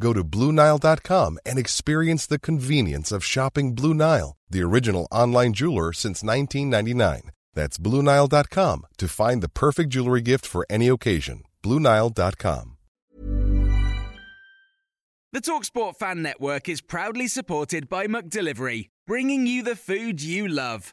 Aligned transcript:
Go 0.00 0.12
to 0.12 0.24
BlueNile.com 0.24 1.38
and 1.46 1.58
experience 1.58 2.26
the 2.26 2.38
convenience 2.40 3.12
of 3.12 3.24
shopping 3.24 3.74
Blue 3.74 3.94
Nile, 3.94 4.36
the 4.48 4.62
original 4.62 5.06
online 5.12 5.52
jeweler 5.52 5.92
since 5.92 6.24
1999. 6.24 7.30
That's 7.54 7.78
BlueNile.com 7.78 8.86
to 8.96 9.08
find 9.08 9.42
the 9.42 9.50
perfect 9.50 9.90
jewelry 9.90 10.22
gift 10.22 10.46
for 10.46 10.64
any 10.70 10.88
occasion. 10.88 11.42
BlueNile.com. 11.62 12.76
The 15.32 15.40
Talksport 15.40 15.96
Fan 15.96 16.22
Network 16.22 16.68
is 16.68 16.80
proudly 16.80 17.28
supported 17.28 17.88
by 17.88 18.08
McDelivery, 18.08 18.88
bringing 19.06 19.46
you 19.46 19.62
the 19.62 19.76
food 19.76 20.20
you 20.20 20.48
love. 20.48 20.92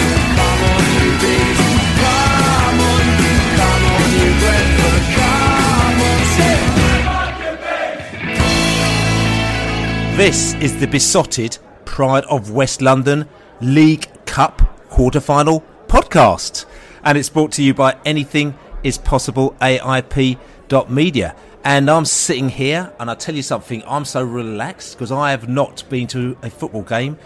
This 10.21 10.53
is 10.55 10.79
the 10.79 10.85
Beesotted 10.85 11.57
Pride 11.83 12.25
of 12.25 12.51
West 12.51 12.79
London 12.79 13.27
League 13.59 14.07
Cup 14.25 14.61
quarter-final 14.89 15.63
podcast, 15.87 16.65
and 17.03 17.17
it's 17.17 17.27
brought 17.27 17.51
to 17.53 17.63
you 17.63 17.73
by 17.73 17.97
Anything 18.05 18.53
Is 18.83 18.99
Possible 18.99 19.55
AIP.media. 19.59 21.35
And 21.63 21.89
I'm 21.89 22.05
sitting 22.05 22.49
here, 22.49 22.93
and 22.99 23.09
I 23.09 23.15
tell 23.15 23.33
you 23.33 23.41
something, 23.41 23.81
I'm 23.87 24.05
so 24.05 24.23
relaxed 24.23 24.93
because 24.93 25.11
I 25.11 25.31
have 25.31 25.49
not 25.49 25.83
been 25.89 26.05
to 26.09 26.37
a 26.43 26.51
football 26.51 26.83
game 26.83 27.17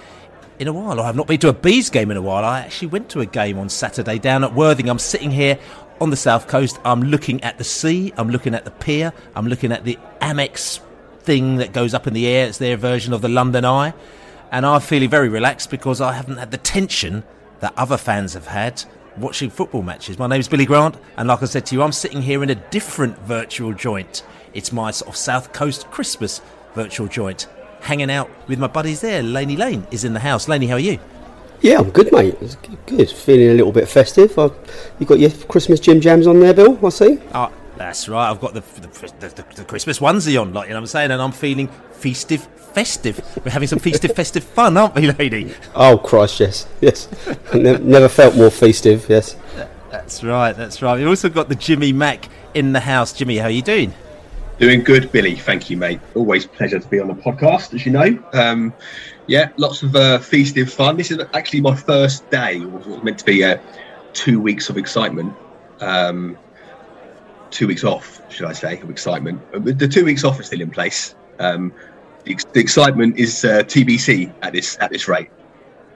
in 0.59 0.67
a 0.67 0.73
while. 0.73 0.99
I 0.99 1.05
have 1.05 1.15
not 1.15 1.27
been 1.27 1.39
to 1.41 1.49
a 1.49 1.53
bees 1.53 1.89
game 1.89 2.11
in 2.11 2.17
a 2.17 2.21
while. 2.21 2.43
I 2.43 2.61
actually 2.61 2.89
went 2.89 3.09
to 3.09 3.21
a 3.21 3.25
game 3.25 3.57
on 3.57 3.69
Saturday 3.69 4.19
down 4.19 4.43
at 4.43 4.53
Worthing. 4.53 4.89
I'm 4.89 4.99
sitting 4.99 5.31
here 5.31 5.59
on 6.01 6.09
the 6.09 6.17
south 6.17 6.47
coast. 6.47 6.79
I'm 6.85 7.03
looking 7.03 7.43
at 7.43 7.57
the 7.57 7.63
sea. 7.63 8.13
I'm 8.17 8.29
looking 8.29 8.53
at 8.53 8.65
the 8.65 8.71
pier. 8.71 9.13
I'm 9.35 9.47
looking 9.47 9.71
at 9.71 9.83
the 9.83 9.97
Amex 10.21 10.79
thing 11.19 11.57
that 11.57 11.73
goes 11.73 11.93
up 11.93 12.07
in 12.07 12.13
the 12.13 12.27
air. 12.27 12.47
It's 12.47 12.57
their 12.57 12.77
version 12.77 13.13
of 13.13 13.21
the 13.21 13.29
London 13.29 13.65
Eye. 13.65 13.93
And 14.51 14.65
I'm 14.65 14.81
feeling 14.81 15.09
very 15.09 15.29
relaxed 15.29 15.69
because 15.69 16.01
I 16.01 16.13
haven't 16.13 16.37
had 16.37 16.51
the 16.51 16.57
tension 16.57 17.23
that 17.59 17.73
other 17.77 17.97
fans 17.97 18.33
have 18.33 18.47
had 18.47 18.83
watching 19.17 19.49
football 19.49 19.81
matches. 19.81 20.19
My 20.19 20.27
name 20.27 20.39
is 20.39 20.47
Billy 20.47 20.65
Grant, 20.65 20.97
and 21.17 21.27
like 21.27 21.41
I 21.41 21.45
said 21.45 21.65
to 21.67 21.75
you, 21.75 21.81
I'm 21.81 21.91
sitting 21.91 22.21
here 22.21 22.43
in 22.43 22.49
a 22.49 22.55
different 22.55 23.17
virtual 23.19 23.73
joint. 23.73 24.23
It's 24.53 24.71
my 24.71 24.91
sort 24.91 25.09
of 25.09 25.15
South 25.15 25.53
Coast 25.53 25.89
Christmas 25.91 26.41
virtual 26.73 27.07
joint, 27.07 27.47
hanging 27.85 28.09
out 28.09 28.29
with 28.47 28.59
my 28.59 28.67
buddies 28.67 29.01
there. 29.01 29.21
Laney 29.21 29.55
Lane 29.55 29.85
is 29.91 30.03
in 30.03 30.13
the 30.13 30.19
house. 30.19 30.47
Laney, 30.47 30.67
how 30.67 30.75
are 30.75 30.79
you? 30.79 30.99
Yeah, 31.61 31.79
I'm 31.79 31.91
good, 31.91 32.11
mate. 32.11 32.35
It's 32.41 32.55
good. 32.85 33.09
Feeling 33.09 33.49
a 33.49 33.53
little 33.53 33.71
bit 33.71 33.87
festive. 33.87 34.37
I, 34.37 34.49
you 34.99 35.05
got 35.05 35.19
your 35.19 35.29
Christmas 35.29 35.79
Jim 35.79 36.01
Jams 36.01 36.27
on 36.27 36.39
there, 36.39 36.53
Bill? 36.53 36.83
I 36.85 36.89
see. 36.89 37.19
Oh, 37.33 37.51
that's 37.77 38.09
right. 38.09 38.29
I've 38.29 38.41
got 38.41 38.53
the 38.53 38.61
the, 38.61 39.09
the, 39.19 39.45
the 39.55 39.63
Christmas 39.63 39.99
onesie 39.99 40.39
on, 40.39 40.53
like 40.53 40.67
you 40.67 40.73
know 40.73 40.77
what 40.77 40.83
I'm 40.83 40.87
saying, 40.87 41.11
and 41.11 41.21
I'm 41.21 41.31
feeling 41.31 41.67
festive, 41.91 42.43
festive. 42.73 43.21
We're 43.43 43.51
having 43.51 43.67
some 43.67 43.79
festive, 43.79 44.11
festive 44.15 44.43
fun, 44.43 44.77
aren't 44.77 44.95
we, 44.95 45.11
lady? 45.11 45.53
Oh 45.75 45.97
Christ, 45.97 46.39
yes, 46.39 46.67
yes. 46.81 47.07
never, 47.53 47.79
never 47.79 48.09
felt 48.09 48.35
more 48.35 48.49
festive. 48.49 49.05
Yes. 49.07 49.35
That's 49.91 50.23
right. 50.23 50.53
That's 50.53 50.81
right. 50.81 50.97
We've 50.97 51.07
also 51.07 51.29
got 51.29 51.49
the 51.49 51.55
Jimmy 51.55 51.93
Mack 51.93 52.27
in 52.53 52.73
the 52.73 52.81
house. 52.81 53.13
Jimmy, 53.13 53.37
how 53.37 53.45
are 53.45 53.51
you 53.51 53.61
doing? 53.61 53.93
Doing 54.57 54.83
good, 54.83 55.11
Billy. 55.11 55.35
Thank 55.35 55.69
you, 55.69 55.75
mate. 55.75 55.99
Always 56.15 56.45
pleasure 56.45 56.79
to 56.79 56.87
be 56.87 56.99
on 57.01 57.09
the 57.09 57.13
podcast, 57.13 57.73
as 57.73 57.85
you 57.85 57.91
know. 57.91 58.23
Um, 58.31 58.73
yeah, 59.27 59.49
lots 59.57 59.83
of 59.83 59.93
uh, 59.95 60.19
festive 60.19 60.71
fun. 60.71 60.95
This 60.95 61.11
is 61.11 61.19
actually 61.33 61.59
my 61.59 61.75
first 61.75 62.29
day. 62.29 62.57
It 62.57 62.71
was 62.71 63.03
meant 63.03 63.19
to 63.19 63.25
be 63.25 63.43
uh, 63.43 63.57
two 64.13 64.39
weeks 64.39 64.69
of 64.69 64.77
excitement. 64.77 65.35
Um, 65.81 66.37
two 67.51 67.67
weeks 67.67 67.83
off, 67.83 68.21
should 68.31 68.45
I 68.45 68.53
say, 68.53 68.79
of 68.79 68.89
excitement. 68.89 69.41
The 69.77 69.87
two 69.89 70.05
weeks 70.05 70.23
off 70.23 70.39
are 70.39 70.43
still 70.43 70.61
in 70.61 70.71
place. 70.71 71.15
Um, 71.37 71.73
the, 72.23 72.41
the, 72.53 72.59
excitement 72.61 73.17
is 73.17 73.43
uh, 73.43 73.63
TBC 73.63 74.33
at 74.41 74.53
this 74.53 74.77
at 74.79 74.89
this 74.89 75.09
rate, 75.09 75.29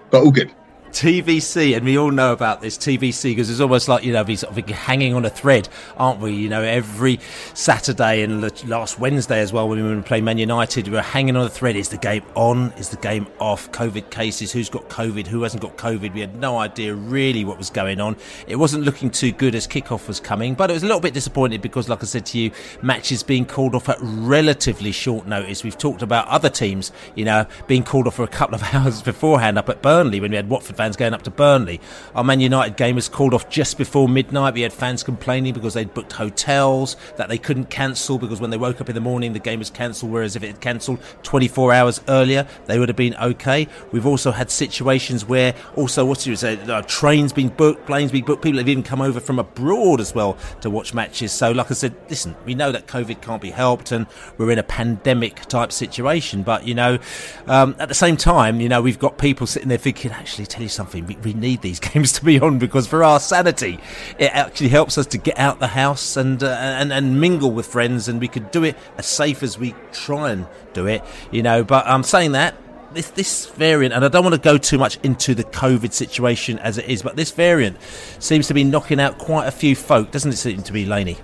but 0.10 0.22
all 0.22 0.32
good. 0.32 0.52
TBC, 0.92 1.76
and 1.76 1.86
we 1.86 1.98
all 1.98 2.12
know 2.12 2.34
about 2.34 2.62
this 2.62 2.78
TBC 2.78 3.32
because 3.32 3.50
it's 3.50 3.60
almost 3.60 3.88
like 3.88 4.04
you 4.04 4.14
know, 4.14 4.24
sort 4.36 4.58
of 4.58 4.70
hanging 4.70 5.14
on 5.14 5.26
a 5.26 5.30
thread, 5.30 5.70
aren't 5.98 6.20
we? 6.20 6.34
You 6.34 6.50
know, 6.50 6.62
every 6.62 7.20
Saturday 7.54 8.24
and 8.24 8.42
last 8.68 9.00
Wednesday 9.00 9.40
as 9.40 9.54
well 9.54 9.70
when 9.70 9.84
we 9.84 9.96
were 9.96 10.02
playing 10.02 10.26
Man 10.26 10.38
United, 10.38 10.88
we 10.88 10.94
were 10.94 11.02
hanging 11.02 11.36
on 11.36 11.46
a 11.46 11.50
thread. 11.50 11.76
Is 11.76 11.90
the 11.90 11.98
game 11.98 12.24
on? 12.36 12.72
Is 12.74 12.90
the 12.90 12.98
game 12.98 13.28
off? 13.40 13.72
COVID 13.72 14.10
cases? 14.10 14.52
Who's 14.52 14.70
got 14.70 14.90
COVID? 14.90 15.28
Who 15.28 15.44
hasn't 15.44 15.62
got 15.62 15.78
COVID? 15.78 16.14
We 16.14 16.22
had 16.22 16.36
no 16.36 16.58
idea 16.58 16.94
really 16.94 17.46
what 17.46 17.58
was 17.58 17.70
going 17.70 18.00
on. 18.00 18.18
It 18.48 18.56
wasn't 18.56 18.84
looking 18.84 19.10
too 19.10 19.32
good 19.32 19.56
as 19.56 19.68
kickoff 19.68 20.08
was 20.08 20.20
coming, 20.20 20.56
but 20.56 20.70
it 20.70 20.74
was 20.74 20.84
a 20.84 20.86
little 20.86 21.02
bit 21.02 21.14
disappointed 21.14 21.62
because, 21.62 21.88
like 21.88 22.04
I 22.04 22.06
said 22.06 22.26
to 22.28 22.40
you, 22.40 22.52
matches 22.82 23.24
being 23.24 23.46
called 23.46 23.76
off 23.76 23.90
at 23.90 23.98
relatively 24.02 24.92
short 24.92 25.28
notice. 25.28 25.64
We've 25.64 25.78
talked 25.78 26.02
about 26.02 26.28
other 26.28 26.50
teams, 26.50 26.92
you 27.16 27.26
know, 27.26 27.46
being 27.68 27.84
called 27.84 28.08
off 28.08 28.16
for 28.16 28.24
a 28.24 28.28
couple 28.28 28.56
of 28.56 28.64
hours 28.74 29.02
beforehand 29.02 29.58
up 29.58 29.70
at 29.70 29.82
Burnley 29.82 30.20
when 30.20 30.32
we 30.32 30.38
had 30.38 30.50
Watford 30.50 30.79
fans 30.80 30.96
going 30.96 31.14
up 31.14 31.24
to 31.24 31.30
Burnley. 31.30 31.82
Our 32.16 32.24
Man 32.24 32.40
United 32.40 32.78
game 32.78 32.96
was 32.96 33.10
called 33.10 33.34
off 33.34 33.50
just 33.50 33.78
before 33.78 34.08
midnight. 34.08 34.54
We 34.54 34.62
had 34.62 34.72
fans 34.72 35.04
complaining 35.04 35.54
because 35.54 35.74
they'd 35.74 35.94
booked 35.94 36.14
hotels 36.14 36.96
that 37.18 37.28
they 37.28 37.38
couldn't 37.38 37.70
cancel 37.70 38.18
because 38.18 38.40
when 38.40 38.50
they 38.50 38.56
woke 38.56 38.80
up 38.80 38.88
in 38.88 38.96
the 38.96 39.02
morning, 39.02 39.34
the 39.34 39.40
game 39.40 39.60
was 39.60 39.70
cancelled. 39.70 40.10
Whereas 40.10 40.38
if 40.38 40.44
it 40.44 40.48
had 40.48 40.62
cancelled 40.62 41.00
24 41.24 41.74
hours 41.74 42.00
earlier, 42.08 42.48
they 42.68 42.80
would 42.80 42.88
have 42.88 42.96
been 42.96 43.14
okay. 43.16 43.68
We've 43.92 44.06
also 44.06 44.32
had 44.32 44.50
situations 44.50 45.26
where 45.26 45.54
also, 45.76 46.06
what 46.06 46.20
do 46.20 46.30
you 46.30 46.38
say, 46.38 46.58
uh, 46.62 46.82
trains 46.84 47.34
being 47.34 47.50
booked, 47.50 47.86
planes 47.86 48.14
being 48.14 48.24
booked. 48.24 48.42
People 48.42 48.60
have 48.60 48.70
even 48.70 48.82
come 48.82 49.02
over 49.02 49.20
from 49.20 49.38
abroad 49.38 50.00
as 50.00 50.16
well 50.16 50.38
to 50.62 50.70
watch 50.70 50.94
matches. 50.94 51.34
So, 51.34 51.52
like 51.52 51.72
I 51.72 51.74
said, 51.74 51.94
listen, 52.10 52.38
we 52.46 52.56
know 52.56 52.72
that 52.72 52.88
COVID 52.88 53.22
can't 53.22 53.42
be 53.42 53.52
helped 53.52 53.92
and 53.92 54.08
we're 54.38 54.52
in 54.52 54.60
a 54.60 54.64
pandemic 54.64 55.42
type 55.48 55.74
situation. 55.74 56.42
But, 56.42 56.66
you 56.66 56.74
know, 56.74 57.00
um, 57.48 57.76
at 57.80 57.90
the 57.90 57.96
same 57.96 58.16
time, 58.16 58.62
you 58.62 58.70
know, 58.70 58.82
we've 58.82 58.98
got 58.98 59.18
people 59.18 59.46
sitting 59.46 59.68
there 59.68 59.78
thinking, 59.78 60.12
actually, 60.12 60.46
tell 60.46 60.64
you 60.64 60.69
something, 60.70 61.06
we, 61.06 61.16
we, 61.18 61.34
need 61.34 61.62
these 61.62 61.80
games 61.92 62.12
to 62.14 62.26
be 62.26 62.40
on 62.40 62.60
because 62.60 62.88
for 62.88 63.04
our 63.04 63.20
sanity, 63.20 63.80
it 64.18 64.32
actually 64.34 64.70
helps 64.70 64.98
us 64.98 65.06
to 65.08 65.18
get 65.18 65.38
out 65.38 65.60
the 65.60 65.68
house 65.68 66.16
and, 66.16 66.42
uh, 66.44 66.48
and, 66.48 66.94
and 66.94 67.20
mingle 67.20 67.52
with 67.52 67.66
friends 67.66 68.08
and 68.08 68.22
we 68.22 68.28
could 68.28 68.52
do 68.52 68.64
it 68.64 68.78
as 68.98 69.06
safe 69.06 69.44
as 69.44 69.58
we 69.58 69.76
try 69.92 70.32
and 70.32 70.48
do 70.74 70.88
it, 70.88 71.04
you 71.32 71.44
know. 71.44 71.64
But 71.64 71.86
I'm 71.86 71.96
um, 71.96 72.04
saying 72.04 72.32
that 72.34 72.56
this 72.94 73.10
this 73.12 73.46
variant, 73.48 73.94
and 73.94 74.04
I 74.04 74.08
don't 74.08 74.24
want 74.24 74.36
to 74.36 74.42
go 74.42 74.58
too 74.58 74.78
much 74.78 74.98
into 75.04 75.36
the 75.36 75.44
COVID 75.44 75.94
situation 75.94 76.60
as 76.60 76.78
it 76.78 76.86
is, 76.86 77.02
but 77.02 77.16
this 77.16 77.32
variant 77.32 77.78
seems 78.20 78.48
to 78.48 78.54
be 78.54 78.64
knocking 78.64 79.00
out 79.00 79.18
quite 79.18 79.48
a 79.48 79.52
few 79.52 79.76
folk, 79.76 80.12
doesn't 80.12 80.32
it? 80.32 80.38
Seem 80.38 80.64
to 80.64 80.74
be 80.74 80.86
Laney. 80.86 81.18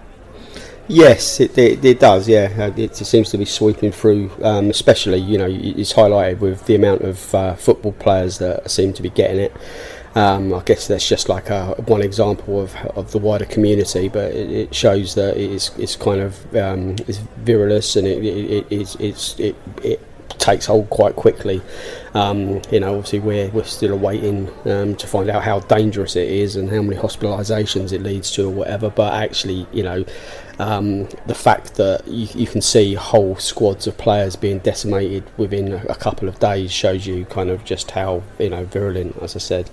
Yes, 0.87 1.39
it, 1.39 1.57
it, 1.57 1.83
it, 1.83 1.99
does. 1.99 2.29
Yeah, 2.29 2.51
uh, 2.57 2.71
it, 2.77 2.95
seems 2.95 3.31
to 3.31 3.37
be 3.37 3.45
sweeping 3.45 3.91
through. 3.91 4.31
Um, 4.43 4.69
especially, 4.69 5.17
you 5.17 5.37
know, 5.37 5.47
it's 5.49 5.93
highlighted 5.93 6.39
with 6.39 6.65
the 6.67 6.75
amount 6.75 7.01
of 7.01 7.33
uh, 7.33 7.55
football 7.55 7.93
players 7.93 8.37
that 8.37 8.69
seem 8.69 8.93
to 8.93 9.01
be 9.01 9.09
getting 9.09 9.39
it. 9.39 9.53
Um, 10.13 10.53
I 10.53 10.61
guess 10.61 10.87
that's 10.87 11.07
just 11.07 11.27
like 11.27 11.49
a, 11.49 11.73
one 11.87 12.01
example 12.01 12.61
of, 12.61 12.75
of 12.95 13.11
the 13.11 13.17
wider 13.17 13.45
community, 13.45 14.07
but 14.07 14.31
it, 14.31 14.49
it 14.49 14.75
shows 14.75 15.15
that 15.15 15.35
it's, 15.37 15.75
it's 15.77 15.95
kind 15.95 16.21
of 16.21 16.55
um, 16.55 16.95
it's 17.07 17.17
virulent 17.37 17.95
and 17.97 18.07
it, 18.07 18.23
it, 18.23 18.71
it, 18.71 18.95
it's, 19.01 19.39
it, 19.39 19.55
it 19.83 20.01
takes 20.37 20.67
hold 20.67 20.89
quite 20.89 21.15
quickly. 21.15 21.61
Um, 22.13 22.61
you 22.71 22.79
know, 22.79 22.95
obviously 22.95 23.19
we're 23.19 23.49
we're 23.49 23.63
still 23.63 23.93
awaiting 23.93 24.49
um, 24.65 24.95
to 24.95 25.07
find 25.07 25.29
out 25.29 25.43
how 25.43 25.59
dangerous 25.59 26.15
it 26.15 26.29
is 26.29 26.55
and 26.55 26.69
how 26.69 26.81
many 26.81 26.95
hospitalisations 26.95 27.91
it 27.91 28.01
leads 28.01 28.31
to 28.31 28.47
or 28.47 28.51
whatever. 28.51 28.89
But 28.89 29.13
actually, 29.13 29.67
you 29.73 29.83
know, 29.83 30.05
um, 30.59 31.07
the 31.25 31.35
fact 31.35 31.75
that 31.75 32.07
you, 32.07 32.27
you, 32.33 32.47
can 32.47 32.61
see 32.61 32.93
whole 32.93 33.35
squads 33.35 33.87
of 33.87 33.97
players 33.97 34.35
being 34.35 34.59
decimated 34.59 35.23
within 35.37 35.73
a, 35.73 35.95
couple 35.95 36.29
of 36.29 36.39
days 36.39 36.71
shows 36.71 37.07
you 37.07 37.25
kind 37.25 37.49
of 37.49 37.65
just 37.65 37.91
how 37.91 38.21
you 38.39 38.49
know 38.49 38.63
virulent, 38.65 39.17
as 39.21 39.35
I 39.35 39.39
said. 39.39 39.69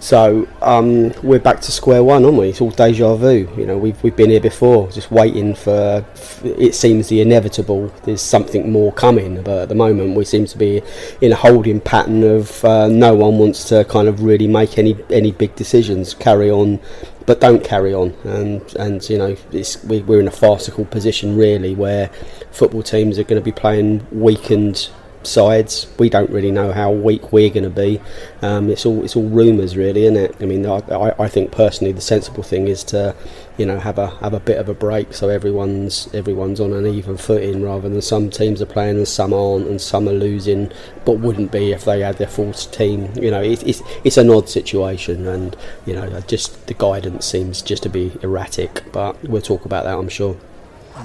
So 0.00 0.48
um, 0.62 1.12
we're 1.22 1.38
back 1.38 1.60
to 1.62 1.72
square 1.72 2.02
one, 2.02 2.24
aren't 2.24 2.36
we? 2.36 2.48
It's 2.48 2.60
all 2.60 2.70
deja 2.70 3.14
vu. 3.14 3.48
You 3.56 3.66
know, 3.66 3.78
we've 3.78 4.00
we've 4.02 4.16
been 4.16 4.30
here 4.30 4.40
before, 4.40 4.90
just 4.90 5.10
waiting 5.10 5.54
for. 5.54 6.04
It 6.44 6.74
seems 6.74 7.08
the 7.08 7.20
inevitable. 7.20 7.88
There's 8.04 8.22
something 8.22 8.70
more 8.70 8.92
coming, 8.92 9.42
but 9.42 9.62
at 9.62 9.68
the 9.68 9.74
moment 9.74 10.16
we 10.16 10.24
seem 10.24 10.46
to 10.46 10.58
be 10.58 10.82
in 11.20 11.32
a 11.32 11.36
holding 11.36 11.80
pattern 11.80 12.22
of 12.24 12.64
uh, 12.64 12.88
no 12.88 13.14
one 13.14 13.38
wants 13.38 13.64
to 13.68 13.84
kind 13.84 14.08
of 14.08 14.22
really 14.22 14.48
make 14.48 14.76
any 14.76 14.96
any 15.10 15.32
big 15.32 15.54
decisions. 15.56 16.14
Carry 16.14 16.50
on 16.50 16.80
but 17.26 17.40
don't 17.40 17.62
carry 17.62 17.92
on. 17.92 18.14
And 18.24 18.62
and 18.76 19.08
you 19.10 19.18
know 19.18 19.36
we, 19.84 20.02
we're 20.02 20.20
in 20.20 20.28
a 20.28 20.32
farcical 20.32 20.84
position 20.84 21.36
really 21.36 21.74
where 21.74 22.08
football 22.50 22.82
teams 22.82 23.18
are 23.18 23.24
going 23.24 23.40
to 23.40 23.44
be 23.44 23.52
playing 23.52 24.06
weakened 24.10 24.88
sides. 25.26 25.86
We 25.98 26.08
don't 26.08 26.30
really 26.30 26.50
know 26.50 26.72
how 26.72 26.90
weak 26.90 27.32
we're 27.32 27.50
going 27.50 27.64
to 27.64 27.70
be. 27.70 28.00
Um, 28.42 28.70
it's 28.70 28.86
all 28.86 29.04
it's 29.04 29.16
all 29.16 29.28
rumours, 29.28 29.76
really, 29.76 30.04
isn't 30.04 30.16
it? 30.16 30.36
I 30.40 30.46
mean, 30.46 30.64
I, 30.66 31.14
I 31.18 31.28
think 31.28 31.52
personally 31.52 31.92
the 31.92 32.00
sensible 32.00 32.42
thing 32.42 32.68
is 32.68 32.84
to, 32.84 33.14
you 33.56 33.66
know, 33.66 33.78
have 33.78 33.98
a 33.98 34.08
have 34.18 34.34
a 34.34 34.40
bit 34.40 34.58
of 34.58 34.68
a 34.68 34.74
break 34.74 35.14
so 35.14 35.28
everyone's 35.28 36.12
everyone's 36.14 36.60
on 36.60 36.72
an 36.72 36.86
even 36.86 37.16
footing 37.16 37.62
rather 37.62 37.88
than 37.88 38.02
some 38.02 38.30
teams 38.30 38.60
are 38.60 38.66
playing 38.66 38.96
and 38.96 39.08
some 39.08 39.32
aren't 39.32 39.66
and 39.66 39.80
some 39.80 40.08
are 40.08 40.12
losing, 40.12 40.70
but 41.04 41.18
wouldn't 41.18 41.52
be 41.52 41.72
if 41.72 41.84
they 41.84 42.00
had 42.00 42.18
their 42.18 42.28
full 42.28 42.52
team. 42.52 43.10
You 43.14 43.30
know, 43.30 43.42
it, 43.42 43.66
it's 43.66 43.82
it's 44.04 44.16
an 44.16 44.30
odd 44.30 44.48
situation, 44.48 45.26
and 45.26 45.56
you 45.84 45.94
know, 45.94 46.20
just 46.20 46.66
the 46.66 46.74
guidance 46.74 47.26
seems 47.26 47.62
just 47.62 47.82
to 47.84 47.88
be 47.88 48.12
erratic. 48.22 48.84
But 48.92 49.22
we'll 49.24 49.42
talk 49.42 49.64
about 49.64 49.84
that, 49.84 49.98
I'm 49.98 50.08
sure. 50.08 50.36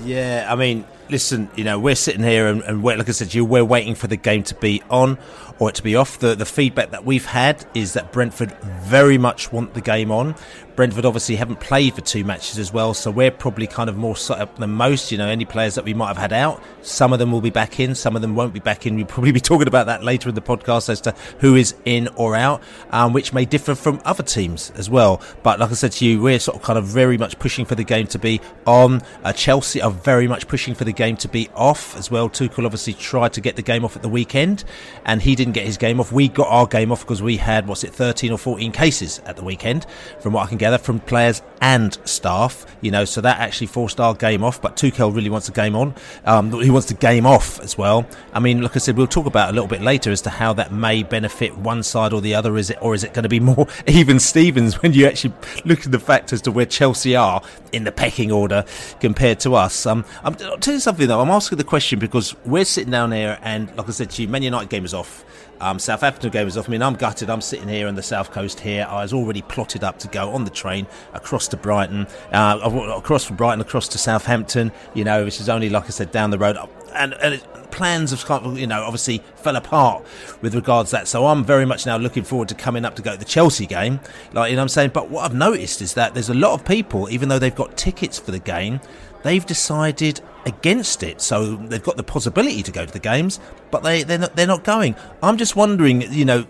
Yeah, 0.04 0.48
I 0.50 0.56
mean, 0.56 0.86
listen, 1.12 1.50
you 1.56 1.64
know, 1.64 1.78
we're 1.78 1.96
sitting 1.96 2.24
here 2.24 2.48
and, 2.48 2.62
and 2.64 2.84
like 2.84 3.08
I 3.08 3.12
said 3.12 3.34
you, 3.34 3.44
we're 3.46 3.66
waiting 3.66 3.94
for 3.94 4.08
the 4.08 4.16
game 4.16 4.44
to 4.44 4.56
be 4.56 4.82
on 4.90 5.18
or 5.62 5.72
to 5.72 5.84
be 5.84 5.96
off. 5.96 6.18
The, 6.18 6.34
the 6.34 6.46
feedback 6.46 6.90
that 6.90 7.06
we've 7.06 7.26
had 7.26 7.64
is 7.76 7.94
that 7.94 8.12
Brentford 8.12 8.52
very 8.82 9.20
much 9.20 9.54
want 9.54 9.76
the 9.76 9.82
game 9.82 10.12
on. 10.12 10.36
Brentford 10.76 11.06
obviously 11.06 11.36
haven't 11.36 11.60
played 11.60 11.94
for 11.94 12.02
two 12.02 12.24
matches 12.24 12.58
as 12.58 12.74
well, 12.74 12.94
so 12.94 13.12
we're 13.12 13.30
probably 13.30 13.68
kind 13.68 13.90
of 13.90 13.98
more 13.98 14.16
set 14.16 14.40
up 14.40 14.58
than 14.58 14.72
most. 14.72 15.12
You 15.12 15.18
know, 15.18 15.28
any 15.28 15.46
players 15.46 15.76
that 15.76 15.86
we 15.86 15.94
might 15.94 16.08
have 16.08 16.18
had 16.18 16.34
out, 16.34 16.64
some 16.82 17.14
of 17.14 17.20
them 17.20 17.32
will 17.32 17.42
be 17.42 17.50
back 17.50 17.80
in, 17.80 17.94
some 17.94 18.16
of 18.16 18.22
them 18.24 18.36
won't 18.36 18.54
be 18.54 18.60
back 18.60 18.88
in. 18.88 18.96
We'll 18.96 19.06
probably 19.06 19.32
be 19.32 19.40
talking 19.42 19.68
about 19.68 19.86
that 19.88 20.04
later 20.04 20.30
in 20.30 20.36
the 20.36 20.42
podcast 20.42 20.90
as 20.90 21.02
to 21.02 21.12
who 21.40 21.56
is 21.56 21.76
in 21.86 22.08
or 22.16 22.36
out, 22.36 22.64
um, 22.92 23.14
which 23.14 23.34
may 23.34 23.46
differ 23.46 23.76
from 23.76 24.02
other 24.06 24.24
teams 24.24 24.72
as 24.72 24.90
well. 24.90 25.22
But 25.44 25.60
like 25.60 25.72
I 25.72 25.74
said 25.74 25.92
to 25.94 26.06
you, 26.06 26.22
we're 26.22 26.40
sort 26.40 26.58
of 26.58 26.64
kind 26.64 26.80
of 26.80 26.86
very 26.86 27.18
much 27.18 27.38
pushing 27.38 27.66
for 27.66 27.76
the 27.76 27.84
game 27.84 28.08
to 28.08 28.20
be 28.20 28.42
on. 28.66 29.02
Uh, 29.24 29.34
Chelsea 29.34 29.82
are 29.82 29.92
very 29.92 30.28
much 30.28 30.48
pushing 30.48 30.74
for 30.74 30.86
the 30.86 30.94
game 30.94 31.18
to 31.18 31.28
be 31.28 31.50
off 31.54 31.96
as 31.98 32.10
well. 32.10 32.30
Tuchel 32.30 32.66
obviously 32.66 32.94
tried 32.94 33.34
to 33.34 33.42
get 33.42 33.56
the 33.56 33.62
game 33.62 33.84
off 33.86 33.96
at 33.96 34.02
the 34.02 34.10
weekend, 34.10 34.64
and 35.06 35.22
he 35.22 35.36
didn't 35.36 35.51
get 35.52 35.66
his 35.66 35.78
game 35.78 36.00
off. 36.00 36.12
We 36.12 36.28
got 36.28 36.48
our 36.48 36.68
game 36.68 36.92
off 36.92 37.02
because 37.02 37.22
we 37.22 37.38
had 37.38 37.68
what's 37.68 37.84
it, 37.84 37.94
13 37.94 38.32
or 38.32 38.38
14 38.38 38.72
cases 38.72 39.20
at 39.26 39.36
the 39.36 39.44
weekend, 39.44 39.86
from 40.20 40.34
what 40.34 40.44
I 40.44 40.48
can 40.48 40.58
gather 40.58 40.78
from 40.78 41.00
players 41.00 41.42
and 41.62 41.98
staff. 42.06 42.66
You 42.82 42.92
know, 42.92 43.06
so 43.06 43.22
that 43.22 43.40
actually 43.40 43.68
forced 43.68 44.00
our 44.00 44.14
game 44.14 44.44
off. 44.44 44.62
But 44.62 44.76
Tuchel 44.76 45.16
really 45.16 45.30
wants 45.30 45.50
a 45.50 45.52
game 45.52 45.76
on. 45.76 45.96
Um, 46.26 46.52
he 46.62 46.70
wants 46.70 46.88
the 46.88 46.94
game 46.96 47.26
off 47.26 47.60
as 47.62 47.78
well. 47.78 48.06
I 48.34 48.40
mean, 48.40 48.62
like 48.62 48.76
I 48.76 48.80
said, 48.80 48.98
we'll 48.98 49.08
talk 49.08 49.26
about 49.26 49.50
a 49.50 49.54
little 49.54 49.68
bit 49.68 49.82
later 49.82 50.12
as 50.12 50.22
to 50.24 50.30
how 50.30 50.54
that 50.54 50.72
may 50.72 51.04
benefit 51.04 51.58
one 51.58 51.84
side 51.84 52.14
or 52.14 52.22
the 52.22 52.36
other. 52.36 52.58
Is 52.58 52.70
it, 52.70 52.78
or 52.82 52.94
is 52.96 53.04
it 53.04 53.14
going 53.14 53.24
to 53.24 53.30
be 53.30 53.40
more 53.40 53.68
even 53.88 54.20
Stevens 54.20 54.82
when 54.82 54.94
you 54.94 55.06
actually 55.08 55.34
look 55.66 55.86
at 55.86 55.92
the 55.92 56.00
fact 56.00 56.34
as 56.34 56.42
to 56.44 56.52
where 56.52 56.66
Chelsea 56.66 57.16
are 57.16 57.42
in 57.72 57.84
the 57.84 57.92
pecking 57.92 58.32
order 58.32 58.66
compared 59.00 59.40
to 59.42 59.56
us? 59.56 59.86
Um, 59.86 60.06
I'm, 60.24 60.36
I'll 60.44 60.58
tell 60.58 60.74
you 60.74 60.80
something 60.80 61.08
though. 61.08 61.20
I'm 61.20 61.30
asking 61.30 61.58
the 61.58 61.64
question 61.64 62.00
because 62.00 62.36
we're 62.46 62.66
sitting 62.66 62.92
down 62.92 63.12
here, 63.12 63.38
and 63.42 63.76
like 63.78 63.88
I 63.88 63.92
said 63.92 64.10
to 64.12 64.22
you, 64.22 64.28
Man 64.28 64.44
United 64.44 64.70
game 64.70 64.86
is 64.86 64.94
off. 64.94 65.26
Um, 65.62 65.80
Southampton 65.80 66.32
game 66.32 66.48
is 66.48 66.58
off. 66.58 66.68
I 66.68 66.72
mean, 66.72 66.82
I'm 66.82 66.96
gutted. 66.96 67.30
I'm 67.30 67.40
sitting 67.40 67.68
here 67.68 67.88
on 67.88 67.96
the 67.96 68.04
south 68.04 68.32
coast 68.32 68.60
here. 68.60 68.86
I 68.90 69.04
was 69.04 69.14
already 69.14 69.44
plotted 69.44 69.84
up 69.84 70.00
to 70.00 70.08
go 70.08 70.32
on 70.32 70.44
the 70.44 70.50
train 70.50 70.88
across 71.14 71.48
to 71.50 71.58
Brighton, 71.58 72.08
uh, 72.34 72.60
across 72.98 73.24
from 73.24 73.36
Brighton 73.36 73.62
across 73.62 73.88
to 73.90 73.98
Southampton. 73.98 74.72
You 74.94 75.04
know, 75.04 75.24
which 75.24 75.40
is 75.40 75.50
only 75.50 75.70
like 75.70 75.86
I 75.86 75.90
said 75.90 76.12
down 76.12 76.32
the 76.32 76.40
road. 76.40 76.58
And, 76.94 77.14
and 77.14 77.36
it, 77.36 77.72
plans 77.72 78.12
have 78.12 78.58
you 78.58 78.68
know, 78.68 78.84
obviously 78.84 79.20
fell 79.36 79.56
apart 79.56 80.04
with 80.42 80.54
regards 80.54 80.90
to 80.90 80.98
that. 80.98 81.08
So 81.08 81.28
I'm 81.28 81.44
very 81.44 81.66
much 81.66 81.86
now 81.86 81.98
looking 81.98 82.24
forward 82.24 82.50
to 82.50 82.56
coming 82.56 82.86
up 82.86 82.96
to 82.96 83.02
go 83.02 83.14
to 83.14 83.18
the 83.18 83.26
Chelsea 83.26 83.66
game. 83.66 84.00
Like, 84.34 84.50
you 84.50 84.56
know 84.56 84.64
I'm 84.64 84.68
saying? 84.68 84.92
But 84.94 85.10
what 85.10 85.26
I've 85.26 85.36
noticed 85.36 85.82
is 85.82 85.94
that 85.94 86.14
there's 86.14 86.30
a 86.30 86.34
lot 86.34 86.54
of 86.54 86.66
people, 86.66 87.10
even 87.10 87.30
though 87.30 87.40
they've 87.40 87.56
got 87.56 87.78
tickets 87.78 88.20
for 88.20 88.32
the 88.32 88.40
game, 88.40 88.82
they've 89.24 89.46
decided 89.46 90.22
against 90.46 91.04
it. 91.04 91.22
So 91.22 91.56
they've 91.56 91.84
got 91.84 91.98
the 91.98 92.04
possibility 92.04 92.64
to 92.64 92.72
go 92.72 92.86
to 92.86 92.92
the 92.92 93.00
games, 93.00 93.40
but 93.70 93.84
they 93.84 94.04
they're 94.04 94.20
not, 94.20 94.36
they're 94.36 94.48
not 94.48 94.64
going. 94.64 94.96
I'm 95.22 95.38
just 95.38 95.56
wondering, 95.56 96.02
you 96.14 96.26
know, 96.26 96.46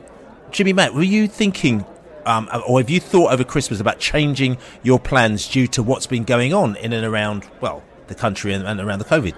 Jimmy 0.51 0.73
Mack, 0.73 0.93
were 0.93 1.03
you 1.03 1.27
thinking? 1.27 1.85
Um, 2.23 2.47
or 2.67 2.79
have 2.79 2.89
you 2.89 2.99
thought 2.99 3.33
over 3.33 3.43
Christmas 3.43 3.79
about 3.79 3.97
changing 3.97 4.59
your 4.83 4.99
plans 4.99 5.47
due 5.47 5.65
to 5.67 5.81
what's 5.81 6.05
been 6.05 6.23
going 6.23 6.53
on 6.53 6.75
in 6.75 6.93
and 6.93 7.03
around, 7.03 7.49
well, 7.61 7.83
the 8.07 8.13
country 8.13 8.53
and, 8.53 8.63
and 8.63 8.79
around 8.79 8.99
the 8.99 9.05
COVID? 9.05 9.33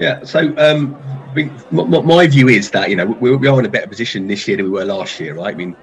Yeah, 0.00 0.24
so 0.24 0.52
um, 0.58 1.00
my 1.92 2.26
view 2.26 2.48
is 2.48 2.72
that 2.72 2.90
you 2.90 2.96
know 2.96 3.06
we, 3.06 3.30
are 3.30 3.60
in 3.60 3.64
a 3.64 3.68
better 3.68 3.86
position 3.86 4.26
this 4.26 4.48
year 4.48 4.56
than 4.56 4.66
we 4.66 4.72
were 4.72 4.84
last 4.84 5.20
year, 5.20 5.34
right? 5.34 5.54
I 5.54 5.56
mean, 5.56 5.76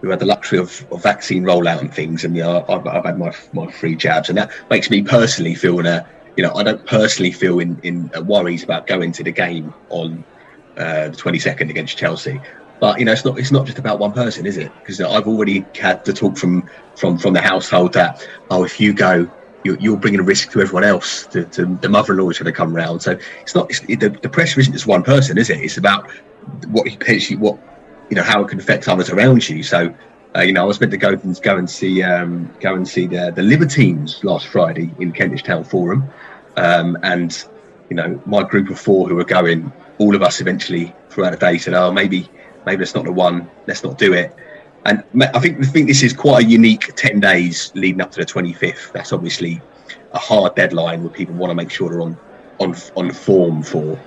we've 0.00 0.10
had 0.10 0.20
the 0.20 0.26
luxury 0.26 0.58
of, 0.58 0.86
of 0.92 1.02
vaccine 1.02 1.42
rollout 1.42 1.80
and 1.80 1.92
things, 1.92 2.24
and 2.24 2.36
you 2.36 2.42
know, 2.42 2.64
I've, 2.68 2.86
I've, 2.86 3.04
had 3.04 3.18
my 3.18 3.34
my 3.52 3.70
free 3.72 3.96
jabs, 3.96 4.28
and 4.28 4.38
that 4.38 4.52
makes 4.70 4.88
me 4.88 5.02
personally 5.02 5.56
feel 5.56 5.80
in 5.80 5.86
a 5.86 6.08
you 6.36 6.42
know, 6.42 6.54
I 6.54 6.62
don't 6.62 6.84
personally 6.86 7.32
feel 7.32 7.60
in, 7.60 7.80
in 7.82 8.10
uh, 8.16 8.20
worries 8.20 8.62
about 8.62 8.86
going 8.86 9.12
to 9.12 9.24
the 9.24 9.32
game 9.32 9.72
on 9.88 10.24
uh, 10.76 11.08
the 11.08 11.16
22nd 11.16 11.70
against 11.70 11.96
Chelsea. 11.96 12.40
But 12.78 12.98
you 12.98 13.06
know, 13.06 13.12
it's 13.12 13.24
not 13.24 13.38
it's 13.38 13.50
not 13.50 13.64
just 13.64 13.78
about 13.78 13.98
one 13.98 14.12
person, 14.12 14.44
is 14.44 14.58
it? 14.58 14.70
Because 14.80 15.00
I've 15.00 15.26
already 15.26 15.64
had 15.74 16.04
the 16.04 16.12
talk 16.12 16.36
from 16.36 16.68
from 16.94 17.18
from 17.18 17.32
the 17.32 17.40
household 17.40 17.94
that 17.94 18.26
oh, 18.50 18.64
if 18.64 18.78
you 18.78 18.92
go, 18.92 19.30
you're, 19.64 19.78
you're 19.78 19.96
bringing 19.96 20.20
a 20.20 20.22
risk 20.22 20.52
to 20.52 20.60
everyone 20.60 20.84
else. 20.84 21.26
To 21.28 21.44
the 21.44 21.88
mother-in-law 21.88 22.28
is 22.28 22.38
going 22.38 22.52
to 22.52 22.56
come 22.56 22.76
round. 22.76 23.00
So 23.00 23.18
it's 23.40 23.54
not 23.54 23.70
it's, 23.70 23.80
the, 23.80 24.10
the 24.20 24.28
pressure 24.28 24.60
isn't 24.60 24.74
just 24.74 24.86
one 24.86 25.02
person, 25.02 25.38
is 25.38 25.48
it? 25.48 25.58
It's 25.58 25.78
about 25.78 26.10
what 26.68 26.84
potentially 26.84 27.38
what 27.38 27.58
you 28.10 28.16
know 28.16 28.22
how 28.22 28.42
it 28.44 28.48
can 28.48 28.60
affect 28.60 28.86
others 28.88 29.08
around 29.08 29.48
you. 29.48 29.62
So 29.62 29.94
uh, 30.36 30.42
you 30.42 30.52
know, 30.52 30.62
I 30.62 30.66
was 30.66 30.80
meant 30.80 30.90
to 30.92 30.98
go 30.98 31.10
and 31.10 31.42
go 31.42 31.56
and 31.56 31.68
see 31.68 32.02
um, 32.02 32.52
go 32.60 32.74
and 32.74 32.86
see 32.86 33.06
the 33.06 33.32
the 33.34 33.42
Libertines 33.42 34.22
last 34.22 34.46
Friday 34.46 34.90
in 34.98 35.12
Kentish 35.12 35.42
Town 35.42 35.64
Forum, 35.64 36.08
um, 36.56 36.98
and 37.02 37.44
you 37.88 37.96
know, 37.96 38.20
my 38.26 38.42
group 38.42 38.68
of 38.68 38.78
four 38.78 39.08
who 39.08 39.14
were 39.14 39.24
going, 39.24 39.72
all 39.98 40.14
of 40.14 40.22
us 40.22 40.40
eventually 40.40 40.94
throughout 41.08 41.30
the 41.30 41.38
day 41.38 41.56
said, 41.58 41.74
"Oh, 41.74 41.90
maybe 41.90 42.28
maybe 42.66 42.80
that's 42.80 42.94
not 42.94 43.04
the 43.04 43.12
one. 43.12 43.48
Let's 43.66 43.82
not 43.82 43.96
do 43.96 44.12
it." 44.12 44.34
And 44.84 45.02
I 45.34 45.38
think 45.38 45.58
I 45.60 45.66
think 45.68 45.88
this 45.88 46.02
is 46.02 46.12
quite 46.12 46.44
a 46.44 46.48
unique 46.48 46.94
ten 46.96 47.18
days 47.18 47.72
leading 47.74 48.00
up 48.00 48.10
to 48.12 48.20
the 48.20 48.26
25th. 48.26 48.92
That's 48.92 49.12
obviously 49.12 49.60
a 50.12 50.18
hard 50.18 50.54
deadline 50.54 51.02
where 51.02 51.12
people 51.12 51.34
want 51.34 51.50
to 51.50 51.54
make 51.54 51.70
sure 51.70 51.88
they're 51.88 52.02
on 52.02 52.18
on 52.58 52.74
on 52.94 53.10
form 53.10 53.62
for. 53.62 53.98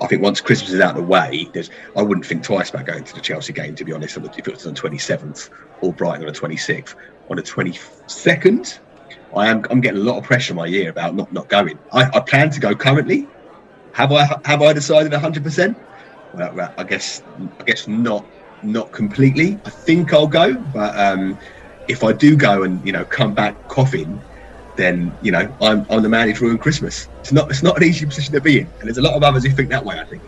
I 0.00 0.06
think 0.06 0.22
once 0.22 0.40
Christmas 0.40 0.72
is 0.72 0.80
out 0.80 0.90
of 0.90 0.96
the 0.96 1.02
way, 1.02 1.48
there's 1.52 1.70
I 1.96 2.02
wouldn't 2.02 2.26
think 2.26 2.42
twice 2.42 2.70
about 2.70 2.86
going 2.86 3.04
to 3.04 3.14
the 3.14 3.20
Chelsea 3.20 3.52
game 3.52 3.74
to 3.74 3.84
be 3.84 3.92
honest. 3.92 4.16
If 4.16 4.48
it 4.48 4.54
was 4.54 4.66
on 4.66 4.74
the 4.74 4.80
27th 4.80 5.50
or 5.80 5.92
Brighton 5.92 6.26
on 6.26 6.32
the 6.32 6.38
26th, 6.38 6.94
on 7.30 7.36
the 7.36 7.42
22nd, 7.42 8.78
I 9.36 9.48
am 9.48 9.64
I'm 9.70 9.80
getting 9.80 10.00
a 10.00 10.04
lot 10.04 10.18
of 10.18 10.24
pressure 10.24 10.54
my 10.54 10.66
ear 10.66 10.90
about 10.90 11.14
not 11.14 11.32
not 11.32 11.48
going. 11.48 11.78
I, 11.92 12.04
I 12.14 12.20
plan 12.20 12.50
to 12.50 12.60
go 12.60 12.74
currently. 12.74 13.26
Have 13.92 14.12
I 14.12 14.24
have 14.44 14.62
I 14.62 14.72
decided 14.72 15.12
100? 15.12 15.42
percent 15.42 15.76
well, 16.34 16.74
I 16.76 16.84
guess 16.84 17.22
I 17.60 17.64
guess 17.64 17.88
not 17.88 18.24
not 18.62 18.92
completely. 18.92 19.58
I 19.64 19.70
think 19.70 20.12
I'll 20.12 20.26
go, 20.26 20.54
but 20.54 20.98
um, 20.98 21.38
if 21.88 22.04
I 22.04 22.12
do 22.12 22.36
go 22.36 22.62
and 22.62 22.84
you 22.86 22.92
know 22.92 23.04
come 23.04 23.34
back 23.34 23.68
coughing, 23.68 24.20
then 24.78 25.12
you 25.20 25.32
know 25.32 25.54
I'm, 25.60 25.84
I'm 25.90 26.02
the 26.02 26.08
man 26.08 26.28
who's 26.28 26.40
ruined 26.40 26.62
Christmas. 26.62 27.08
It's 27.20 27.32
not 27.32 27.50
it's 27.50 27.62
not 27.62 27.76
an 27.76 27.84
easy 27.84 28.06
position 28.06 28.32
to 28.34 28.40
be 28.40 28.60
in, 28.60 28.66
and 28.78 28.86
there's 28.86 28.98
a 28.98 29.02
lot 29.02 29.14
of 29.14 29.22
others 29.22 29.44
who 29.44 29.50
think 29.50 29.68
that 29.68 29.84
way. 29.84 29.98
I 29.98 30.04
think. 30.04 30.22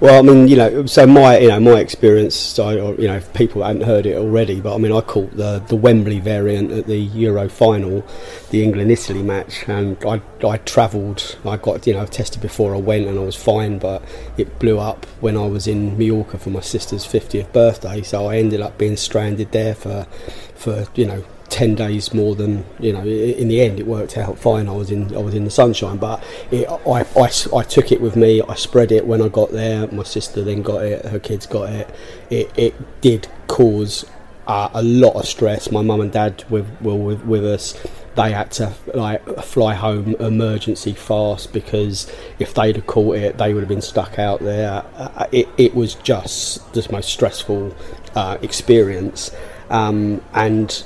Well, 0.00 0.18
I 0.18 0.22
mean, 0.22 0.48
you 0.48 0.56
know, 0.56 0.86
so 0.86 1.06
my, 1.06 1.38
you 1.38 1.48
know, 1.48 1.60
my 1.60 1.78
experience, 1.80 2.34
so, 2.34 2.92
you 2.94 3.06
know, 3.06 3.16
if 3.16 3.30
people 3.34 3.62
hadn't 3.62 3.82
heard 3.82 4.06
it 4.06 4.16
already, 4.16 4.58
but 4.58 4.74
I 4.74 4.78
mean, 4.78 4.92
I 4.92 5.02
caught 5.02 5.36
the 5.36 5.58
the 5.58 5.76
Wembley 5.76 6.18
variant 6.18 6.72
at 6.72 6.86
the 6.86 6.96
Euro 6.96 7.48
final, 7.50 8.06
the 8.50 8.62
England 8.62 8.90
Italy 8.90 9.22
match, 9.22 9.68
and 9.68 10.02
I 10.04 10.22
I 10.46 10.56
travelled, 10.58 11.36
I 11.44 11.58
got 11.58 11.86
you 11.86 11.92
know 11.92 12.06
tested 12.06 12.40
before 12.40 12.74
I 12.74 12.78
went, 12.78 13.06
and 13.06 13.18
I 13.18 13.22
was 13.22 13.36
fine, 13.36 13.78
but 13.78 14.02
it 14.38 14.58
blew 14.58 14.78
up 14.78 15.04
when 15.20 15.36
I 15.36 15.46
was 15.46 15.66
in 15.66 15.98
Mallorca 15.98 16.38
for 16.38 16.50
my 16.50 16.60
sister's 16.60 17.04
fiftieth 17.04 17.52
birthday, 17.52 18.00
so 18.02 18.26
I 18.26 18.38
ended 18.38 18.62
up 18.62 18.78
being 18.78 18.96
stranded 18.96 19.52
there 19.52 19.74
for 19.74 20.06
for 20.54 20.86
you 20.94 21.06
know 21.06 21.24
ten 21.50 21.74
days 21.74 22.14
more 22.14 22.34
than 22.34 22.64
you 22.78 22.92
know. 22.92 23.02
In 23.02 23.48
the 23.48 23.60
end, 23.60 23.78
it 23.78 23.86
worked 23.86 24.16
out 24.16 24.38
fine. 24.38 24.68
I 24.68 24.72
was 24.72 24.90
in 24.90 25.14
I 25.14 25.18
was 25.18 25.34
in 25.34 25.44
the 25.44 25.50
sunshine, 25.50 25.98
but 25.98 26.22
it, 26.50 26.68
I, 26.68 27.04
I, 27.16 27.30
I 27.56 27.62
took 27.62 27.92
it 27.92 28.00
with 28.00 28.16
me. 28.16 28.40
I 28.40 28.54
spread 28.54 28.92
it 28.92 29.06
when 29.06 29.20
I 29.20 29.28
got 29.28 29.50
there. 29.50 29.86
My 29.88 30.04
sister 30.04 30.42
then 30.42 30.62
got 30.62 30.84
it. 30.84 31.04
Her 31.06 31.18
kids 31.18 31.46
got 31.46 31.70
it. 31.70 31.90
It 32.30 32.50
it 32.56 33.00
did 33.00 33.28
cause 33.46 34.06
uh, 34.46 34.68
a 34.74 34.82
lot 34.82 35.12
of 35.12 35.26
stress. 35.26 35.70
My 35.70 35.82
mum 35.82 36.00
and 36.00 36.10
dad 36.10 36.44
were, 36.50 36.64
were 36.80 36.96
with, 36.96 37.24
with 37.24 37.44
us. 37.44 37.80
They 38.16 38.32
had 38.32 38.50
to 38.52 38.72
like 38.94 39.24
fly 39.42 39.74
home 39.74 40.16
emergency 40.16 40.92
fast 40.92 41.52
because 41.52 42.10
if 42.40 42.52
they'd 42.52 42.74
have 42.74 42.86
caught 42.86 43.16
it, 43.16 43.38
they 43.38 43.54
would 43.54 43.60
have 43.60 43.68
been 43.68 43.80
stuck 43.80 44.18
out 44.18 44.40
there. 44.40 44.84
Uh, 44.96 45.26
it, 45.30 45.48
it 45.56 45.74
was 45.74 45.94
just 45.94 46.72
the 46.72 46.84
most 46.90 47.08
stressful 47.10 47.76
uh, 48.16 48.38
experience, 48.42 49.30
um, 49.70 50.20
and 50.34 50.82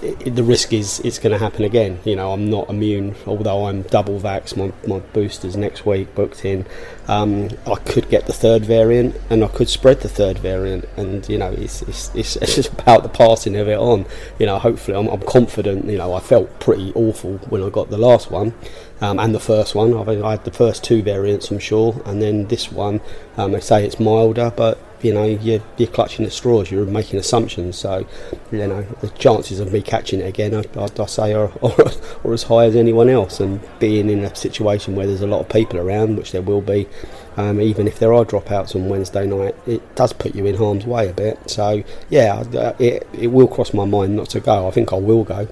the 0.00 0.42
risk 0.42 0.72
is 0.72 1.00
it's 1.00 1.18
going 1.18 1.32
to 1.32 1.38
happen 1.38 1.64
again. 1.64 2.00
You 2.04 2.16
know, 2.16 2.32
I'm 2.32 2.50
not 2.50 2.68
immune, 2.68 3.14
although 3.26 3.66
I'm 3.66 3.82
double 3.82 4.20
vax. 4.20 4.56
My, 4.56 4.72
my 4.86 5.00
boosters 5.00 5.56
next 5.56 5.86
week 5.86 6.14
booked 6.14 6.44
in. 6.44 6.66
Um, 7.08 7.50
I 7.66 7.76
could 7.76 8.08
get 8.08 8.26
the 8.26 8.32
third 8.32 8.64
variant, 8.64 9.16
and 9.30 9.44
I 9.44 9.48
could 9.48 9.68
spread 9.68 10.00
the 10.00 10.08
third 10.08 10.38
variant. 10.38 10.84
And 10.96 11.28
you 11.28 11.38
know, 11.38 11.50
it's 11.50 11.82
it's, 11.82 12.14
it's, 12.14 12.34
just 12.56 12.72
about 12.72 13.02
the 13.02 13.08
passing 13.08 13.56
of 13.56 13.68
it 13.68 13.78
on. 13.78 14.06
You 14.38 14.46
know, 14.46 14.58
hopefully, 14.58 14.96
I'm, 14.96 15.08
I'm, 15.08 15.20
confident. 15.20 15.86
You 15.86 15.98
know, 15.98 16.12
I 16.12 16.20
felt 16.20 16.60
pretty 16.60 16.92
awful 16.94 17.38
when 17.48 17.62
I 17.62 17.70
got 17.70 17.90
the 17.90 17.98
last 17.98 18.30
one. 18.30 18.54
Um, 19.00 19.18
and 19.18 19.34
the 19.34 19.40
first 19.40 19.74
one, 19.74 19.94
I've, 19.94 20.08
I 20.08 20.30
had 20.32 20.44
the 20.44 20.50
first 20.50 20.82
two 20.82 21.02
variants, 21.02 21.50
I'm 21.50 21.58
sure, 21.58 22.00
and 22.06 22.22
then 22.22 22.46
this 22.46 22.72
one, 22.72 23.02
um, 23.36 23.52
they 23.52 23.60
say 23.60 23.84
it's 23.84 24.00
milder, 24.00 24.50
but 24.56 24.78
you 25.02 25.12
know 25.12 25.24
you're, 25.24 25.62
you're 25.76 25.88
clutching 25.88 26.24
at 26.24 26.32
straws 26.32 26.70
you're 26.70 26.86
making 26.86 27.18
assumptions 27.18 27.76
so 27.76 28.06
you 28.50 28.66
know 28.66 28.82
the 29.00 29.08
chances 29.10 29.60
of 29.60 29.72
me 29.72 29.82
catching 29.82 30.20
it 30.20 30.26
again 30.26 30.54
I, 30.54 30.64
I, 30.78 30.88
I 30.98 31.06
say 31.06 31.32
are, 31.34 31.52
are, 31.62 31.92
are, 32.24 32.32
as 32.32 32.44
high 32.44 32.64
as 32.64 32.76
anyone 32.76 33.08
else 33.08 33.40
and 33.40 33.60
being 33.78 34.08
in 34.08 34.24
a 34.24 34.34
situation 34.34 34.94
where 34.94 35.06
there's 35.06 35.20
a 35.20 35.26
lot 35.26 35.40
of 35.40 35.48
people 35.48 35.78
around 35.78 36.16
which 36.16 36.32
there 36.32 36.42
will 36.42 36.62
be 36.62 36.88
um, 37.36 37.60
even 37.60 37.86
if 37.86 37.98
there 37.98 38.14
are 38.14 38.24
dropouts 38.24 38.74
on 38.74 38.88
Wednesday 38.88 39.26
night 39.26 39.54
it 39.66 39.94
does 39.94 40.12
put 40.12 40.34
you 40.34 40.46
in 40.46 40.56
harm's 40.56 40.86
way 40.86 41.08
a 41.08 41.12
bit. 41.12 41.38
So 41.50 41.84
yeah 42.08 42.42
it, 42.78 43.06
it 43.12 43.26
will 43.28 43.48
cross 43.48 43.74
my 43.74 43.84
mind 43.84 44.16
not 44.16 44.30
to 44.30 44.40
go. 44.40 44.66
I 44.66 44.70
think 44.70 44.92
I 44.92 44.96
will 44.96 45.24
go. 45.24 45.48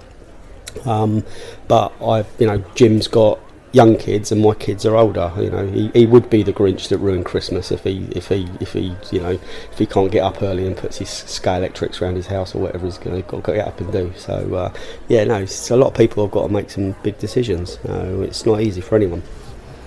Um, 0.85 1.25
but 1.69 1.93
I've, 2.03 2.27
you 2.39 2.47
know 2.47 2.65
Jim's 2.75 3.07
got 3.07 3.39
young 3.75 3.97
kids 3.97 4.31
and 4.31 4.41
my 4.41 4.55
kids 4.55 4.87
are 4.87 4.97
older. 4.97 5.33
You 5.37 5.51
know, 5.51 5.67
he, 5.67 5.89
he 5.89 6.07
would 6.07 6.31
be 6.31 6.43
the 6.43 6.53
Grinch 6.53 6.89
that 6.89 6.99
ruined 6.99 7.27
Christmas 7.27 7.73
if 7.73 7.83
he 7.83 8.07
if 8.13 8.29
he 8.29 8.49
if 8.61 8.73
he 8.73 8.97
you 9.11 9.21
know 9.21 9.31
if 9.31 9.79
he 9.79 9.85
can't 9.85 10.13
get 10.13 10.23
up 10.23 10.43
early 10.43 10.67
and 10.67 10.77
puts 10.77 10.99
his 10.99 11.09
Scalextrics 11.09 12.01
around 12.01 12.15
his 12.15 12.29
house 12.29 12.55
or 12.55 12.61
whatever 12.61 12.87
he's 12.87 12.99
going 12.99 13.23
to 13.23 13.41
get 13.41 13.67
up 13.67 13.81
and 13.81 13.93
do. 13.93 14.13
So 14.17 14.55
uh, 14.55 14.73
yeah, 15.09 15.25
no, 15.25 15.45
a 15.71 15.77
lot 15.77 15.89
of 15.89 15.95
people 15.95 16.25
have 16.25 16.31
got 16.31 16.47
to 16.47 16.53
make 16.53 16.71
some 16.71 16.95
big 17.03 17.19
decisions. 17.19 17.77
Uh, 17.79 18.21
it's 18.21 18.47
not 18.47 18.61
easy 18.61 18.81
for 18.81 18.97
anyone. 18.97 19.23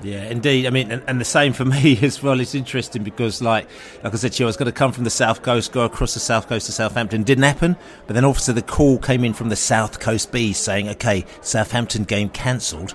Yeah, 0.04 0.26
indeed. 0.26 0.68
I 0.68 0.70
mean, 0.70 0.92
and, 0.92 1.04
and, 1.08 1.20
the 1.20 1.26
same 1.26 1.54
for 1.54 1.66
me 1.66 1.98
as 2.04 2.22
well. 2.22 2.40
It's 2.40 2.54
interesting 2.54 3.04
because, 3.04 3.42
like, 3.42 3.68
like 4.04 4.14
I 4.14 4.18
said 4.18 4.34
to 4.34 4.44
you, 4.44 4.46
I 4.46 4.50
was 4.50 4.58
going 4.58 4.68
to 4.68 4.72
come 4.72 4.92
from 4.92 5.06
the 5.06 5.10
south 5.10 5.42
coast, 5.42 5.72
go 5.72 5.86
across 5.86 6.14
the 6.14 6.20
south 6.20 6.48
coast 6.48 6.68
to 6.68 6.72
Southampton. 6.72 7.24
Didn't 7.24 7.46
happen. 7.46 7.76
But 8.06 8.14
then, 8.14 8.24
obviously, 8.24 8.54
the 8.54 8.62
call 8.62 9.00
came 9.00 9.24
in 9.24 9.34
from 9.34 9.50
the 9.50 9.56
south 9.56 10.00
coast 10.00 10.32
B 10.32 10.54
saying, 10.54 10.88
"Okay, 10.90 11.26
Southampton 11.42 12.04
game 12.04 12.30
cancelled." 12.30 12.94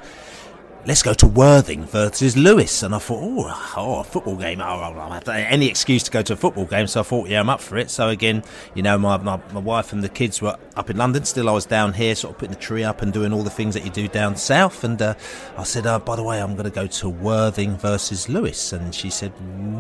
Let's 0.85 1.05
go 1.05 1.15
to 1.15 1.29
Worthing 1.29 1.85
versus 1.85 2.37
Lewes. 2.37 2.83
And 2.83 2.93
I 2.93 2.99
thought, 2.99 3.21
oh, 3.23 3.73
oh 3.77 4.01
a 4.01 4.05
football 4.05 4.35
game. 4.35 4.61
Oh, 4.61 4.65
I'll 4.65 5.12
have 5.12 5.29
any 5.29 5.69
excuse 5.69 6.03
to 6.03 6.11
go 6.11 6.23
to 6.23 6.33
a 6.33 6.37
football 6.37 6.65
game. 6.65 6.89
So 6.89 6.99
I 6.99 7.03
thought, 7.05 7.29
yeah, 7.29 7.39
I'm 7.39 7.49
up 7.49 7.61
for 7.61 7.77
it. 7.77 7.89
So 7.89 8.09
again, 8.09 8.43
you 8.75 8.83
know, 8.83 8.99
my, 8.99 9.17
my, 9.19 9.41
my, 9.53 9.61
wife 9.61 9.93
and 9.93 10.03
the 10.03 10.09
kids 10.09 10.43
were 10.43 10.59
up 10.75 10.91
in 10.91 10.97
London. 10.97 11.25
Still, 11.25 11.49
I 11.49 11.53
was 11.53 11.67
down 11.67 11.93
here, 11.93 12.17
sort 12.17 12.35
of 12.35 12.39
putting 12.39 12.55
the 12.55 12.61
tree 12.61 12.83
up 12.83 13.01
and 13.01 13.12
doing 13.12 13.33
all 13.33 13.45
the 13.45 13.49
things 13.51 13.75
that 13.75 13.85
you 13.85 13.91
do 13.91 14.09
down 14.09 14.35
south. 14.35 14.83
And 14.83 15.01
uh, 15.01 15.15
I 15.57 15.62
said, 15.62 15.87
uh, 15.87 16.01
by 16.01 16.17
the 16.17 16.25
way, 16.25 16.43
I'm 16.43 16.55
going 16.55 16.65
to 16.65 16.71
go 16.71 16.89
to 16.89 17.09
Worthing 17.09 17.77
versus 17.77 18.29
Lewes. 18.29 18.73
And 18.73 18.93
she 18.93 19.09
said, 19.09 19.31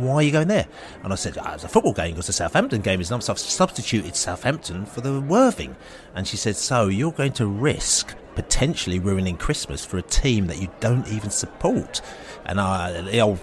why 0.00 0.14
are 0.14 0.22
you 0.22 0.30
going 0.30 0.46
there? 0.46 0.68
And 1.02 1.12
I 1.12 1.16
said, 1.16 1.36
oh, 1.36 1.52
it's 1.52 1.64
a 1.64 1.68
football 1.68 1.94
game 1.94 2.12
because 2.12 2.28
the 2.28 2.32
Southampton 2.32 2.80
game 2.80 3.00
is 3.00 3.10
not. 3.10 3.24
So 3.24 3.32
I've 3.32 3.40
substituted 3.40 4.14
Southampton 4.14 4.86
for 4.86 5.00
the 5.00 5.20
Worthing. 5.20 5.74
And 6.14 6.28
she 6.28 6.36
said, 6.36 6.54
so 6.54 6.86
you're 6.86 7.10
going 7.10 7.32
to 7.32 7.46
risk 7.46 8.14
potentially 8.34 8.98
ruining 8.98 9.36
Christmas 9.36 9.84
for 9.84 9.98
a 9.98 10.02
team 10.02 10.46
that 10.46 10.60
you 10.60 10.68
don't 10.80 11.06
even 11.08 11.30
support. 11.30 12.00
And 12.44 12.60
I, 12.60 12.98
you 13.10 13.18
know, 13.18 13.38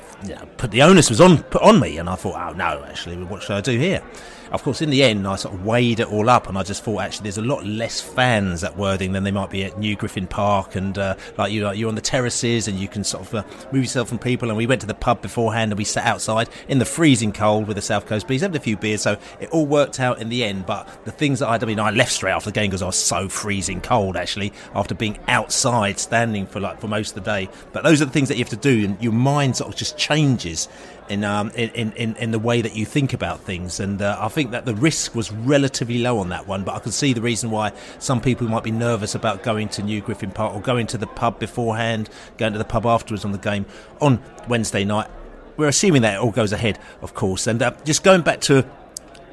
put 0.57 0.71
the 0.71 0.81
onus 0.81 1.09
was 1.09 1.21
on 1.21 1.43
put 1.43 1.61
on 1.61 1.79
me, 1.79 1.97
and 1.97 2.09
I 2.09 2.15
thought, 2.15 2.35
oh 2.35 2.53
no, 2.53 2.83
actually, 2.85 3.17
what 3.23 3.41
should 3.43 3.55
I 3.55 3.61
do 3.61 3.77
here? 3.77 4.03
Of 4.51 4.63
course, 4.63 4.81
in 4.81 4.89
the 4.89 5.03
end, 5.03 5.27
I 5.27 5.35
sort 5.35 5.53
of 5.53 5.65
weighed 5.65 5.99
it 5.99 6.11
all 6.11 6.29
up, 6.29 6.47
and 6.47 6.57
I 6.57 6.63
just 6.63 6.83
thought 6.83 7.01
actually 7.01 7.23
there's 7.23 7.37
a 7.37 7.43
lot 7.43 7.65
less 7.65 8.01
fans 8.01 8.63
at 8.63 8.75
Worthing 8.77 9.11
than 9.11 9.23
they 9.23 9.31
might 9.31 9.49
be 9.49 9.63
at 9.63 9.77
New 9.77 9.95
Griffin 9.95 10.25
Park, 10.25 10.75
and 10.75 10.97
uh, 10.97 11.15
like 11.37 11.51
you, 11.51 11.71
you're 11.71 11.89
on 11.89 11.95
the 11.95 12.01
terraces, 12.01 12.67
and 12.67 12.79
you 12.79 12.87
can 12.87 13.03
sort 13.03 13.27
of 13.27 13.35
uh, 13.35 13.43
move 13.71 13.83
yourself 13.83 14.09
from 14.09 14.17
people. 14.17 14.49
And 14.49 14.57
we 14.57 14.65
went 14.65 14.81
to 14.81 14.87
the 14.87 14.93
pub 14.93 15.21
beforehand, 15.21 15.71
and 15.71 15.77
we 15.77 15.83
sat 15.83 16.05
outside 16.05 16.49
in 16.67 16.79
the 16.79 16.85
freezing 16.85 17.31
cold 17.31 17.67
with 17.67 17.75
the 17.75 17.81
South 17.81 18.05
Coast 18.07 18.27
Bees, 18.27 18.41
had 18.41 18.55
a 18.55 18.59
few 18.59 18.77
beers, 18.77 19.01
so 19.01 19.17
it 19.39 19.49
all 19.49 19.65
worked 19.65 19.99
out 19.99 20.19
in 20.19 20.29
the 20.29 20.43
end. 20.43 20.65
But 20.65 20.87
the 21.05 21.11
things 21.11 21.39
that 21.39 21.47
I, 21.47 21.55
I 21.55 21.65
mean, 21.65 21.79
I 21.79 21.91
left 21.91 22.11
straight 22.11 22.31
after 22.31 22.49
the 22.49 22.55
game 22.55 22.69
because 22.69 22.81
I 22.81 22.87
was 22.87 22.95
so 22.95 23.29
freezing 23.29 23.81
cold 23.81 24.17
actually 24.17 24.53
after 24.73 24.95
being 24.95 25.19
outside 25.27 25.99
standing 25.99 26.47
for 26.47 26.59
like 26.59 26.79
for 26.81 26.87
most 26.87 27.15
of 27.15 27.23
the 27.23 27.31
day. 27.31 27.49
But 27.71 27.83
those 27.83 28.01
are 28.01 28.05
the 28.05 28.11
things 28.11 28.29
that 28.29 28.37
you 28.37 28.43
have 28.43 28.49
to 28.49 28.55
do, 28.55 28.85
and 28.85 29.01
your 29.01 29.13
mind 29.13 29.57
sort 29.57 29.71
of 29.71 29.75
just 29.77 29.97
changes 29.97 30.67
in, 31.09 31.23
um, 31.23 31.49
in, 31.51 31.91
in, 31.93 32.15
in 32.15 32.31
the 32.31 32.39
way 32.39 32.61
that 32.61 32.75
you 32.75 32.85
think 32.85 33.13
about 33.13 33.41
things. 33.41 33.79
And 33.79 34.01
uh, 34.01 34.17
I 34.19 34.27
think 34.27 34.51
that 34.51 34.65
the 34.65 34.75
risk 34.75 35.15
was 35.15 35.31
relatively 35.31 35.99
low 35.99 36.19
on 36.19 36.29
that 36.29 36.47
one, 36.47 36.63
but 36.63 36.75
I 36.75 36.79
can 36.79 36.91
see 36.91 37.13
the 37.13 37.21
reason 37.21 37.51
why 37.51 37.73
some 37.97 38.21
people 38.21 38.47
might 38.47 38.63
be 38.63 38.71
nervous 38.71 39.15
about 39.15 39.43
going 39.43 39.69
to 39.69 39.83
New 39.83 40.01
Griffin 40.01 40.31
Park 40.31 40.55
or 40.55 40.61
going 40.61 40.87
to 40.87 40.97
the 40.97 41.07
pub 41.07 41.39
beforehand, 41.39 42.09
going 42.37 42.53
to 42.53 42.59
the 42.59 42.65
pub 42.65 42.85
afterwards 42.85 43.25
on 43.25 43.31
the 43.31 43.37
game 43.37 43.65
on 44.01 44.21
Wednesday 44.47 44.85
night. 44.85 45.09
We're 45.57 45.67
assuming 45.67 46.03
that 46.03 46.15
it 46.15 46.19
all 46.19 46.31
goes 46.31 46.53
ahead, 46.53 46.79
of 47.01 47.13
course. 47.13 47.47
And 47.47 47.61
uh, 47.61 47.71
just 47.83 48.03
going 48.03 48.21
back 48.21 48.39
to, 48.41 48.65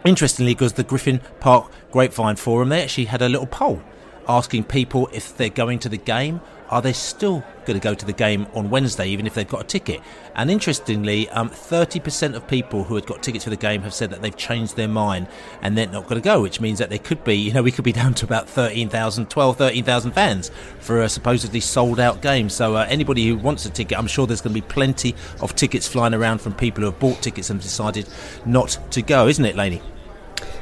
interestingly, 0.04 0.54
because 0.54 0.72
the 0.72 0.82
Griffin 0.82 1.20
Park 1.40 1.70
Grapevine 1.92 2.36
Forum, 2.36 2.68
they 2.70 2.82
actually 2.82 3.04
had 3.04 3.22
a 3.22 3.28
little 3.28 3.46
poll 3.46 3.82
asking 4.28 4.64
people 4.64 5.08
if 5.12 5.36
they're 5.36 5.48
going 5.48 5.78
to 5.80 5.88
the 5.88 5.96
game 5.96 6.40
are 6.68 6.82
they 6.82 6.92
still 6.92 7.44
going 7.64 7.78
to 7.78 7.82
go 7.82 7.94
to 7.94 8.04
the 8.04 8.12
game 8.12 8.46
on 8.54 8.70
Wednesday, 8.70 9.06
even 9.08 9.26
if 9.26 9.34
they've 9.34 9.48
got 9.48 9.60
a 9.62 9.64
ticket? 9.64 10.00
And 10.34 10.50
interestingly, 10.50 11.28
um, 11.30 11.50
30% 11.50 12.34
of 12.34 12.46
people 12.48 12.84
who 12.84 12.94
had 12.94 13.06
got 13.06 13.22
tickets 13.22 13.44
for 13.44 13.50
the 13.50 13.56
game 13.56 13.82
have 13.82 13.94
said 13.94 14.10
that 14.10 14.22
they've 14.22 14.36
changed 14.36 14.76
their 14.76 14.88
mind 14.88 15.28
and 15.62 15.76
they're 15.76 15.86
not 15.86 16.04
going 16.04 16.20
to 16.20 16.24
go, 16.24 16.42
which 16.42 16.60
means 16.60 16.78
that 16.78 16.90
they 16.90 16.98
could 16.98 17.22
be, 17.24 17.34
you 17.34 17.52
know, 17.52 17.62
we 17.62 17.70
could 17.70 17.84
be 17.84 17.92
down 17.96 18.14
to 18.14 18.24
about 18.24 18.48
13,000, 18.48 19.30
12, 19.30 19.56
13,000 19.56 20.12
fans 20.12 20.50
for 20.80 21.02
a 21.02 21.08
supposedly 21.08 21.60
sold 21.60 22.00
out 22.00 22.20
game. 22.20 22.48
So 22.48 22.76
uh, 22.76 22.86
anybody 22.88 23.26
who 23.26 23.36
wants 23.36 23.64
a 23.66 23.70
ticket, 23.70 23.98
I'm 23.98 24.06
sure 24.06 24.26
there's 24.26 24.40
going 24.40 24.54
to 24.54 24.60
be 24.60 24.66
plenty 24.66 25.14
of 25.40 25.54
tickets 25.54 25.86
flying 25.86 26.14
around 26.14 26.40
from 26.40 26.54
people 26.54 26.82
who 26.82 26.90
have 26.90 26.98
bought 26.98 27.22
tickets 27.22 27.50
and 27.50 27.60
decided 27.60 28.08
not 28.44 28.78
to 28.90 29.02
go, 29.02 29.28
isn't 29.28 29.44
it, 29.44 29.56
Laney? 29.56 29.82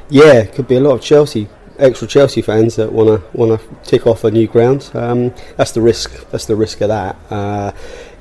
Yeah, 0.09 0.45
could 0.45 0.67
be 0.67 0.75
a 0.75 0.79
lot 0.79 0.93
of 0.93 1.01
Chelsea 1.01 1.49
extra 1.79 2.07
Chelsea 2.07 2.41
fans 2.41 2.75
that 2.75 2.91
want 2.91 3.09
to 3.09 3.37
want 3.37 3.59
to 3.59 3.75
tick 3.83 4.07
off 4.07 4.23
a 4.23 4.31
new 4.31 4.47
ground. 4.47 4.89
Um, 4.93 5.33
that's 5.57 5.71
the 5.71 5.81
risk. 5.81 6.29
That's 6.31 6.45
the 6.45 6.55
risk 6.55 6.81
of 6.81 6.89
that. 6.89 7.15
Uh, 7.29 7.71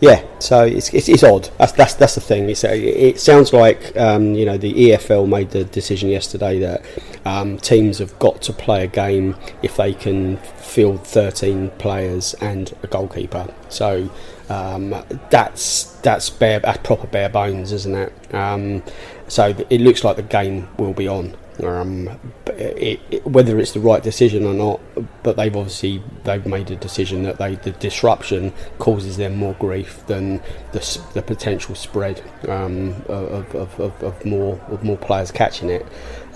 yeah, 0.00 0.22
so 0.38 0.64
it's, 0.64 0.92
it's, 0.92 1.08
it's, 1.08 1.22
odd. 1.22 1.48
That's 1.58 1.72
that's 1.72 1.94
that's 1.94 2.14
the 2.14 2.20
thing. 2.20 2.50
It's, 2.50 2.64
it 2.64 3.20
sounds 3.20 3.52
like 3.52 3.96
um, 3.96 4.34
you 4.34 4.44
know 4.44 4.58
the 4.58 4.72
EFL 4.72 5.28
made 5.28 5.50
the 5.50 5.64
decision 5.64 6.10
yesterday 6.10 6.58
that 6.58 6.82
um, 7.24 7.58
teams 7.58 7.98
have 7.98 8.18
got 8.18 8.42
to 8.42 8.52
play 8.52 8.84
a 8.84 8.86
game 8.86 9.36
if 9.62 9.76
they 9.76 9.94
can 9.94 10.36
field 10.36 11.06
13 11.06 11.70
players 11.78 12.34
and 12.34 12.74
a 12.82 12.86
goalkeeper. 12.86 13.52
So 13.68 14.10
um, 14.48 14.94
that's 15.30 15.84
that's 16.00 16.28
bare 16.28 16.58
that's 16.58 16.78
proper 16.78 17.06
bare 17.06 17.28
bones, 17.28 17.72
isn't 17.72 17.94
it? 17.94 18.34
Um, 18.34 18.82
so 19.28 19.54
it 19.70 19.80
looks 19.80 20.04
like 20.04 20.16
the 20.16 20.22
game 20.22 20.68
will 20.76 20.92
be 20.92 21.08
on. 21.08 21.36
Um, 21.62 22.18
it, 22.48 23.00
it, 23.10 23.26
whether 23.26 23.58
it's 23.58 23.72
the 23.72 23.80
right 23.80 24.02
decision 24.02 24.44
or 24.44 24.54
not, 24.54 24.80
but 25.22 25.36
they've 25.36 25.56
obviously 25.56 26.02
they've 26.24 26.44
made 26.44 26.70
a 26.70 26.76
decision 26.76 27.22
that 27.24 27.38
they 27.38 27.54
the 27.56 27.70
disruption 27.72 28.52
causes 28.78 29.16
them 29.16 29.36
more 29.36 29.54
grief 29.54 30.04
than 30.06 30.40
the, 30.72 31.00
the 31.14 31.22
potential 31.22 31.74
spread 31.74 32.22
um, 32.48 32.90
of, 33.08 33.54
of, 33.54 33.80
of, 33.80 34.02
of, 34.02 34.24
more 34.24 34.60
of 34.68 34.82
more 34.82 34.96
players 34.96 35.30
catching 35.30 35.70
it, 35.70 35.86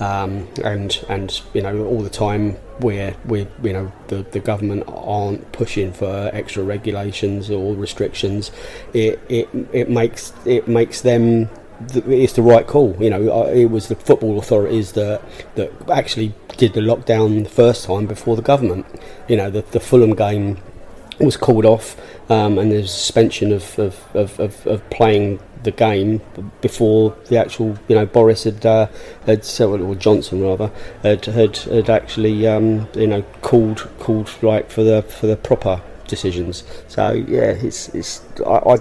um, 0.01 0.47
and 0.65 1.05
and 1.09 1.41
you 1.53 1.63
know 1.63 1.85
all 1.85 2.03
the 2.03 2.11
time 2.11 2.53
where 2.79 3.15
we 3.27 3.41
you 3.63 3.73
know 3.73 3.93
the, 4.09 4.23
the 4.31 4.41
government 4.41 4.85
aren't 4.87 5.51
pushing 5.53 5.93
for 5.93 6.31
extra 6.33 6.63
regulations 6.63 7.51
or 7.51 7.75
restrictions, 7.75 8.53
it, 8.93 9.21
it 9.29 9.49
it 9.73 9.91
makes 9.91 10.33
it 10.45 10.69
makes 10.69 11.01
them 11.01 11.49
it's 11.81 12.33
the 12.33 12.43
right 12.43 12.67
call. 12.67 12.97
You 13.01 13.11
know, 13.11 13.47
it 13.47 13.67
was 13.67 13.89
the 13.89 13.95
football 13.95 14.39
authorities 14.39 14.93
that 14.93 15.23
that 15.55 15.73
actually 15.91 16.35
did 16.57 16.75
the 16.75 16.81
lockdown 16.81 17.45
the 17.45 17.51
first 17.51 17.87
time 17.87 18.07
before 18.07 18.37
the 18.37 18.43
government. 18.43 18.87
You 19.29 19.37
know, 19.37 19.51
the, 19.51 19.63
the 19.63 19.81
Fulham 19.81 20.15
game 20.15 20.59
was 21.21 21.37
called 21.37 21.65
off, 21.65 21.97
um, 22.31 22.59
and 22.59 22.71
there's 22.71 22.93
suspension 22.93 23.53
of 23.53 23.79
of, 23.79 24.05
of, 24.15 24.41
of, 24.41 24.67
of, 24.67 24.91
playing 24.91 25.41
the 25.65 25.71
game 25.71 26.21
before 26.61 27.17
the 27.27 27.37
actual 27.37 27.77
you 27.89 27.95
know 27.95 28.07
Boris 28.07 28.45
had 28.45 28.65
uh, 28.65 28.89
had 29.27 29.45
or 29.61 29.95
Johnson 29.95 30.43
rather 30.43 30.71
had 31.03 31.25
had, 31.27 31.57
had 31.57 31.91
actually 31.91 32.47
um, 32.47 32.89
you 32.95 33.07
know 33.07 33.23
called 33.43 33.89
called 33.99 34.31
like 34.43 34.71
for 34.71 34.83
the 34.83 35.03
for 35.03 35.27
the 35.27 35.37
proper 35.37 35.83
decisions. 36.09 36.65
So 36.89 37.13
yeah, 37.13 37.51
it's 37.51 37.89
it's 37.91 38.23
I 38.47 38.77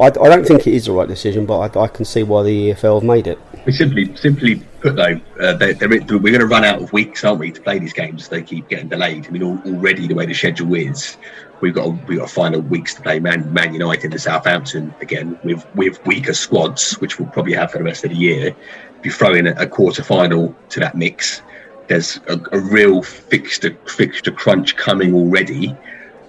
I, 0.00 0.06
I, 0.06 0.10
don't 0.10 0.46
think 0.46 0.66
it 0.66 0.74
is 0.74 0.86
the 0.86 0.92
right 0.92 1.08
decision, 1.08 1.44
but 1.44 1.76
I, 1.76 1.84
I 1.84 1.88
can 1.88 2.04
see 2.04 2.22
why 2.22 2.42
the 2.42 2.70
EFL 2.70 3.00
have 3.00 3.04
made 3.04 3.26
it. 3.26 3.38
We 3.66 3.72
simply 3.72 4.16
simply 4.16 4.56
put 4.80 4.96
though, 4.96 5.20
uh, 5.40 5.54
they're, 5.54 5.74
they're, 5.74 5.88
we're 5.88 6.18
going 6.18 6.40
to 6.40 6.46
run 6.46 6.64
out 6.64 6.80
of 6.80 6.92
weeks, 6.92 7.22
aren't 7.24 7.40
we, 7.40 7.52
to 7.52 7.60
play 7.60 7.78
these 7.78 7.92
games? 7.92 8.28
They 8.28 8.42
keep 8.42 8.68
getting 8.68 8.88
delayed. 8.88 9.26
I 9.26 9.30
mean, 9.30 9.42
already 9.42 10.06
the 10.06 10.14
way 10.14 10.26
the 10.26 10.32
schedule 10.32 10.74
is, 10.74 11.18
we've 11.60 11.74
got 11.74 11.88
we've 12.08 12.18
got 12.18 12.30
final 12.30 12.60
weeks 12.60 12.94
to 12.94 13.02
play 13.02 13.20
Man, 13.20 13.52
Man 13.52 13.74
United 13.74 14.12
and 14.12 14.20
Southampton 14.20 14.94
again 15.00 15.38
with 15.44 15.66
with 15.74 16.04
weaker 16.06 16.34
squads, 16.34 16.94
which 17.00 17.18
we'll 17.18 17.28
probably 17.28 17.52
have 17.54 17.70
for 17.72 17.78
the 17.78 17.84
rest 17.84 18.04
of 18.04 18.10
the 18.10 18.16
year. 18.16 18.54
If 18.98 19.04
you 19.04 19.12
throw 19.12 19.34
in 19.34 19.48
a, 19.48 19.52
a 19.52 19.66
quarter 19.66 20.02
final 20.02 20.54
to 20.70 20.80
that 20.80 20.94
mix, 20.94 21.42
there's 21.88 22.20
a, 22.28 22.40
a 22.52 22.60
real 22.60 23.02
fixture 23.02 23.76
fixture 23.86 24.30
crunch 24.30 24.76
coming 24.76 25.14
already. 25.14 25.76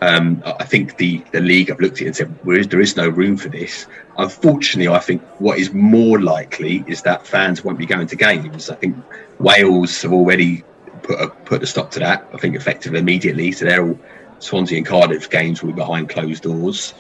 Um, 0.01 0.41
I 0.45 0.65
think 0.65 0.97
the, 0.97 1.23
the 1.31 1.41
league 1.41 1.69
have 1.69 1.79
looked 1.79 1.97
at 1.97 2.01
it 2.01 2.05
and 2.07 2.15
said 2.15 2.39
there 2.43 2.55
is, 2.55 2.67
there 2.67 2.81
is 2.81 2.97
no 2.97 3.07
room 3.07 3.37
for 3.37 3.49
this. 3.49 3.85
Unfortunately, 4.17 4.91
I 4.91 4.99
think 4.99 5.21
what 5.39 5.59
is 5.59 5.71
more 5.73 6.19
likely 6.19 6.83
is 6.87 7.03
that 7.03 7.27
fans 7.27 7.63
won't 7.63 7.77
be 7.77 7.85
going 7.85 8.07
to 8.07 8.15
games. 8.15 8.71
I 8.71 8.75
think 8.75 8.97
Wales 9.37 10.01
have 10.01 10.11
already 10.11 10.63
put 11.03 11.21
a, 11.21 11.27
put 11.29 11.61
a 11.61 11.67
stop 11.67 11.91
to 11.91 11.99
that. 11.99 12.27
I 12.33 12.37
think 12.37 12.55
effectively 12.55 12.97
immediately. 12.97 13.51
So 13.51 13.65
they're 13.65 13.85
all 13.85 13.99
Swansea 14.39 14.77
and 14.77 14.85
Cardiff 14.85 15.29
games 15.29 15.61
will 15.61 15.71
be 15.71 15.75
behind 15.75 16.09
closed 16.09 16.43
doors. 16.43 16.95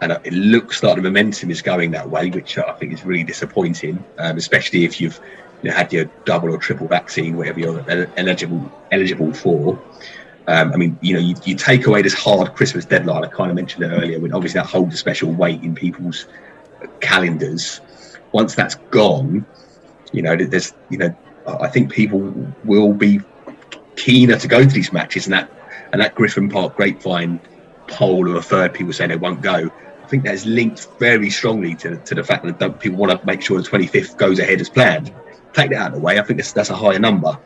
And 0.00 0.12
it 0.12 0.32
looks 0.32 0.82
like 0.82 0.96
the 0.96 1.02
momentum 1.02 1.50
is 1.50 1.60
going 1.60 1.90
that 1.90 2.08
way, 2.08 2.30
which 2.30 2.56
I 2.56 2.72
think 2.72 2.94
is 2.94 3.04
really 3.04 3.24
disappointing, 3.24 4.02
um, 4.18 4.38
especially 4.38 4.84
if 4.84 4.98
you've 4.98 5.20
you 5.62 5.68
know, 5.68 5.76
had 5.76 5.92
your 5.92 6.06
double 6.24 6.54
or 6.54 6.56
triple 6.56 6.88
vaccine, 6.88 7.36
whatever 7.36 7.60
you're 7.60 7.84
eligible 8.16 8.72
eligible 8.90 9.34
for. 9.34 9.78
Um, 10.50 10.72
I 10.72 10.76
mean, 10.76 10.98
you 11.00 11.14
know, 11.14 11.20
you, 11.20 11.36
you, 11.44 11.54
take 11.54 11.86
away 11.86 12.02
this 12.02 12.12
hard 12.12 12.56
Christmas 12.56 12.84
deadline. 12.84 13.22
I 13.22 13.28
kind 13.28 13.50
of 13.50 13.54
mentioned 13.54 13.84
it 13.84 13.94
earlier, 13.94 14.18
when 14.18 14.32
obviously 14.32 14.58
that 14.58 14.66
holds 14.66 14.92
a 14.94 14.98
special 14.98 15.30
weight 15.30 15.62
in 15.62 15.76
people's 15.76 16.26
calendars. 17.00 17.80
Once 18.32 18.56
that's 18.56 18.74
gone, 18.90 19.46
you 20.12 20.22
know, 20.22 20.34
there's, 20.34 20.74
you 20.88 20.98
know, 20.98 21.14
I 21.46 21.68
think 21.68 21.92
people 21.92 22.34
will 22.64 22.92
be 22.92 23.20
keener 23.94 24.36
to 24.38 24.48
go 24.48 24.60
to 24.62 24.68
these 24.68 24.92
matches, 24.92 25.26
and 25.26 25.34
that 25.34 25.48
and 25.92 26.02
that 26.02 26.16
Griffin 26.16 26.48
Park 26.48 26.74
grapevine 26.74 27.38
poll 27.86 28.28
of 28.28 28.34
a 28.34 28.42
third 28.42 28.74
people 28.74 28.92
saying 28.92 29.10
they 29.10 29.16
won't 29.16 29.42
go. 29.42 29.70
I 30.02 30.06
think 30.08 30.24
that's 30.24 30.46
linked 30.46 30.88
very 30.98 31.30
strongly 31.30 31.76
to, 31.76 31.96
to 31.96 32.14
the 32.16 32.24
fact 32.24 32.44
that 32.44 32.80
people 32.80 32.98
want 32.98 33.12
to 33.12 33.24
make 33.24 33.40
sure 33.40 33.62
the 33.62 33.68
25th 33.68 34.16
goes 34.16 34.40
ahead 34.40 34.60
as 34.60 34.68
planned. 34.68 35.14
Take 35.52 35.70
that 35.70 35.76
out 35.76 35.86
of 35.88 35.94
the 35.94 36.00
way. 36.00 36.18
I 36.18 36.22
think 36.22 36.38
that's, 36.38 36.52
that's 36.52 36.70
a 36.70 36.76
higher 36.76 36.98
number. 36.98 37.38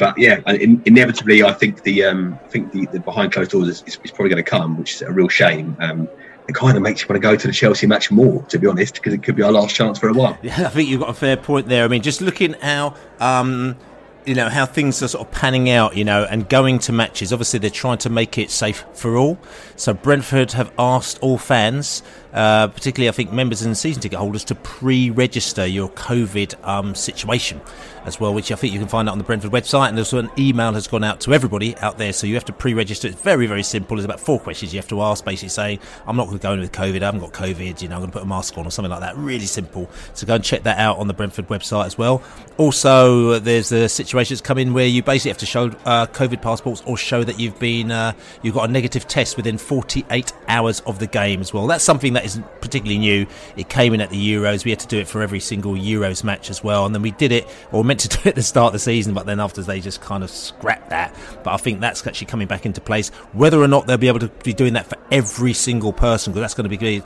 But 0.00 0.16
yeah, 0.16 0.40
in, 0.46 0.82
inevitably, 0.86 1.42
I 1.42 1.52
think 1.52 1.82
the 1.82 2.04
um, 2.04 2.38
I 2.42 2.48
think 2.48 2.72
the, 2.72 2.86
the 2.86 3.00
behind 3.00 3.32
closed 3.32 3.50
doors 3.50 3.68
is, 3.68 3.82
is, 3.86 3.98
is 4.02 4.10
probably 4.10 4.30
going 4.30 4.42
to 4.42 4.50
come, 4.50 4.78
which 4.78 4.94
is 4.94 5.02
a 5.02 5.12
real 5.12 5.28
shame. 5.28 5.76
Um, 5.78 6.08
it 6.48 6.54
kind 6.54 6.74
of 6.74 6.82
makes 6.82 7.02
you 7.02 7.06
want 7.08 7.20
to 7.22 7.28
go 7.28 7.36
to 7.36 7.46
the 7.46 7.52
Chelsea 7.52 7.86
match 7.86 8.10
more, 8.10 8.42
to 8.44 8.58
be 8.58 8.66
honest, 8.66 8.94
because 8.94 9.12
it 9.12 9.22
could 9.22 9.36
be 9.36 9.42
our 9.42 9.52
last 9.52 9.76
chance 9.76 9.98
for 9.98 10.08
a 10.08 10.14
while. 10.14 10.38
Yeah, 10.42 10.54
I 10.66 10.70
think 10.70 10.88
you've 10.88 11.00
got 11.00 11.10
a 11.10 11.14
fair 11.14 11.36
point 11.36 11.68
there. 11.68 11.84
I 11.84 11.88
mean, 11.88 12.00
just 12.00 12.22
looking 12.22 12.54
how 12.54 12.96
um, 13.20 13.76
you 14.24 14.34
know 14.34 14.48
how 14.48 14.64
things 14.64 15.02
are 15.02 15.08
sort 15.08 15.26
of 15.26 15.34
panning 15.34 15.68
out, 15.68 15.98
you 15.98 16.04
know, 16.04 16.24
and 16.24 16.48
going 16.48 16.78
to 16.78 16.92
matches. 16.92 17.30
Obviously, 17.30 17.58
they're 17.58 17.68
trying 17.68 17.98
to 17.98 18.08
make 18.08 18.38
it 18.38 18.50
safe 18.50 18.86
for 18.94 19.18
all. 19.18 19.38
So 19.76 19.92
Brentford 19.92 20.52
have 20.52 20.72
asked 20.78 21.18
all 21.20 21.36
fans, 21.36 22.02
uh, 22.32 22.68
particularly 22.68 23.10
I 23.10 23.12
think 23.12 23.32
members 23.32 23.60
and 23.60 23.76
season 23.76 24.00
ticket 24.00 24.18
holders, 24.18 24.44
to 24.44 24.54
pre-register 24.54 25.66
your 25.66 25.90
COVID 25.90 26.66
um, 26.66 26.94
situation 26.94 27.60
as 28.04 28.20
well, 28.20 28.34
which 28.34 28.50
I 28.52 28.54
think 28.54 28.72
you 28.72 28.78
can 28.78 28.88
find 28.88 29.08
out 29.08 29.12
on 29.12 29.18
the 29.18 29.24
Brentford 29.24 29.50
website. 29.50 29.88
And 29.88 29.98
also 29.98 30.18
an 30.18 30.30
email 30.38 30.72
has 30.72 30.86
gone 30.86 31.04
out 31.04 31.20
to 31.22 31.34
everybody 31.34 31.76
out 31.78 31.98
there, 31.98 32.12
so 32.12 32.26
you 32.26 32.34
have 32.34 32.44
to 32.46 32.52
pre-register. 32.52 33.08
It's 33.08 33.20
very, 33.20 33.46
very 33.46 33.62
simple. 33.62 33.96
There's 33.96 34.04
about 34.04 34.20
four 34.20 34.40
questions 34.40 34.72
you 34.72 34.78
have 34.78 34.88
to 34.88 35.02
ask, 35.02 35.24
basically 35.24 35.48
saying, 35.48 35.80
"I'm 36.06 36.16
not 36.16 36.26
going 36.26 36.38
to 36.38 36.42
go 36.42 36.52
in 36.52 36.60
with 36.60 36.72
COVID. 36.72 37.02
I 37.02 37.06
haven't 37.06 37.20
got 37.20 37.32
COVID. 37.32 37.82
You 37.82 37.88
know, 37.88 37.96
I'm 37.96 38.00
going 38.00 38.10
to 38.10 38.18
put 38.18 38.22
a 38.22 38.26
mask 38.26 38.56
on 38.58 38.66
or 38.66 38.70
something 38.70 38.90
like 38.90 39.00
that." 39.00 39.16
Really 39.16 39.46
simple. 39.46 39.88
So 40.14 40.26
go 40.26 40.34
and 40.34 40.44
check 40.44 40.62
that 40.64 40.78
out 40.78 40.98
on 40.98 41.08
the 41.08 41.14
Brentford 41.14 41.48
website 41.48 41.86
as 41.86 41.98
well. 41.98 42.22
Also, 42.56 43.38
there's 43.38 43.70
the 43.70 43.88
situations 43.88 44.40
come 44.40 44.58
in 44.58 44.74
where 44.74 44.86
you 44.86 45.02
basically 45.02 45.30
have 45.30 45.38
to 45.38 45.46
show 45.46 45.66
uh, 45.84 46.06
COVID 46.06 46.42
passports 46.42 46.82
or 46.86 46.96
show 46.96 47.24
that 47.24 47.40
you've 47.40 47.58
been 47.58 47.90
uh, 47.90 48.12
you've 48.42 48.54
got 48.54 48.68
a 48.68 48.72
negative 48.72 49.08
test 49.08 49.36
within 49.36 49.56
48 49.56 50.32
hours 50.48 50.80
of 50.80 50.98
the 50.98 51.06
game 51.06 51.40
as 51.40 51.54
well. 51.54 51.66
That's 51.66 51.84
something 51.84 52.12
that 52.14 52.24
isn't 52.24 52.44
particularly 52.60 52.98
new. 52.98 53.26
It 53.56 53.68
came 53.68 53.94
in 53.94 54.00
at 54.00 54.10
the 54.10 54.34
Euros. 54.34 54.64
We 54.64 54.70
had 54.72 54.80
to 54.80 54.86
do 54.86 54.98
it 54.98 55.08
for 55.08 55.22
every 55.22 55.40
single 55.40 55.74
Euros 55.74 56.22
match 56.22 56.50
as 56.50 56.62
well, 56.62 56.86
and 56.86 56.94
then 56.94 57.02
we 57.02 57.12
did 57.12 57.32
it 57.32 57.48
or 57.72 57.84
meant 57.84 57.99
to 58.00 58.08
do 58.08 58.28
at 58.28 58.34
the 58.34 58.42
start 58.42 58.68
of 58.68 58.72
the 58.74 58.78
season, 58.78 59.14
but 59.14 59.26
then 59.26 59.40
after 59.40 59.62
they 59.62 59.80
just 59.80 60.00
kind 60.00 60.22
of 60.24 60.30
scrapped 60.30 60.90
that. 60.90 61.14
But 61.44 61.54
I 61.54 61.56
think 61.56 61.80
that's 61.80 62.06
actually 62.06 62.26
coming 62.26 62.48
back 62.48 62.66
into 62.66 62.80
place. 62.80 63.10
Whether 63.32 63.60
or 63.60 63.68
not 63.68 63.86
they'll 63.86 63.96
be 63.96 64.08
able 64.08 64.20
to 64.20 64.28
be 64.42 64.52
doing 64.52 64.74
that 64.74 64.86
for 64.86 64.98
every 65.10 65.52
single 65.52 65.92
person, 65.92 66.32
because 66.32 66.42
that's 66.42 66.54
going 66.54 66.68
to 66.68 66.76
be 66.76 66.76
going 66.76 67.02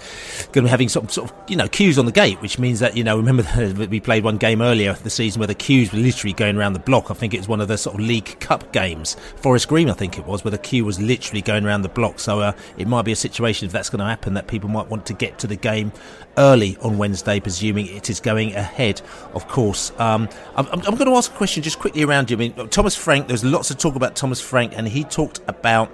to 0.52 0.62
be 0.62 0.68
having 0.68 0.88
some 0.88 1.08
sort 1.08 1.30
of 1.30 1.36
you 1.48 1.56
know 1.56 1.68
queues 1.68 1.98
on 1.98 2.06
the 2.06 2.12
gate, 2.12 2.40
which 2.40 2.58
means 2.58 2.80
that 2.80 2.96
you 2.96 3.04
know 3.04 3.16
remember 3.16 3.44
we 3.90 4.00
played 4.00 4.24
one 4.24 4.36
game 4.36 4.62
earlier 4.62 4.94
the 4.94 5.10
season 5.10 5.40
where 5.40 5.46
the 5.46 5.54
queues 5.54 5.92
were 5.92 5.98
literally 5.98 6.32
going 6.32 6.56
around 6.56 6.72
the 6.72 6.78
block. 6.78 7.10
I 7.10 7.14
think 7.14 7.34
it 7.34 7.38
was 7.38 7.48
one 7.48 7.60
of 7.60 7.68
the 7.68 7.78
sort 7.78 7.94
of 7.94 8.00
League 8.00 8.38
Cup 8.40 8.72
games, 8.72 9.16
Forest 9.36 9.68
Green, 9.68 9.90
I 9.90 9.94
think 9.94 10.18
it 10.18 10.26
was, 10.26 10.44
where 10.44 10.50
the 10.50 10.58
queue 10.58 10.84
was 10.84 11.00
literally 11.00 11.42
going 11.42 11.64
around 11.64 11.82
the 11.82 11.88
block. 11.88 12.18
So 12.18 12.40
uh, 12.40 12.52
it 12.76 12.88
might 12.88 13.02
be 13.02 13.12
a 13.12 13.16
situation 13.16 13.66
if 13.66 13.72
that's 13.72 13.90
going 13.90 14.00
to 14.00 14.06
happen 14.06 14.34
that 14.34 14.46
people 14.46 14.68
might 14.68 14.88
want 14.88 15.06
to 15.06 15.12
get 15.12 15.38
to 15.40 15.46
the 15.46 15.56
game 15.56 15.92
early 16.38 16.76
on 16.80 16.98
Wednesday, 16.98 17.40
presuming 17.40 17.86
it 17.86 18.10
is 18.10 18.20
going 18.20 18.54
ahead, 18.54 19.00
of 19.32 19.48
course. 19.48 19.92
Um, 19.98 20.28
I'm, 20.56 20.66
I'm, 20.66 20.94
going 20.96 21.06
to 21.06 21.16
ask 21.16 21.32
a 21.32 21.36
question 21.36 21.62
just 21.62 21.78
quickly 21.78 22.02
around 22.02 22.30
you. 22.30 22.36
I 22.36 22.38
mean, 22.38 22.68
Thomas 22.68 22.96
Frank, 22.96 23.28
there's 23.28 23.44
lots 23.44 23.70
of 23.70 23.78
talk 23.78 23.94
about 23.94 24.16
Thomas 24.16 24.40
Frank, 24.40 24.72
and 24.76 24.88
he 24.88 25.04
talked 25.04 25.40
about 25.48 25.90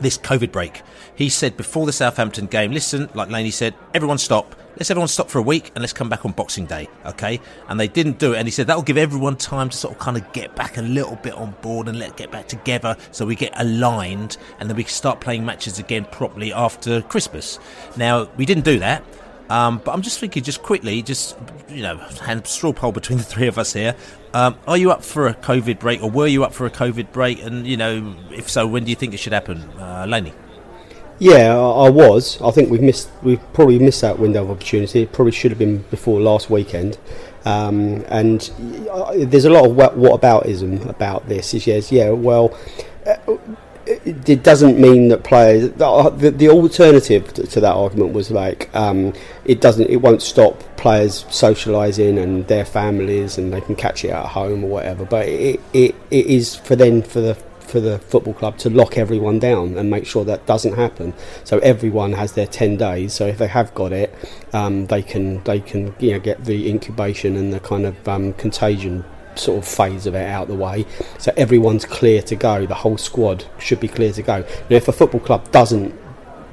this 0.00 0.18
COVID 0.18 0.52
break. 0.52 0.82
He 1.14 1.28
said 1.28 1.56
before 1.56 1.86
the 1.86 1.92
Southampton 1.92 2.46
game, 2.46 2.72
listen, 2.72 3.08
like 3.14 3.30
Laney 3.30 3.50
said, 3.50 3.74
everyone 3.94 4.18
stop. 4.18 4.54
Let's 4.76 4.90
everyone 4.90 5.08
stop 5.08 5.28
for 5.28 5.38
a 5.38 5.42
week 5.42 5.72
and 5.74 5.82
let's 5.82 5.92
come 5.92 6.08
back 6.08 6.24
on 6.24 6.32
Boxing 6.32 6.64
Day, 6.64 6.88
okay? 7.04 7.40
And 7.68 7.78
they 7.78 7.88
didn't 7.88 8.18
do 8.18 8.32
it. 8.32 8.38
And 8.38 8.46
he 8.46 8.52
said 8.52 8.66
that'll 8.68 8.82
give 8.82 8.96
everyone 8.96 9.36
time 9.36 9.68
to 9.68 9.76
sort 9.76 9.94
of 9.94 10.00
kind 10.00 10.16
of 10.16 10.32
get 10.32 10.54
back 10.56 10.78
a 10.78 10.82
little 10.82 11.16
bit 11.16 11.34
on 11.34 11.54
board 11.60 11.88
and 11.88 11.98
let 11.98 12.16
get 12.16 12.30
back 12.30 12.48
together 12.48 12.96
so 13.10 13.26
we 13.26 13.34
get 13.34 13.52
aligned 13.56 14.38
and 14.58 14.70
then 14.70 14.76
we 14.76 14.84
can 14.84 14.92
start 14.92 15.20
playing 15.20 15.44
matches 15.44 15.78
again 15.78 16.06
properly 16.06 16.52
after 16.52 17.02
Christmas. 17.02 17.58
Now, 17.96 18.30
we 18.36 18.46
didn't 18.46 18.64
do 18.64 18.78
that. 18.78 19.04
Um, 19.50 19.82
but 19.84 19.92
I'm 19.92 20.00
just 20.00 20.20
thinking, 20.20 20.44
just 20.44 20.62
quickly, 20.62 21.02
just 21.02 21.36
you 21.68 21.82
know, 21.82 21.96
hand 21.96 22.46
straw 22.46 22.72
poll 22.72 22.92
between 22.92 23.18
the 23.18 23.24
three 23.24 23.48
of 23.48 23.58
us 23.58 23.72
here. 23.72 23.96
Um, 24.32 24.56
are 24.66 24.76
you 24.76 24.92
up 24.92 25.02
for 25.02 25.26
a 25.26 25.34
COVID 25.34 25.80
break, 25.80 26.02
or 26.02 26.08
were 26.08 26.28
you 26.28 26.44
up 26.44 26.54
for 26.54 26.66
a 26.66 26.70
COVID 26.70 27.12
break? 27.12 27.42
And 27.42 27.66
you 27.66 27.76
know, 27.76 28.16
if 28.30 28.48
so, 28.48 28.66
when 28.66 28.84
do 28.84 28.90
you 28.90 28.96
think 28.96 29.12
it 29.12 29.18
should 29.18 29.32
happen, 29.32 29.58
uh, 29.78 30.06
Laney? 30.08 30.32
Yeah, 31.18 31.54
I 31.58 31.90
was. 31.90 32.40
I 32.40 32.50
think 32.52 32.70
we've 32.70 32.80
missed. 32.80 33.10
We've 33.22 33.42
probably 33.52 33.78
missed 33.80 34.00
that 34.02 34.18
window 34.18 34.44
of 34.44 34.50
opportunity. 34.50 35.02
It 35.02 35.12
probably 35.12 35.32
should 35.32 35.50
have 35.50 35.58
been 35.58 35.78
before 35.90 36.20
last 36.20 36.48
weekend. 36.48 36.98
Um, 37.44 38.04
and 38.08 38.50
uh, 38.90 39.14
there's 39.16 39.46
a 39.46 39.50
lot 39.50 39.66
of 39.66 39.74
what, 39.74 39.98
whataboutism 39.98 40.88
about 40.88 41.28
this. 41.28 41.52
Is 41.54 41.66
yes, 41.66 41.90
yeah, 41.90 42.10
well. 42.10 42.56
Uh, 43.04 43.36
it 43.90 44.42
doesn't 44.42 44.80
mean 44.80 45.08
that 45.08 45.24
players. 45.24 45.70
The, 45.72 46.32
the 46.36 46.48
alternative 46.48 47.32
to 47.32 47.60
that 47.60 47.74
argument 47.74 48.12
was 48.12 48.30
like 48.30 48.74
um, 48.74 49.12
it 49.44 49.60
doesn't. 49.60 49.88
It 49.90 49.96
won't 49.96 50.22
stop 50.22 50.58
players 50.76 51.24
socialising 51.24 52.22
and 52.22 52.46
their 52.46 52.64
families, 52.64 53.38
and 53.38 53.52
they 53.52 53.60
can 53.60 53.76
catch 53.76 54.04
it 54.04 54.10
at 54.10 54.26
home 54.26 54.64
or 54.64 54.70
whatever. 54.70 55.04
But 55.04 55.28
it, 55.28 55.60
it, 55.72 55.94
it 56.10 56.26
is 56.26 56.56
for 56.56 56.76
then 56.76 57.02
for 57.02 57.20
the 57.20 57.34
for 57.34 57.80
the 57.80 57.98
football 58.00 58.34
club 58.34 58.58
to 58.58 58.68
lock 58.68 58.98
everyone 58.98 59.38
down 59.38 59.78
and 59.78 59.88
make 59.88 60.04
sure 60.04 60.24
that 60.24 60.44
doesn't 60.44 60.74
happen. 60.74 61.14
So 61.44 61.58
everyone 61.60 62.12
has 62.14 62.32
their 62.32 62.46
ten 62.46 62.76
days. 62.76 63.14
So 63.14 63.26
if 63.26 63.38
they 63.38 63.46
have 63.46 63.72
got 63.74 63.92
it, 63.92 64.14
um, 64.52 64.86
they 64.86 65.02
can 65.02 65.42
they 65.44 65.60
can 65.60 65.94
you 65.98 66.12
know 66.12 66.20
get 66.20 66.44
the 66.44 66.68
incubation 66.68 67.36
and 67.36 67.52
the 67.52 67.60
kind 67.60 67.86
of 67.86 68.08
um, 68.08 68.32
contagion 68.34 69.04
sort 69.40 69.58
of 69.58 69.68
phase 69.68 70.06
of 70.06 70.14
it 70.14 70.26
out 70.26 70.48
the 70.48 70.54
way. 70.54 70.86
So 71.18 71.32
everyone's 71.36 71.84
clear 71.84 72.22
to 72.22 72.36
go. 72.36 72.66
The 72.66 72.74
whole 72.74 72.98
squad 72.98 73.44
should 73.58 73.80
be 73.80 73.88
clear 73.88 74.12
to 74.12 74.22
go. 74.22 74.40
Now, 74.68 74.76
if 74.76 74.88
a 74.88 74.92
football 74.92 75.20
club 75.20 75.50
doesn't 75.50 75.98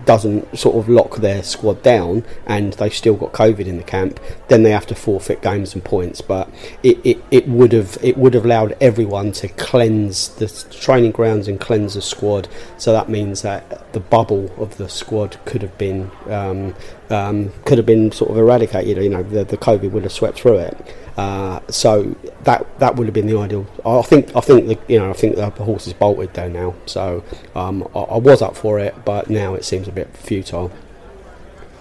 doesn't 0.07 0.57
sort 0.57 0.77
of 0.77 0.87
lock 0.87 1.17
their 1.17 1.43
squad 1.43 1.83
down 1.83 2.23
and 2.45 2.73
they've 2.73 2.93
still 2.93 3.15
got 3.15 3.33
COVID 3.33 3.67
in 3.67 3.77
the 3.77 3.83
camp, 3.83 4.19
then 4.47 4.63
they 4.63 4.71
have 4.71 4.87
to 4.87 4.95
forfeit 4.95 5.41
games 5.41 5.75
and 5.75 5.83
points. 5.83 6.21
But 6.21 6.49
it, 6.81 6.97
it, 7.05 7.23
it 7.29 7.47
would 7.47 7.73
have 7.73 7.97
it 8.01 8.17
would 8.17 8.33
have 8.33 8.45
allowed 8.45 8.75
everyone 8.81 9.33
to 9.33 9.49
cleanse 9.49 10.29
the 10.29 10.47
training 10.71 11.11
grounds 11.11 11.47
and 11.47 11.59
cleanse 11.59 11.93
the 11.93 12.01
squad. 12.01 12.47
So 12.77 12.93
that 12.93 13.09
means 13.09 13.41
that 13.43 13.93
the 13.93 13.99
bubble 13.99 14.49
of 14.57 14.77
the 14.77 14.89
squad 14.89 15.37
could 15.45 15.61
have 15.61 15.77
been 15.77 16.09
um, 16.27 16.73
um, 17.09 17.51
could 17.65 17.77
have 17.77 17.85
been 17.85 18.11
sort 18.11 18.31
of 18.31 18.37
eradicated. 18.37 19.03
You 19.03 19.09
know, 19.09 19.23
the, 19.23 19.43
the 19.43 19.57
COVID 19.57 19.91
would 19.91 20.03
have 20.03 20.11
swept 20.11 20.39
through 20.39 20.59
it. 20.59 20.95
Uh, 21.17 21.59
so 21.67 22.15
that 22.43 22.65
that 22.79 22.95
would 22.95 23.07
have 23.07 23.13
been 23.13 23.25
the 23.25 23.37
ideal. 23.37 23.65
I 23.85 24.01
think 24.03 24.35
I 24.35 24.39
think 24.39 24.67
the 24.67 24.77
you 24.87 24.99
know 24.99 25.09
I 25.09 25.13
think 25.13 25.35
the 25.35 25.49
horse 25.49 25.87
is 25.87 25.93
bolted 25.93 26.33
there 26.33 26.49
now. 26.49 26.75
So 26.85 27.23
um, 27.55 27.87
I, 27.95 27.99
I, 27.99 28.17
was 28.17 28.43
up 28.43 28.55
for 28.55 28.79
it, 28.79 28.93
but 29.03 29.27
now 29.27 29.55
it 29.55 29.65
seems 29.65 29.87
a 29.87 29.91
bit 29.91 30.15
futile. 30.15 30.71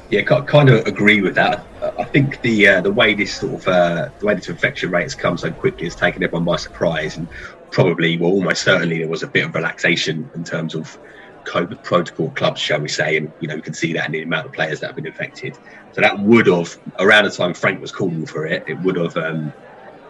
Yeah, 0.09 0.21
I 0.21 0.41
kind 0.41 0.71
of 0.71 0.87
agree 0.87 1.21
with 1.21 1.35
that. 1.35 1.67
I 1.99 2.05
think 2.05 2.41
the 2.41 2.67
uh, 2.67 2.81
the 2.81 2.93
way 2.93 3.13
this 3.13 3.35
sort 3.35 3.55
of 3.55 3.69
uh, 3.69 4.09
the 4.21 4.27
way 4.27 4.35
this 4.35 4.49
infection 4.49 4.91
rate 4.91 5.03
has 5.03 5.15
come 5.15 5.37
so 5.37 5.51
quickly 5.51 5.85
has 5.85 5.95
taken 5.95 6.23
everyone 6.23 6.45
by 6.45 6.57
surprise, 6.57 7.19
and 7.19 7.29
probably, 7.71 8.17
well, 8.17 8.31
almost 8.31 8.63
certainly 8.63 8.99
there 8.99 9.09
was 9.09 9.23
a 9.23 9.27
bit 9.27 9.45
of 9.45 9.55
relaxation 9.55 10.31
in 10.35 10.45
terms 10.45 10.75
of 10.75 10.99
COVID 11.47 11.83
protocol 11.83 12.31
clubs, 12.31 12.61
shall 12.61 12.81
we 12.81 12.89
say, 12.89 13.17
and 13.17 13.33
you 13.41 13.49
know 13.49 13.55
you 13.55 13.63
can 13.63 13.75
see 13.75 13.93
that 13.95 14.07
in 14.07 14.13
the 14.13 14.23
amount 14.23 14.47
of 14.47 14.53
players 14.53 14.81
that 14.81 14.89
have 14.89 14.97
been 14.97 15.07
infected. 15.07 15.57
So 15.93 16.01
that 16.01 16.19
would 16.19 16.47
have, 16.47 16.79
around 16.99 17.25
the 17.25 17.31
time 17.31 17.55
Frank 17.55 17.81
was 17.81 17.93
calling 17.93 18.27
for 18.27 18.47
it, 18.47 18.65
it 18.67 18.75
would 18.81 18.97
have 18.97 19.17
um, 19.17 19.53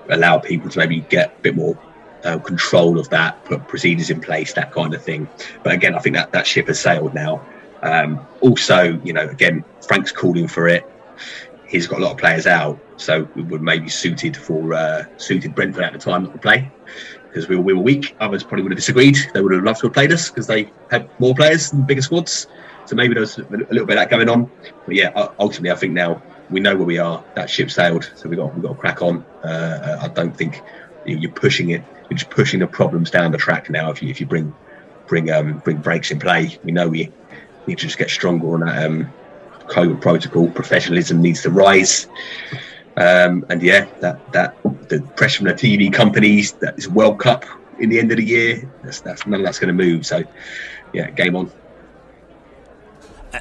allowed 0.09 0.40
people 0.40 0.68
to 0.70 0.79
maybe 0.79 1.01
get 1.03 1.37
a 1.38 1.42
bit 1.42 1.55
more 1.55 1.79
uh, 2.25 2.38
control 2.38 2.99
of 2.99 3.09
that, 3.11 3.44
put 3.44 3.68
procedures 3.68 4.11
in 4.11 4.20
place, 4.20 4.53
that 4.55 4.72
kind 4.72 4.94
of 4.94 5.03
thing. 5.03 5.29
But 5.62 5.75
again, 5.75 5.94
I 5.94 6.01
think 6.01 6.16
that 6.16 6.33
that 6.33 6.46
ship 6.46 6.66
has 6.66 6.81
sailed 6.81 7.14
now. 7.14 7.46
Um, 7.83 8.27
also, 8.40 9.01
you 9.05 9.12
know, 9.12 9.29
again, 9.29 9.64
Frank's 9.87 10.11
calling 10.11 10.49
for 10.49 10.66
it. 10.66 10.85
He's 11.68 11.87
got 11.87 12.01
a 12.01 12.03
lot 12.03 12.12
of 12.12 12.18
players 12.18 12.46
out, 12.46 12.81
so 12.96 13.29
it 13.37 13.42
would 13.42 13.62
maybe 13.62 13.88
suited 13.88 14.37
for 14.37 14.72
uh, 14.72 15.05
suited 15.18 15.55
Brentford 15.55 15.85
at 15.85 15.92
the 15.92 15.99
time 15.99 16.31
to 16.31 16.38
play 16.38 16.70
because 17.37 17.51
we 17.51 17.57
were, 17.57 17.62
we 17.62 17.75
were 17.75 17.83
weak. 17.83 18.16
Others 18.18 18.44
probably 18.44 18.62
would 18.62 18.72
have 18.72 18.79
disagreed. 18.79 19.18
They 19.35 19.42
would 19.42 19.53
have 19.53 19.62
loved 19.62 19.81
to 19.81 19.88
have 19.88 19.92
played 19.92 20.11
us 20.11 20.31
because 20.31 20.46
they 20.46 20.70
had 20.90 21.07
more 21.20 21.35
players 21.35 21.70
and 21.70 21.87
bigger 21.87 22.01
squads. 22.01 22.46
So 22.87 22.96
maybe 22.96 23.12
there's 23.12 23.37
a 23.37 23.42
little 23.42 23.66
bit 23.66 23.81
of 23.81 23.88
that 23.88 24.09
going 24.09 24.31
on. 24.31 24.51
But 24.87 24.94
yeah, 24.94 25.11
ultimately, 25.38 25.70
I 25.70 25.75
think 25.75 25.92
now 25.92 26.22
we 26.49 26.61
know 26.61 26.75
where 26.75 26.87
we 26.87 26.96
are. 26.96 27.22
That 27.35 27.51
ship 27.51 27.70
sailed, 27.70 28.11
so 28.14 28.31
we 28.31 28.37
got 28.37 28.55
we 28.55 28.62
got 28.62 28.68
to 28.68 28.75
crack 28.75 29.03
on. 29.03 29.22
Uh, 29.44 29.99
I 30.01 30.09
don't 30.09 30.35
think 30.35 30.62
you're 31.05 31.31
pushing 31.31 31.70
it. 31.70 31.85
You're 32.09 32.16
just 32.16 32.31
pushing 32.31 32.61
the 32.61 32.66
problems 32.66 33.11
down 33.11 33.33
the 33.33 33.38
track 33.38 33.68
now. 33.68 33.90
If 33.90 34.03
you 34.03 34.09
if 34.09 34.18
you 34.18 34.25
bring 34.25 34.55
bring 35.07 35.31
um, 35.31 35.59
bring 35.59 35.77
breaks 35.77 36.11
in 36.11 36.18
play, 36.18 36.59
we 36.64 36.72
know 36.72 36.88
we 36.88 37.12
need 37.66 37.77
to 37.77 37.87
just 37.87 37.99
get 37.99 38.09
stronger 38.09 38.55
on 38.55 38.61
that 38.61 38.87
um, 38.87 39.12
COVID 39.66 40.01
protocol. 40.01 40.49
Professionalism 40.49 41.20
needs 41.20 41.42
to 41.42 41.51
rise. 41.51 42.07
Um, 42.96 43.44
and 43.50 43.62
yeah, 43.62 43.87
that 44.00 44.32
that 44.32 44.56
the 44.88 45.00
pressure 45.16 45.38
from 45.38 45.48
the 45.48 45.54
TV 45.54 45.92
companies, 45.92 46.52
that 46.54 46.78
is 46.78 46.88
World 46.88 47.18
Cup 47.18 47.44
in 47.78 47.90
the 47.90 47.98
end 47.98 48.11
of 48.11 48.16
the 48.16 48.24
year. 48.24 48.70
That's, 48.82 49.00
that's 49.00 49.26
none 49.26 49.40
of 49.40 49.44
that's 49.44 49.59
going 49.59 49.76
to 49.76 49.85
move. 49.85 50.06
So 50.06 50.22
yeah, 50.92 51.11
game 51.11 51.37
on. 51.37 51.50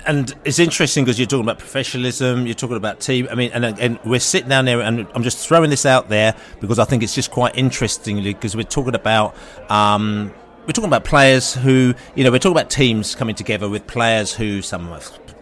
And 0.05 0.35
it's 0.43 0.59
interesting 0.59 1.05
because 1.05 1.17
you're 1.17 1.27
talking 1.27 1.45
about 1.45 1.59
professionalism, 1.59 2.45
you're 2.45 2.55
talking 2.55 2.75
about 2.75 2.99
team. 2.99 3.27
I 3.31 3.35
mean, 3.35 3.51
and, 3.53 3.63
and 3.65 3.99
we're 4.03 4.19
sitting 4.19 4.49
down 4.49 4.65
there, 4.65 4.81
and 4.81 5.07
I'm 5.13 5.23
just 5.23 5.47
throwing 5.47 5.69
this 5.69 5.85
out 5.85 6.09
there 6.09 6.35
because 6.59 6.79
I 6.79 6.85
think 6.85 7.01
it's 7.01 7.15
just 7.15 7.31
quite 7.31 7.57
interesting 7.57 8.21
because 8.21 8.55
we're 8.55 8.63
talking 8.63 8.95
about. 8.95 9.35
Um, 9.69 10.33
we're 10.65 10.73
talking 10.73 10.89
about 10.89 11.05
players 11.05 11.53
who, 11.53 11.93
you 12.15 12.23
know, 12.23 12.31
we're 12.31 12.39
talking 12.39 12.57
about 12.57 12.69
teams 12.69 13.13
coming 13.13 13.35
together 13.35 13.69
with 13.69 13.85
players 13.85 14.33
who 14.33 14.61
some 14.61 14.87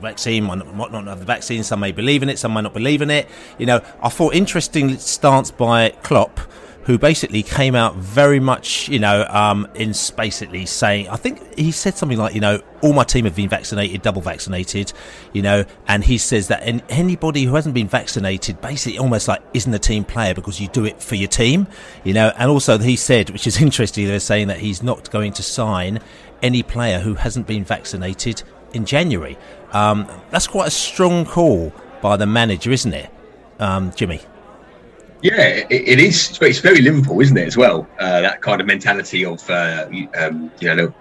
vaccine, 0.02 0.44
might 0.44 0.58
not 0.58 1.08
have 1.08 1.20
the 1.20 1.26
vaccine, 1.26 1.64
some 1.64 1.80
may 1.80 1.94
believe 1.94 2.24
in 2.24 2.30
it, 2.30 2.38
some 2.38 2.52
might 2.52 2.62
not 2.62 2.74
believe 2.74 3.02
in 3.02 3.10
it. 3.10 3.28
You 3.58 3.66
know, 3.66 3.82
I 4.02 4.10
thought 4.10 4.36
interesting 4.36 4.98
stance 4.98 5.50
by 5.50 5.92
Klopp 6.04 6.42
who 6.86 6.98
basically 6.98 7.43
came 7.43 7.76
out 7.76 7.96
very 7.96 8.39
much, 8.39 8.89
you 8.89 9.00
know, 9.00 9.26
um, 9.30 9.67
in 9.76 9.93
basically 10.17 10.65
saying, 10.65 11.08
I 11.08 11.15
think 11.15 11.58
he 11.58 11.72
said 11.72 11.96
something 11.96 12.17
like, 12.17 12.36
you 12.36 12.41
know, 12.41 12.62
all 12.82 12.91
my 12.91 13.06
team 13.06 13.24
have 13.24 13.36
been 13.36 13.48
vaccinated, 13.48 14.02
double 14.02 14.22
vaccinated, 14.22 14.91
you 15.32 15.41
know, 15.41 15.63
and 15.88 16.04
he 16.04 16.17
says 16.17 16.50
that 16.50 16.62
anybody 16.89 17.43
who 17.43 17.56
hasn't 17.56 17.74
been 17.74 17.88
vaccinated 17.88 18.60
basically 18.60 19.00
almost 19.00 19.30
like 19.30 19.41
isn't 19.54 19.74
a 19.74 19.80
team 19.80 20.04
player 20.04 20.34
because 20.34 20.60
you 20.60 20.67
do 20.69 20.84
it 20.84 21.02
for 21.02 21.15
your 21.15 21.30
team, 21.30 21.67
you 22.04 22.13
know, 22.13 22.34
and 22.38 22.52
also 22.52 22.78
he 22.78 22.98
said, 22.98 23.30
which 23.30 23.48
is 23.48 23.62
interesting, 23.62 24.06
they're 24.06 24.19
saying 24.19 24.50
that 24.50 24.60
he's 24.60 24.84
not 24.84 25.10
going 25.10 25.32
to 25.34 25.43
sign 25.43 26.00
any 26.41 26.63
player 26.63 27.00
who 27.00 27.15
hasn't 27.15 27.48
been 27.48 27.63
vaccinated 27.63 28.43
in 28.74 28.86
January. 28.86 29.38
Um, 29.72 30.06
that's 30.32 30.48
quite 30.48 30.67
a 30.67 30.72
strong 30.72 31.26
call 31.26 31.72
by 32.02 32.17
the 32.17 32.26
manager, 32.26 32.72
isn't 32.72 32.93
it, 32.93 33.10
um, 33.60 33.93
Jimmy? 33.96 34.19
Yeah, 35.24 35.40
it, 35.40 35.68
it 35.72 36.00
is. 36.02 36.38
It's 36.42 36.60
very 36.60 36.82
Liverpool, 36.82 37.22
isn't 37.22 37.38
it, 37.38 37.48
as 37.48 37.56
well? 37.56 37.88
Uh, 37.98 38.20
that 38.20 38.42
kind 38.42 38.60
of 38.60 38.68
mentality 38.68 39.24
of, 39.24 39.50
uh, 39.50 39.88
um, 40.18 40.52
you 40.60 40.76
know, 40.76 40.94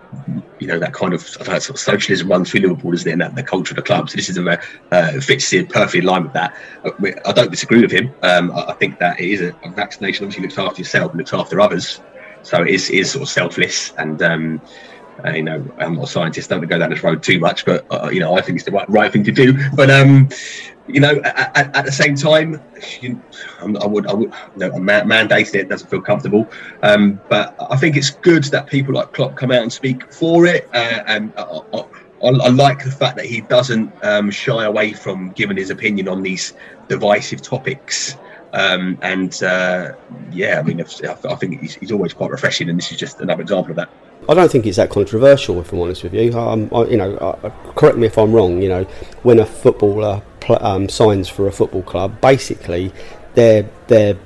you 0.60 0.68
know 0.68 0.78
that 0.78 0.92
kind 0.92 1.12
of, 1.12 1.22
sort 1.22 1.70
of 1.70 1.78
socialism 1.78 2.28
runs 2.28 2.48
through 2.48 2.60
Liverpool, 2.60 2.94
isn't 2.94 3.08
it? 3.08 3.12
And 3.12 3.20
that, 3.20 3.34
the 3.34 3.42
culture 3.42 3.72
of 3.72 3.76
the 3.76 3.82
club. 3.82 4.08
So 4.08 4.14
this 4.14 4.28
is 4.28 4.38
a 4.38 4.60
uh, 4.92 5.20
fits 5.20 5.52
in 5.52 5.66
perfectly 5.66 5.98
in 5.98 6.06
line 6.06 6.22
with 6.22 6.34
that. 6.34 6.56
Uh, 6.84 6.90
I 7.26 7.32
don't 7.32 7.50
disagree 7.50 7.82
with 7.82 7.90
him. 7.90 8.14
Um, 8.22 8.52
I 8.52 8.74
think 8.74 9.00
that 9.00 9.18
it 9.18 9.28
is 9.28 9.40
a, 9.40 9.48
a, 9.64 9.70
vaccination. 9.70 10.24
Obviously, 10.24 10.44
looks 10.44 10.56
after 10.56 10.80
yourself 10.80 11.10
and 11.10 11.18
looks 11.18 11.34
after 11.34 11.60
others. 11.60 12.00
So 12.44 12.62
it 12.62 12.68
is, 12.68 12.90
is 12.90 13.10
sort 13.10 13.22
of 13.24 13.28
selfless 13.28 13.92
and. 13.98 14.22
Um, 14.22 14.62
uh, 15.24 15.30
you 15.30 15.42
know, 15.42 15.64
I'm 15.78 15.94
not 15.94 16.04
a 16.04 16.06
scientist, 16.06 16.50
don't 16.50 16.66
go 16.66 16.78
down 16.78 16.90
this 16.90 17.02
road 17.02 17.22
too 17.22 17.38
much, 17.38 17.64
but 17.64 17.86
uh, 17.90 18.10
you 18.12 18.20
know, 18.20 18.36
I 18.36 18.42
think 18.42 18.56
it's 18.56 18.64
the 18.64 18.72
right, 18.72 18.88
right 18.88 19.12
thing 19.12 19.24
to 19.24 19.32
do. 19.32 19.58
But 19.74 19.90
um, 19.90 20.28
you 20.86 21.00
know, 21.00 21.20
at, 21.24 21.76
at 21.76 21.84
the 21.84 21.92
same 21.92 22.14
time, 22.14 22.60
you, 23.00 23.20
I 23.60 23.86
would, 23.86 24.06
I 24.06 24.14
would, 24.14 24.32
you 24.56 24.58
know, 24.58 24.70
mandating 24.72 25.54
it 25.54 25.68
doesn't 25.68 25.88
feel 25.88 26.02
comfortable. 26.02 26.48
Um, 26.82 27.20
but 27.28 27.54
I 27.70 27.76
think 27.76 27.96
it's 27.96 28.10
good 28.10 28.44
that 28.44 28.66
people 28.66 28.94
like 28.94 29.12
Klopp 29.12 29.36
come 29.36 29.52
out 29.52 29.62
and 29.62 29.72
speak 29.72 30.12
for 30.12 30.46
it, 30.46 30.68
uh, 30.74 31.02
and 31.06 31.32
I, 31.36 31.60
I, 31.72 31.84
I, 32.22 32.48
like 32.48 32.84
the 32.84 32.90
fact 32.90 33.16
that 33.16 33.26
he 33.26 33.40
doesn't 33.42 33.92
um, 34.04 34.30
shy 34.30 34.64
away 34.64 34.92
from 34.92 35.30
giving 35.32 35.56
his 35.56 35.70
opinion 35.70 36.08
on 36.08 36.22
these 36.22 36.54
divisive 36.88 37.42
topics. 37.42 38.16
Um, 38.52 38.98
and 39.02 39.42
uh, 39.42 39.92
yeah, 40.30 40.58
I 40.58 40.62
mean, 40.62 40.80
I 40.80 41.34
think 41.36 41.60
he's, 41.60 41.74
he's 41.74 41.92
always 41.92 42.12
quite 42.12 42.30
refreshing, 42.30 42.68
and 42.68 42.78
this 42.78 42.92
is 42.92 42.98
just 42.98 43.20
another 43.20 43.42
example 43.42 43.70
of 43.70 43.76
that. 43.76 43.88
I 44.28 44.34
don't 44.34 44.50
think 44.50 44.66
it's 44.66 44.76
that 44.76 44.90
controversial, 44.90 45.60
if 45.60 45.72
I'm 45.72 45.80
honest 45.80 46.04
with 46.04 46.14
you. 46.14 46.38
Um, 46.38 46.68
I, 46.72 46.84
you 46.84 46.96
know, 46.96 47.16
correct 47.74 47.96
me 47.96 48.06
if 48.06 48.18
I'm 48.18 48.32
wrong. 48.32 48.62
You 48.62 48.68
know, 48.68 48.84
when 49.22 49.38
a 49.38 49.46
footballer 49.46 50.22
pl- 50.40 50.64
um, 50.64 50.88
signs 50.88 51.28
for 51.28 51.48
a 51.48 51.52
football 51.52 51.82
club, 51.82 52.20
basically, 52.20 52.92
they're 53.34 53.68
they're 53.88 54.16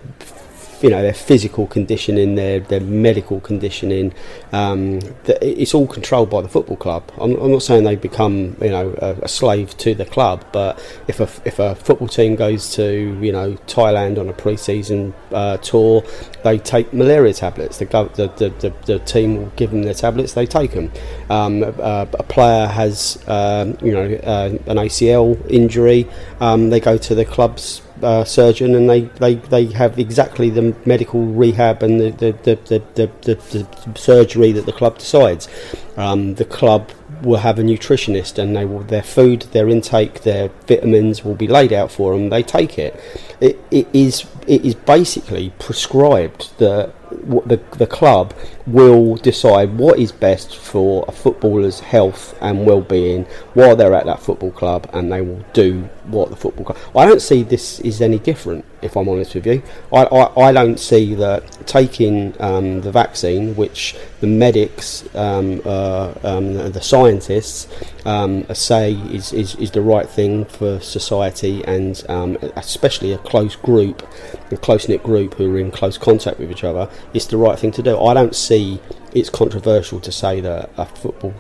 you 0.82 0.90
know 0.90 1.02
their 1.02 1.14
physical 1.14 1.66
conditioning, 1.66 2.34
their 2.34 2.60
their 2.60 2.80
medical 2.80 3.40
conditioning. 3.40 4.12
Um, 4.52 5.00
it's 5.26 5.74
all 5.74 5.86
controlled 5.86 6.30
by 6.30 6.42
the 6.42 6.48
football 6.48 6.76
club. 6.76 7.10
I'm, 7.20 7.34
I'm 7.36 7.52
not 7.52 7.62
saying 7.62 7.84
they 7.84 7.96
become 7.96 8.56
you 8.60 8.70
know 8.70 8.94
a, 8.98 9.12
a, 9.22 9.28
slave 9.28 9.76
to 9.78 9.94
the 9.94 10.04
club, 10.04 10.44
but 10.52 10.78
if 11.08 11.20
a 11.20 11.28
if 11.44 11.58
a 11.58 11.74
football 11.74 12.08
team 12.08 12.36
goes 12.36 12.74
to 12.74 13.18
you 13.20 13.32
know 13.32 13.54
Thailand 13.66 14.18
on 14.18 14.28
a 14.28 14.32
pre-season 14.32 15.14
uh, 15.32 15.56
tour, 15.58 16.04
they 16.44 16.58
take 16.58 16.92
malaria 16.92 17.32
tablets. 17.32 17.78
The, 17.78 17.86
the, 17.86 18.28
the, 18.36 18.48
the, 18.60 18.74
the 18.86 18.98
team 19.00 19.36
will 19.36 19.52
give 19.56 19.70
them 19.70 19.82
their 19.82 19.94
tablets. 19.94 20.34
They 20.34 20.46
take 20.46 20.72
them. 20.72 20.90
Um, 21.30 21.62
uh, 21.62 22.06
a 22.12 22.22
player 22.22 22.66
has 22.66 23.22
um, 23.26 23.76
you 23.82 23.92
know 23.92 24.14
uh, 24.24 24.50
an 24.66 24.76
ACL 24.76 25.38
injury. 25.50 26.08
Um, 26.40 26.70
they 26.70 26.80
go 26.80 26.98
to 26.98 27.14
the 27.14 27.24
club's 27.24 27.82
uh, 28.02 28.24
surgeon 28.24 28.74
and 28.74 28.88
they, 28.88 29.02
they, 29.02 29.34
they 29.34 29.66
have 29.66 29.98
exactly 29.98 30.50
the 30.50 30.74
medical 30.84 31.24
rehab 31.26 31.82
and 31.82 32.00
the, 32.00 32.10
the, 32.10 32.32
the, 32.44 32.82
the, 32.94 33.10
the, 33.22 33.34
the 33.34 33.98
surgery 33.98 34.52
that 34.52 34.66
the 34.66 34.72
club 34.72 34.98
decides. 34.98 35.48
Um, 35.96 36.34
the 36.34 36.44
club 36.44 36.90
will 37.22 37.38
have 37.38 37.58
a 37.58 37.62
nutritionist 37.62 38.38
and 38.38 38.54
they 38.54 38.64
will 38.64 38.80
their 38.80 39.02
food, 39.02 39.42
their 39.52 39.68
intake, 39.68 40.22
their 40.22 40.48
vitamins 40.66 41.24
will 41.24 41.34
be 41.34 41.46
laid 41.48 41.72
out 41.72 41.90
for 41.90 42.12
them. 42.12 42.28
They 42.28 42.42
take 42.42 42.78
it. 42.78 43.00
It, 43.40 43.58
it 43.70 43.88
is 43.92 44.26
it 44.46 44.64
is 44.64 44.74
basically 44.74 45.52
prescribed 45.58 46.56
that 46.58 46.94
the, 47.10 47.60
the 47.78 47.86
club 47.86 48.34
will 48.66 49.14
decide 49.16 49.78
what 49.78 49.98
is 49.98 50.10
best 50.10 50.56
for 50.56 51.04
a 51.06 51.12
footballer's 51.12 51.80
health 51.80 52.36
and 52.40 52.66
well-being 52.66 53.24
while 53.54 53.76
they're 53.76 53.94
at 53.94 54.06
that 54.06 54.20
football 54.20 54.50
club 54.50 54.88
and 54.92 55.12
they 55.12 55.20
will 55.20 55.44
do 55.52 55.88
what 56.04 56.30
the 56.30 56.36
football 56.36 56.64
club 56.64 56.78
I 56.96 57.06
don't 57.06 57.22
see 57.22 57.42
this 57.42 57.80
is 57.80 58.00
any 58.00 58.18
different 58.18 58.64
if 58.82 58.96
I'm 58.96 59.08
honest 59.08 59.34
with 59.34 59.46
you. 59.46 59.62
I, 59.92 60.04
I, 60.04 60.48
I 60.48 60.52
don't 60.52 60.78
see 60.78 61.14
that 61.14 61.66
taking 61.66 62.34
um, 62.40 62.82
the 62.82 62.92
vaccine 62.92 63.56
which 63.56 63.96
the 64.20 64.26
medics 64.26 65.04
um, 65.14 65.60
uh, 65.64 66.14
um, 66.22 66.54
the 66.54 66.80
scientists 66.80 67.68
um, 68.04 68.46
say 68.54 68.92
is, 68.94 69.32
is, 69.32 69.54
is 69.56 69.70
the 69.72 69.80
right 69.80 70.08
thing 70.08 70.44
for 70.44 70.78
society 70.80 71.64
and 71.64 72.04
um, 72.08 72.36
especially 72.56 73.12
a 73.12 73.18
close 73.18 73.56
group 73.56 74.06
a 74.52 74.56
close-knit 74.56 75.02
group 75.02 75.34
who 75.34 75.54
are 75.54 75.58
in 75.58 75.70
close 75.72 75.98
contact 75.98 76.38
with 76.38 76.50
each 76.50 76.62
other 76.62 76.88
it's 77.12 77.26
the 77.26 77.36
right 77.36 77.58
thing 77.58 77.72
to 77.72 77.82
do. 77.82 77.98
I 77.98 78.14
don't 78.14 78.34
see 78.34 78.55
see 78.56 78.80
it's 79.14 79.30
controversial 79.30 80.00
to 80.00 80.12
say 80.12 80.40
that 80.40 80.70
a 80.76 80.86
football 80.86 81.34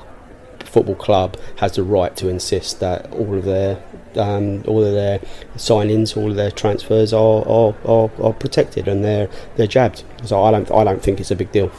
football 0.60 0.94
club 0.94 1.36
has 1.56 1.76
the 1.76 1.82
right 1.82 2.16
to 2.16 2.28
insist 2.28 2.80
that 2.80 3.10
all 3.12 3.34
of 3.34 3.44
their 3.44 3.82
um, 4.16 4.62
all 4.66 4.82
of 4.82 4.92
their 4.92 5.20
sign-ins, 5.56 6.16
all 6.16 6.30
of 6.30 6.36
their 6.36 6.50
transfers 6.50 7.12
are, 7.12 7.46
are, 7.46 7.74
are, 7.84 8.10
are, 8.22 8.32
protected 8.32 8.88
and 8.88 9.04
they're 9.04 9.28
they're 9.56 9.66
jabbed. 9.66 10.04
So 10.24 10.42
I 10.42 10.50
don't 10.50 10.70
I 10.70 10.84
don't 10.84 11.02
think 11.02 11.20
it's 11.20 11.30
a 11.30 11.36
big 11.36 11.52
deal. 11.52 11.70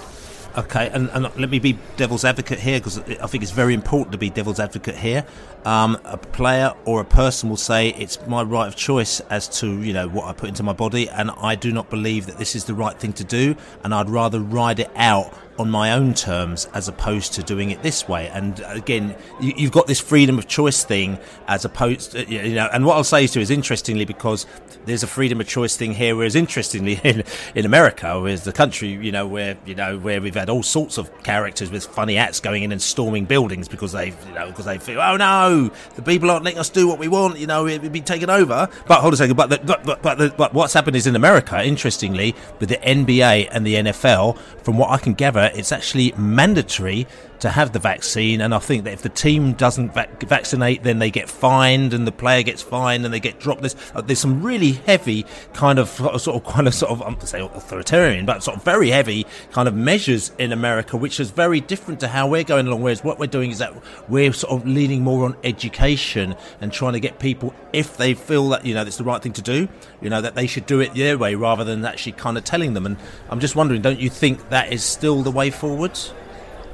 Okay, 0.57 0.89
and, 0.91 1.07
and 1.11 1.23
let 1.23 1.51
me 1.51 1.59
be 1.59 1.77
devil's 1.97 2.25
advocate 2.25 2.57
here 2.57 2.79
because 2.79 2.97
I 2.97 3.27
think 3.27 3.43
it's 3.43 3.51
very 3.51 3.75
important 3.75 4.11
to 4.13 4.17
be 4.17 4.31
devil's 4.31 4.59
advocate 4.59 4.95
here. 4.95 5.23
Um, 5.65 5.99
a 6.03 6.17
player 6.17 6.73
or 6.83 6.99
a 6.99 7.05
person 7.05 7.47
will 7.47 7.57
say 7.57 7.89
it's 7.89 8.25
my 8.25 8.41
right 8.41 8.67
of 8.67 8.75
choice 8.75 9.19
as 9.29 9.47
to 9.59 9.83
you 9.83 9.93
know 9.93 10.07
what 10.07 10.25
I 10.25 10.33
put 10.33 10.49
into 10.49 10.63
my 10.63 10.73
body, 10.73 11.09
and 11.09 11.29
I 11.29 11.53
do 11.53 11.71
not 11.71 11.91
believe 11.91 12.25
that 12.25 12.39
this 12.39 12.55
is 12.55 12.65
the 12.65 12.73
right 12.73 12.97
thing 12.97 13.13
to 13.13 13.23
do, 13.23 13.55
and 13.83 13.93
I'd 13.93 14.09
rather 14.09 14.39
ride 14.39 14.79
it 14.79 14.89
out 14.95 15.31
on 15.59 15.69
my 15.69 15.91
own 15.93 16.13
terms 16.13 16.67
as 16.73 16.87
opposed 16.87 17.33
to 17.33 17.43
doing 17.43 17.71
it 17.71 17.81
this 17.81 18.07
way. 18.07 18.27
And 18.29 18.61
uh, 18.61 18.69
again, 18.69 19.15
you, 19.39 19.53
have 19.63 19.71
got 19.71 19.87
this 19.87 19.99
freedom 19.99 20.37
of 20.37 20.47
choice 20.47 20.83
thing 20.83 21.17
as 21.47 21.65
opposed 21.65 22.15
uh, 22.15 22.23
to, 22.23 22.31
you 22.31 22.55
know, 22.55 22.69
and 22.71 22.85
what 22.85 22.95
I'll 22.95 23.03
say 23.03 23.27
to 23.27 23.41
is 23.41 23.49
interestingly 23.49 24.05
because 24.05 24.45
there's 24.85 25.03
a 25.03 25.07
freedom 25.07 25.41
of 25.41 25.47
choice 25.47 25.75
thing 25.75 25.93
here, 25.93 26.15
whereas 26.15 26.35
interestingly 26.35 26.99
in, 27.03 27.23
in 27.55 27.65
America, 27.65 28.19
whereas 28.19 28.43
the 28.43 28.53
country, 28.53 28.89
you 28.89 29.11
know, 29.11 29.27
where, 29.27 29.57
you 29.65 29.75
know, 29.75 29.97
where 29.97 30.21
we've 30.21 30.35
had 30.35 30.49
all 30.49 30.63
sorts 30.63 30.97
of 30.97 31.11
characters 31.23 31.71
with 31.71 31.85
funny 31.85 32.15
hats 32.15 32.39
going 32.39 32.63
in 32.63 32.71
and 32.71 32.81
storming 32.81 33.25
buildings 33.25 33.67
because 33.67 33.91
they, 33.91 34.07
you 34.07 34.33
know, 34.33 34.47
because 34.47 34.65
they 34.65 34.77
feel, 34.77 35.01
oh 35.01 35.17
no, 35.17 35.71
the 35.95 36.01
people 36.01 36.29
aren't 36.29 36.45
letting 36.45 36.59
us 36.59 36.69
do 36.69 36.87
what 36.87 36.99
we 36.99 37.07
want, 37.07 37.37
you 37.37 37.47
know, 37.47 37.67
it'd 37.67 37.91
be 37.91 38.01
taken 38.01 38.29
over. 38.29 38.69
But 38.87 39.01
hold 39.01 39.11
on 39.11 39.13
a 39.13 39.17
second, 39.17 39.35
but, 39.35 39.49
the, 39.49 39.59
but, 39.59 39.83
but, 39.83 40.01
but, 40.01 40.17
the, 40.17 40.29
but 40.37 40.53
what's 40.53 40.73
happened 40.73 40.95
is 40.95 41.07
in 41.07 41.15
America, 41.15 41.63
interestingly, 41.63 42.35
with 42.59 42.69
the 42.69 42.77
NBA 42.77 43.49
and 43.51 43.65
the 43.65 43.75
NFL, 43.75 44.37
from 44.63 44.77
what 44.77 44.91
I 44.91 44.97
can 44.97 45.13
gather, 45.13 45.46
it's 45.55 45.71
actually 45.71 46.13
mandatory 46.17 47.07
to 47.39 47.49
have 47.49 47.73
the 47.73 47.79
vaccine. 47.79 48.41
And 48.41 48.53
I 48.53 48.59
think 48.59 48.83
that 48.85 48.93
if 48.93 49.01
the 49.01 49.09
team 49.09 49.53
doesn't 49.53 49.93
vac- 49.93 50.21
vaccinate, 50.23 50.83
then 50.83 50.99
they 50.99 51.11
get 51.11 51.29
fined, 51.29 51.93
and 51.93 52.07
the 52.07 52.11
player 52.11 52.43
gets 52.43 52.61
fined, 52.61 53.05
and 53.05 53.13
they 53.13 53.19
get 53.19 53.39
dropped. 53.39 53.61
There's, 53.61 53.75
uh, 53.93 54.01
there's 54.01 54.19
some 54.19 54.41
really 54.41 54.73
heavy 54.73 55.25
kind 55.53 55.79
of 55.79 55.89
sort 56.19 56.27
of 56.27 56.43
kind 56.45 56.67
of 56.67 56.73
sort 56.73 56.91
of 56.91 57.01
I'm 57.01 57.15
to 57.17 57.27
say 57.27 57.41
authoritarian, 57.41 58.25
but 58.25 58.43
sort 58.43 58.57
of 58.57 58.63
very 58.63 58.89
heavy 58.89 59.25
kind 59.51 59.67
of 59.67 59.75
measures 59.75 60.31
in 60.37 60.51
America, 60.51 60.97
which 60.97 61.19
is 61.19 61.31
very 61.31 61.61
different 61.61 61.99
to 62.01 62.07
how 62.07 62.27
we're 62.27 62.43
going 62.43 62.67
along. 62.67 62.81
Whereas 62.81 63.03
what 63.03 63.19
we're 63.19 63.27
doing 63.27 63.51
is 63.51 63.59
that 63.59 63.73
we're 64.09 64.33
sort 64.33 64.61
of 64.61 64.67
leaning 64.67 65.03
more 65.03 65.25
on 65.25 65.35
education 65.43 66.35
and 66.61 66.71
trying 66.71 66.93
to 66.93 66.99
get 66.99 67.19
people, 67.19 67.53
if 67.73 67.97
they 67.97 68.13
feel 68.13 68.49
that 68.49 68.65
you 68.65 68.73
know 68.73 68.81
it's 68.81 68.97
the 68.97 69.03
right 69.03 69.21
thing 69.21 69.33
to 69.33 69.41
do, 69.41 69.67
you 70.01 70.09
know 70.09 70.21
that 70.21 70.35
they 70.35 70.47
should 70.47 70.65
do 70.65 70.79
it 70.79 70.93
their 70.93 71.17
way 71.17 71.35
rather 71.35 71.63
than 71.63 71.85
actually 71.85 72.13
kind 72.13 72.37
of 72.37 72.43
telling 72.43 72.73
them. 72.73 72.85
And 72.85 72.97
I'm 73.29 73.39
just 73.39 73.55
wondering, 73.55 73.81
don't 73.81 73.99
you 73.99 74.09
think 74.09 74.49
that 74.49 74.71
is 74.71 74.83
still 74.83 75.21
the 75.21 75.31
way 75.31 75.49
forwards? 75.49 76.13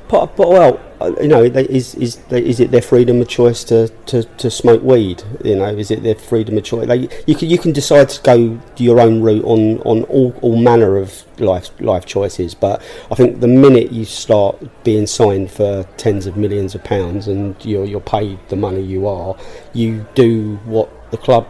But, 0.08 0.36
but 0.36 0.50
well, 0.50 0.80
uh, 1.04 1.12
you 1.22 1.28
know, 1.28 1.44
is 1.44 1.96
is 1.96 2.20
is 2.30 2.60
it 2.60 2.72
their 2.72 2.82
freedom 2.82 3.20
of 3.22 3.28
choice 3.28 3.64
to, 3.66 3.90
to, 4.06 4.24
to 4.24 4.50
smoke 4.50 4.82
weed? 4.84 5.24
You 5.44 5.56
know, 5.58 5.66
is 5.66 5.92
it 5.92 6.04
their 6.04 6.16
freedom 6.16 6.58
of 6.58 6.64
choice? 6.64 6.88
Like 6.88 7.28
you 7.28 7.36
can 7.36 7.50
you 7.50 7.58
can 7.58 7.74
decide 7.74 8.10
to 8.10 8.22
go 8.22 8.60
your 8.78 9.00
own 9.02 9.22
route 9.22 9.44
on, 9.44 9.80
on 9.82 10.04
all, 10.04 10.34
all 10.42 10.56
manner 10.56 10.98
of 10.98 11.26
life 11.40 11.70
life 11.82 12.06
choices. 12.06 12.54
But 12.54 12.82
I 13.12 13.16
think 13.16 13.42
the 13.42 13.48
minute 13.48 13.92
you 13.92 14.06
start 14.06 14.58
being 14.84 15.08
signed 15.08 15.52
for 15.52 15.84
tens 15.98 16.26
of 16.26 16.38
millions 16.38 16.76
of 16.76 16.84
pounds 16.84 17.28
and 17.28 17.56
you're 17.66 17.86
you're 17.86 18.00
paid 18.00 18.40
the 18.48 18.56
money 18.56 18.82
you 18.82 19.08
are, 19.08 19.36
you 19.74 20.06
do 20.16 20.56
what 20.66 20.90
the 21.12 21.18
club 21.18 21.48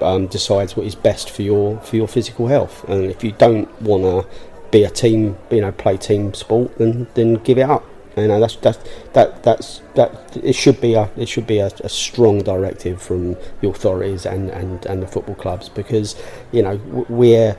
um, 0.00 0.26
decides 0.26 0.76
what 0.76 0.86
is 0.86 0.94
best 0.94 1.30
for 1.30 1.42
your 1.42 1.78
for 1.80 1.96
your 1.96 2.08
physical 2.08 2.48
health. 2.48 2.84
And 2.88 3.04
if 3.04 3.22
you 3.22 3.32
don't 3.32 3.70
want 3.80 4.02
to 4.02 4.28
be 4.70 4.84
a 4.84 4.90
team, 4.90 5.36
you 5.50 5.60
know, 5.60 5.72
play 5.72 5.96
team 5.96 6.34
sport, 6.34 6.76
then 6.78 7.06
then 7.14 7.34
give 7.34 7.58
it 7.58 7.68
up. 7.68 7.84
You 8.16 8.26
know, 8.26 8.40
that's 8.40 8.56
that's 8.56 8.78
that 9.12 9.42
that's 9.42 9.80
that. 9.94 10.36
It 10.42 10.54
should 10.54 10.80
be 10.80 10.94
a 10.94 11.08
it 11.16 11.28
should 11.28 11.46
be 11.46 11.58
a, 11.58 11.70
a 11.84 11.88
strong 11.88 12.42
directive 12.42 13.00
from 13.00 13.36
the 13.60 13.68
authorities 13.68 14.26
and, 14.26 14.50
and, 14.50 14.84
and 14.86 15.02
the 15.02 15.06
football 15.06 15.36
clubs 15.36 15.68
because 15.68 16.16
you 16.50 16.62
know 16.62 16.76
we're 17.08 17.56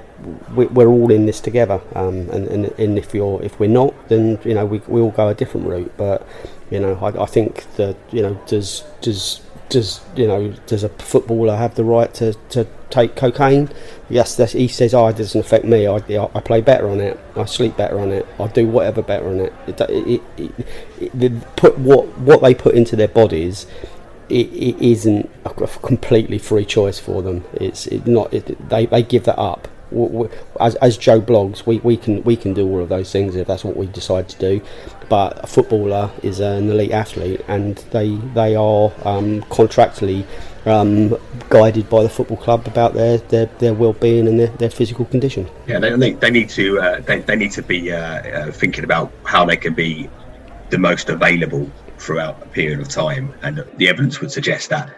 we're 0.53 0.87
all 0.87 1.11
in 1.11 1.25
this 1.25 1.39
together. 1.39 1.81
Um, 1.95 2.29
and, 2.31 2.47
and 2.47 2.65
and 2.77 2.97
if 2.97 3.13
you're 3.13 3.41
if 3.41 3.59
we're 3.59 3.69
not, 3.69 3.93
then 4.09 4.39
you 4.43 4.53
know 4.53 4.65
we 4.65 4.79
we 4.87 4.99
all 4.99 5.11
go 5.11 5.29
a 5.29 5.33
different 5.33 5.67
route. 5.67 5.93
But 5.97 6.27
you 6.69 6.79
know, 6.79 6.95
I, 6.95 7.23
I 7.23 7.25
think 7.25 7.65
that 7.75 7.95
you 8.11 8.21
know 8.21 8.39
does 8.45 8.83
does 9.01 9.41
does 9.69 10.01
you 10.15 10.27
know 10.27 10.51
does 10.67 10.83
a 10.83 10.89
footballer 10.89 11.55
have 11.55 11.75
the 11.75 11.83
right 11.83 12.13
to, 12.15 12.33
to 12.49 12.67
take 12.89 13.15
cocaine? 13.15 13.69
Yes, 14.09 14.35
he 14.51 14.67
says, 14.67 14.93
"Oh, 14.93 15.07
it 15.07 15.17
doesn't 15.17 15.39
affect 15.39 15.65
me. 15.65 15.87
I, 15.87 15.97
I 15.97 16.39
play 16.41 16.61
better 16.61 16.89
on 16.89 16.99
it. 16.99 17.19
I 17.35 17.45
sleep 17.45 17.77
better 17.77 17.99
on 17.99 18.11
it. 18.11 18.27
I 18.39 18.47
do 18.47 18.67
whatever 18.67 19.01
better 19.01 19.29
on 19.29 19.39
it." 19.39 19.53
It, 19.67 19.81
it, 19.81 20.21
it, 20.37 21.21
it 21.21 21.55
put 21.55 21.77
what 21.77 22.07
what 22.17 22.41
they 22.41 22.53
put 22.53 22.75
into 22.75 22.95
their 22.95 23.07
bodies. 23.07 23.65
It, 24.29 24.47
it 24.53 24.79
isn't 24.79 25.29
a 25.45 25.49
completely 25.49 26.37
free 26.37 26.65
choice 26.65 26.99
for 26.99 27.21
them. 27.21 27.45
It's 27.53 27.89
not. 28.05 28.31
they 28.31 28.85
they 28.85 29.03
give 29.03 29.23
that 29.25 29.39
up 29.39 29.67
as, 30.59 30.75
as 30.75 30.97
Joe 30.97 31.21
Bloggs, 31.21 31.65
we, 31.65 31.79
we 31.79 31.97
can 31.97 32.23
we 32.23 32.35
can 32.35 32.53
do 32.53 32.67
all 32.67 32.81
of 32.81 32.89
those 32.89 33.11
things 33.11 33.35
if 33.35 33.47
that's 33.47 33.63
what 33.63 33.75
we 33.75 33.87
decide 33.87 34.29
to 34.29 34.37
do. 34.37 34.61
But 35.09 35.43
a 35.43 35.47
footballer 35.47 36.11
is 36.21 36.39
an 36.39 36.69
elite 36.69 36.91
athlete, 36.91 37.41
and 37.47 37.77
they 37.91 38.15
they 38.33 38.55
are 38.55 38.91
um, 39.03 39.41
contractually 39.43 40.25
um, 40.65 41.17
guided 41.49 41.89
by 41.89 42.03
the 42.03 42.09
football 42.09 42.37
club 42.37 42.67
about 42.67 42.93
their, 42.93 43.17
their, 43.17 43.47
their 43.59 43.73
well-being 43.73 44.27
and 44.27 44.39
their, 44.39 44.47
their 44.47 44.69
physical 44.69 45.05
condition. 45.05 45.49
Yeah, 45.67 45.79
they, 45.79 46.11
they 46.11 46.29
need 46.29 46.49
to 46.49 46.79
uh, 46.79 46.99
they, 47.01 47.19
they 47.21 47.35
need 47.35 47.51
to 47.51 47.63
be 47.63 47.91
uh, 47.91 47.97
uh, 47.97 48.51
thinking 48.51 48.83
about 48.83 49.11
how 49.23 49.45
they 49.45 49.57
can 49.57 49.73
be 49.73 50.09
the 50.69 50.77
most 50.77 51.09
available 51.09 51.69
throughout 51.97 52.41
a 52.43 52.45
period 52.47 52.79
of 52.79 52.89
time, 52.89 53.33
and 53.41 53.63
the 53.77 53.89
evidence 53.89 54.21
would 54.21 54.31
suggest 54.31 54.69
that 54.69 54.89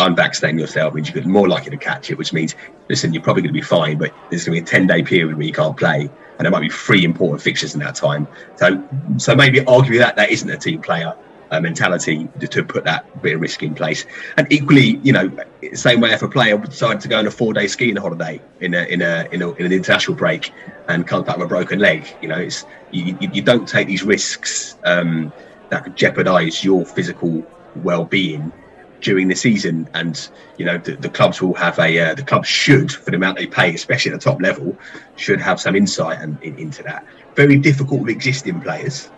unvaccinating 0.00 0.58
yourself 0.58 0.94
means 0.94 1.10
you're 1.10 1.24
more 1.24 1.48
likely 1.48 1.70
to 1.70 1.76
catch 1.76 2.10
it, 2.10 2.18
which 2.18 2.32
means, 2.32 2.54
listen, 2.88 3.12
you're 3.12 3.22
probably 3.22 3.42
going 3.42 3.54
to 3.54 3.60
be 3.60 3.64
fine, 3.64 3.98
but 3.98 4.12
there's 4.30 4.44
going 4.44 4.56
to 4.56 4.62
be 4.62 4.66
a 4.66 4.70
10 4.70 4.86
day 4.86 5.02
period 5.02 5.36
where 5.36 5.46
you 5.46 5.52
can't 5.52 5.76
play, 5.76 6.02
and 6.02 6.44
there 6.44 6.50
might 6.50 6.60
be 6.60 6.68
three 6.68 7.04
important 7.04 7.42
fixtures 7.42 7.74
in 7.74 7.80
that 7.80 7.94
time. 7.94 8.26
So, 8.56 8.82
so 9.18 9.34
maybe 9.34 9.64
argue 9.66 9.98
that 9.98 10.16
that 10.16 10.30
isn't 10.30 10.50
a 10.50 10.56
team 10.56 10.80
player 10.80 11.14
uh, 11.50 11.60
mentality 11.60 12.28
to, 12.38 12.46
to, 12.46 12.64
put 12.64 12.84
that 12.84 13.22
bit 13.22 13.34
of 13.34 13.40
risk 13.40 13.62
in 13.62 13.74
place. 13.74 14.06
And 14.36 14.50
equally, 14.52 15.00
you 15.02 15.12
know, 15.12 15.30
same 15.74 16.00
way 16.00 16.12
if 16.12 16.22
a 16.22 16.28
player 16.28 16.56
decided 16.58 17.00
to 17.00 17.08
go 17.08 17.18
on 17.18 17.26
a 17.26 17.30
four 17.30 17.52
day 17.52 17.66
skiing 17.66 17.96
holiday 17.96 18.40
in 18.60 18.74
a, 18.74 18.82
in 18.84 19.02
a, 19.02 19.28
in, 19.32 19.42
a, 19.42 19.50
in 19.52 19.66
an 19.66 19.72
international 19.72 20.16
break 20.16 20.52
and 20.88 21.06
comes 21.06 21.26
back 21.26 21.36
with 21.36 21.46
a 21.46 21.48
broken 21.48 21.78
leg, 21.78 22.06
you 22.22 22.28
know, 22.28 22.38
it's 22.38 22.64
you, 22.92 23.16
you, 23.20 23.42
don't 23.42 23.68
take 23.68 23.86
these 23.86 24.02
risks 24.02 24.76
um, 24.84 25.32
that 25.70 25.84
could 25.84 25.96
jeopardise 25.96 26.64
your 26.64 26.84
physical 26.84 27.44
well-being 27.76 28.52
during 29.00 29.28
the 29.28 29.34
season, 29.34 29.88
and 29.94 30.28
you 30.56 30.64
know 30.64 30.78
the, 30.78 30.96
the 30.96 31.08
clubs 31.08 31.40
will 31.40 31.54
have 31.54 31.78
a 31.78 31.98
uh, 31.98 32.14
the 32.14 32.22
clubs 32.22 32.48
should 32.48 32.92
for 32.92 33.10
the 33.10 33.16
amount 33.16 33.38
they 33.38 33.46
pay, 33.46 33.74
especially 33.74 34.12
at 34.12 34.20
the 34.20 34.24
top 34.24 34.40
level, 34.40 34.76
should 35.16 35.40
have 35.40 35.60
some 35.60 35.76
insight 35.76 36.20
and, 36.20 36.40
in, 36.42 36.58
into 36.58 36.82
that. 36.82 37.04
Very 37.34 37.56
difficult 37.56 38.00
with 38.00 38.10
existing 38.10 38.60
players. 38.60 39.10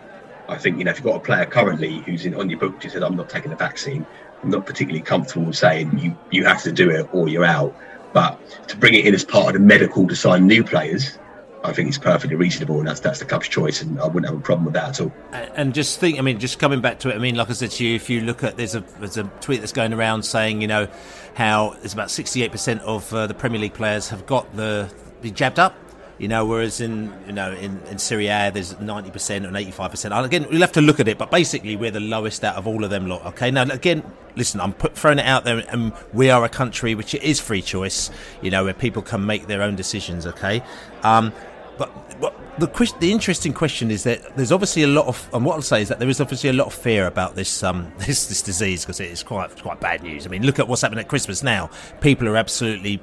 I 0.49 0.57
think 0.57 0.77
you 0.77 0.83
know 0.83 0.91
if 0.91 0.97
you've 0.97 1.05
got 1.05 1.15
a 1.15 1.19
player 1.19 1.45
currently 1.45 1.99
who's 1.99 2.25
in, 2.25 2.35
on 2.35 2.49
your 2.49 2.59
book 2.59 2.81
who 2.81 2.89
says 2.89 3.01
I'm 3.01 3.15
not 3.15 3.29
taking 3.29 3.51
the 3.51 3.57
vaccine, 3.57 4.05
I'm 4.41 4.49
not 4.49 4.65
particularly 4.65 5.01
comfortable 5.01 5.53
saying 5.53 5.97
you 5.97 6.17
you 6.31 6.45
have 6.45 6.61
to 6.63 6.71
do 6.71 6.89
it 6.89 7.07
or 7.13 7.27
you're 7.27 7.45
out. 7.45 7.75
But 8.13 8.39
to 8.67 8.77
bring 8.77 8.93
it 8.93 9.05
in 9.05 9.15
as 9.15 9.25
part 9.25 9.47
of 9.47 9.53
the 9.53 9.59
medical 9.59 10.07
to 10.07 10.15
sign 10.15 10.45
new 10.45 10.63
players, 10.63 11.17
I 11.63 11.71
think 11.71 11.87
it's 11.87 11.97
perfectly 11.97 12.35
reasonable, 12.35 12.79
and 12.79 12.87
that's 12.87 12.99
that's 12.99 13.19
the 13.19 13.25
club's 13.25 13.47
choice, 13.47 13.81
and 13.81 13.99
I 13.99 14.05
wouldn't 14.05 14.25
have 14.25 14.37
a 14.37 14.41
problem 14.41 14.65
with 14.65 14.73
that 14.73 14.89
at 14.89 15.01
all. 15.01 15.13
And 15.55 15.73
just 15.73 15.99
think, 15.99 16.19
I 16.19 16.21
mean, 16.21 16.39
just 16.39 16.59
coming 16.59 16.81
back 16.81 16.99
to 16.99 17.09
it, 17.09 17.15
I 17.15 17.19
mean, 17.19 17.35
like 17.35 17.49
I 17.49 17.53
said 17.53 17.71
to 17.71 17.85
you, 17.85 17.95
if 17.95 18.09
you 18.09 18.21
look 18.21 18.43
at 18.43 18.57
there's 18.57 18.75
a 18.75 18.81
there's 18.99 19.17
a 19.17 19.23
tweet 19.39 19.61
that's 19.61 19.71
going 19.71 19.93
around 19.93 20.23
saying, 20.23 20.61
you 20.61 20.67
know, 20.67 20.87
how 21.35 21.75
there's 21.79 21.93
about 21.93 22.09
68% 22.09 22.79
of 22.81 23.11
uh, 23.13 23.27
the 23.27 23.33
Premier 23.33 23.59
League 23.59 23.73
players 23.73 24.09
have 24.09 24.25
got 24.25 24.55
the 24.55 24.91
be 25.21 25.31
jabbed 25.31 25.59
up. 25.59 25.75
You 26.19 26.27
know, 26.27 26.45
whereas 26.45 26.79
in 26.79 27.11
you 27.25 27.33
know 27.33 27.53
in, 27.53 27.81
in 27.89 27.97
Serie 27.97 28.27
A 28.27 28.51
there's 28.53 28.79
ninety 28.79 29.09
percent 29.09 29.45
and 29.45 29.57
eighty 29.57 29.71
five 29.71 29.89
percent. 29.89 30.13
Again, 30.13 30.45
we'll 30.49 30.61
have 30.61 30.71
to 30.73 30.81
look 30.81 30.99
at 30.99 31.07
it, 31.07 31.17
but 31.17 31.31
basically 31.31 31.75
we're 31.75 31.91
the 31.91 31.99
lowest 31.99 32.43
out 32.43 32.55
of 32.55 32.67
all 32.67 32.83
of 32.83 32.91
them 32.91 33.07
lot. 33.07 33.25
Okay, 33.25 33.49
now 33.49 33.63
again, 33.63 34.03
listen, 34.35 34.61
I'm 34.61 34.73
put, 34.73 34.95
throwing 34.95 35.17
it 35.17 35.25
out 35.25 35.43
there, 35.43 35.65
and 35.69 35.91
we 36.13 36.29
are 36.29 36.45
a 36.45 36.49
country 36.49 36.93
which 36.93 37.15
is 37.15 37.39
free 37.39 37.63
choice. 37.63 38.11
You 38.43 38.51
know, 38.51 38.65
where 38.65 38.75
people 38.75 39.01
can 39.01 39.25
make 39.25 39.47
their 39.47 39.63
own 39.63 39.75
decisions. 39.75 40.27
Okay, 40.27 40.61
um, 41.01 41.33
but, 41.77 41.91
the 42.59 42.67
question, 42.67 42.99
the 42.99 43.11
interesting 43.11 43.51
question 43.51 43.89
is 43.89 44.03
that 44.03 44.35
there's 44.35 44.51
obviously 44.51 44.83
a 44.83 44.87
lot 44.87 45.07
of, 45.07 45.27
and 45.33 45.43
what 45.43 45.55
I'll 45.55 45.61
say 45.61 45.81
is 45.81 45.89
that 45.89 45.99
there 45.99 46.09
is 46.09 46.21
obviously 46.21 46.51
a 46.51 46.53
lot 46.53 46.67
of 46.67 46.73
fear 46.73 47.07
about 47.07 47.35
this 47.35 47.63
um, 47.63 47.91
this 47.97 48.27
this 48.27 48.41
disease 48.41 48.83
because 48.85 48.99
it 48.99 49.09
is 49.09 49.23
quite 49.23 49.59
quite 49.61 49.79
bad 49.79 50.03
news. 50.03 50.25
I 50.27 50.29
mean, 50.29 50.45
look 50.45 50.59
at 50.59 50.67
what's 50.67 50.81
happening 50.83 50.99
at 50.99 51.07
Christmas 51.07 51.41
now. 51.41 51.69
People 52.01 52.27
are 52.27 52.37
absolutely 52.37 53.01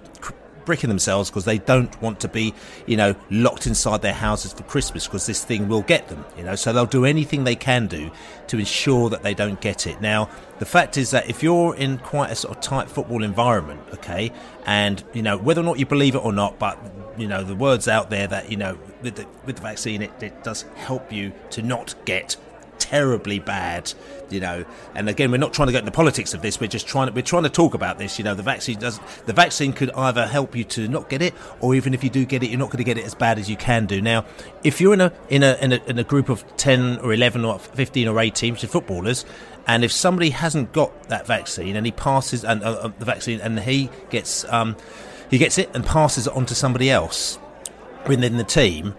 bricking 0.64 0.88
themselves 0.88 1.31
because 1.31 1.44
they 1.44 1.59
don't 1.59 2.01
want 2.03 2.20
to 2.20 2.29
be, 2.29 2.55
you 2.87 2.96
know, 2.96 3.14
locked 3.31 3.66
inside 3.66 4.03
their 4.03 4.14
houses 4.14 4.53
for 4.53 4.62
Christmas 4.64 5.07
because 5.07 5.27
this 5.27 5.44
thing 5.44 5.68
will 5.68 5.83
get 5.83 6.09
them, 6.09 6.25
you 6.37 6.44
know. 6.44 6.55
So 6.55 6.73
they'll 6.73 6.87
do 6.87 7.05
anything 7.05 7.44
they 7.44 7.57
can 7.57 7.87
do 7.87 8.11
to 8.49 8.59
ensure 8.59 9.11
that 9.11 9.23
they 9.23 9.35
don't 9.35 9.61
get 9.61 9.87
it. 9.87 10.01
Now, 10.01 10.29
the 10.59 10.66
fact 10.66 10.96
is 10.96 11.11
that 11.11 11.29
if 11.29 11.42
you're 11.42 11.75
in 11.75 11.99
quite 11.99 12.31
a 12.31 12.35
sort 12.35 12.57
of 12.57 12.62
tight 12.62 12.90
football 12.90 13.23
environment, 13.23 13.81
okay, 13.94 14.33
and 14.66 15.03
you 15.12 15.23
know 15.23 15.37
whether 15.38 15.61
or 15.61 15.64
not 15.64 15.79
you 15.79 15.87
believe 15.87 16.14
it 16.14 16.25
or 16.25 16.33
not, 16.33 16.59
but 16.59 16.79
you 17.16 17.29
know 17.29 17.42
the 17.42 17.55
words 17.55 17.88
out 17.88 18.11
there 18.11 18.27
that 18.27 18.51
you 18.51 18.57
know 18.57 18.79
with 19.03 19.16
the, 19.16 19.27
with 19.44 19.57
the 19.57 19.62
vaccine 19.62 20.03
it, 20.03 20.11
it 20.23 20.42
does 20.44 20.62
help 20.77 21.12
you 21.12 21.33
to 21.51 21.62
not 21.62 21.94
get 22.05 22.37
terribly 22.81 23.38
bad, 23.38 23.93
you 24.31 24.40
know. 24.40 24.64
And 24.97 25.09
again, 25.09 25.31
we're 25.31 25.37
not 25.37 25.53
trying 25.53 25.69
to 25.69 25.73
get 25.73 25.81
into 25.81 25.93
politics 25.93 26.35
of 26.35 26.43
this. 26.43 26.59
We're 26.59 26.66
just 26.66 26.88
trying 26.88 27.07
to 27.07 27.12
we're 27.12 27.23
trying 27.23 27.45
to 27.45 27.51
talk 27.51 27.75
about 27.75 27.99
this. 27.99 28.19
You 28.19 28.25
know, 28.25 28.35
the 28.35 28.43
vaccine 28.43 28.79
does 28.81 28.99
the 29.27 29.33
vaccine 29.33 29.73
could 29.73 29.93
either 29.93 30.27
help 30.27 30.57
you 30.57 30.64
to 30.64 30.88
not 30.88 31.09
get 31.09 31.23
it, 31.23 31.35
or 31.61 31.77
even 31.77 31.95
if 31.95 32.03
you 32.03 32.11
do 32.11 32.25
get 32.25 32.43
it, 32.43 32.51
you're 32.51 32.59
not 32.59 32.71
going 32.71 32.79
to 32.79 32.85
get 32.85 32.99
it 32.99 33.05
as 33.05 33.14
bad 33.14 33.38
as 33.38 33.49
you 33.49 33.57
can 33.57 33.87
do. 33.87 34.03
Now, 34.03 34.25
if 34.64 34.81
you're 34.81 34.95
in 34.95 35.01
a 35.01 35.12
in 35.29 35.45
a 35.45 35.57
in 35.61 35.73
a, 35.73 35.77
in 35.87 35.99
a 35.99 36.05
group 36.05 36.29
of 36.29 36.45
ten 36.57 36.99
or 36.99 37.12
eleven 37.12 37.45
or 37.45 37.61
fifteen 37.61 38.09
or 38.09 38.19
eighteen 38.19 38.57
footballers, 38.57 39.25
and 39.66 39.85
if 39.85 39.93
somebody 39.93 40.31
hasn't 40.31 40.73
got 40.73 41.09
that 41.11 41.27
vaccine 41.27 41.77
and 41.77 41.87
he 41.87 41.93
passes 41.93 42.45
and 42.45 42.62
uh, 42.62 42.73
uh, 42.73 42.90
the 42.99 43.05
vaccine 43.05 43.40
and 43.40 43.61
he 43.61 43.90
gets 44.11 44.45
um, 44.53 44.77
he 45.31 45.38
gets 45.38 45.59
it 45.59 45.71
and 45.75 45.85
passes 45.85 46.27
it 46.27 46.33
on 46.33 46.47
to 46.47 46.55
somebody 46.55 46.90
else 46.90 47.38
within 48.07 48.37
the 48.37 48.45
team 48.45 48.95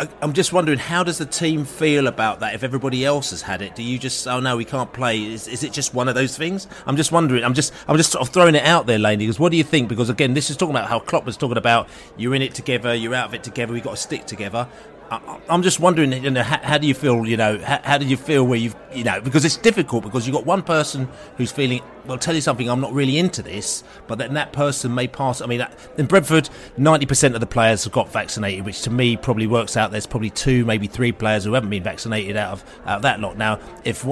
I, 0.00 0.08
I'm 0.22 0.32
just 0.32 0.52
wondering, 0.52 0.78
how 0.78 1.02
does 1.02 1.18
the 1.18 1.26
team 1.26 1.64
feel 1.64 2.06
about 2.06 2.40
that? 2.40 2.54
If 2.54 2.62
everybody 2.62 3.04
else 3.04 3.30
has 3.30 3.42
had 3.42 3.62
it, 3.62 3.74
do 3.74 3.82
you 3.82 3.98
just, 3.98 4.28
oh 4.28 4.38
no, 4.38 4.56
we 4.56 4.64
can't 4.64 4.92
play? 4.92 5.24
Is, 5.24 5.48
is 5.48 5.64
it 5.64 5.72
just 5.72 5.92
one 5.92 6.08
of 6.08 6.14
those 6.14 6.36
things? 6.36 6.68
I'm 6.86 6.96
just 6.96 7.10
wondering. 7.10 7.42
I'm 7.42 7.54
just, 7.54 7.72
I'm 7.88 7.96
just 7.96 8.12
sort 8.12 8.26
of 8.26 8.32
throwing 8.32 8.54
it 8.54 8.64
out 8.64 8.86
there, 8.86 8.98
Laney. 8.98 9.24
Because 9.24 9.40
what 9.40 9.50
do 9.50 9.58
you 9.58 9.64
think? 9.64 9.88
Because 9.88 10.08
again, 10.08 10.34
this 10.34 10.50
is 10.50 10.56
talking 10.56 10.74
about 10.74 10.88
how 10.88 11.00
Klopp 11.00 11.24
was 11.24 11.36
talking 11.36 11.56
about 11.56 11.88
you're 12.16 12.34
in 12.34 12.42
it 12.42 12.54
together, 12.54 12.94
you're 12.94 13.14
out 13.14 13.26
of 13.26 13.34
it 13.34 13.42
together. 13.42 13.72
We've 13.72 13.82
got 13.82 13.92
to 13.92 13.96
stick 13.96 14.24
together. 14.24 14.68
I, 15.10 15.40
I'm 15.48 15.62
just 15.62 15.80
wondering, 15.80 16.12
you 16.12 16.30
know, 16.30 16.42
how, 16.42 16.58
how 16.58 16.78
do 16.78 16.86
you 16.86 16.94
feel? 16.94 17.26
You 17.26 17.36
know, 17.36 17.58
how, 17.58 17.80
how 17.82 17.98
do 17.98 18.06
you 18.06 18.16
feel 18.16 18.46
where 18.46 18.58
you've, 18.58 18.76
you 18.94 19.04
know, 19.04 19.20
because 19.20 19.44
it's 19.44 19.56
difficult 19.56 20.04
because 20.04 20.26
you've 20.26 20.34
got 20.34 20.44
one 20.44 20.62
person 20.62 21.08
who's 21.36 21.50
feeling, 21.50 21.82
well, 22.06 22.18
tell 22.18 22.34
you 22.34 22.40
something, 22.40 22.68
I'm 22.68 22.80
not 22.80 22.92
really 22.92 23.18
into 23.18 23.42
this, 23.42 23.84
but 24.06 24.18
then 24.18 24.34
that 24.34 24.52
person 24.52 24.94
may 24.94 25.08
pass. 25.08 25.40
I 25.40 25.46
mean, 25.46 25.66
in 25.96 26.06
Brentford, 26.06 26.50
90% 26.78 27.34
of 27.34 27.40
the 27.40 27.46
players 27.46 27.84
have 27.84 27.92
got 27.92 28.12
vaccinated, 28.12 28.64
which 28.64 28.82
to 28.82 28.90
me 28.90 29.16
probably 29.16 29.46
works 29.46 29.76
out. 29.76 29.90
There's 29.90 30.06
probably 30.06 30.30
two, 30.30 30.64
maybe 30.64 30.86
three 30.86 31.12
players 31.12 31.44
who 31.44 31.54
haven't 31.54 31.70
been 31.70 31.82
vaccinated 31.82 32.36
out 32.36 32.52
of 32.52 32.64
out 32.84 32.96
of 32.96 33.02
that 33.02 33.20
lot. 33.20 33.36
Now, 33.36 33.60
if 33.84 34.06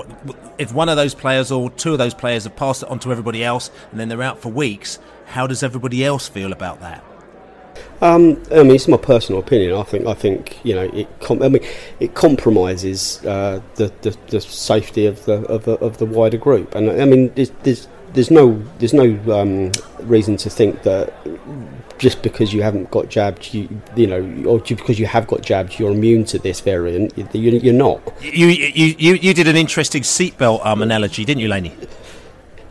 if 0.58 0.72
one 0.72 0.88
of 0.88 0.96
those 0.96 1.14
players 1.14 1.50
or 1.50 1.70
two 1.70 1.92
of 1.92 1.98
those 1.98 2.14
players 2.14 2.44
have 2.44 2.56
passed 2.56 2.82
it 2.82 2.88
on 2.88 2.98
to 3.00 3.12
everybody 3.12 3.44
else, 3.44 3.70
and 3.90 4.00
then 4.00 4.08
they're 4.08 4.22
out 4.22 4.40
for 4.40 4.50
weeks, 4.50 4.98
how 5.26 5.46
does 5.46 5.62
everybody 5.62 6.04
else 6.04 6.28
feel 6.28 6.52
about 6.52 6.80
that? 6.80 7.04
Um, 8.02 8.42
I 8.50 8.62
mean, 8.62 8.72
it's 8.72 8.88
my 8.88 8.96
personal 8.96 9.40
opinion. 9.40 9.74
I 9.74 9.82
think 9.82 10.06
I 10.06 10.14
think 10.14 10.64
you 10.64 10.74
know 10.74 10.82
it. 10.82 11.08
Com- 11.20 11.42
I 11.42 11.48
mean, 11.48 11.64
it 11.98 12.14
compromises 12.14 13.24
uh, 13.24 13.60
the, 13.76 13.92
the, 14.02 14.16
the 14.28 14.40
safety 14.40 15.06
of 15.06 15.24
the 15.24 15.44
of, 15.46 15.66
of, 15.68 15.98
the 15.98 16.06
wider 16.06 16.36
group. 16.36 16.74
And 16.74 16.90
I 16.90 17.04
mean, 17.06 17.32
there's 17.34 17.50
there's, 17.62 17.88
there's 18.12 18.30
no 18.30 18.62
there's 18.78 18.92
no 18.92 19.18
um, 19.32 19.72
reason 20.00 20.36
to 20.38 20.50
think 20.50 20.82
that 20.82 21.12
just 21.98 22.22
because 22.22 22.52
you 22.52 22.62
haven't 22.62 22.90
got 22.90 23.08
jabbed, 23.08 23.54
you 23.54 23.68
you 23.96 24.06
know, 24.06 24.50
or 24.50 24.60
because 24.60 24.98
you 24.98 25.06
have 25.06 25.26
got 25.26 25.40
jabbed, 25.42 25.78
you're 25.78 25.92
immune 25.92 26.24
to 26.26 26.38
this 26.38 26.60
variant. 26.60 27.16
You, 27.16 27.70
are 27.70 27.72
not. 27.72 28.00
You, 28.20 28.46
you 28.48 28.94
you 28.98 29.14
you 29.14 29.34
did 29.34 29.48
an 29.48 29.56
interesting 29.56 30.02
seatbelt 30.02 30.64
um, 30.66 30.82
analogy, 30.82 31.24
didn't 31.24 31.40
you, 31.40 31.48
Laney? 31.48 31.74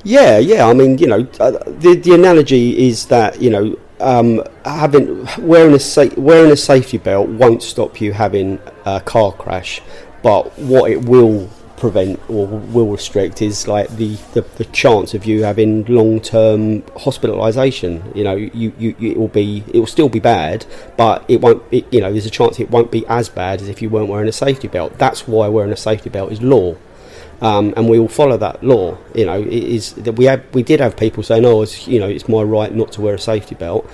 Yeah, 0.04 0.38
yeah. 0.38 0.68
I 0.68 0.74
mean, 0.74 1.00
you 1.00 1.08
know, 1.08 1.28
uh, 1.40 1.52
the 1.66 1.96
the 1.96 2.14
analogy 2.14 2.88
is 2.88 3.08
that 3.08 3.42
you 3.42 3.50
know 3.50 3.76
um, 4.00 4.44
having 4.64 5.28
wearing 5.40 5.74
a 5.74 5.80
sa- 5.80 6.14
wearing 6.18 6.52
a 6.52 6.58
safety 6.58 6.98
belt 6.98 7.30
won't 7.30 7.64
stop 7.64 8.02
you 8.02 8.14
having 8.14 8.60
a 8.86 9.02
car 9.02 9.32
crash, 9.32 9.82
but 10.22 10.58
what 10.60 10.92
it 10.92 11.06
will 11.06 11.50
prevent 11.78 12.20
or 12.30 12.48
will 12.48 12.88
restrict 12.88 13.42
is 13.42 13.68
like 13.68 13.90
the, 13.98 14.16
the, 14.34 14.42
the 14.58 14.66
chance 14.66 15.14
of 15.14 15.26
you 15.26 15.44
having 15.44 15.84
long 15.86 16.20
term 16.20 16.82
hospitalisation. 16.82 18.16
You 18.16 18.24
know, 18.24 18.36
you, 18.36 18.74
you, 18.78 18.96
it 19.00 19.18
will 19.18 19.28
be 19.28 19.64
it 19.74 19.80
will 19.80 19.88
still 19.88 20.10
be 20.10 20.20
bad, 20.20 20.66
but 20.98 21.24
it 21.28 21.42
won't. 21.42 21.64
It, 21.72 21.92
you 21.92 22.02
know, 22.02 22.12
there's 22.12 22.26
a 22.26 22.32
chance 22.32 22.60
it 22.60 22.72
won't 22.72 22.92
be 22.92 23.06
as 23.08 23.30
bad 23.30 23.62
as 23.62 23.70
if 23.70 23.82
you 23.82 23.90
weren't 23.90 24.10
wearing 24.10 24.28
a 24.28 24.34
safety 24.34 24.68
belt. 24.68 24.98
That's 24.98 25.28
why 25.28 25.48
wearing 25.48 25.72
a 25.72 25.78
safety 25.78 26.10
belt 26.10 26.32
is 26.32 26.42
law 26.42 26.76
um, 27.42 27.74
and 27.76 27.90
we 27.90 28.00
will 28.00 28.08
follow 28.08 28.38
that 28.38 28.64
law. 28.64 28.98
You 29.14 29.26
know, 29.26 29.42
is 29.42 29.94
that 29.94 30.14
we 30.14 30.26
had 30.26 30.44
we 30.54 30.64
did 30.64 30.80
have 30.80 30.98
people 30.98 31.24
saying, 31.24 31.46
"Oh, 31.46 31.62
it's 31.62 31.88
you 31.88 32.00
know, 32.00 32.08
it's 32.08 32.28
my 32.28 32.42
right 32.42 32.74
not 32.74 32.92
to 32.94 33.02
wear 33.02 33.16
a 33.16 33.20
safety 33.20 33.56
belt." 33.56 33.90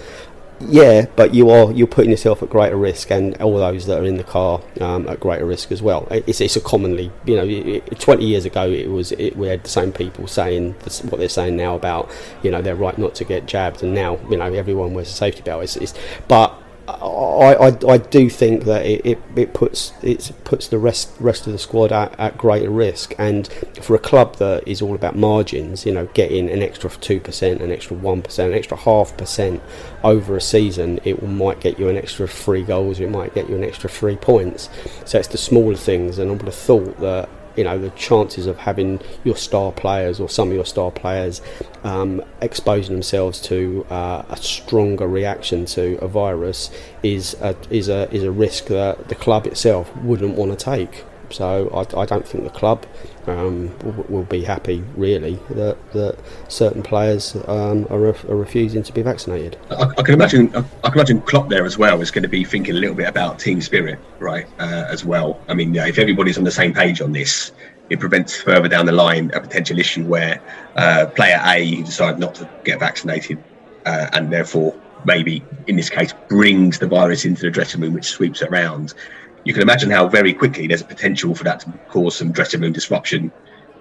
Yeah, 0.68 1.08
but 1.16 1.34
you 1.34 1.50
are 1.50 1.72
you're 1.72 1.88
putting 1.88 2.12
yourself 2.12 2.44
at 2.44 2.50
greater 2.50 2.78
risk, 2.78 3.10
and 3.12 3.40
all 3.42 3.58
those 3.58 3.88
that 3.88 4.00
are 4.00 4.06
in 4.06 4.18
the 4.18 4.24
car 4.24 4.62
um, 4.80 5.08
at 5.08 5.20
greater 5.20 5.46
risk 5.46 5.72
as 5.72 5.82
well. 5.82 6.08
It's, 6.12 6.40
it's 6.40 6.56
a 6.56 6.62
commonly, 6.62 7.12
you 7.26 7.36
know, 7.36 7.46
it, 7.48 8.00
20 8.00 8.26
years 8.26 8.46
ago 8.46 8.70
it 8.70 8.90
was 8.90 9.12
it, 9.14 9.36
we 9.36 9.48
had 9.48 9.64
the 9.64 9.70
same 9.70 9.92
people 9.92 10.28
saying 10.28 10.76
this, 10.84 11.04
what 11.04 11.18
they're 11.18 11.30
saying 11.30 11.56
now 11.56 11.76
about 11.76 12.12
you 12.44 12.52
know 12.52 12.62
their 12.62 12.76
right 12.76 12.98
not 12.98 13.16
to 13.16 13.24
get 13.24 13.48
jabbed, 13.48 13.82
and 13.82 13.96
now 13.96 14.20
you 14.30 14.38
know 14.38 14.54
everyone 14.54 14.94
wears 14.94 15.10
a 15.10 15.14
safety 15.14 15.42
belt. 15.42 15.64
It's, 15.64 15.78
it's 15.78 15.94
but 16.28 16.61
I, 16.88 17.54
I, 17.54 17.78
I, 17.88 17.98
do 17.98 18.30
think 18.30 18.66
that 18.66 18.86
it, 18.86 19.06
it, 19.06 19.20
it, 19.36 19.54
puts 19.54 19.94
it 20.02 20.32
puts 20.44 20.68
the 20.68 20.80
rest 20.80 21.14
rest 21.20 21.46
of 21.46 21.54
the 21.54 21.60
squad 21.60 21.92
at, 21.92 22.20
at 22.20 22.38
greater 22.38 22.70
risk, 22.70 23.14
and 23.18 23.48
for 23.82 23.96
a 23.96 24.00
club 24.00 24.38
that 24.38 24.68
is 24.68 24.82
all 24.82 24.96
about 24.96 25.16
margins, 25.16 25.86
you 25.86 25.94
know, 25.94 26.08
getting 26.08 26.50
an 26.50 26.62
extra 26.62 26.90
two 26.90 27.20
percent, 27.20 27.62
an 27.62 27.72
extra 27.72 27.96
one 27.96 28.22
percent, 28.22 28.52
an 28.52 28.58
extra 28.58 28.78
half 28.78 29.16
percent 29.16 29.62
over 30.04 30.36
a 30.36 30.42
season, 30.42 31.00
it 31.04 31.22
might 31.22 31.60
get 31.60 31.80
you 31.80 31.88
an 31.88 31.98
extra 31.98 32.28
three 32.28 32.64
goals, 32.64 33.00
it 33.00 33.10
might 33.10 33.34
get 33.36 33.48
you 33.48 33.56
an 33.56 33.64
extra 33.64 33.90
three 33.90 34.16
points. 34.16 34.70
So 35.06 35.20
it's 35.20 35.28
the 35.28 35.38
smaller 35.38 35.76
things, 35.76 36.18
and 36.18 36.30
I 36.32 36.34
would 36.34 36.44
have 36.44 36.56
thought 36.56 37.00
that 37.00 37.30
you 37.56 37.64
know 37.64 37.78
the 37.78 37.90
chances 37.92 38.48
of 38.48 38.58
having 38.58 39.00
your 39.24 39.36
star 39.36 39.72
players 39.72 40.20
or 40.20 40.30
some 40.30 40.50
of 40.50 40.54
your 40.54 40.66
star 40.66 40.92
players 40.92 41.42
um, 41.84 42.24
exposing 42.42 42.94
themselves 42.94 43.42
to 43.42 43.86
uh, 43.90 44.24
a 44.30 44.38
stronger 44.38 45.08
reaction 45.08 45.66
to 45.66 45.98
a 46.02 46.08
virus 46.08 46.72
is 47.04 47.36
a, 47.42 47.56
is 47.70 47.90
a 47.90 48.10
is 48.14 48.24
a 48.24 48.32
risk 48.32 48.66
that 48.66 49.08
the 49.10 49.16
club 49.16 49.46
itself 49.48 49.96
wouldn't 49.98 50.36
want 50.36 50.58
to 50.58 50.66
take. 50.66 51.06
So 51.32 51.70
I, 51.74 52.02
I 52.02 52.06
don't 52.06 52.28
think 52.28 52.44
the 52.44 52.50
club 52.50 52.86
um, 53.28 53.78
will, 53.80 54.06
will, 54.10 54.24
be 54.24 54.44
happy 54.44 54.84
really 54.96 55.40
that, 55.52 55.78
that 55.94 56.18
certain 56.48 56.84
players 56.84 57.36
um, 57.48 57.86
are, 57.90 58.08
are, 58.08 58.36
refusing 58.36 58.84
to 58.84 58.94
be 58.94 59.02
vaccinated. 59.02 59.58
I, 59.70 59.84
I, 59.98 60.02
can 60.02 60.14
imagine 60.14 60.56
I, 60.56 60.62
can 60.90 60.94
imagine 60.94 61.22
Klopp 61.22 61.50
there 61.50 61.66
as 61.66 61.78
well 61.78 62.02
is 62.02 62.12
going 62.12 62.24
to 62.24 62.30
be 62.30 62.44
thinking 62.44 62.76
a 62.76 62.80
little 62.80 62.96
bit 62.96 63.08
about 63.08 63.40
team 63.40 63.62
spirit, 63.62 64.00
right? 64.20 64.48
Uh, 64.60 64.86
as 64.90 65.06
well. 65.06 65.40
I 65.48 65.54
mean, 65.54 65.76
if 65.76 65.98
everybody's 65.98 66.38
on 66.38 66.44
the 66.44 66.52
same 66.52 66.74
page 66.74 67.02
on 67.02 67.12
this, 67.12 67.52
it 67.90 68.00
prevents 68.00 68.42
further 68.42 68.70
down 68.70 68.86
the 68.86 68.92
line 68.94 69.32
a 69.34 69.42
potential 69.42 69.78
issue 69.78 70.06
where 70.06 70.42
uh, 70.78 71.08
player 71.08 71.42
A 71.46 71.82
decides 71.84 72.18
not 72.20 72.36
to 72.36 72.50
get 72.64 72.80
vaccinated 72.80 73.44
uh, 73.86 74.08
and 74.14 74.32
therefore 74.32 74.74
maybe 75.06 75.44
in 75.68 75.76
this 75.76 75.90
case 75.90 76.14
brings 76.30 76.80
the 76.80 76.88
virus 76.88 77.26
into 77.26 77.42
the 77.42 77.52
dressing 77.52 77.82
room, 77.82 77.94
which 77.94 78.06
sweeps 78.06 78.42
it 78.42 78.50
around 78.50 78.94
you 79.44 79.54
can 79.54 79.62
imagine 79.62 79.90
how 79.90 80.08
very 80.08 80.34
quickly 80.34 80.68
there's 80.68 80.82
a 80.82 80.86
potential 80.86 81.34
for 81.34 81.44
that 81.44 81.62
to 81.62 81.72
cause 81.90 82.16
some 82.16 82.32
dressing 82.32 82.62
room 82.62 82.74
disruption 82.74 83.32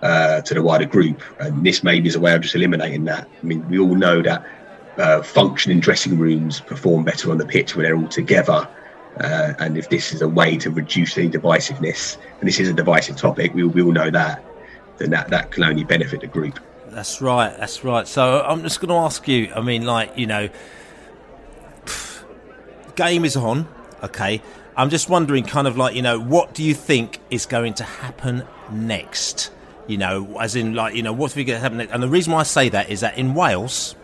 uh, 0.03 0.41
to 0.43 0.55
the 0.55 0.63
wider 0.63 0.87
group. 0.87 1.23
And 1.39 1.65
this 1.65 1.83
maybe 1.83 2.09
is 2.09 2.15
a 2.15 2.21
way 2.21 2.35
of 2.35 2.41
just 2.41 2.55
eliminating 2.55 3.05
that. 3.05 3.29
I 3.43 3.47
mean, 3.47 3.69
we 3.69 3.79
all 3.79 3.95
know 3.95 4.23
that 4.23 4.47
uh, 4.97 5.23
functioning 5.23 5.81
dressing 5.81 6.19
rooms 6.19 6.61
perform 6.61 7.05
better 7.05 7.31
on 7.31 7.39
the 7.39 7.47
pitch 7.47 7.77
when 7.77 7.85
they're 7.85 7.97
all 7.97 8.09
together. 8.09 8.69
Uh, 9.19 9.53
and 9.59 9.77
if 9.77 9.91
this 9.91 10.13
is 10.13 10.23
a 10.23 10.29
way 10.29 10.57
to 10.57 10.71
reduce 10.71 11.19
any 11.19 11.29
divisiveness, 11.29 12.17
and 12.39 12.49
this 12.49 12.61
is 12.61 12.69
a 12.69 12.73
divisive 12.73 13.17
topic, 13.17 13.53
we, 13.55 13.65
we 13.65 13.83
all 13.83 13.93
know 13.93 14.11
that, 14.11 14.43
then 14.99 15.11
that, 15.11 15.29
that 15.29 15.51
can 15.51 15.65
only 15.65 15.85
benefit 15.85 16.21
the 16.21 16.27
group. 16.27 16.59
That's 16.87 17.21
right. 17.21 17.57
That's 17.57 17.85
right. 17.85 18.07
So 18.09 18.43
I'm 18.43 18.63
just 18.63 18.81
going 18.81 18.89
to 18.89 18.97
ask 18.97 19.27
you. 19.29 19.53
I 19.55 19.61
mean, 19.61 19.85
like 19.85 20.17
you 20.19 20.27
know, 20.27 20.49
game 22.97 23.25
is 23.25 23.37
on. 23.37 23.69
Okay, 24.03 24.43
I'm 24.81 24.89
just 24.89 25.11
wondering, 25.11 25.45
kind 25.45 25.69
of 25.69 25.77
like, 25.77 25.95
you 25.95 26.01
know, 26.01 26.19
what 26.19 26.55
do 26.55 26.63
you 26.63 26.73
think 26.73 27.19
is 27.29 27.45
going 27.45 27.75
to 27.75 27.85
happen 27.85 28.45
next? 28.73 29.51
You 29.87 29.99
know, 29.99 30.39
as 30.41 30.57
in, 30.57 30.73
like, 30.73 30.95
you 30.95 31.03
know, 31.03 31.13
what's 31.13 31.35
going 31.35 31.47
to 31.49 31.59
happen 31.59 31.77
next? 31.77 31.93
And 31.93 32.03
the 32.03 32.09
reason 32.09 32.33
why 32.33 32.41
I 32.41 32.45
say 32.45 32.71
that 32.71 32.89
is 32.89 33.01
that 33.01 33.19
in 33.19 33.35
Wales, 33.35 33.95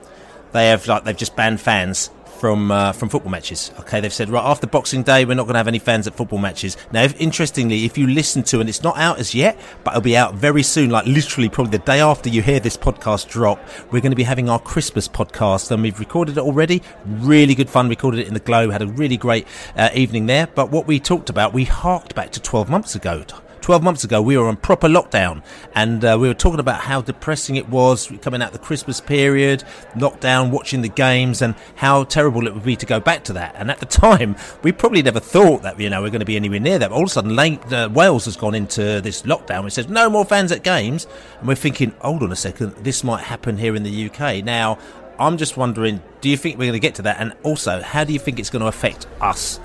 they 0.53 0.69
have, 0.69 0.87
like, 0.87 1.05
they've 1.05 1.17
just 1.17 1.35
banned 1.35 1.63
fans 1.63 2.11
from 2.37 2.71
uh, 2.71 2.93
from 2.93 3.09
football 3.09 3.31
matches. 3.31 3.73
Okay, 3.81 4.01
they've 4.01 4.13
said 4.13 4.29
right 4.29 4.45
after 4.45 4.67
Boxing 4.67 5.03
Day, 5.03 5.25
we're 5.25 5.35
not 5.35 5.45
going 5.45 5.55
to 5.55 5.59
have 5.59 5.69
any 5.69 5.79
fans 5.79 6.07
at 6.07 6.15
football 6.15 6.39
matches. 6.39 6.77
Now, 6.93 7.03
if, 7.03 7.19
interestingly, 7.21 7.85
if 7.85 7.99
you 7.99 8.07
listen 8.07 8.43
to, 8.45 8.61
and 8.61 8.69
it's 8.69 8.83
not 8.83 8.97
out 8.99 9.19
as 9.19 9.35
yet, 9.35 9.59
but 9.85 9.93
it'll 9.93 10.03
be 10.03 10.17
out 10.17 10.35
very 10.35 10.63
soon, 10.63 10.91
like 10.91 11.07
literally 11.07 11.49
probably 11.49 11.79
the 11.79 11.85
day 11.85 12.01
after 12.01 12.29
you 12.29 12.43
hear 12.43 12.61
this 12.61 12.77
podcast 12.77 13.29
drop, 13.29 13.59
we're 13.91 14.01
going 14.01 14.13
to 14.13 14.17
be 14.17 14.23
having 14.23 14.49
our 14.49 14.61
Christmas 14.61 15.09
podcast, 15.09 15.71
and 15.71 15.83
we've 15.83 15.99
recorded 15.99 16.37
it 16.37 16.41
already. 16.41 16.83
Really 17.05 17.55
good 17.55 17.71
fun. 17.71 17.89
Recorded 17.89 18.21
it 18.21 18.29
in 18.29 18.35
the 18.35 18.41
Glow. 18.41 18.71
Had 18.71 18.83
a 18.83 18.87
really 18.87 19.17
great 19.17 19.47
uh, 19.77 19.91
evening 19.95 20.27
there. 20.27 20.47
But 20.47 20.71
what 20.71 20.87
we 20.87 21.01
talked 21.01 21.31
about, 21.31 21.53
we 21.53 21.65
harked 21.65 22.15
back 22.15 22.31
to 22.33 22.41
12 22.41 22.69
months 22.69 22.95
ago. 22.95 23.25
12 23.67 23.83
months 23.83 24.05
ago, 24.05 24.23
we 24.23 24.39
were 24.39 24.47
on 24.47 24.57
proper 24.57 24.87
lockdown 24.87 25.43
and 25.75 26.05
uh, 26.05 26.17
we 26.21 26.29
were 26.29 26.35
talking 26.35 26.61
about 26.61 26.83
how 26.83 27.01
depressing 27.01 27.57
it 27.57 27.69
was 27.69 28.13
coming 28.23 28.41
out 28.41 28.53
the 28.53 28.61
Christmas 28.61 29.01
period, 29.01 29.65
lockdown, 29.97 30.53
watching 30.53 30.83
the 30.83 30.89
games, 30.89 31.43
and 31.43 31.57
how 31.75 32.05
terrible 32.05 32.47
it 32.47 32.55
would 32.55 32.63
be 32.63 32.77
to 32.77 32.87
go 32.87 33.01
back 33.01 33.25
to 33.25 33.33
that. 33.33 33.57
And 33.57 33.69
at 33.69 33.81
the 33.81 33.87
time, 34.07 34.37
we 34.63 34.71
probably 34.71 35.03
never 35.03 35.19
thought 35.19 35.63
that, 35.63 35.81
you 35.81 35.91
know, 35.91 36.01
we're 36.01 36.11
going 36.11 36.21
to 36.21 36.25
be 36.25 36.37
anywhere 36.37 36.61
near 36.61 36.79
that. 36.79 36.91
But 36.91 36.95
all 36.95 37.03
of 37.03 37.09
a 37.09 37.11
sudden, 37.11 37.37
uh, 37.37 37.89
Wales 37.93 38.27
has 38.27 38.37
gone 38.37 38.55
into 38.55 39.01
this 39.01 39.23
lockdown. 39.23 39.67
It 39.67 39.73
says 39.73 39.89
no 39.89 40.09
more 40.09 40.25
fans 40.25 40.53
at 40.53 40.63
games. 40.63 41.09
And 41.41 41.49
we're 41.49 41.57
thinking, 41.57 41.93
hold 42.01 42.23
on 42.23 42.31
a 42.31 42.37
second, 42.37 42.73
this 42.85 43.03
might 43.03 43.25
happen 43.25 43.59
here 43.59 43.75
in 43.75 43.83
the 43.83 44.09
UK. 44.09 44.45
Now, 44.45 44.79
I'm 45.19 45.39
just 45.39 45.57
wondering, 45.57 46.01
do 46.21 46.29
you 46.29 46.37
think 46.37 46.57
we're 46.57 46.67
going 46.67 46.75
to 46.75 46.79
get 46.79 46.95
to 46.95 47.03
that? 47.03 47.17
And 47.19 47.33
also, 47.43 47.83
how 47.83 48.05
do 48.05 48.13
you 48.13 48.21
think 48.21 48.39
it's 48.39 48.51
going 48.51 48.63
to 48.63 48.69
affect 48.69 49.09
us 49.21 49.59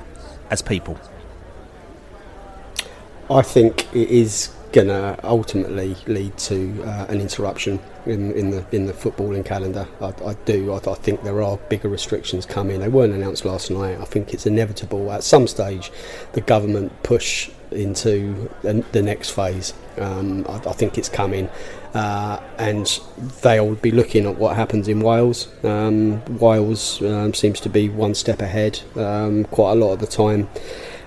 as 0.50 0.64
people? 0.64 1.00
I 3.32 3.42
think 3.42 3.88
it 3.96 4.10
is 4.10 4.54
going 4.74 4.88
to 4.88 5.18
ultimately 5.24 5.96
lead 6.06 6.38
to 6.38 6.84
uh, 6.84 7.06
an 7.10 7.20
interruption 7.22 7.80
in, 8.06 8.32
in 8.34 8.52
the 8.52 8.66
in 8.72 8.86
the 8.86 8.94
footballing 8.94 9.46
calendar. 9.46 9.88
I, 10.02 10.14
I 10.26 10.34
do. 10.46 10.74
I, 10.74 10.78
I, 10.78 10.96
think 10.96 11.24
there 11.24 11.42
are 11.42 11.58
bigger 11.58 11.88
restrictions 11.88 12.46
coming. 12.46 12.80
They 12.80 12.90
weren't 12.90 13.14
announced 13.14 13.46
last 13.46 13.72
night. 13.72 14.00
I 14.00 14.06
think 14.06 14.34
it's 14.34 14.46
inevitable 14.46 15.12
at 15.12 15.24
some 15.24 15.48
stage. 15.48 15.92
The 16.34 16.42
government 16.42 17.04
push 17.04 17.50
into 17.72 18.50
the, 18.64 18.84
the 18.92 19.02
next 19.02 19.30
phase. 19.32 19.74
Um, 19.98 20.46
I, 20.50 20.56
I, 20.56 20.74
think 20.74 20.98
it's 20.98 21.10
coming, 21.10 21.50
uh, 21.94 22.42
and 22.58 23.00
they'll 23.42 23.76
be 23.76 23.92
looking 23.92 24.26
at 24.26 24.38
what 24.38 24.56
happens 24.56 24.88
in 24.88 25.00
Wales. 25.02 25.48
Um, 25.64 26.24
Wales 26.38 27.02
um, 27.02 27.34
seems 27.34 27.60
to 27.62 27.70
be 27.70 27.88
one 27.88 28.16
step 28.16 28.42
ahead 28.42 28.82
um, 28.96 29.46
quite 29.46 29.72
a 29.72 29.76
lot 29.76 29.94
of 29.94 30.00
the 30.00 30.08
time. 30.08 30.50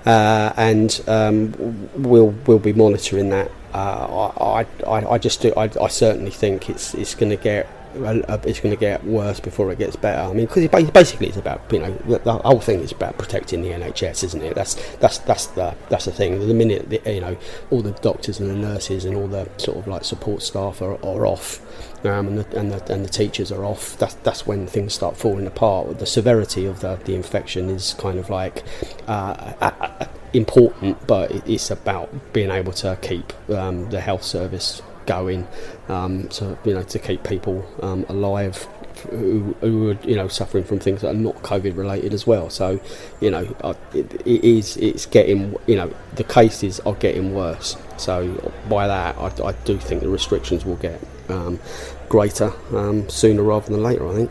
Uh, 0.06 0.52
and 0.56 1.02
um, 1.06 1.88
we'll 1.96 2.34
we'll 2.46 2.58
be 2.58 2.72
monitoring 2.72 3.30
that. 3.30 3.50
Uh, 3.72 4.28
I, 4.40 4.66
I, 4.86 5.12
I 5.14 5.18
just 5.18 5.42
do. 5.42 5.52
I, 5.56 5.70
I 5.80 5.88
certainly 5.88 6.30
think 6.30 6.70
it's 6.70 6.94
it's 6.94 7.14
going 7.14 7.30
to 7.30 7.36
get 7.36 7.68
it's 7.94 8.60
going 8.60 8.74
to 8.74 8.80
get 8.80 9.04
worse 9.04 9.40
before 9.40 9.70
it 9.72 9.78
gets 9.78 9.96
better. 9.96 10.28
I 10.28 10.32
mean, 10.32 10.46
because 10.46 10.68
basically 10.90 11.28
it's 11.28 11.36
about 11.36 11.60
you 11.72 11.78
know 11.78 11.92
the 11.92 12.32
whole 12.32 12.60
thing 12.60 12.80
is 12.80 12.92
about 12.92 13.18
protecting 13.18 13.62
the 13.62 13.70
NHS, 13.70 14.24
isn't 14.24 14.42
it? 14.42 14.54
That's 14.54 14.74
that's 14.96 15.18
that's 15.18 15.46
the 15.48 15.74
that's 15.88 16.04
the 16.06 16.12
thing. 16.12 16.46
The 16.46 16.54
minute 16.54 16.90
the, 16.90 17.00
you 17.12 17.20
know 17.20 17.36
all 17.70 17.82
the 17.82 17.92
doctors 17.92 18.40
and 18.40 18.50
the 18.50 18.54
nurses 18.54 19.04
and 19.04 19.16
all 19.16 19.28
the 19.28 19.48
sort 19.58 19.78
of 19.78 19.86
like 19.86 20.04
support 20.04 20.42
staff 20.42 20.82
are, 20.82 20.94
are 21.04 21.26
off, 21.26 21.60
um, 22.04 22.28
and, 22.28 22.38
the, 22.38 22.58
and 22.58 22.72
the 22.72 22.92
and 22.92 23.04
the 23.04 23.08
teachers 23.08 23.52
are 23.52 23.64
off. 23.64 23.96
That's 23.98 24.14
that's 24.14 24.46
when 24.46 24.66
things 24.66 24.94
start 24.94 25.16
falling 25.16 25.46
apart. 25.46 25.98
The 25.98 26.06
severity 26.06 26.66
of 26.66 26.80
the 26.80 26.96
the 26.96 27.14
infection 27.14 27.70
is 27.70 27.94
kind 27.94 28.18
of 28.18 28.30
like. 28.30 28.62
Uh, 29.06 30.06
important, 30.34 31.06
but 31.06 31.30
it's 31.48 31.70
about 31.70 32.10
being 32.32 32.50
able 32.50 32.72
to 32.72 32.98
keep 33.00 33.32
um, 33.50 33.88
the 33.90 34.00
health 34.00 34.24
service 34.24 34.82
going 35.06 35.46
um, 35.88 36.28
to 36.28 36.56
you 36.64 36.74
know 36.74 36.82
to 36.82 36.98
keep 36.98 37.22
people 37.24 37.66
um, 37.82 38.04
alive 38.08 38.66
who, 39.10 39.56
who 39.60 39.90
are 39.90 39.98
you 40.04 40.16
know 40.16 40.28
suffering 40.28 40.64
from 40.64 40.78
things 40.78 41.02
that 41.02 41.10
are 41.10 41.18
not 41.18 41.36
COVID 41.36 41.76
related 41.76 42.14
as 42.14 42.26
well. 42.26 42.50
So 42.50 42.80
you 43.20 43.30
know 43.30 43.56
it, 43.92 44.26
it 44.26 44.44
is 44.44 44.76
it's 44.76 45.06
getting 45.06 45.56
you 45.66 45.76
know 45.76 45.92
the 46.14 46.24
cases 46.24 46.80
are 46.80 46.94
getting 46.94 47.34
worse. 47.34 47.76
So 47.96 48.52
by 48.68 48.86
that 48.86 49.16
I, 49.18 49.48
I 49.48 49.52
do 49.64 49.78
think 49.78 50.02
the 50.02 50.08
restrictions 50.08 50.64
will 50.64 50.76
get 50.76 51.00
um, 51.28 51.58
greater 52.08 52.52
um, 52.74 53.08
sooner 53.08 53.42
rather 53.42 53.70
than 53.70 53.82
later. 53.82 54.08
I 54.08 54.14
think. 54.14 54.30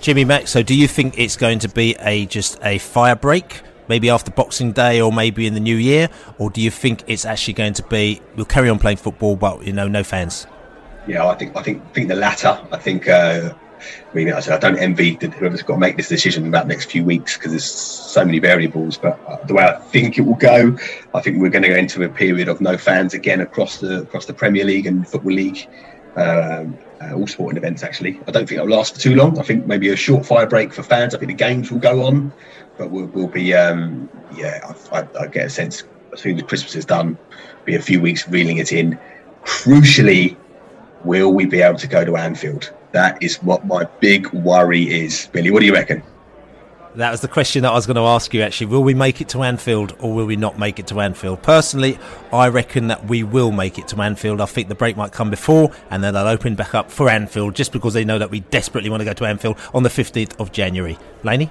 Jimmy 0.00 0.24
Mack, 0.24 0.48
so 0.48 0.64
do 0.64 0.74
you 0.74 0.88
think 0.88 1.16
it's 1.16 1.36
going 1.36 1.60
to 1.60 1.68
be 1.68 1.94
a 2.00 2.26
just 2.26 2.58
a 2.62 2.78
fire 2.78 3.14
break 3.14 3.62
maybe 3.92 4.08
after 4.08 4.30
Boxing 4.30 4.72
Day 4.72 5.02
or 5.02 5.12
maybe 5.12 5.46
in 5.46 5.52
the 5.52 5.60
new 5.60 5.76
year, 5.76 6.08
or 6.38 6.48
do 6.48 6.62
you 6.62 6.70
think 6.70 7.04
it's 7.06 7.26
actually 7.26 7.52
going 7.52 7.74
to 7.74 7.82
be 7.82 8.22
we'll 8.36 8.46
carry 8.46 8.70
on 8.70 8.78
playing 8.78 8.96
football, 8.96 9.36
but 9.36 9.66
you 9.66 9.72
know, 9.74 9.86
no 9.86 10.02
fans? 10.02 10.46
Yeah, 11.06 11.28
I 11.28 11.34
think 11.34 11.54
I 11.54 11.62
think 11.62 11.92
think 11.92 12.08
the 12.08 12.16
latter. 12.16 12.58
I 12.70 12.78
think. 12.78 13.06
Uh, 13.06 13.52
I 13.82 14.14
mean, 14.14 14.32
I 14.32 14.38
said 14.38 14.54
I 14.54 14.58
don't 14.58 14.78
envy 14.78 15.18
whoever's 15.20 15.62
got 15.62 15.74
to 15.74 15.80
make 15.80 15.96
this 15.96 16.08
decision 16.08 16.46
about 16.46 16.64
the 16.66 16.68
next 16.68 16.88
few 16.88 17.04
weeks 17.04 17.36
because 17.36 17.50
there's 17.50 17.64
so 17.64 18.24
many 18.24 18.38
variables. 18.38 18.96
But 18.96 19.18
uh, 19.26 19.44
the 19.44 19.54
way 19.54 19.64
I 19.64 19.76
think 19.76 20.18
it 20.18 20.22
will 20.22 20.36
go, 20.36 20.78
I 21.12 21.20
think 21.20 21.38
we're 21.38 21.50
going 21.50 21.64
to 21.64 21.68
go 21.68 21.74
into 21.74 22.02
a 22.04 22.08
period 22.08 22.48
of 22.48 22.60
no 22.60 22.78
fans 22.78 23.12
again 23.12 23.40
across 23.40 23.78
the 23.78 24.02
across 24.02 24.24
the 24.26 24.34
Premier 24.34 24.64
League 24.64 24.86
and 24.86 25.06
Football 25.06 25.32
League. 25.32 25.68
Um, 26.14 26.78
uh, 27.02 27.14
all 27.14 27.26
sporting 27.26 27.56
events 27.56 27.82
actually. 27.82 28.20
I 28.28 28.30
don't 28.30 28.46
think 28.48 28.60
it'll 28.60 28.68
last 28.68 28.94
for 28.94 29.00
too 29.00 29.14
long. 29.16 29.38
I 29.38 29.42
think 29.42 29.66
maybe 29.66 29.88
a 29.88 29.96
short 29.96 30.24
fire 30.24 30.46
break 30.46 30.72
for 30.72 30.82
fans. 30.82 31.14
I 31.14 31.18
think 31.18 31.30
the 31.30 31.34
games 31.34 31.70
will 31.70 31.80
go 31.80 32.04
on, 32.04 32.32
but 32.82 32.90
we'll, 32.90 33.06
we'll 33.06 33.28
be 33.28 33.54
um, 33.54 34.08
yeah. 34.34 34.74
I, 34.90 34.98
I, 34.98 35.08
I, 35.20 35.26
get 35.28 35.46
a 35.46 35.50
sense 35.50 35.84
as 36.12 36.20
soon 36.20 36.36
as 36.36 36.42
Christmas 36.42 36.74
is 36.74 36.84
done, 36.84 37.16
be 37.64 37.76
a 37.76 37.80
few 37.80 38.00
weeks 38.00 38.28
reeling 38.28 38.56
it 38.56 38.72
in. 38.72 38.98
Crucially, 39.44 40.36
will 41.04 41.32
we 41.32 41.46
be 41.46 41.62
able 41.62 41.78
to 41.78 41.86
go 41.86 42.04
to 42.04 42.16
Anfield? 42.16 42.72
That 42.90 43.22
is 43.22 43.40
what 43.40 43.64
my 43.66 43.84
big 44.00 44.32
worry 44.32 44.82
is. 44.82 45.28
Billy, 45.32 45.52
what 45.52 45.60
do 45.60 45.66
you 45.66 45.72
reckon? 45.72 46.02
That 46.96 47.12
was 47.12 47.20
the 47.20 47.28
question 47.28 47.62
that 47.62 47.70
I 47.70 47.74
was 47.74 47.86
going 47.86 47.96
to 47.96 48.02
ask 48.02 48.34
you 48.34 48.42
actually. 48.42 48.66
Will 48.66 48.82
we 48.82 48.94
make 48.94 49.20
it 49.20 49.28
to 49.30 49.44
Anfield 49.44 49.96
or 50.00 50.12
will 50.12 50.26
we 50.26 50.36
not 50.36 50.58
make 50.58 50.80
it 50.80 50.88
to 50.88 51.00
Anfield? 51.00 51.40
Personally, 51.40 51.98
I 52.32 52.48
reckon 52.48 52.88
that 52.88 53.06
we 53.06 53.22
will 53.22 53.52
make 53.52 53.78
it 53.78 53.86
to 53.88 54.02
Anfield. 54.02 54.40
I 54.40 54.46
think 54.46 54.68
the 54.68 54.74
break 54.74 54.96
might 54.96 55.12
come 55.12 55.30
before 55.30 55.70
and 55.88 56.02
then 56.02 56.14
they'll 56.14 56.26
open 56.26 56.56
back 56.56 56.74
up 56.74 56.90
for 56.90 57.08
Anfield 57.08 57.54
just 57.54 57.72
because 57.72 57.94
they 57.94 58.04
know 58.04 58.18
that 58.18 58.30
we 58.30 58.40
desperately 58.40 58.90
want 58.90 59.02
to 59.02 59.04
go 59.04 59.14
to 59.14 59.24
Anfield 59.24 59.56
on 59.72 59.84
the 59.84 59.88
15th 59.88 60.38
of 60.40 60.50
January. 60.50 60.98
Laney? 61.22 61.50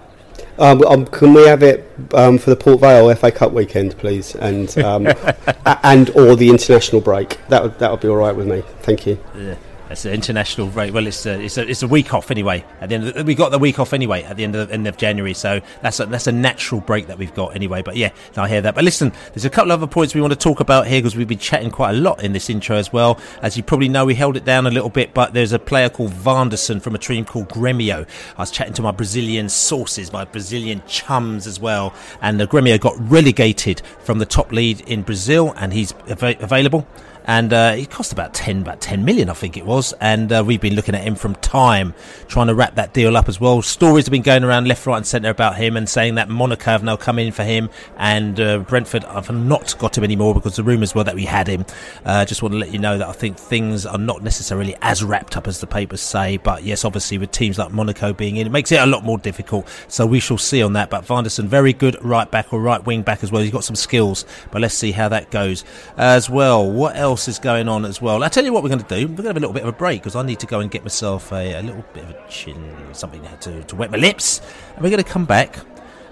Um, 0.58 0.86
um, 0.86 1.06
can 1.08 1.34
we 1.34 1.48
have 1.48 1.64
it 1.64 1.90
um, 2.14 2.38
for 2.38 2.50
the 2.52 2.56
Port 2.56 2.82
Vale 2.82 3.14
FA 3.16 3.32
Cup 3.32 3.52
weekend, 3.52 3.98
please, 3.98 4.36
and 4.36 4.78
um, 4.80 5.08
and 5.84 6.10
or 6.12 6.36
the 6.36 6.50
international 6.50 7.02
break? 7.02 7.40
That 7.48 7.64
would 7.64 7.80
that 7.80 7.90
would 7.90 8.02
be 8.02 8.08
all 8.08 8.18
right 8.18 8.36
with 8.36 8.48
me. 8.48 8.62
Thank 8.82 9.08
you. 9.08 9.18
Yeah. 9.36 9.56
It's 9.92 10.06
an 10.06 10.14
international 10.14 10.68
break. 10.68 10.94
Well, 10.94 11.06
it's 11.06 11.26
a, 11.26 11.40
it's 11.40 11.58
a, 11.58 11.68
it's 11.68 11.84
a 11.84 11.88
week 11.88 12.14
off 12.14 12.32
anyway. 12.32 12.64
At 12.80 12.90
the 12.90 12.96
end, 12.96 13.08
the, 13.08 13.24
we 13.24 13.36
got 13.36 13.50
the 13.52 13.60
week 13.60 13.80
off 13.80 13.94
anyway 13.94 14.24
at 14.24 14.38
the 14.38 14.44
end 14.44 14.56
of 14.56 14.72
end 14.72 14.88
of 14.88 14.98
January. 14.98 15.34
So 15.34 15.62
that's 15.82 16.00
a, 16.00 16.06
that's 16.06 16.28
a 16.28 16.32
natural 16.32 16.82
break 16.82 17.08
that 17.08 17.18
we've 17.18 17.34
got 17.34 17.56
anyway. 17.56 17.82
But 17.82 17.98
yeah, 17.98 18.12
I 18.38 18.48
hear 18.48 18.62
that. 18.62 18.76
But 18.76 18.84
listen, 18.84 19.12
there's 19.34 19.46
a 19.46 19.50
couple 19.50 19.72
of 19.72 19.82
other 19.82 19.92
points 19.92 20.16
we 20.16 20.22
want 20.22 20.34
to 20.34 20.40
talk 20.40 20.60
about 20.60 20.88
here 20.88 21.00
because 21.00 21.16
we've 21.16 21.28
been 21.28 21.38
chatting 21.38 21.72
quite 21.72 21.92
a 21.92 21.98
lot 21.98 22.24
in 22.24 22.34
this 22.34 22.50
intro 22.50 22.78
as 22.78 22.94
well. 22.94 23.20
As 23.42 23.58
you 23.58 23.64
probably 23.64 23.90
know, 23.90 24.06
we 24.06 24.16
held 24.16 24.38
it 24.38 24.46
down 24.46 24.66
a 24.66 24.72
little 24.72 24.90
bit, 24.90 25.14
but 25.14 25.34
there's 25.34 25.54
a 25.54 25.60
player 25.60 25.90
called 25.90 26.12
Vanderson 26.12 26.80
from 26.82 26.96
a 26.96 27.00
team 27.00 27.26
called 27.26 27.50
Gremio. 27.50 28.08
I 28.38 28.42
was 28.42 28.52
chatting 28.52 28.74
to 28.76 28.82
my 28.82 28.92
Brazilian 28.92 29.50
sources, 29.50 30.14
my 30.14 30.26
Brazilian 30.26 30.82
chums 30.88 31.48
as 31.48 31.60
well, 31.60 31.94
and 32.22 32.40
the 32.40 32.48
Gremio 32.48 32.80
got 32.80 32.96
relegated 32.98 33.82
from 34.00 34.20
the 34.20 34.26
top 34.26 34.52
lead 34.52 34.82
in 34.82 35.02
Brazil, 35.02 35.54
and 35.58 35.74
he's 35.74 35.94
av- 36.10 36.42
available 36.42 36.88
and 37.26 37.54
uh, 37.54 37.76
it 37.78 37.90
cost 37.90 38.12
about 38.12 38.34
10 38.34 38.62
about 38.62 38.82
10 38.82 39.06
million 39.06 39.30
I 39.30 39.34
think 39.34 39.58
it 39.58 39.66
was. 39.66 39.94
And 40.00 40.32
uh, 40.32 40.44
we've 40.46 40.62
been 40.62 40.76
looking 40.76 40.96
at 40.96 41.04
him 41.04 41.16
from 41.16 41.36
time 41.36 41.94
trying 42.28 42.48
to 42.48 42.56
wrap 42.56 42.76
that 42.76 42.94
deal 42.94 43.18
up 43.18 43.30
as 43.30 43.40
well. 43.40 43.62
Stories 43.62 44.06
have 44.06 44.12
been 44.12 44.22
going 44.22 44.44
around 44.44 44.68
left 44.68 44.86
right 44.86 44.98
and 44.98 45.06
centre 45.06 45.30
about 45.30 45.58
him 45.58 45.78
and 45.78 45.88
saying 45.88 46.16
that 46.16 46.30
Monaco 46.30 46.72
have 46.72 46.84
now 46.84 46.96
come 46.96 47.20
in 47.20 47.32
for 47.32 47.44
him 47.44 47.70
and 47.98 48.40
uh, 48.40 48.60
Brentford 48.60 49.04
have 49.04 49.32
not 49.32 49.78
got 49.78 49.98
him 49.98 50.04
anymore 50.04 50.34
because 50.34 50.56
the 50.56 50.64
rumours 50.64 50.96
were 50.96 51.04
that 51.04 51.16
we 51.16 51.26
had 51.26 51.48
him. 51.48 51.66
Uh, 52.06 52.26
just 52.26 52.42
want 52.42 52.54
to 52.54 52.60
let 52.60 52.72
you 52.72 52.80
know 52.80 52.98
that 52.98 53.08
I 53.08 53.12
think 53.12 53.38
things 53.38 53.86
are 53.86 53.98
not 53.98 54.24
necessarily 54.24 54.76
as 54.82 55.04
wrapped 55.04 55.38
up 55.38 55.48
as 55.48 55.60
the 55.60 55.68
papers 55.68 56.02
say 56.02 56.38
but 56.38 56.64
yes 56.64 56.86
obviously 56.86 57.18
with 57.18 57.32
teams 57.32 57.58
like 57.58 57.72
Monaco 57.72 58.14
being 58.14 58.38
in 58.38 58.48
it 58.48 58.52
makes 58.52 58.72
it 58.72 58.80
a 58.80 58.86
lot 58.86 59.04
more 59.04 59.18
difficult. 59.18 59.68
So 59.88 60.06
we 60.06 60.20
shall 60.20 60.38
see 60.38 60.64
on 60.64 60.74
that. 60.74 60.90
But 60.90 61.06
Vanderson 61.06 61.48
very 61.48 61.74
good 61.74 62.04
right 62.04 62.30
back 62.30 62.54
or 62.54 62.62
right 62.62 62.84
wing 62.86 63.02
back 63.02 63.24
as 63.24 63.32
well. 63.32 63.42
He's 63.42 63.52
got 63.52 63.64
some 63.64 63.76
skills 63.76 64.26
but 64.52 64.62
let's 64.62 64.76
see 64.76 64.92
how 64.92 65.10
that 65.10 65.32
goes. 65.32 65.64
As 65.98 66.30
well 66.30 66.70
what 66.70 66.96
else 66.96 67.11
else 67.12 67.28
is 67.28 67.40
going 67.40 67.68
on 67.68 67.84
as 67.84 68.02
well. 68.02 68.24
I'll 68.24 68.30
tell 68.30 68.46
you 68.46 68.54
what 68.54 68.64
we're 68.64 68.70
going 68.70 68.84
to 68.84 68.96
do. 68.96 69.06
We're 69.06 69.16
going 69.16 69.24
to 69.24 69.30
have 69.30 69.38
a 69.38 69.42
little 69.42 69.54
bit 69.54 69.64
of 69.64 69.70
a 69.70 69.74
break 69.74 70.02
because 70.02 70.16
I 70.16 70.24
need 70.24 70.40
to 70.40 70.48
go 70.48 70.62
and 70.62 70.72
get 70.72 70.82
myself 70.82 71.34
a, 71.34 71.56
a 71.56 71.62
little 71.62 71.84
bit 71.94 72.06
of 72.06 72.12
a 72.12 72.26
chin, 72.30 72.74
something 72.94 73.22
to, 73.42 73.64
to 73.64 73.76
wet 73.76 73.92
my 73.92 73.98
lips. 73.98 74.40
And 74.76 74.82
we're 74.82 74.92
going 74.92 75.04
to 75.04 75.10
come 75.10 75.26
back 75.26 75.58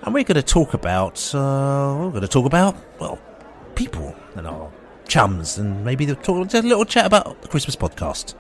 and 0.04 0.14
we're 0.14 0.26
going 0.26 0.36
to 0.36 0.44
talk 0.44 0.74
about, 0.74 1.34
uh, 1.34 1.96
we're 1.98 2.10
going 2.10 2.22
to 2.22 2.28
talk 2.28 2.46
about, 2.46 2.76
well, 3.00 3.18
people 3.76 4.14
and 4.36 4.46
our 4.46 4.70
chums 5.08 5.58
and 5.58 5.86
maybe 5.86 6.06
talk, 6.06 6.54
a 6.54 6.58
little 6.60 6.84
chat 6.84 7.06
about 7.06 7.42
the 7.42 7.48
Christmas 7.48 7.78
podcast. 7.78 8.36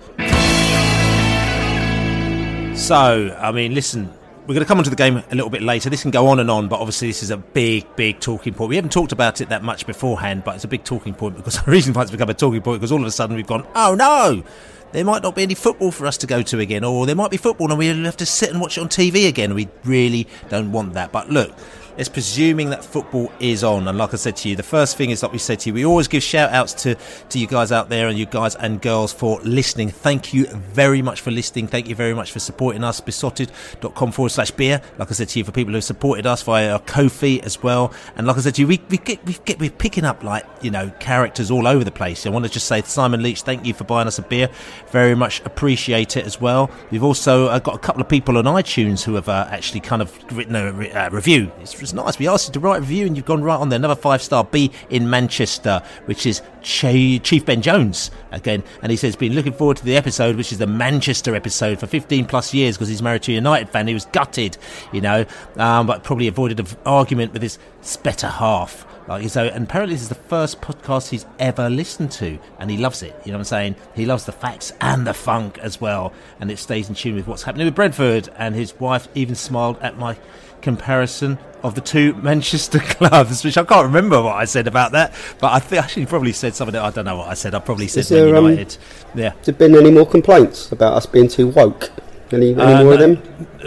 So, 2.77 3.37
I 3.39 3.53
mean, 3.53 3.73
listen, 3.73 4.13
we're 4.49 4.55
going 4.55 4.65
to 4.65 4.67
come 4.67 4.79
onto 4.79 4.89
the 4.89 4.95
game 4.95 5.17
a 5.17 5.35
little 5.35 5.51
bit 5.51 5.61
later. 5.61 5.91
This 5.91 6.01
can 6.01 6.09
go 6.09 6.25
on 6.25 6.39
and 6.39 6.49
on, 6.49 6.69
but 6.69 6.79
obviously 6.79 7.07
this 7.09 7.21
is 7.21 7.29
a 7.29 7.37
big, 7.37 7.85
big 7.95 8.19
talking 8.19 8.51
point. 8.51 8.69
We 8.69 8.77
haven't 8.77 8.91
talked 8.91 9.11
about 9.11 9.41
it 9.41 9.49
that 9.49 9.63
much 9.63 9.85
beforehand, 9.85 10.43
but 10.43 10.55
it's 10.55 10.63
a 10.63 10.67
big 10.67 10.83
talking 10.83 11.13
point 11.13 11.37
because 11.37 11.61
the 11.63 11.69
reason 11.69 11.93
why 11.93 12.01
it's 12.01 12.09
become 12.09 12.31
a 12.31 12.33
talking 12.33 12.59
point 12.63 12.81
because 12.81 12.91
all 12.91 12.99
of 12.99 13.05
a 13.05 13.11
sudden 13.11 13.35
we've 13.35 13.45
gone, 13.45 13.67
oh 13.75 13.93
no, 13.93 14.43
there 14.91 15.05
might 15.05 15.21
not 15.21 15.35
be 15.35 15.43
any 15.43 15.53
football 15.53 15.91
for 15.91 16.07
us 16.07 16.17
to 16.17 16.25
go 16.25 16.41
to 16.41 16.59
again, 16.59 16.83
or 16.83 17.05
there 17.05 17.15
might 17.15 17.29
be 17.29 17.37
football 17.37 17.69
and 17.69 17.77
we'll 17.77 18.05
have 18.05 18.17
to 18.17 18.25
sit 18.25 18.49
and 18.49 18.59
watch 18.59 18.79
it 18.79 18.81
on 18.81 18.89
TV 18.89 19.27
again. 19.27 19.53
We 19.53 19.69
really 19.83 20.27
don't 20.49 20.71
want 20.71 20.93
that. 20.95 21.11
But 21.11 21.29
look, 21.29 21.53
it's 21.99 22.07
presuming 22.07 22.69
that 22.69 22.83
football 22.83 23.29
is 23.41 23.61
on. 23.61 23.85
And 23.87 23.97
like 23.97 24.13
I 24.13 24.17
said 24.17 24.37
to 24.37 24.49
you, 24.49 24.55
the 24.55 24.63
first 24.63 24.95
thing 24.95 25.09
is 25.09 25.21
like 25.21 25.33
we 25.33 25.37
said 25.37 25.59
to 25.59 25.69
you, 25.69 25.73
we 25.73 25.85
always 25.85 26.07
give 26.07 26.23
shout 26.23 26.53
outs 26.53 26.73
to, 26.83 26.95
to 27.27 27.37
you 27.37 27.45
guys 27.45 27.73
out 27.73 27.89
there 27.89 28.07
and 28.07 28.17
you 28.17 28.25
guys 28.25 28.55
and 28.55 28.81
girls 28.81 29.11
for 29.11 29.41
listening. 29.41 29.89
Thank 29.89 30.33
you 30.33 30.45
very 30.47 31.01
much 31.01 31.19
for 31.19 31.29
listening. 31.29 31.67
Thank 31.67 31.89
you 31.89 31.95
very 31.95 32.13
much 32.13 32.31
for 32.31 32.39
supporting 32.39 32.85
us. 32.85 33.01
Beesotted.com 33.01 34.13
forward 34.13 34.29
slash 34.29 34.51
beer. 34.51 34.81
Like 34.97 35.09
I 35.09 35.13
said 35.13 35.27
to 35.29 35.39
you, 35.39 35.45
for 35.45 35.51
people 35.51 35.73
who 35.73 35.81
supported 35.81 36.25
us 36.25 36.41
via 36.41 36.71
our 36.71 36.79
Ko-fi 36.79 37.41
as 37.41 37.61
well. 37.61 37.93
And 38.15 38.25
like 38.25 38.37
I 38.37 38.39
said 38.39 38.55
to 38.55 38.61
you, 38.61 38.67
we, 38.67 38.81
we 38.89 38.97
get, 38.97 39.25
we 39.25 39.35
get, 39.43 39.59
we're 39.59 39.69
picking 39.69 40.05
up 40.05 40.23
like, 40.23 40.45
you 40.61 40.71
know, 40.71 40.91
characters 41.01 41.51
all 41.51 41.67
over 41.67 41.83
the 41.83 41.91
place. 41.91 42.25
I 42.25 42.29
want 42.29 42.45
to 42.45 42.51
just 42.51 42.67
say 42.67 42.81
Simon 42.83 43.21
Leach, 43.21 43.41
thank 43.41 43.65
you 43.65 43.73
for 43.73 43.83
buying 43.83 44.07
us 44.07 44.17
a 44.17 44.21
beer. 44.21 44.49
Very 44.91 45.15
much 45.15 45.41
appreciate 45.43 46.15
it 46.15 46.25
as 46.25 46.39
well. 46.39 46.71
We've 46.91 47.03
also 47.03 47.47
uh, 47.47 47.59
got 47.59 47.75
a 47.75 47.79
couple 47.79 48.01
of 48.01 48.07
people 48.07 48.37
on 48.37 48.45
iTunes 48.45 49.03
who 49.03 49.15
have 49.15 49.27
uh, 49.27 49.47
actually 49.49 49.81
kind 49.81 50.01
of 50.01 50.15
written 50.31 50.55
a 50.55 50.71
re- 50.71 50.91
uh, 50.91 51.09
review. 51.09 51.51
It's 51.59 51.88
was 51.93 52.05
nice. 52.05 52.19
We 52.19 52.27
asked 52.27 52.47
you 52.47 52.53
to 52.53 52.59
write 52.59 52.77
a 52.77 52.81
review, 52.81 53.05
and 53.05 53.15
you've 53.15 53.25
gone 53.25 53.43
right 53.43 53.59
on 53.59 53.69
there. 53.69 53.77
Another 53.77 53.95
five 53.95 54.21
star 54.21 54.43
B 54.43 54.71
in 54.89 55.09
Manchester, 55.09 55.81
which 56.05 56.25
is 56.25 56.41
Chief 56.61 57.45
Ben 57.45 57.61
Jones 57.61 58.11
again. 58.31 58.63
And 58.81 58.91
he 58.91 58.97
says, 58.97 59.15
been 59.15 59.33
looking 59.33 59.53
forward 59.53 59.77
to 59.77 59.85
the 59.85 59.95
episode, 59.95 60.35
which 60.35 60.51
is 60.51 60.57
the 60.57 60.67
Manchester 60.67 61.35
episode 61.35 61.79
for 61.79 61.87
15 61.87 62.25
plus 62.25 62.53
years 62.53 62.75
because 62.77 62.89
he's 62.89 63.01
married 63.01 63.23
to 63.23 63.31
a 63.31 63.35
United 63.35 63.69
fan. 63.69 63.87
He 63.87 63.93
was 63.93 64.05
gutted, 64.05 64.57
you 64.91 65.01
know, 65.01 65.25
um, 65.57 65.87
but 65.87 66.03
probably 66.03 66.27
avoided 66.27 66.59
an 66.59 66.67
argument 66.85 67.33
with 67.33 67.41
his 67.41 67.57
better 68.03 68.27
half. 68.27 68.85
Like 69.07 69.27
so, 69.29 69.45
and 69.45 69.63
apparently 69.63 69.95
this 69.95 70.03
is 70.03 70.09
the 70.09 70.15
first 70.15 70.61
podcast 70.61 71.09
he's 71.09 71.25
ever 71.39 71.67
listened 71.67 72.11
to, 72.13 72.37
and 72.59 72.69
he 72.69 72.77
loves 72.77 73.01
it. 73.01 73.19
You 73.25 73.31
know 73.31 73.39
what 73.39 73.41
I'm 73.41 73.45
saying? 73.45 73.75
He 73.95 74.05
loves 74.05 74.25
the 74.25 74.31
facts 74.31 74.71
and 74.81 75.07
the 75.07 75.15
funk 75.15 75.57
as 75.57 75.81
well, 75.81 76.13
and 76.39 76.51
it 76.51 76.59
stays 76.59 76.89
in 76.89 76.95
tune 76.95 77.15
with 77.15 77.25
what's 77.25 77.41
happening 77.41 77.65
with 77.65 77.73
Brentford. 77.73 78.29
And 78.37 78.53
his 78.53 78.79
wife 78.79 79.07
even 79.15 79.33
smiled 79.33 79.79
at 79.79 79.97
my 79.97 80.15
comparison 80.61 81.39
of 81.63 81.75
the 81.75 81.81
two 81.81 82.13
Manchester 82.15 82.79
clubs, 82.83 83.43
which 83.43 83.57
I 83.57 83.63
can't 83.63 83.85
remember 83.85 84.21
what 84.21 84.35
I 84.35 84.45
said 84.45 84.67
about 84.67 84.91
that, 84.93 85.13
but 85.39 85.51
I 85.51 85.59
think 85.59 85.81
actually 85.83 86.05
probably 86.05 86.31
said 86.33 86.55
something 86.55 86.73
that 86.73 86.83
I 86.83 86.89
don't 86.91 87.05
know 87.05 87.17
what 87.17 87.27
I 87.27 87.33
said. 87.33 87.53
I 87.55 87.59
probably 87.59 87.87
said 87.87 88.05
there, 88.05 88.35
um, 88.35 88.45
United. 88.45 88.77
Um, 89.13 89.19
yeah. 89.19 89.29
Has 89.33 89.45
there 89.45 89.55
been 89.55 89.75
any 89.75 89.91
more 89.91 90.05
complaints 90.05 90.71
about 90.71 90.93
us 90.93 91.05
being 91.05 91.27
too 91.27 91.47
woke? 91.47 91.91
Any, 92.31 92.51
any 92.51 92.61
Uh, 92.61 92.83
more 92.83 92.93
of 92.93 92.99
them? 92.99 93.21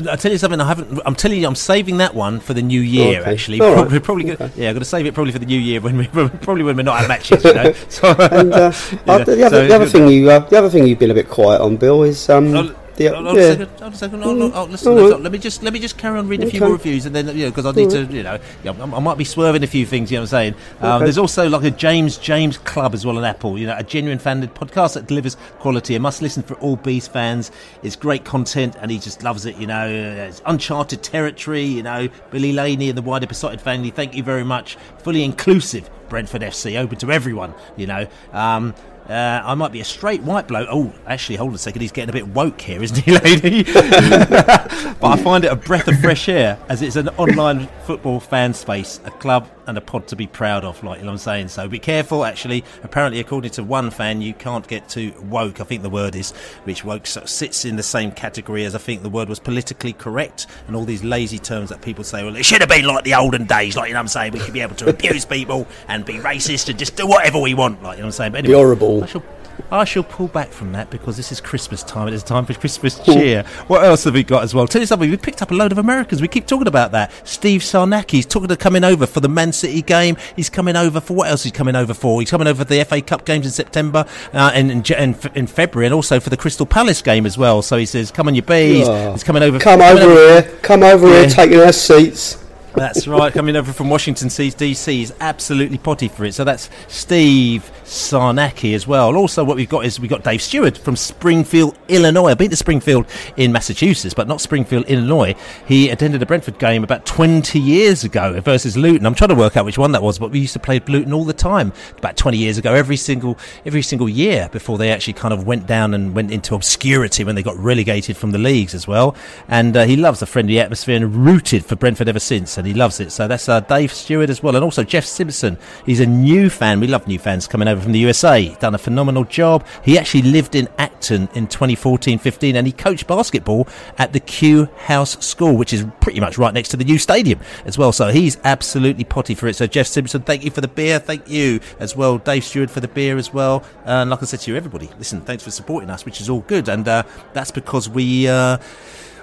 I 0.09 0.15
tell 0.15 0.31
you 0.31 0.39
something. 0.39 0.61
I 0.61 0.65
haven't. 0.69 1.01
I'm 1.05 1.17
telling 1.17 1.41
you, 1.41 1.49
I'm 1.49 1.57
saving 1.57 1.97
that 1.97 2.15
one 2.15 2.39
for 2.39 2.55
the 2.55 2.63
new 2.63 2.81
year. 2.81 3.21
Okay. 3.21 3.33
Actually, 3.33 3.61
All 3.61 3.75
right. 3.75 3.77
probably, 3.89 3.99
probably 4.01 4.25
go- 4.37 4.51
yeah, 4.57 4.69
I'm 4.69 4.75
going 4.75 4.79
to 4.79 4.85
save 4.85 5.05
it 5.05 5.15
probably 5.15 5.33
for 5.33 5.41
the 5.41 5.47
new 5.47 5.59
year 5.59 5.81
when 5.81 5.97
we 5.99 6.07
probably 6.43 6.63
when 6.63 6.77
we're 6.77 6.85
not 6.85 7.03
at 7.03 7.09
matches. 7.09 7.43
You 7.45 7.55
know. 7.55 7.73
So, 7.89 8.09
And 8.31 8.53
uh, 8.55 8.73
Yeah, 9.05 9.13
uh, 9.15 9.25
the, 9.25 9.45
other, 9.45 9.51
so- 9.51 9.67
the 9.67 9.75
other 9.75 9.87
thing 9.87 10.07
you 10.07 10.31
uh, 10.31 10.39
the 10.39 10.57
other 10.59 10.71
thing 10.71 10.87
you've 10.87 11.01
been 11.01 11.11
a 11.11 11.15
bit 11.15 11.29
quiet 11.29 11.61
on, 11.61 11.77
Bill, 11.77 12.05
is 12.05 12.31
um, 12.31 12.75
The, 13.11 13.15
Hold 13.15 13.29
on 13.29 13.37
yeah. 13.37 13.43
a 13.43 13.57
second. 13.57 13.69
Hold 13.69 13.83
on 13.83 13.93
a 13.93 13.97
second. 13.97 14.21
No, 14.21 14.53
oh, 14.55 14.65
listen, 14.65 14.97
right. 14.97 15.21
let 15.21 15.33
me 15.33 15.39
just 15.39 15.63
let 15.63 15.73
me 15.73 15.79
just 15.79 15.99
carry 15.99 16.19
on 16.19 16.29
reading 16.29 16.47
a 16.47 16.51
few 16.51 16.61
more 16.61 16.73
reviews, 16.73 17.07
and 17.07 17.15
then 17.15 17.29
you 17.37 17.45
know 17.45 17.51
because 17.51 17.67
I 17.67 17.73
need 17.73 17.91
to, 17.91 18.05
you 18.05 18.23
know, 18.23 18.39
yeah, 18.65 18.73
I, 18.73 18.83
I 18.83 19.01
might 19.01 19.19
be 19.19 19.25
swerving 19.25 19.63
a 19.63 19.67
few 19.67 19.85
things. 19.85 20.11
You 20.11 20.17
know 20.17 20.23
what 20.23 20.33
I'm 20.33 20.55
saying? 20.55 20.55
Um, 20.81 21.03
Okay. 21.03 21.07
There's 21.07 21.19
also 21.19 21.49
like 21.49 21.65
a 21.65 21.71
James 21.71 22.17
James 22.17 22.59
Club 22.59 22.95
as 22.95 23.05
well 23.05 23.19
on 23.19 23.25
Apple. 23.25 23.59
You 23.59 23.67
know, 23.67 23.77
a 23.77 23.83
genuine 23.83 24.19
fan 24.19 24.47
podcast 24.49 24.95
that 24.95 25.07
delivers 25.07 25.37
quality. 25.59 25.95
A 25.95 26.01
must 26.01 26.23
listen 26.23 26.43
for 26.43 26.55
all 26.55 26.77
Beast 26.77 27.13
fans. 27.13 27.51
It's 27.83 27.97
great 27.97 28.25
content, 28.25 28.77
and 28.81 28.91
he 28.91 28.99
just 28.99 29.23
loves 29.23 29.47
it. 29.47 29.57
You 29.57 29.67
know, 29.67 29.89
it's 29.89 30.43
uncharted 30.47 31.03
territory. 31.03 31.65
You 31.65 31.83
know, 31.83 32.09
Billy 32.31 32.53
Laney 32.53 32.89
and 32.89 32.97
the 32.97 33.03
wider 33.03 33.27
Beesotted 33.27 33.61
family. 33.61 33.91
Thank 33.91 34.15
you 34.15 34.23
very 34.23 34.45
much. 34.45 34.77
Fully 34.99 35.25
inclusive. 35.25 35.91
Brentford 36.09 36.43
FC, 36.43 36.79
open 36.79 36.99
to 36.99 37.11
everyone. 37.11 37.55
You 37.77 37.87
know. 37.87 38.07
Um, 38.33 38.75
uh, 39.09 39.43
I 39.45 39.55
might 39.55 39.73
be 39.73 39.81
a 39.81 39.85
straight 39.85 40.23
white 40.23 40.47
bloke. 40.49 40.69
Oh, 40.71 40.93
actually, 41.07 41.37
hold 41.37 41.51
on 41.51 41.55
a 41.57 41.59
second. 41.59 41.83
He's 41.83 41.93
getting 41.93 42.11
a 42.11 42.13
bit 42.13 42.29
woke 42.29 42.61
here, 42.61 42.83
isn't 42.83 42.99
he, 43.05 43.11
Laney? 43.19 43.63
but 43.73 45.03
I 45.03 45.17
find 45.17 45.45
it 45.45 45.51
a 45.53 45.57
breath 45.57 45.89
of 45.89 45.99
fresh 46.01 46.29
air 46.29 46.59
as 46.69 46.83
it's 46.83 46.97
an 46.97 47.09
online 47.11 47.69
football 47.85 48.21
fan 48.21 48.55
space, 48.55 49.01
a 49.05 49.11
club 49.11 49.49
and 49.67 49.79
a 49.79 49.81
pod 49.81 50.07
to 50.09 50.17
be 50.17 50.27
proud 50.27 50.65
of, 50.65 50.83
like 50.83 50.99
you 50.99 51.05
know 51.05 51.11
what 51.11 51.15
I'm 51.15 51.19
saying. 51.19 51.49
So 51.49 51.69
be 51.69 51.79
careful, 51.79 52.25
actually. 52.25 52.65
Apparently, 52.83 53.21
according 53.21 53.51
to 53.53 53.65
one 53.65 53.91
fan, 53.91 54.23
you 54.23 54.35
can't 54.35 54.67
get 54.67 54.89
too 54.89 55.13
woke, 55.29 55.61
I 55.61 55.65
think 55.65 55.83
the 55.83 55.91
word 55.91 56.15
is, 56.15 56.33
which 56.65 56.85
woke 56.85 57.07
sort 57.07 57.25
of 57.25 57.31
sits 57.31 57.65
in 57.65 57.77
the 57.77 57.83
same 57.83 58.13
category 58.13 58.65
as 58.65 58.75
I 58.75 58.79
think 58.79 59.03
the 59.03 59.09
word 59.09 59.29
was 59.29 59.39
politically 59.39 59.93
correct 59.93 60.47
and 60.67 60.77
all 60.77 60.85
these 60.85 61.05
lazy 61.05 61.39
terms 61.39 61.71
that 61.71 61.83
people 61.83 62.05
say, 62.05 62.25
well, 62.25 62.37
it 62.37 62.45
should 62.45 62.61
have 62.61 62.71
been 62.71 62.85
like 62.85 63.05
the 63.05 63.15
olden 63.15 63.47
days, 63.47 63.77
like 63.77 63.89
you 63.89 63.95
know 63.95 63.99
what 63.99 64.03
I'm 64.03 64.09
saying. 64.09 64.33
We 64.33 64.41
should 64.41 64.55
be 64.55 64.61
able 64.61 64.77
to 64.77 64.91
abuse 64.91 65.25
people 65.25 65.67
and 65.89 66.05
be 66.05 66.15
racist 66.15 66.69
and 66.69 66.79
just 66.79 66.97
do 66.97 67.07
whatever 67.07 67.41
we 67.41 67.55
want, 67.55 67.83
like 67.83 67.97
you 67.97 68.03
know 68.03 68.07
what 68.07 68.21
I'm 68.21 68.33
saying. 68.33 68.33
But 68.33 68.45
Be 68.45 68.53
horrible. 68.53 68.92
I 69.01 69.07
shall, 69.07 69.23
I 69.71 69.85
shall 69.85 70.03
pull 70.03 70.29
back 70.29 70.49
from 70.49 70.73
that 70.73 70.91
because 70.91 71.17
this 71.17 71.31
is 71.31 71.41
Christmas 71.41 71.83
time. 71.83 72.09
It 72.09 72.15
is 72.15 72.23
time 72.23 72.45
for 72.47 72.55
Christmas 72.55 72.99
cheer. 72.99 73.45
What 73.69 73.85
else 73.85 74.05
have 74.05 74.15
we 74.15 74.23
got 74.23 74.43
as 74.43 74.55
well? 74.55 74.67
Tell 74.67 74.81
you 74.81 74.87
something. 74.87 75.11
We 75.11 75.17
picked 75.17 75.41
up 75.43 75.51
a 75.51 75.55
load 75.55 75.73
of 75.73 75.79
Americans. 75.79 76.21
We 76.21 76.29
keep 76.29 76.47
talking 76.47 76.67
about 76.67 76.93
that. 76.93 77.11
Steve 77.27 77.61
Sarnacki's 77.63 78.27
talking 78.27 78.49
to 78.49 78.57
coming 78.57 78.83
over 78.85 79.07
for 79.07 79.21
the 79.21 79.29
Man 79.29 79.53
City 79.53 79.83
game. 79.83 80.17
He's 80.37 80.51
coming 80.51 80.75
over 80.77 81.01
for 81.01 81.15
what 81.15 81.29
else? 81.31 81.43
He's 81.43 81.53
coming 81.53 81.77
over 81.77 81.95
for? 81.95 82.21
He's 82.21 82.31
coming 82.31 82.47
over 82.49 82.65
for 82.65 82.69
the 82.69 82.85
FA 82.85 83.01
Cup 83.03 83.25
games 83.25 83.47
in 83.47 83.53
September 83.53 84.05
uh, 84.33 84.51
and 84.55 84.71
in, 84.71 84.83
J- 84.83 85.03
in, 85.03 85.17
in 85.35 85.47
February, 85.47 85.87
and 85.87 85.95
also 85.95 86.19
for 86.19 86.31
the 86.31 86.37
Crystal 86.37 86.67
Palace 86.67 87.01
game 87.03 87.25
as 87.27 87.37
well. 87.39 87.63
So 87.63 87.77
he 87.77 87.87
says, 87.87 88.11
"Come 88.11 88.29
on, 88.29 88.35
you 88.35 88.43
bees." 88.43 88.87
He's 88.89 89.25
coming 89.25 89.43
over. 89.43 89.59
Come 89.59 89.81
coming 89.81 90.03
over 90.03 90.15
here, 90.15 90.43
come 90.63 90.83
over 90.83 91.07
Yeah. 91.09 91.21
here, 91.21 91.29
taking 91.31 91.61
our 91.61 91.73
seats. 91.73 92.42
That's 92.75 93.07
right, 93.07 93.33
coming 93.33 93.55
over 93.55 93.73
from 93.73 93.91
Washington 93.91 94.29
DC. 94.29 95.03
is 95.03 95.13
absolutely 95.21 95.77
potty 95.79 96.09
for 96.09 96.25
it. 96.25 96.33
So 96.33 96.43
that's 96.43 96.71
Steve 96.89 97.71
Sarnacki 97.85 98.75
as 98.75 98.87
well. 98.87 99.15
Also, 99.15 99.45
what 99.45 99.57
we've 99.57 99.69
got 99.69 99.85
is 99.85 100.01
we've 100.01 100.11
got 100.11 100.25
Dave 100.25 100.41
Stewart 100.41 100.79
from 100.79 100.97
Springfield, 100.97 101.77
Illinois. 101.89 102.29
I've 102.29 102.39
been 102.39 102.51
to 102.51 102.57
Springfield 102.57 103.07
in 103.37 103.53
Massachusetts, 103.53 104.15
but 104.15 104.27
not 104.27 104.41
Springfield, 104.41 104.87
Illinois. 104.87 105.35
He 105.69 105.91
attended 105.91 106.23
a 106.23 106.27
Brentford 106.27 106.59
game 106.59 106.83
about 106.83 107.05
20 107.05 107.59
years 107.59 108.05
ago 108.05 108.41
versus 108.41 108.77
Luton. 108.77 109.05
I'm 109.05 109.15
trying 109.15 109.29
to 109.29 109.35
work 109.35 109.57
out 109.57 109.67
which 109.67 109.77
one 109.77 109.93
that 109.93 110.03
was, 110.03 110.19
but 110.19 110.31
we 110.31 110.41
used 110.41 110.55
to 110.55 110.59
play 110.59 110.81
Luton 110.81 111.13
all 111.13 111.25
the 111.25 111.35
time 111.35 111.75
about 111.99 112.17
20 112.17 112.39
years 112.39 112.57
ago, 112.57 112.73
every 112.73 112.97
single 112.97 113.39
every 113.67 113.83
single 113.83 114.09
year 114.09 114.49
before 114.51 114.79
they 114.79 114.91
actually 114.91 115.13
kind 115.13 115.35
of 115.35 115.47
went 115.47 115.67
down 115.67 115.93
and 115.93 116.15
went 116.15 116.31
into 116.31 116.55
obscurity 116.55 117.25
when 117.25 117.35
they 117.35 117.43
got 117.43 117.57
relegated 117.59 118.17
from 118.17 118.31
the 118.31 118.39
leagues 118.39 118.75
as 118.75 118.89
well. 118.89 119.15
And 119.49 119.77
uh, 119.77 119.85
he 119.85 119.97
loves 119.97 120.21
the 120.21 120.27
friendly 120.27 120.59
atmosphere 120.59 120.97
and 120.97 121.15
rooted 121.15 121.67
for 121.67 121.77
Brentford 121.77 122.09
ever 122.09 122.21
since, 122.21 122.57
and 122.63 122.69
he 122.69 122.75
loves 122.75 123.01
it. 123.01 123.11
So 123.11 123.27
that's 123.27 123.49
uh, 123.49 123.59
Dave 123.59 123.93
Stewart 123.93 124.31
as 124.31 124.41
well, 124.41 124.55
and 124.55 124.65
also 124.65 124.85
Jeff 124.85 125.05
Simpson. 125.05 125.59
He's 125.85 125.99
a 125.99 126.07
new 126.07 126.49
fan. 126.49 126.79
We 126.79 126.87
love 126.87 127.09
new 127.09 127.19
fans 127.19 127.49
coming 127.49 127.67
over 127.67 127.81
from 127.81 127.91
the 127.91 127.99
USA. 127.99 128.55
Done 128.61 128.77
a 128.77 128.79
phenomenal 128.79 129.25
job. 129.25 129.67
He 129.85 129.99
actually 129.99 130.23
lived 130.23 130.55
in 130.55 130.69
Acton 130.79 131.29
in 131.35 131.49
2014-15, 131.49 132.55
and 132.55 132.65
he 132.65 132.73
coached 132.73 133.09
basketball 133.09 133.67
at 133.99 134.13
the 134.13 134.21
Q 134.21 134.69
House 134.77 135.19
School, 135.25 135.57
which 135.57 135.73
is 135.73 135.85
pretty 136.01 136.21
much 136.21 136.39
right 136.39 136.55
next 136.55 136.69
to 136.69 136.77
the 136.77 136.85
new 136.85 136.99
stadium 136.99 137.41
as 137.65 137.77
well. 137.77 137.91
So 137.91 138.09
he's 138.09 138.39
absolutely 138.45 139.03
potty 139.03 139.35
for 139.35 139.49
it. 139.49 139.57
So 139.57 139.67
Jeff 139.67 139.89
Simpson, 139.89 140.23
thank 140.23 140.45
you 140.45 140.53
for 140.53 140.61
the 140.61 140.69
beer. 140.69 141.01
Thank 141.01 141.29
you 141.29 141.59
as 141.81 141.97
well, 141.97 142.19
Dave 142.19 142.45
Stewart 142.45 142.71
for 142.71 142.79
the 142.79 142.87
beer 142.87 143.17
as 143.17 143.35
well. 143.35 143.65
And 143.85 144.09
like 144.11 144.23
I 144.23 144.27
said 144.27 144.39
to 144.41 144.53
you, 144.53 144.57
everybody, 144.57 144.89
listen, 144.99 145.21
thanks 145.23 145.43
for 145.43 145.51
supporting 145.51 145.91
us, 145.91 146.05
which 146.05 146.21
is 146.21 146.31
all 146.31 146.43
good, 146.43 146.69
and 146.69 146.87
uh, 146.87 147.03
that's 147.33 147.51
because 147.51 147.89
we. 147.89 148.29
Uh, 148.29 148.59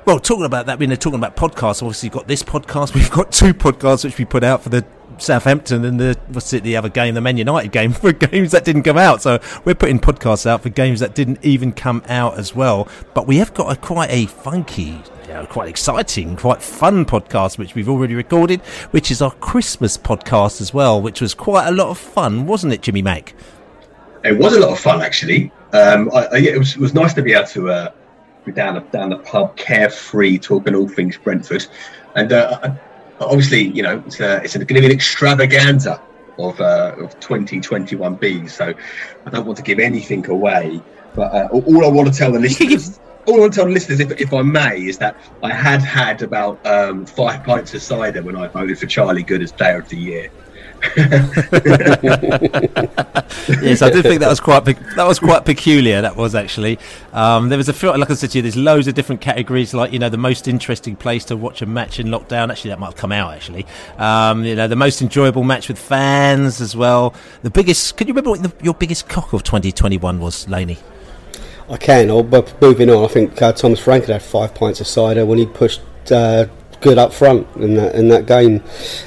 well, 0.06 0.20
talking 0.20 0.46
about 0.46 0.66
that, 0.66 0.80
we're 0.80 0.96
talking 0.96 1.20
about 1.20 1.36
podcasts. 1.36 1.82
Obviously, 1.82 2.08
you've 2.08 2.14
got 2.14 2.28
this 2.28 2.44
podcast. 2.44 2.94
We've 2.96 3.12
got 3.12 3.32
two 3.32 3.54
podcasts 3.54 4.04
which 4.04 4.18
we 4.18 4.26
put 4.26 4.44
out 4.44 4.64
for 4.64 4.70
the 4.70 4.86
Southampton 5.18 5.84
and 5.86 6.00
the 6.00 6.18
what's 6.30 6.54
it, 6.54 6.64
the 6.64 6.78
other 6.78 6.90
game, 6.90 7.14
the 7.14 7.22
Man 7.22 7.38
United 7.38 7.72
game, 7.72 7.94
for 7.94 8.12
games 8.12 8.52
that 8.52 8.66
didn't 8.66 8.84
come 8.84 8.98
out. 8.98 9.22
So 9.22 9.40
we're 9.66 9.76
putting 9.76 10.00
podcasts 10.00 10.46
out 10.46 10.64
for 10.64 10.70
games 10.70 11.00
that 11.00 11.16
didn't 11.16 11.44
even 11.44 11.72
come 11.72 12.04
out 12.08 12.38
as 12.38 12.56
well. 12.56 12.88
But 13.14 13.28
we 13.28 13.38
have 13.38 13.54
got 13.54 13.72
a 13.72 13.76
quite 13.80 14.10
a 14.12 14.26
funky. 14.26 15.02
Know, 15.28 15.46
quite 15.46 15.70
exciting, 15.70 16.36
quite 16.38 16.60
fun 16.60 17.06
podcast, 17.06 17.60
which 17.60 17.76
we've 17.76 17.88
already 17.88 18.16
recorded, 18.16 18.62
which 18.90 19.12
is 19.12 19.22
our 19.22 19.30
Christmas 19.30 19.96
podcast 19.96 20.60
as 20.60 20.74
well, 20.74 21.00
which 21.00 21.22
was 21.22 21.36
quite 21.36 21.68
a 21.68 21.72
lot 21.72 21.90
of 21.90 22.00
fun, 22.00 22.48
wasn't 22.48 22.74
it, 22.74 22.82
Jimmy 22.82 23.04
Mack? 23.04 23.36
It 24.24 24.40
was 24.40 24.56
a 24.56 24.60
lot 24.60 24.72
of 24.72 24.80
fun, 24.80 25.04
actually. 25.04 25.52
Um, 25.72 26.10
I, 26.16 26.26
I, 26.26 26.38
it 26.38 26.58
was 26.58 26.78
was 26.78 26.96
nice 26.96 27.14
to 27.14 27.22
be 27.22 27.34
able 27.34 27.46
to 27.50 27.70
uh, 27.70 27.92
be 28.52 28.56
down 28.56 28.76
the, 28.76 28.82
down 28.82 29.10
the 29.10 29.18
pub, 29.18 29.56
carefree, 29.56 30.38
talking 30.38 30.76
all 30.76 30.88
things 30.88 31.18
Brentford, 31.18 31.66
and 32.16 32.32
uh, 32.32 32.76
obviously, 33.20 33.64
you 33.64 33.84
know, 33.84 34.04
it's 34.06 34.20
a, 34.20 34.42
it's 34.44 34.56
going 34.56 34.68
to 34.68 34.74
be 34.74 34.86
an 34.86 34.92
extravaganza 34.92 36.02
of 36.38 36.60
uh, 36.62 36.96
of 36.98 37.20
2021 37.20 38.16
B. 38.16 38.48
So 38.48 38.74
I 39.26 39.30
don't 39.30 39.46
want 39.46 39.58
to 39.58 39.64
give 39.64 39.80
anything 39.80 40.26
away, 40.30 40.82
but 41.16 41.34
uh, 41.34 41.48
all 41.52 41.86
I 41.86 41.90
want 41.90 42.12
to 42.12 42.18
tell 42.18 42.32
the 42.32 42.40
listeners. 42.48 43.00
All 43.28 43.36
I 43.36 43.40
want 43.42 43.54
to 43.54 43.58
tell 43.58 43.66
the 43.68 43.74
listeners, 43.74 44.00
if, 44.00 44.12
if 44.20 44.34
I 44.34 44.42
may, 44.42 44.82
is 44.82 44.98
that 45.00 45.16
I 45.44 45.54
had 45.54 45.82
had 45.82 46.22
about 46.24 46.66
um, 46.66 47.06
five 47.06 47.44
pints 47.44 47.74
of 47.74 47.82
cider 47.82 48.24
when 48.24 48.36
I 48.36 48.48
voted 48.48 48.80
for 48.80 48.88
Charlie 48.88 49.24
Goode 49.24 49.44
as 49.44 49.52
Player 49.52 49.80
of 49.80 49.90
the 49.90 49.98
Year. 49.98 50.32
yes, 53.62 53.82
I 53.82 53.90
did 53.90 54.04
think 54.04 54.22
that 54.22 54.30
was 54.30 54.40
quite 54.40 54.64
that 54.66 55.06
was 55.06 55.20
quite 55.20 55.46
peculiar. 55.46 56.02
That 56.02 56.16
was 56.16 56.36
actually. 56.36 56.80
Um, 57.12 57.50
there 57.50 57.58
was 57.58 57.68
a 57.68 57.74
few, 57.74 57.96
like 57.98 58.10
I 58.10 58.14
said 58.14 58.32
to 58.32 58.38
you, 58.38 58.42
there's 58.42 58.56
loads 58.56 58.88
of 58.88 58.94
different 58.94 59.20
categories. 59.20 59.74
Like 59.74 59.92
you 59.92 60.00
know, 60.00 60.10
the 60.10 60.18
most 60.18 60.48
interesting 60.48 60.96
place 60.96 61.26
to 61.26 61.36
watch 61.36 61.62
a 61.62 61.66
match 61.66 62.00
in 62.00 62.08
lockdown. 62.08 62.50
Actually, 62.50 62.70
that 62.70 62.80
might 62.80 62.88
have 62.88 62.96
come 62.96 63.12
out. 63.12 63.34
Actually, 63.34 63.66
um, 63.98 64.46
you 64.46 64.56
know, 64.56 64.68
the 64.68 64.76
most 64.76 65.02
enjoyable 65.02 65.44
match 65.44 65.68
with 65.68 65.78
fans 65.78 66.62
as 66.62 66.76
well. 66.76 67.14
The 67.42 67.50
biggest. 67.50 67.98
Can 67.98 68.08
you 68.08 68.14
remember 68.14 68.30
what 68.32 68.44
the, 68.44 68.54
your 68.64 68.74
biggest 68.74 69.10
cock 69.10 69.34
of 69.34 69.44
2021 69.44 70.20
was, 70.20 70.48
Laney? 70.48 70.78
I 71.70 71.78
can. 71.78 72.10
Or, 72.10 72.24
moving 72.62 72.90
on, 72.90 73.04
I 73.04 73.08
think 73.08 73.42
uh, 73.42 73.52
Thomas 73.52 73.80
Frank 73.80 74.06
had 74.06 74.24
five 74.24 74.56
pints 74.56 74.82
of 74.82 74.88
cider 74.88 75.26
when 75.26 75.38
he 75.38 75.46
pushed 75.46 75.82
uh, 76.12 76.48
Goode 76.82 76.98
up 76.98 77.12
front 77.14 77.48
in 77.58 77.76
that 77.76 77.96
in 77.96 78.08
that 78.10 78.26
game. 78.26 78.64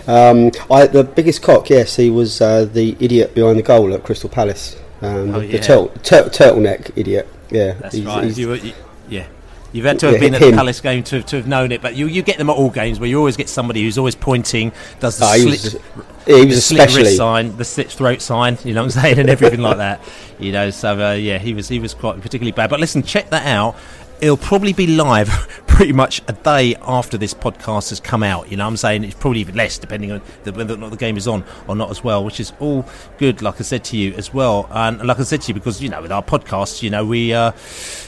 Um, 0.06 0.50
I, 0.70 0.86
the 0.86 1.04
biggest 1.04 1.42
cock, 1.42 1.70
yes, 1.70 1.96
he 1.96 2.10
was 2.10 2.40
uh, 2.40 2.64
the 2.66 2.96
idiot 3.00 3.34
behind 3.34 3.58
the 3.58 3.62
goal 3.62 3.92
at 3.94 4.02
Crystal 4.04 4.28
Palace. 4.28 4.76
Um, 5.00 5.34
Oh, 5.34 5.40
the 5.40 5.58
tur- 5.58 5.90
tur- 6.02 6.28
turtleneck 6.28 6.90
idiot. 6.96 7.28
Yeah, 7.50 7.72
That's 7.80 7.94
he's- 7.94 8.06
right. 8.06 8.24
he's- 8.24 8.38
You 8.38 8.48
were, 8.48 8.56
you, 8.56 8.72
yeah. 9.08 9.26
You've 9.74 9.86
had 9.86 9.98
to 10.00 10.06
have 10.06 10.14
Yeah, 10.16 10.20
been 10.20 10.34
at 10.34 10.40
the 10.42 10.48
him. 10.50 10.54
Palace 10.54 10.80
game 10.82 11.02
to, 11.04 11.22
to 11.22 11.36
have 11.36 11.46
known 11.48 11.72
it, 11.72 11.80
but 11.80 11.96
you, 11.96 12.06
you 12.06 12.20
get 12.20 12.36
them 12.36 12.50
at 12.50 12.56
all 12.56 12.68
games 12.68 13.00
where 13.00 13.08
you 13.08 13.16
always 13.18 13.38
get 13.38 13.48
somebody 13.48 13.82
who's 13.82 13.96
always 13.96 14.14
pointing, 14.14 14.70
does 15.00 15.16
the 15.16 15.24
Ah, 15.24 15.32
he 15.32 15.40
slit, 15.40 15.50
was- 15.64 16.26
he 16.26 16.44
the 16.44 16.60
slit 16.60 16.94
wrist 16.94 17.16
sign, 17.16 17.56
the 17.56 17.64
slit 17.64 17.90
throat 17.90 18.20
sign, 18.20 18.58
you 18.64 18.74
know 18.74 18.82
what 18.84 18.94
I'm 18.94 19.02
saying, 19.02 19.18
and 19.18 19.30
everything 19.30 19.60
like 19.62 19.78
that. 19.78 20.02
You 20.38 20.52
know, 20.52 20.68
so 20.70 21.00
uh, 21.10 21.12
yeah, 21.14 21.38
he 21.38 21.54
was 21.54 21.68
he 21.68 21.78
was 21.78 21.94
quite 21.94 22.16
particularly 22.20 22.52
bad. 22.52 22.68
But 22.68 22.80
listen, 22.80 23.02
check 23.02 23.30
that 23.30 23.46
out. 23.46 23.74
It'll 24.22 24.36
probably 24.36 24.72
be 24.72 24.86
live 24.86 25.28
pretty 25.66 25.92
much 25.92 26.22
a 26.28 26.32
day 26.32 26.76
after 26.82 27.18
this 27.18 27.34
podcast 27.34 27.88
has 27.90 27.98
come 27.98 28.22
out. 28.22 28.48
You 28.52 28.56
know 28.56 28.64
what 28.64 28.70
I'm 28.70 28.76
saying? 28.76 29.02
It's 29.02 29.14
probably 29.16 29.40
even 29.40 29.56
less, 29.56 29.78
depending 29.78 30.12
on 30.12 30.22
the, 30.44 30.52
whether 30.52 30.74
or 30.74 30.76
not 30.76 30.92
the 30.92 30.96
game 30.96 31.16
is 31.16 31.26
on 31.26 31.44
or 31.66 31.74
not 31.74 31.90
as 31.90 32.04
well, 32.04 32.24
which 32.24 32.38
is 32.38 32.52
all 32.60 32.86
good, 33.18 33.42
like 33.42 33.58
I 33.58 33.64
said 33.64 33.82
to 33.86 33.96
you 33.96 34.12
as 34.14 34.32
well. 34.32 34.68
And 34.70 35.04
like 35.04 35.18
I 35.18 35.24
said 35.24 35.42
to 35.42 35.48
you, 35.48 35.54
because, 35.54 35.82
you 35.82 35.88
know, 35.88 36.00
with 36.00 36.12
our 36.12 36.22
podcasts, 36.22 36.82
you 36.84 36.90
know, 36.90 37.04
we, 37.04 37.32
uh, 37.34 37.50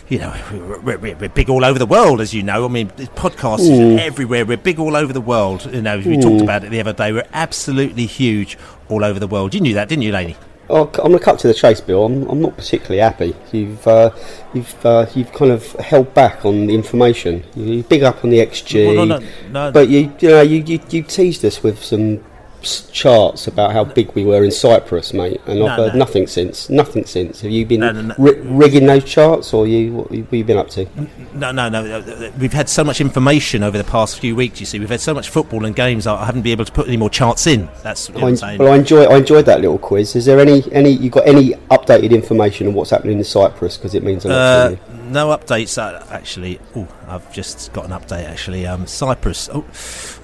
you 0.09 0.19
know, 0.21 0.81
we're, 0.85 0.99
we're, 0.99 1.17
we're 1.17 1.29
big 1.29 1.51
all 1.51 1.65
over 1.65 1.81
the 1.81 1.87
world, 1.87 2.21
as 2.21 2.33
you 2.33 2.45
know. 2.45 2.65
I 2.65 2.69
mean, 2.69 2.91
podcasts 2.91 3.69
Mm. 3.69 3.99
everywhere. 3.99 4.47
We're 4.47 4.57
big 4.57 4.79
all 4.79 4.95
over 4.95 5.13
the 5.13 5.21
world. 5.21 5.69
You 5.75 5.83
know, 5.83 5.99
we 5.99 6.17
talked 6.21 6.43
about 6.43 6.63
it 6.63 6.71
the 6.71 6.79
other 6.79 6.93
day. 6.93 7.13
We're 7.13 7.27
absolutely 7.33 8.07
huge 8.07 8.57
all 8.89 9.03
over 9.05 9.19
the 9.19 9.27
world. 9.27 9.53
You 9.53 9.61
knew 9.61 9.75
that, 9.75 9.89
didn't 9.89 10.03
you, 10.03 10.13
Laney? 10.13 10.37
Oh, 10.71 10.87
I'm 10.87 10.91
going 11.09 11.13
to 11.13 11.19
cut 11.19 11.39
to 11.41 11.47
the 11.49 11.53
chase, 11.55 11.81
Bill. 11.81 12.07
I'm, 12.07 12.27
I'm 12.31 12.41
not 12.41 12.57
particularly 12.57 13.01
happy. 13.01 13.37
You've 13.53 13.87
uh, 13.87 14.11
you've 14.55 14.87
uh, 14.87 15.07
you've 15.15 15.33
kind 15.33 15.51
of 15.51 15.73
held 15.73 16.15
back 16.15 16.45
on 16.47 16.67
the 16.69 16.75
information. 16.75 17.45
You 17.55 17.83
big 17.83 18.03
up 18.03 18.25
on 18.25 18.31
the 18.31 18.39
XG, 18.39 18.97
Well, 18.97 19.07
no, 19.07 19.19
no, 19.19 19.27
no. 19.51 19.73
but 19.73 19.89
you 19.89 20.13
you 20.21 20.29
know 20.31 20.41
you, 20.43 20.63
you, 20.67 20.81
you 20.89 21.03
teased 21.03 21.45
us 21.45 21.63
with 21.63 21.85
some 21.85 22.25
charts 22.65 23.47
about 23.47 23.73
how 23.73 23.85
big 23.85 24.13
we 24.15 24.25
were 24.25 24.43
in 24.45 24.51
Cyprus, 24.51 25.13
mate, 25.13 25.41
and 25.47 25.61
No, 25.61 25.67
I've 25.67 25.77
heard 25.79 25.93
no. 25.95 25.99
nothing 26.01 26.27
since. 26.27 26.69
Nothing 26.71 27.05
since. 27.05 27.41
Have 27.43 27.51
you 27.51 27.65
been 27.67 27.81
No, 27.81 28.15
ri- 28.19 28.41
rigging 28.41 28.87
those 28.87 29.05
charts, 29.05 29.53
or 29.53 29.67
you 29.67 29.93
what 29.93 30.11
have 30.11 30.33
you 30.33 30.45
been 30.45 30.57
up 30.59 30.69
to? 30.71 30.87
No, 31.35 31.53
no, 31.53 31.69
no. 31.69 32.33
We've 32.39 32.53
had 32.53 32.69
so 32.69 32.85
much 32.85 33.01
information 33.01 33.63
over 33.63 33.77
the 33.79 33.85
past 33.85 34.19
few 34.19 34.35
weeks. 34.37 34.61
You 34.61 34.67
see, 34.67 34.79
we've 34.79 34.89
had 34.89 35.01
so 35.01 35.15
much 35.15 35.29
football 35.29 35.65
and 35.65 35.75
games. 35.75 36.07
I 36.07 36.25
haven't 36.25 36.43
been 36.43 36.53
able 36.53 36.65
to 36.65 36.73
put 36.73 36.87
any 36.89 36.97
more 36.97 37.11
charts 37.11 37.47
in. 37.47 37.69
That's 37.83 38.11
what 38.11 38.23
I, 38.25 38.29
I'm 38.29 38.37
saying. 38.37 38.59
well, 38.59 38.73
I 38.73 38.77
enjoy. 38.77 39.05
I 39.05 39.17
enjoyed 39.17 39.47
that 39.47 39.61
little 39.61 39.79
quiz. 39.79 40.17
Is 40.17 40.25
there 40.25 40.41
any 40.41 40.63
any 40.73 40.91
you 40.91 41.11
got 41.11 41.27
any 41.27 41.55
updated 41.85 42.11
information 42.13 42.67
on 42.67 42.75
what's 42.75 42.91
happening 42.91 43.19
in 43.19 43.25
Cyprus? 43.25 43.77
Because 43.77 43.95
it 43.95 44.03
means 44.03 44.25
a 44.25 44.29
lot 44.29 44.35
Uh, 44.37 44.69
to 44.69 44.75
you. 44.75 44.79
no 45.11 45.29
updates 45.29 45.79
uh, 45.79 46.05
actually. 46.11 46.61
Oh, 46.77 46.89
I've 47.09 47.33
just 47.33 47.73
got 47.73 47.85
an 47.85 47.91
update 47.93 48.25
actually. 48.29 48.67
Um, 48.67 48.87
Cyprus. 48.87 49.49
Oh, 49.53 49.65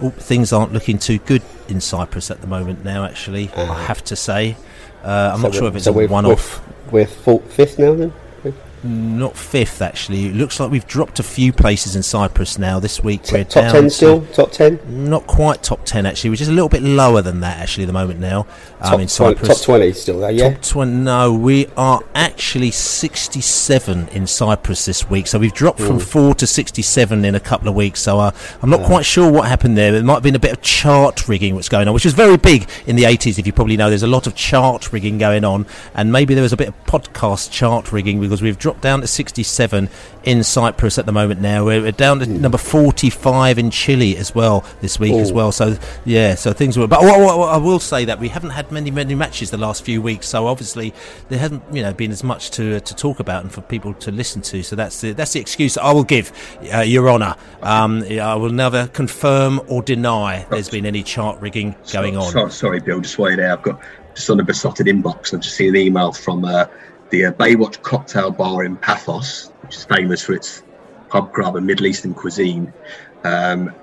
oh, 0.03 0.11
things 0.11 0.53
aren't 0.53 0.73
looking 0.73 0.99
too 0.99 1.19
good 1.19 1.43
in 1.69 1.81
Cyprus 1.81 2.31
at 2.31 2.41
the 2.41 2.47
moment 2.47 2.85
now. 2.85 3.05
Actually, 3.05 3.51
I 3.57 3.83
have 3.85 4.03
to 4.05 4.17
say. 4.17 4.57
Uh, 5.05 5.31
I'm 5.35 5.41
So 5.41 5.47
not 5.49 5.55
sure 5.55 5.69
if 5.69 5.77
it's 5.77 5.85
so 5.85 5.93
a 5.93 5.95
we're- 5.95 6.09
one-off. 6.09 6.61
We're, 6.91 7.01
we're 7.03 7.07
fourth, 7.07 7.53
fifth 7.53 7.79
now 7.79 7.95
then. 7.95 8.13
Not 8.83 9.37
fifth 9.37 9.83
actually. 9.83 10.27
It 10.27 10.35
looks 10.35 10.59
like 10.59 10.71
we've 10.71 10.87
dropped 10.87 11.19
a 11.19 11.23
few 11.23 11.53
places 11.53 11.97
in 11.97 12.03
Cyprus 12.03 12.59
now 12.59 12.81
this 12.81 13.05
week. 13.05 13.23
we're 13.31 13.45
Top 13.45 13.65
down 13.65 13.73
ten 13.73 13.83
to- 13.85 13.91
still. 13.91 14.27
Top 14.33 14.53
ten. 14.53 14.81
Not 14.89 15.27
quite 15.27 15.63
top 15.63 15.85
ten 15.85 16.07
actually, 16.07 16.31
which 16.31 16.41
is 16.41 16.49
a 16.49 16.53
little 16.53 16.69
bit 16.71 16.83
lower 16.83 17.21
than 17.21 17.41
that 17.41 17.59
actually 17.59 17.85
at 17.85 17.89
the 17.89 17.93
moment 17.93 18.21
now. 18.21 18.47
Um, 18.81 18.93
Top, 18.93 19.01
in 19.01 19.07
20, 19.07 19.09
Cyprus. 19.09 19.49
top 19.49 19.65
twenty 19.65 19.93
still. 19.93 20.21
There, 20.21 20.31
yeah. 20.31 20.55
Top 20.55 20.63
20, 20.63 20.93
no, 20.93 21.35
we 21.35 21.67
are 21.77 22.01
actually 22.15 22.71
67 22.71 24.09
in 24.09 24.27
Cyprus 24.27 24.87
this 24.87 25.11
week. 25.11 25.27
So 25.27 25.39
we've 25.39 25.53
dropped 25.53 25.81
from 25.81 25.99
4 25.99 26.35
to 26.37 26.47
67 26.47 27.25
in 27.25 27.35
a 27.35 27.41
couple 27.41 27.69
of 27.69 27.75
weeks. 27.75 28.01
So 28.01 28.19
uh, 28.19 28.31
I'm 28.63 28.71
not 28.71 28.85
quite 28.87 29.05
sure 29.05 29.31
what 29.31 29.47
happened 29.49 29.77
there. 29.77 29.95
It 29.95 30.03
might 30.05 30.15
have 30.15 30.23
been 30.23 30.35
a 30.35 30.39
bit 30.39 30.53
of 30.53 30.63
chart 30.63 31.29
rigging 31.29 31.55
what's 31.55 31.69
going 31.69 31.87
on, 31.87 31.93
which 31.93 32.05
was 32.07 32.15
very 32.15 32.39
big 32.39 32.67
in 32.87 32.97
the 32.97 33.03
80s, 33.03 33.39
if 33.39 33.47
you 33.47 33.53
probably 33.53 33.77
know. 33.77 33.91
There's 33.91 34.03
a 34.03 34.07
lot 34.07 34.27
of 34.27 34.35
chart 34.35 34.91
rigging 34.93 35.19
going 35.19 35.45
on. 35.45 35.67
And 35.95 36.11
maybe 36.11 36.33
there 36.33 36.43
was 36.43 36.55
a 36.55 36.57
bit 36.57 36.69
of 36.69 36.85
podcast 36.87 37.51
chart 37.51 37.93
rigging 37.93 38.21
because 38.21 38.41
we've 38.41 38.59
dropped 38.59 38.70
down 38.81 39.01
to 39.01 39.07
67 39.07 39.89
in 40.25 40.45
Cyprus 40.45 40.99
at 40.99 41.07
the 41.07 41.13
moment 41.13 41.41
now. 41.41 41.65
We're 41.65 41.93
down 41.93 42.21
to 42.21 42.27
number 42.27 42.59
45 42.59 43.59
in 43.59 43.71
Chile 43.71 44.17
as 44.17 44.35
well 44.35 44.65
this 44.81 44.99
week 44.99 45.15
as 45.15 45.33
well. 45.33 45.53
So, 45.53 45.77
yeah, 46.05 46.35
so 46.35 46.53
things 46.53 46.77
were. 46.77 46.87
But 46.87 47.03
I 47.03 47.57
will 47.57 47.81
say 47.81 48.05
that 48.05 48.19
we 48.19 48.29
haven't 48.29 48.51
had 48.51 48.71
many, 48.71 48.91
many 48.91 49.15
matches 49.15 49.51
the 49.51 49.57
last 49.57 49.85
few 49.85 50.03
weeks. 50.03 50.29
So 50.29 50.47
obviously 50.47 50.95
there 51.29 51.39
hasn't, 51.39 51.63
you 51.73 51.83
know, 51.83 51.93
been 51.93 52.11
as 52.11 52.23
much 52.23 52.51
to 52.53 52.81
to 52.81 52.95
talk 52.95 53.21
about 53.21 53.43
and 53.43 53.53
for 53.53 53.61
people 53.63 53.95
to 53.95 54.11
listen 54.11 54.43
to. 54.43 54.63
So 54.63 54.77
that's 54.77 55.01
the 55.01 55.13
that's 55.13 55.33
the 55.33 55.41
excuse 55.41 55.77
I 55.77 55.93
will 55.93 56.05
give, 56.05 56.33
uh, 56.73 56.81
Your 56.81 57.09
Honour. 57.09 57.37
Um, 57.63 58.03
I 58.05 58.35
will 58.35 58.51
never 58.51 58.87
confirm 58.89 59.61
or 59.69 59.83
deny 59.83 60.47
there's 60.51 60.69
been 60.69 60.87
any 60.87 61.03
chart 61.03 61.41
rigging 61.41 61.75
going 61.93 62.17
on. 62.17 62.31
Sorry, 62.31 62.51
sorry, 62.51 62.81
Bill. 62.81 63.01
Just 63.01 63.19
wait 63.19 63.37
there. 63.37 63.53
I've 63.53 63.63
got 63.63 63.81
just 64.15 64.29
on 64.31 64.37
the 64.37 64.45
Beesotted 64.45 64.87
inbox. 64.87 65.33
I've 65.33 65.41
just 65.41 65.57
seen 65.57 65.71
an 65.71 65.77
email 65.77 66.13
from 66.13 66.45
uh, 66.45 66.67
the 67.11 67.27
uh, 67.27 67.33
Baywatch 67.33 67.83
Cocktail 67.83 68.31
Bar 68.31 68.65
in 68.65 68.77
Paphos, 68.77 69.53
which 69.63 69.77
is 69.77 69.85
famous 69.85 70.23
for 70.23 70.33
its 70.33 70.63
pub 71.09 71.33
grub 71.33 71.57
and 71.57 71.67
Middle 71.67 71.87
Eastern 71.87 72.15
cuisine. 72.15 72.73
Um, 73.25 73.75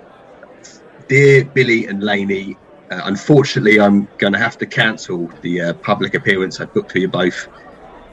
dear 1.07 1.45
Billy 1.45 1.87
and 1.87 2.01
Laney, 2.03 2.57
uh, 2.89 3.01
unfortunately, 3.03 3.79
I'm 3.79 4.07
going 4.17 4.33
to 4.33 4.39
have 4.39 4.57
to 4.59 4.65
cancel 4.65 5.27
the 5.41 5.61
uh, 5.61 5.73
public 5.73 6.13
appearance 6.13 6.59
I 6.59 6.65
booked 6.65 6.93
for 6.93 6.99
you 6.99 7.07
both 7.07 7.47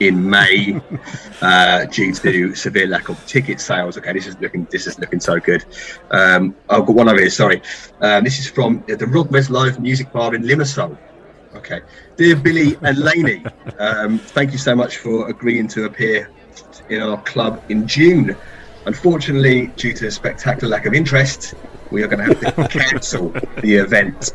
in 0.00 0.28
May 0.28 0.80
uh, 1.42 1.84
due 1.86 2.12
to 2.12 2.54
severe 2.54 2.88
lack 2.88 3.08
of 3.08 3.24
ticket 3.26 3.60
sales. 3.60 3.96
Okay, 3.96 4.12
this 4.12 4.26
is 4.26 4.38
looking 4.40 4.66
this 4.70 4.86
is 4.86 4.98
looking 4.98 5.20
so 5.20 5.38
good. 5.38 5.64
Um, 6.10 6.56
I've 6.68 6.86
got 6.86 6.96
one 6.96 7.08
over 7.08 7.20
here. 7.20 7.30
Sorry, 7.30 7.62
um, 8.00 8.24
this 8.24 8.38
is 8.38 8.48
from 8.48 8.82
the 8.88 8.96
Rogmes 8.96 9.50
Live 9.50 9.80
Music 9.80 10.12
Bar 10.12 10.34
in 10.34 10.42
Limassol. 10.42 10.98
Okay, 11.54 11.82
dear 12.16 12.34
Billy 12.36 12.76
and 12.82 12.98
Laney, 12.98 13.44
um, 13.78 14.18
thank 14.18 14.52
you 14.52 14.58
so 14.58 14.74
much 14.74 14.98
for 14.98 15.28
agreeing 15.28 15.68
to 15.68 15.84
appear 15.84 16.28
in 16.88 17.00
our 17.00 17.20
club 17.22 17.62
in 17.68 17.86
June. 17.86 18.36
Unfortunately, 18.86 19.68
due 19.76 19.92
to 19.94 20.08
a 20.08 20.10
spectacular 20.10 20.68
lack 20.68 20.84
of 20.84 20.94
interest, 20.94 21.54
we 21.90 22.02
are 22.02 22.08
going 22.08 22.28
to 22.28 22.34
have 22.34 22.56
to 22.56 22.68
cancel 22.78 23.28
the 23.62 23.76
event. 23.76 24.32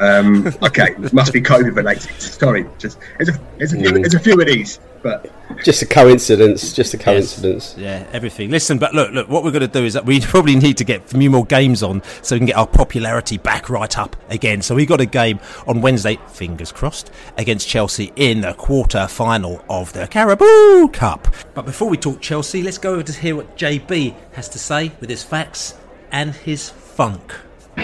Um, 0.00 0.48
okay, 0.62 0.94
it 0.98 1.12
must 1.12 1.32
be 1.32 1.40
COVID 1.40 1.76
related. 1.76 2.20
Sorry, 2.20 2.66
just 2.78 2.98
there's 3.16 3.28
a, 3.28 3.40
there's, 3.56 3.72
a 3.72 3.76
few, 3.76 3.92
there's 3.92 4.14
a 4.14 4.20
few 4.20 4.40
of 4.40 4.46
these, 4.46 4.80
but 5.02 5.30
Just 5.64 5.82
a 5.82 5.86
coincidence. 5.86 6.72
Just 6.72 6.94
a 6.94 6.98
coincidence. 6.98 7.74
Yeah, 7.76 8.06
everything. 8.12 8.50
Listen, 8.50 8.78
but 8.78 8.94
look, 8.94 9.12
look. 9.12 9.28
What 9.28 9.44
we're 9.44 9.50
going 9.50 9.60
to 9.62 9.68
do 9.68 9.84
is 9.84 9.94
that 9.94 10.04
we 10.04 10.20
probably 10.22 10.56
need 10.56 10.76
to 10.78 10.84
get 10.84 11.04
a 11.04 11.18
few 11.18 11.30
more 11.30 11.44
games 11.44 11.82
on 11.82 12.02
so 12.22 12.34
we 12.34 12.40
can 12.40 12.46
get 12.46 12.56
our 12.56 12.66
popularity 12.66 13.38
back 13.38 13.68
right 13.68 13.98
up 13.98 14.16
again. 14.30 14.62
So 14.62 14.74
we 14.74 14.86
got 14.86 15.00
a 15.00 15.06
game 15.06 15.40
on 15.66 15.80
Wednesday, 15.80 16.18
fingers 16.28 16.72
crossed, 16.72 17.10
against 17.36 17.68
Chelsea 17.68 18.12
in 18.16 18.42
the 18.42 18.54
quarter 18.54 19.06
final 19.06 19.64
of 19.68 19.92
the 19.92 20.06
Carabao 20.06 20.88
Cup. 20.92 21.28
But 21.54 21.64
before 21.64 21.88
we 21.88 21.96
talk 21.96 22.20
Chelsea, 22.20 22.62
let's 22.62 22.78
go 22.78 22.92
over 22.94 23.02
to 23.02 23.12
hear 23.12 23.36
what 23.36 23.56
JB 23.56 24.14
has 24.32 24.48
to 24.50 24.58
say 24.58 24.92
with 25.00 25.10
his 25.10 25.22
facts 25.22 25.74
and 26.10 26.34
his 26.34 26.70
funk. 26.70 27.34
Are 27.76 27.82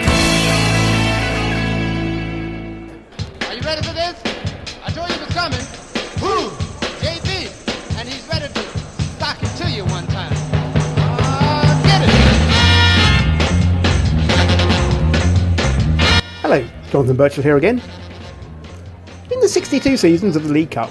you 3.54 3.60
ready 3.60 3.82
for 3.82 3.92
this? 3.94 4.20
I 4.84 4.90
told 4.90 5.08
you 5.08 5.14
it 5.14 5.20
was 5.20 5.34
coming. 5.34 5.83
Hello, 16.44 16.62
Jonathan 16.90 17.16
Birchall 17.16 17.42
here 17.42 17.56
again. 17.56 17.80
In 19.32 19.40
the 19.40 19.48
62 19.48 19.96
seasons 19.96 20.36
of 20.36 20.46
the 20.46 20.52
League 20.52 20.72
Cup, 20.72 20.90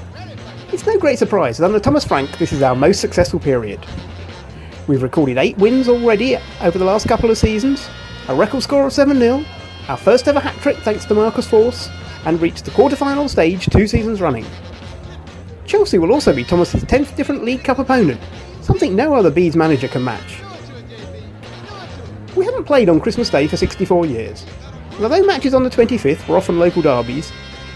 it's 0.71 0.87
no 0.87 0.97
great 0.97 1.19
surprise 1.19 1.59
that 1.59 1.65
under 1.65 1.79
Thomas 1.79 2.03
Frank 2.03 2.39
this 2.39 2.51
is 2.51 2.63
our 2.63 2.75
most 2.75 2.99
successful 2.99 3.39
period. 3.39 3.79
We've 4.87 5.03
recorded 5.03 5.37
8 5.37 5.59
wins 5.59 5.87
already 5.87 6.37
over 6.61 6.79
the 6.79 6.85
last 6.85 7.07
couple 7.07 7.29
of 7.29 7.37
seasons, 7.37 7.87
a 8.29 8.33
record 8.33 8.63
score 8.63 8.87
of 8.87 8.93
7 8.93 9.19
0, 9.19 9.45
our 9.89 9.95
first 9.95 10.27
ever 10.27 10.39
hat 10.39 10.55
trick 10.55 10.77
thanks 10.77 11.05
to 11.05 11.13
Marcus 11.13 11.47
Forss, 11.47 11.87
and 12.25 12.41
reached 12.41 12.65
the 12.65 12.71
quarter-final 12.71 13.29
stage 13.29 13.67
two 13.67 13.85
seasons 13.85 14.21
running. 14.21 14.47
Chelsea 15.67 15.99
will 15.99 16.13
also 16.13 16.33
be 16.33 16.43
Thomas's 16.43 16.83
10th 16.83 17.15
different 17.15 17.43
League 17.43 17.63
Cup 17.63 17.77
opponent, 17.77 18.19
something 18.61 18.95
no 18.95 19.13
other 19.13 19.29
Bees 19.29 19.55
manager 19.55 19.87
can 19.87 20.03
match. 20.03 20.41
We 22.35 22.43
haven't 22.43 22.63
played 22.63 22.89
on 22.89 22.99
Christmas 22.99 23.29
Day 23.29 23.45
for 23.45 23.55
64 23.55 24.07
years, 24.07 24.47
and 24.95 25.03
although 25.03 25.25
matches 25.25 25.53
on 25.53 25.63
the 25.63 25.69
25th 25.69 26.27
were 26.27 26.37
often 26.37 26.59
local 26.59 26.81
derbies, 26.81 27.31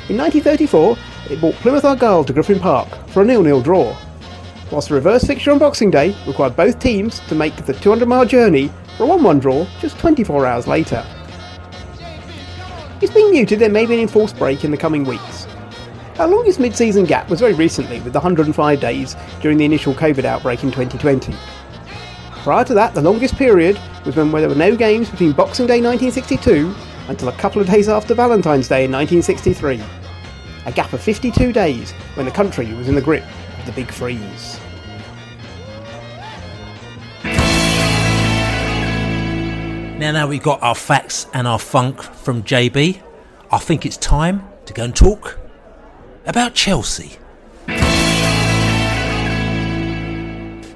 in 0.10 0.18
1934 0.18 0.98
it 1.32 1.40
brought 1.40 1.56
Plymouth 1.56 1.86
Argyle 1.86 2.24
to 2.24 2.34
Griffin 2.34 2.60
Park 2.60 2.88
for 3.10 3.22
a 3.22 3.26
nil-nil 3.26 3.62
draw, 3.62 3.96
whilst 4.72 4.90
the 4.90 4.96
reverse 4.96 5.24
fixture 5.24 5.52
on 5.52 5.60
Boxing 5.60 5.92
Day 5.92 6.16
required 6.26 6.56
both 6.56 6.80
teams 6.80 7.20
to 7.28 7.36
make 7.36 7.56
the 7.66 7.74
200-mile 7.74 8.26
journey 8.26 8.72
for 8.98 9.04
a 9.04 9.08
1-1 9.08 9.42
draw 9.42 9.68
just 9.80 9.98
24 10.00 10.46
hours 10.46 10.68
later. 10.68 11.06
It's 13.02 13.14
been 13.14 13.32
muted 13.32 13.60
there 13.60 13.70
may 13.70 13.86
be 13.86 13.94
an 13.94 14.00
enforced 14.00 14.38
break 14.38 14.64
in 14.64 14.72
the 14.72 14.78
coming 14.78 15.04
weeks. 15.04 15.48
Our 16.20 16.28
longest 16.28 16.60
mid-season 16.60 17.06
gap 17.06 17.30
was 17.30 17.42
very 17.42 17.54
recently 17.54 18.00
with 18.02 18.14
the 18.14 18.20
105 18.20 18.80
days 18.80 19.16
during 19.40 19.58
the 19.58 19.66
initial 19.66 19.94
COVID 19.94 20.26
outbreak 20.26 20.64
in 20.64 20.72
2020. 20.72 21.32
Prior 22.42 22.64
to 22.64 22.74
that, 22.74 22.96
the 22.96 23.02
longest 23.02 23.36
period 23.36 23.80
was 24.06 24.16
when 24.16 24.32
there 24.32 24.50
were 24.50 24.56
no 24.56 24.76
games 24.76 25.10
between 25.10 25.34
Boxing 25.34 25.68
Day 25.68 25.82
1962 25.82 26.74
until 27.08 27.30
a 27.30 27.34
couple 27.34 27.62
of 27.62 27.68
days 27.68 27.90
after 27.90 28.14
Valentine's 28.14 28.68
Day 28.68 28.86
in 28.86 28.92
1963. 28.92 29.82
A 30.66 30.72
gap 30.72 30.94
of 30.94 31.02
52 31.02 31.54
days 31.54 31.92
when 32.16 32.26
the 32.26 32.32
country 32.32 32.74
was 32.74 32.88
in 32.90 32.96
the 32.96 33.02
grip 33.02 33.24
of 33.60 33.66
the 33.66 33.72
Big 33.72 33.92
Freeze. 33.92 34.60
Now, 39.98 40.12
now 40.12 40.28
we've 40.28 40.44
got 40.44 40.62
our 40.62 40.76
facts 40.76 41.26
and 41.34 41.48
our 41.48 41.58
funk 41.58 42.02
from 42.02 42.44
JB. 42.44 43.02
I 43.52 43.58
think 43.58 43.86
it's 43.86 43.98
time 43.98 44.48
to 44.66 44.74
go 44.74 44.84
and 44.84 44.96
talk 44.96 45.40
about 46.26 46.54
Chelsea. 46.54 47.18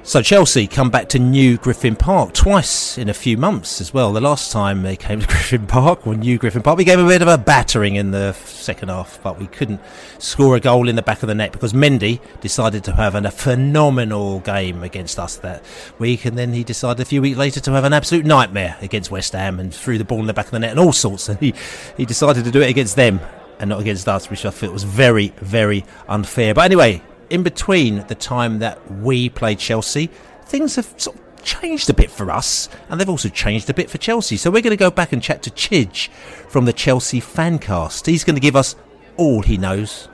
So 0.04 0.20
Chelsea 0.20 0.66
come 0.66 0.90
back 0.90 1.08
to 1.10 1.20
New 1.20 1.56
Griffin 1.56 1.94
Park 1.94 2.34
twice 2.34 2.98
in 2.98 3.08
a 3.08 3.14
few 3.14 3.36
months 3.36 3.80
as 3.80 3.94
well. 3.94 4.12
The 4.12 4.20
last 4.20 4.50
time 4.50 4.82
they 4.82 4.96
came 4.96 5.20
to 5.20 5.26
Griffin 5.28 5.68
Park, 5.68 6.04
or 6.04 6.16
New 6.16 6.38
Griffin 6.38 6.60
Park, 6.60 6.76
we 6.76 6.82
gave 6.82 6.98
a 6.98 7.06
bit 7.06 7.22
of 7.22 7.28
a 7.28 7.38
battering 7.38 7.94
in 7.94 8.10
the 8.10 8.32
second 8.32 8.88
half, 8.88 9.22
but 9.22 9.38
we 9.38 9.46
couldn't 9.46 9.80
score 10.18 10.56
a 10.56 10.60
goal 10.60 10.88
in 10.88 10.96
the 10.96 11.02
back 11.02 11.22
of 11.22 11.28
the 11.28 11.36
net 11.36 11.52
because 11.52 11.72
Mendy 11.72 12.20
decided 12.40 12.82
to 12.82 12.92
have 12.96 13.14
an, 13.14 13.26
a 13.26 13.30
phenomenal 13.30 14.40
game 14.40 14.82
against 14.82 15.20
us 15.20 15.36
that 15.36 15.64
week, 16.00 16.24
and 16.24 16.36
then 16.36 16.52
he 16.52 16.64
decided 16.64 17.00
a 17.00 17.04
few 17.04 17.22
weeks 17.22 17.38
later 17.38 17.60
to 17.60 17.70
have 17.70 17.84
an 17.84 17.92
absolute 17.92 18.26
nightmare 18.26 18.76
against 18.80 19.12
West 19.12 19.34
Ham 19.34 19.60
and 19.60 19.72
threw 19.72 19.98
the 19.98 20.04
ball 20.04 20.18
in 20.18 20.26
the 20.26 20.34
back 20.34 20.46
of 20.46 20.50
the 20.50 20.58
net 20.58 20.72
and 20.72 20.80
all 20.80 20.92
sorts. 20.92 21.28
And 21.28 21.38
he, 21.38 21.54
he 21.96 22.04
decided 22.04 22.44
to 22.44 22.50
do 22.50 22.60
it 22.60 22.68
against 22.68 22.96
them 22.96 23.20
and 23.60 23.70
not 23.70 23.80
against 23.80 24.08
us, 24.08 24.28
which 24.28 24.44
I 24.44 24.50
felt 24.50 24.72
was 24.72 24.82
very, 24.82 25.28
very 25.36 25.84
unfair. 26.08 26.54
But 26.54 26.64
anyway, 26.64 27.02
in 27.32 27.42
between 27.42 28.06
the 28.08 28.14
time 28.14 28.58
that 28.58 28.78
we 28.92 29.30
played 29.30 29.58
Chelsea, 29.58 30.10
things 30.44 30.76
have 30.76 30.94
sort 30.98 31.16
of 31.16 31.42
changed 31.42 31.88
a 31.88 31.94
bit 31.94 32.10
for 32.10 32.30
us, 32.30 32.68
and 32.88 33.00
they've 33.00 33.08
also 33.08 33.30
changed 33.30 33.70
a 33.70 33.74
bit 33.74 33.90
for 33.90 33.98
Chelsea. 33.98 34.36
So 34.36 34.50
we're 34.50 34.62
going 34.62 34.72
to 34.72 34.76
go 34.76 34.90
back 34.90 35.12
and 35.12 35.22
chat 35.22 35.42
to 35.44 35.50
Chidge 35.50 36.08
from 36.48 36.66
the 36.66 36.72
Chelsea 36.72 37.20
Fancast. 37.20 38.06
He's 38.06 38.22
going 38.22 38.36
to 38.36 38.40
give 38.40 38.54
us 38.54 38.76
all 39.16 39.40
he 39.40 39.56
knows 39.56 40.08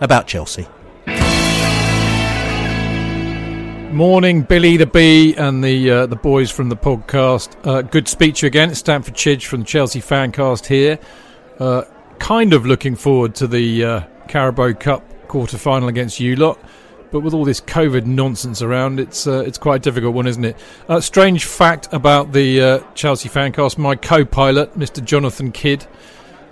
about 0.00 0.26
Chelsea. 0.26 0.66
Morning, 3.92 4.40
Billy 4.40 4.78
the 4.78 4.86
Bee 4.86 5.34
and 5.36 5.62
the 5.62 5.90
uh, 5.90 6.06
the 6.06 6.16
boys 6.16 6.50
from 6.50 6.70
the 6.70 6.76
podcast. 6.76 7.54
Uh, 7.66 7.82
good 7.82 8.08
speech 8.08 8.42
again. 8.42 8.74
Stamford 8.74 9.14
Chidge 9.14 9.44
from 9.44 9.60
the 9.60 9.66
Chelsea 9.66 10.00
Fancast 10.00 10.64
here. 10.64 10.98
Uh, 11.58 11.82
kind 12.18 12.54
of 12.54 12.64
looking 12.64 12.96
forward 12.96 13.34
to 13.34 13.46
the 13.46 13.84
uh, 13.84 14.00
Carabao 14.28 14.72
Cup 14.72 15.11
quarter 15.32 15.58
final 15.58 15.88
against 15.88 16.20
you 16.20 16.36
lot, 16.36 16.58
but 17.10 17.20
with 17.20 17.34
all 17.34 17.44
this 17.44 17.60
COVID 17.60 18.06
nonsense 18.06 18.62
around, 18.62 19.00
it's 19.00 19.26
uh, 19.26 19.42
it's 19.46 19.58
quite 19.58 19.76
a 19.76 19.78
difficult 19.82 20.14
one, 20.14 20.26
isn't 20.26 20.44
it? 20.44 20.56
Uh, 20.88 21.00
strange 21.00 21.46
fact 21.46 21.88
about 21.92 22.32
the 22.32 22.84
Chelsea 22.94 23.28
Fancast: 23.28 23.78
my 23.78 23.96
co-pilot, 23.96 24.78
Mr. 24.78 25.04
Jonathan 25.04 25.50
Kydd, 25.50 25.86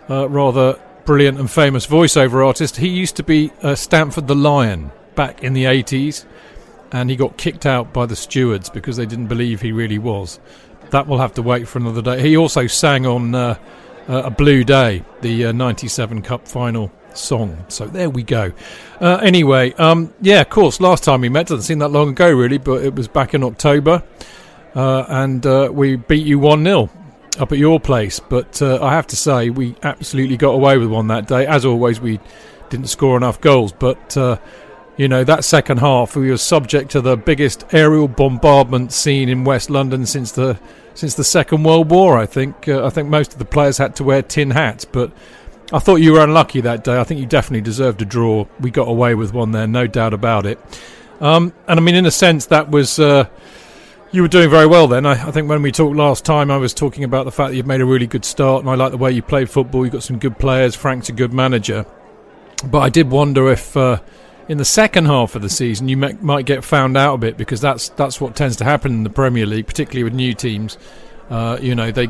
rather 0.08 0.80
brilliant 1.04 1.38
and 1.38 1.50
famous 1.50 1.86
voiceover 1.86 2.44
artist. 2.44 2.76
He 2.76 2.88
used 2.88 3.16
to 3.16 3.22
be 3.22 3.52
Stamford 3.74 4.26
the 4.26 4.34
Lion 4.34 4.90
back 5.14 5.44
in 5.44 5.52
the 5.52 5.66
eighties 5.66 6.24
and 6.92 7.10
he 7.10 7.16
got 7.16 7.36
kicked 7.36 7.66
out 7.66 7.92
by 7.92 8.06
the 8.06 8.16
stewards 8.16 8.68
because 8.68 8.96
they 8.96 9.06
didn't 9.06 9.26
believe 9.26 9.60
he 9.60 9.72
really 9.72 9.98
was. 9.98 10.40
That 10.90 11.06
will 11.06 11.18
have 11.18 11.34
to 11.34 11.42
wait 11.42 11.68
for 11.68 11.78
another 11.78 12.02
day. 12.02 12.20
He 12.20 12.36
also 12.36 12.66
sang 12.66 13.06
on 13.06 13.34
uh, 13.34 13.56
uh, 14.08 14.22
A 14.24 14.30
Blue 14.30 14.64
Day, 14.64 15.04
the 15.20 15.46
uh, 15.46 15.52
97 15.52 16.22
Cup 16.22 16.48
final 16.48 16.90
song. 17.18 17.64
So 17.68 17.86
there 17.86 18.10
we 18.10 18.22
go. 18.22 18.52
Uh, 19.00 19.16
anyway, 19.16 19.72
um, 19.74 20.12
yeah, 20.20 20.40
of 20.40 20.50
course, 20.50 20.80
last 20.80 21.04
time 21.04 21.20
we 21.20 21.28
met 21.28 21.46
doesn't 21.46 21.62
seem 21.62 21.78
that 21.80 21.90
long 21.90 22.10
ago, 22.10 22.30
really, 22.30 22.58
but 22.58 22.84
it 22.84 22.94
was 22.94 23.08
back 23.08 23.34
in 23.34 23.42
October, 23.42 24.02
uh, 24.74 25.04
and 25.08 25.44
uh, 25.46 25.70
we 25.72 25.96
beat 25.96 26.26
you 26.26 26.38
1 26.38 26.64
0 26.64 26.90
up 27.38 27.52
at 27.52 27.58
your 27.58 27.80
place. 27.80 28.20
But 28.20 28.60
I 28.62 28.92
have 28.92 29.06
to 29.08 29.16
say, 29.16 29.50
we 29.50 29.74
absolutely 29.82 30.36
got 30.36 30.50
away 30.50 30.78
with 30.78 30.88
one 30.88 31.08
that 31.08 31.26
day. 31.28 31.46
As 31.46 31.64
always, 31.64 32.00
we 32.00 32.20
didn't 32.68 32.88
score 32.88 33.16
enough 33.16 33.40
goals, 33.40 33.72
but 33.72 34.16
you 35.00 35.08
know, 35.08 35.24
that 35.24 35.44
second 35.46 35.78
half, 35.78 36.14
we 36.14 36.30
were 36.30 36.36
subject 36.36 36.90
to 36.90 37.00
the 37.00 37.16
biggest 37.16 37.64
aerial 37.72 38.06
bombardment 38.06 38.92
seen 38.92 39.30
in 39.30 39.44
West 39.44 39.70
London 39.70 40.04
since 40.04 40.32
the 40.32 40.60
since 40.92 41.14
the 41.14 41.24
Second 41.24 41.62
World 41.62 41.90
War. 41.90 42.18
I 42.18 42.26
think 42.26 42.68
uh, 42.68 42.84
I 42.84 42.90
think 42.90 43.08
most 43.08 43.32
of 43.32 43.38
the 43.38 43.46
players 43.46 43.78
had 43.78 43.96
to 43.96 44.04
wear 44.04 44.20
tin 44.20 44.50
hats, 44.50 44.84
but 44.84 45.10
I 45.72 45.78
thought 45.78 45.96
you 45.96 46.12
were 46.12 46.20
unlucky 46.20 46.60
that 46.62 46.84
day. 46.84 46.98
I 46.98 47.04
think 47.04 47.20
you 47.20 47.26
definitely 47.26 47.60
deserved 47.60 48.02
a 48.02 48.04
draw. 48.04 48.46
We 48.58 48.70
got 48.70 48.88
away 48.88 49.14
with 49.14 49.32
one 49.32 49.52
there, 49.52 49.66
no 49.66 49.86
doubt 49.86 50.14
about 50.14 50.46
it. 50.46 50.58
Um, 51.20 51.52
and 51.68 51.78
I 51.78 51.82
mean, 51.82 51.94
in 51.94 52.06
a 52.06 52.10
sense, 52.10 52.46
that 52.46 52.70
was. 52.70 52.98
Uh, 52.98 53.28
you 54.12 54.22
were 54.22 54.28
doing 54.28 54.50
very 54.50 54.66
well 54.66 54.88
then. 54.88 55.06
I, 55.06 55.12
I, 55.12 55.30
think 55.30 55.48
when 55.48 55.62
we 55.62 55.70
talked 55.70 55.96
last 55.96 56.24
time, 56.24 56.50
I 56.50 56.56
was 56.56 56.74
talking 56.74 57.04
about 57.04 57.26
the 57.26 57.30
fact 57.30 57.50
that 57.50 57.56
you've 57.56 57.66
made 57.66 57.80
a 57.80 57.86
really 57.86 58.08
good 58.08 58.24
start, 58.24 58.62
and 58.62 58.68
I 58.68 58.74
like 58.74 58.90
the 58.90 58.98
way 58.98 59.12
you 59.12 59.22
played 59.22 59.48
football. 59.48 59.84
You've 59.84 59.92
got 59.92 60.02
some 60.02 60.18
good 60.18 60.36
players. 60.36 60.74
Frank's 60.74 61.08
a 61.08 61.12
good 61.12 61.32
manager. 61.32 61.86
But 62.64 62.80
I 62.80 62.88
did 62.88 63.08
wonder 63.08 63.50
if 63.50 63.76
uh, 63.76 64.00
in 64.48 64.58
the 64.58 64.64
second 64.64 65.06
half 65.06 65.36
of 65.36 65.42
the 65.42 65.48
season, 65.48 65.88
you 65.88 65.96
might 65.96 66.44
get 66.44 66.64
found 66.64 66.96
out 66.96 67.14
a 67.14 67.18
bit 67.18 67.36
because 67.36 67.60
that's 67.60 67.90
that's 67.90 68.20
what 68.20 68.34
tends 68.34 68.56
to 68.56 68.64
happen 68.64 68.92
in 68.92 69.04
the 69.04 69.10
Premier 69.10 69.46
League, 69.46 69.66
particularly 69.66 70.02
with 70.02 70.12
new 70.12 70.34
teams. 70.34 70.76
Uh, 71.30 71.58
you 71.62 71.74
know, 71.76 71.92
they 71.92 72.08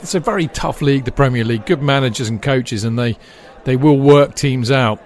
it's 0.00 0.14
a 0.14 0.20
very 0.20 0.48
tough 0.48 0.80
league, 0.80 1.04
the 1.04 1.12
Premier 1.12 1.44
League. 1.44 1.66
Good 1.66 1.82
managers 1.82 2.28
and 2.30 2.42
coaches, 2.42 2.82
and 2.82 2.98
they 2.98 3.18
they 3.64 3.76
will 3.76 3.98
work 3.98 4.34
teams 4.34 4.70
out. 4.70 5.00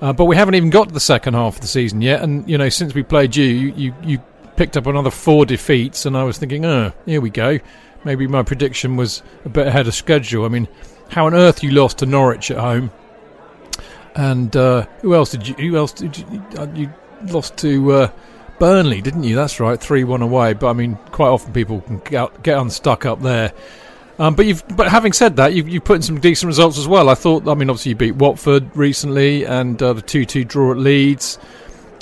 Uh, 0.00 0.12
but 0.12 0.26
we 0.26 0.36
haven't 0.36 0.54
even 0.54 0.70
got 0.70 0.88
to 0.88 0.94
the 0.94 1.00
second 1.00 1.34
half 1.34 1.56
of 1.56 1.60
the 1.62 1.66
season 1.66 2.02
yet, 2.02 2.22
and 2.22 2.48
you 2.48 2.58
know, 2.58 2.68
since 2.68 2.94
we 2.94 3.02
played 3.02 3.34
you, 3.34 3.44
you 3.46 3.74
you, 3.76 3.94
you 4.02 4.18
picked 4.56 4.76
up 4.76 4.86
another 4.86 5.10
four 5.10 5.46
defeats, 5.46 6.04
and 6.04 6.16
I 6.16 6.24
was 6.24 6.36
thinking, 6.36 6.66
oh, 6.66 6.92
here 7.06 7.20
we 7.20 7.30
go. 7.30 7.58
Maybe 8.04 8.26
my 8.26 8.42
prediction 8.42 8.96
was 8.96 9.22
a 9.44 9.48
bit 9.48 9.66
ahead 9.66 9.86
of 9.88 9.94
schedule. 9.94 10.44
I 10.44 10.48
mean, 10.48 10.68
how 11.08 11.26
on 11.26 11.34
earth 11.34 11.62
you 11.62 11.70
lost 11.70 11.98
to 11.98 12.06
Norwich 12.06 12.50
at 12.50 12.58
home? 12.58 12.90
And 14.14 14.54
uh, 14.56 14.86
who 15.00 15.14
else 15.14 15.30
did 15.30 15.48
you? 15.48 15.54
Who 15.54 15.76
else 15.76 15.92
did 15.92 16.18
you? 16.18 16.44
Uh, 16.56 16.66
you 16.74 16.92
lost 17.26 17.56
to 17.58 17.92
uh, 17.92 18.10
Burnley, 18.58 19.00
didn't 19.00 19.24
you? 19.24 19.36
That's 19.36 19.60
right, 19.60 19.80
three-one 19.80 20.22
away. 20.22 20.54
But 20.54 20.70
I 20.70 20.72
mean, 20.72 20.96
quite 21.12 21.28
often 21.28 21.52
people 21.52 21.80
can 21.82 21.98
get, 21.98 22.42
get 22.42 22.58
unstuck 22.58 23.06
up 23.06 23.20
there. 23.20 23.52
Um, 24.18 24.34
but 24.34 24.46
you've, 24.46 24.64
but 24.76 24.88
having 24.88 25.12
said 25.12 25.36
that, 25.36 25.54
you've, 25.54 25.68
you 25.68 25.80
put 25.80 25.96
in 25.96 26.02
some 26.02 26.18
decent 26.20 26.48
results 26.48 26.78
as 26.78 26.88
well. 26.88 27.08
I 27.08 27.14
thought. 27.14 27.46
I 27.48 27.54
mean, 27.54 27.70
obviously 27.70 27.90
you 27.90 27.96
beat 27.96 28.16
Watford 28.16 28.76
recently, 28.76 29.44
and 29.44 29.80
uh, 29.82 29.92
the 29.92 30.02
two-two 30.02 30.44
draw 30.44 30.72
at 30.72 30.78
Leeds, 30.78 31.38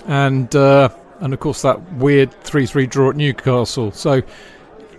and 0.06 0.54
uh, 0.56 0.88
and 1.20 1.34
of 1.34 1.40
course 1.40 1.62
that 1.62 1.92
weird 1.94 2.32
three-three 2.42 2.86
draw 2.86 3.10
at 3.10 3.16
Newcastle. 3.16 3.92
So. 3.92 4.22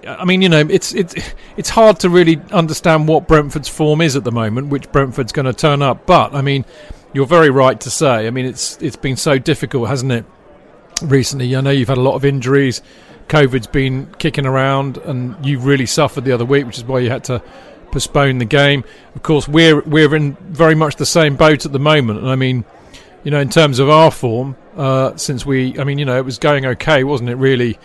I 0.06 0.24
mean, 0.24 0.42
you 0.42 0.48
know, 0.48 0.60
it's 0.70 0.94
it's 0.96 1.16
it's 1.58 1.68
hard 1.68 2.00
to 2.00 2.10
really 2.10 2.40
understand 2.54 3.10
what 3.10 3.28
Brentford's 3.28 3.68
form 3.68 4.00
is 4.00 4.16
at 4.16 4.24
the 4.24 4.32
moment, 4.32 4.70
which 4.70 4.90
Brentford's 4.90 5.34
going 5.34 5.48
to 5.48 5.54
turn 5.54 5.82
up. 5.82 6.06
But 6.06 6.34
I 6.34 6.42
mean, 6.42 6.64
you're 7.12 7.26
very 7.26 7.50
right 7.50 7.78
to 7.82 7.90
say. 7.90 8.26
I 8.26 8.30
mean, 8.30 8.46
it's 8.46 8.82
it's 8.82 8.96
been 8.96 9.18
so 9.18 9.38
difficult, 9.38 9.90
hasn't 9.90 10.14
it? 10.14 10.26
Recently, 11.02 11.56
I 11.56 11.62
know 11.62 11.70
you've 11.70 11.90
had 11.90 11.98
a 11.98 12.02
lot 12.02 12.16
of 12.16 12.26
injuries. 12.26 12.82
COVID's 13.28 13.68
been 13.68 14.08
kicking 14.20 14.46
around, 14.46 14.98
and 14.98 15.46
you 15.46 15.60
really 15.60 15.86
suffered 15.86 16.24
the 16.24 16.32
other 16.32 16.46
week, 16.46 16.66
which 16.66 16.78
is 16.78 16.84
why 16.84 17.00
you 17.00 17.10
had 17.10 17.24
to 17.26 17.42
postpone 17.92 18.38
the 18.40 18.46
game. 18.46 18.84
Of 19.16 19.24
course, 19.24 19.48
we're 19.48 19.82
we're 19.82 20.16
in 20.16 20.36
very 20.36 20.76
much 20.76 20.96
the 20.96 21.06
same 21.06 21.36
boat 21.36 21.66
at 21.66 21.72
the 21.72 21.80
moment, 21.80 22.20
and 22.20 22.30
I 22.30 22.36
mean, 22.36 22.66
you 23.24 23.32
know, 23.32 23.40
in 23.40 23.50
terms 23.50 23.80
of 23.80 23.90
our 23.90 24.12
form, 24.12 24.56
uh, 24.76 25.16
since 25.18 25.46
we, 25.46 25.78
I 25.80 25.84
mean, 25.84 25.98
you 25.98 26.06
know, 26.06 26.18
it 26.18 26.26
was 26.26 26.40
going 26.40 26.66
okay, 26.66 27.04
wasn't 27.04 27.30
it? 27.30 27.36
Really, 27.36 27.78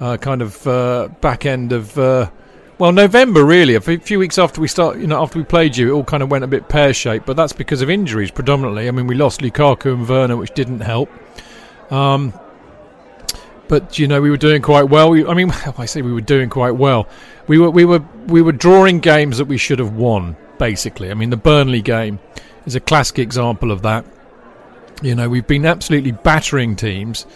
uh, 0.00 0.16
kind 0.18 0.42
of 0.42 0.66
uh, 0.66 1.08
back 1.20 1.46
end 1.46 1.72
of 1.72 1.98
uh, 1.98 2.30
well, 2.80 2.92
November 2.92 3.44
really. 3.44 3.74
A 3.74 3.80
few 3.80 4.18
weeks 4.18 4.38
after 4.38 4.60
we 4.60 4.68
start, 4.68 4.98
you 4.98 5.06
know, 5.06 5.22
after 5.22 5.38
we 5.38 5.44
played 5.44 5.76
you, 5.76 5.90
it 5.90 5.92
all 5.92 6.04
kind 6.04 6.22
of 6.22 6.30
went 6.30 6.44
a 6.44 6.46
bit 6.46 6.68
pear 6.68 6.94
shaped. 6.94 7.26
But 7.26 7.36
that's 7.36 7.52
because 7.52 7.82
of 7.82 7.90
injuries 7.90 8.30
predominantly. 8.30 8.88
I 8.88 8.90
mean, 8.90 9.06
we 9.06 9.14
lost 9.14 9.40
Lukaku 9.40 9.92
and 9.92 10.08
Werner, 10.08 10.36
which 10.36 10.54
didn't 10.54 10.80
help. 10.80 11.10
Um, 11.92 12.32
but 13.70 14.00
you 14.00 14.08
know, 14.08 14.20
we 14.20 14.30
were 14.30 14.36
doing 14.36 14.62
quite 14.62 14.88
well. 14.88 15.10
We, 15.10 15.24
I 15.24 15.32
mean, 15.32 15.50
I 15.78 15.86
say 15.86 16.02
we 16.02 16.12
were 16.12 16.20
doing 16.20 16.50
quite 16.50 16.72
well. 16.72 17.08
We 17.46 17.56
were, 17.56 17.70
we 17.70 17.84
were, 17.84 18.02
we 18.26 18.42
were 18.42 18.52
drawing 18.52 18.98
games 18.98 19.38
that 19.38 19.44
we 19.44 19.56
should 19.56 19.78
have 19.78 19.94
won. 19.94 20.36
Basically, 20.58 21.10
I 21.10 21.14
mean, 21.14 21.30
the 21.30 21.38
Burnley 21.38 21.80
game 21.80 22.18
is 22.66 22.74
a 22.74 22.80
classic 22.80 23.20
example 23.20 23.70
of 23.70 23.82
that. 23.82 24.04
You 25.02 25.14
know, 25.14 25.28
we've 25.28 25.46
been 25.46 25.64
absolutely 25.64 26.10
battering 26.10 26.74
teams, 26.74 27.26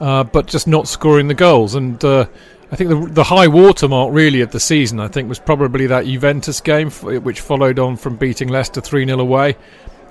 uh, 0.00 0.22
but 0.22 0.46
just 0.46 0.68
not 0.68 0.86
scoring 0.86 1.28
the 1.28 1.34
goals. 1.34 1.74
And 1.74 2.04
uh, 2.04 2.26
I 2.70 2.76
think 2.76 2.90
the, 2.90 3.08
the 3.10 3.24
high 3.24 3.48
watermark 3.48 4.12
really 4.12 4.42
of 4.42 4.52
the 4.52 4.60
season, 4.60 5.00
I 5.00 5.08
think, 5.08 5.30
was 5.30 5.38
probably 5.38 5.86
that 5.86 6.04
Juventus 6.04 6.60
game, 6.60 6.90
which 6.90 7.40
followed 7.40 7.78
on 7.78 7.96
from 7.96 8.16
beating 8.16 8.48
Leicester 8.48 8.82
3 8.82 9.06
0 9.06 9.18
away, 9.18 9.56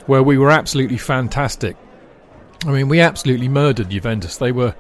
where 0.07 0.24
we 0.24 0.39
were 0.39 0.49
absolutely 0.49 0.97
fantastic. 0.97 1.78
I 2.65 2.72
mean, 2.72 2.89
we 2.89 2.99
absolutely 2.99 3.47
murdered 3.49 3.91
Juventus. 3.91 4.38
They 4.38 4.51
were. 4.51 4.74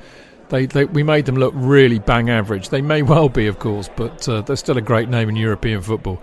They, 0.49 0.65
they, 0.65 0.85
we 0.85 1.03
made 1.03 1.25
them 1.25 1.35
look 1.35 1.53
really 1.55 1.99
bang 1.99 2.29
average. 2.29 2.69
They 2.69 2.81
may 2.81 3.01
well 3.01 3.29
be, 3.29 3.47
of 3.47 3.59
course, 3.59 3.89
but 3.95 4.27
uh, 4.27 4.41
they're 4.41 4.55
still 4.55 4.77
a 4.77 4.81
great 4.81 5.09
name 5.09 5.29
in 5.29 5.35
European 5.35 5.81
football. 5.81 6.21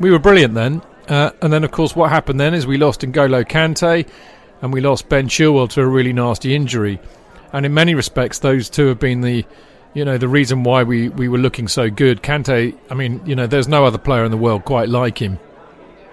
We 0.00 0.10
were 0.10 0.18
brilliant 0.18 0.54
then, 0.54 0.82
uh, 1.08 1.30
and 1.42 1.52
then 1.52 1.64
of 1.64 1.70
course 1.70 1.94
what 1.94 2.10
happened 2.10 2.40
then 2.40 2.54
is 2.54 2.66
we 2.66 2.78
lost 2.78 3.02
N'Golo 3.02 3.44
Kante, 3.46 4.08
and 4.62 4.72
we 4.72 4.80
lost 4.80 5.08
Ben 5.08 5.28
Chilwell 5.28 5.68
to 5.70 5.82
a 5.82 5.86
really 5.86 6.12
nasty 6.12 6.54
injury. 6.54 6.98
And 7.52 7.64
in 7.64 7.74
many 7.74 7.94
respects, 7.94 8.38
those 8.38 8.68
two 8.68 8.86
have 8.86 8.98
been 8.98 9.20
the 9.20 9.44
you 9.96 10.04
know, 10.04 10.18
the 10.18 10.28
reason 10.28 10.62
why 10.62 10.82
we, 10.82 11.08
we 11.08 11.26
were 11.26 11.38
looking 11.38 11.68
so 11.68 11.88
good. 11.88 12.22
Kante, 12.22 12.78
I 12.90 12.94
mean, 12.94 13.22
you 13.24 13.34
know, 13.34 13.46
there's 13.46 13.66
no 13.66 13.86
other 13.86 13.96
player 13.96 14.26
in 14.26 14.30
the 14.30 14.36
world 14.36 14.66
quite 14.66 14.90
like 14.90 15.16
him. 15.16 15.38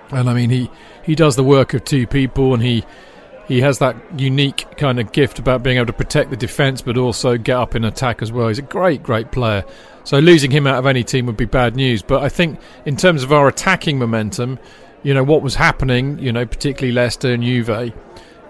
And 0.09 0.29
I 0.29 0.33
mean, 0.33 0.49
he, 0.49 0.71
he 1.03 1.15
does 1.15 1.35
the 1.35 1.43
work 1.43 1.73
of 1.73 1.83
two 1.83 2.07
people 2.07 2.53
and 2.53 2.63
he 2.63 2.85
he 3.47 3.61
has 3.61 3.79
that 3.79 3.95
unique 4.19 4.65
kind 4.77 4.99
of 4.99 5.11
gift 5.11 5.39
about 5.39 5.63
being 5.63 5.77
able 5.77 5.87
to 5.87 5.93
protect 5.93 6.29
the 6.29 6.37
defence 6.37 6.81
but 6.81 6.97
also 6.97 7.37
get 7.37 7.57
up 7.57 7.75
in 7.75 7.83
attack 7.83 8.21
as 8.21 8.31
well. 8.31 8.47
He's 8.47 8.59
a 8.59 8.63
great, 8.63 9.03
great 9.03 9.31
player. 9.31 9.63
So 10.05 10.19
losing 10.19 10.51
him 10.51 10.67
out 10.67 10.79
of 10.79 10.85
any 10.85 11.03
team 11.03 11.25
would 11.27 11.37
be 11.37 11.45
bad 11.45 11.75
news. 11.75 12.01
But 12.01 12.23
I 12.23 12.29
think 12.29 12.59
in 12.85 12.95
terms 12.95 13.23
of 13.23 13.31
our 13.31 13.47
attacking 13.47 13.99
momentum, 13.99 14.59
you 15.03 15.13
know, 15.13 15.23
what 15.23 15.41
was 15.41 15.55
happening, 15.55 16.19
you 16.19 16.31
know, 16.31 16.45
particularly 16.45 16.93
Leicester 16.93 17.33
and 17.33 17.43
Juve, 17.43 17.93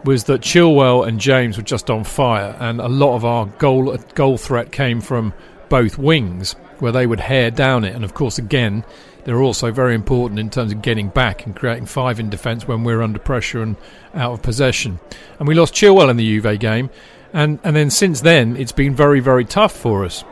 was 0.03 0.25
that 0.25 0.41
Chilwell 0.41 1.07
and 1.07 1.19
James 1.19 1.57
were 1.57 1.63
just 1.63 1.89
on 1.89 2.03
fire, 2.03 2.55
and 2.59 2.79
a 2.79 2.87
lot 2.87 3.15
of 3.15 3.25
our 3.25 3.45
goal 3.45 3.95
goal 4.15 4.37
threat 4.37 4.71
came 4.71 5.01
from 5.01 5.33
both 5.69 5.97
wings, 5.97 6.53
where 6.79 6.91
they 6.91 7.07
would 7.07 7.19
hare 7.19 7.49
down 7.49 7.83
it. 7.83 7.95
And 7.95 8.03
of 8.03 8.13
course, 8.13 8.37
again, 8.37 8.83
they're 9.25 9.41
also 9.41 9.71
very 9.71 9.95
important 9.95 10.39
in 10.39 10.49
terms 10.49 10.71
of 10.71 10.81
getting 10.81 11.09
back 11.09 11.45
and 11.45 11.55
creating 11.55 11.85
five 11.85 12.19
in 12.19 12.29
defence 12.29 12.67
when 12.67 12.83
we're 12.83 13.01
under 13.01 13.19
pressure 13.19 13.61
and 13.61 13.75
out 14.13 14.33
of 14.33 14.41
possession. 14.41 14.99
And 15.39 15.47
we 15.47 15.55
lost 15.55 15.73
Chilwell 15.73 16.09
in 16.09 16.17
the 16.17 16.39
Juve 16.41 16.59
game, 16.59 16.89
and 17.31 17.59
and 17.63 17.75
then 17.75 17.89
since 17.89 18.21
then 18.21 18.55
it's 18.57 18.71
been 18.71 18.95
very 18.95 19.19
very 19.19 19.45
tough 19.45 19.75
for 19.75 20.05
us. 20.05 20.23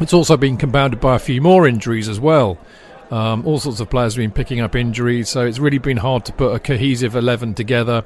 It's 0.00 0.14
also 0.14 0.36
been 0.36 0.56
compounded 0.56 1.00
by 1.00 1.16
a 1.16 1.18
few 1.18 1.42
more 1.42 1.68
injuries 1.68 2.08
as 2.08 2.18
well. 2.18 2.58
Um, 3.10 3.44
all 3.44 3.58
sorts 3.58 3.80
of 3.80 3.90
players 3.90 4.14
have 4.14 4.20
been 4.20 4.30
picking 4.30 4.60
up 4.60 4.76
injuries, 4.76 5.28
so 5.28 5.44
it's 5.44 5.58
really 5.58 5.78
been 5.78 5.96
hard 5.96 6.24
to 6.26 6.32
put 6.32 6.54
a 6.54 6.60
cohesive 6.60 7.16
11 7.16 7.54
together. 7.54 8.04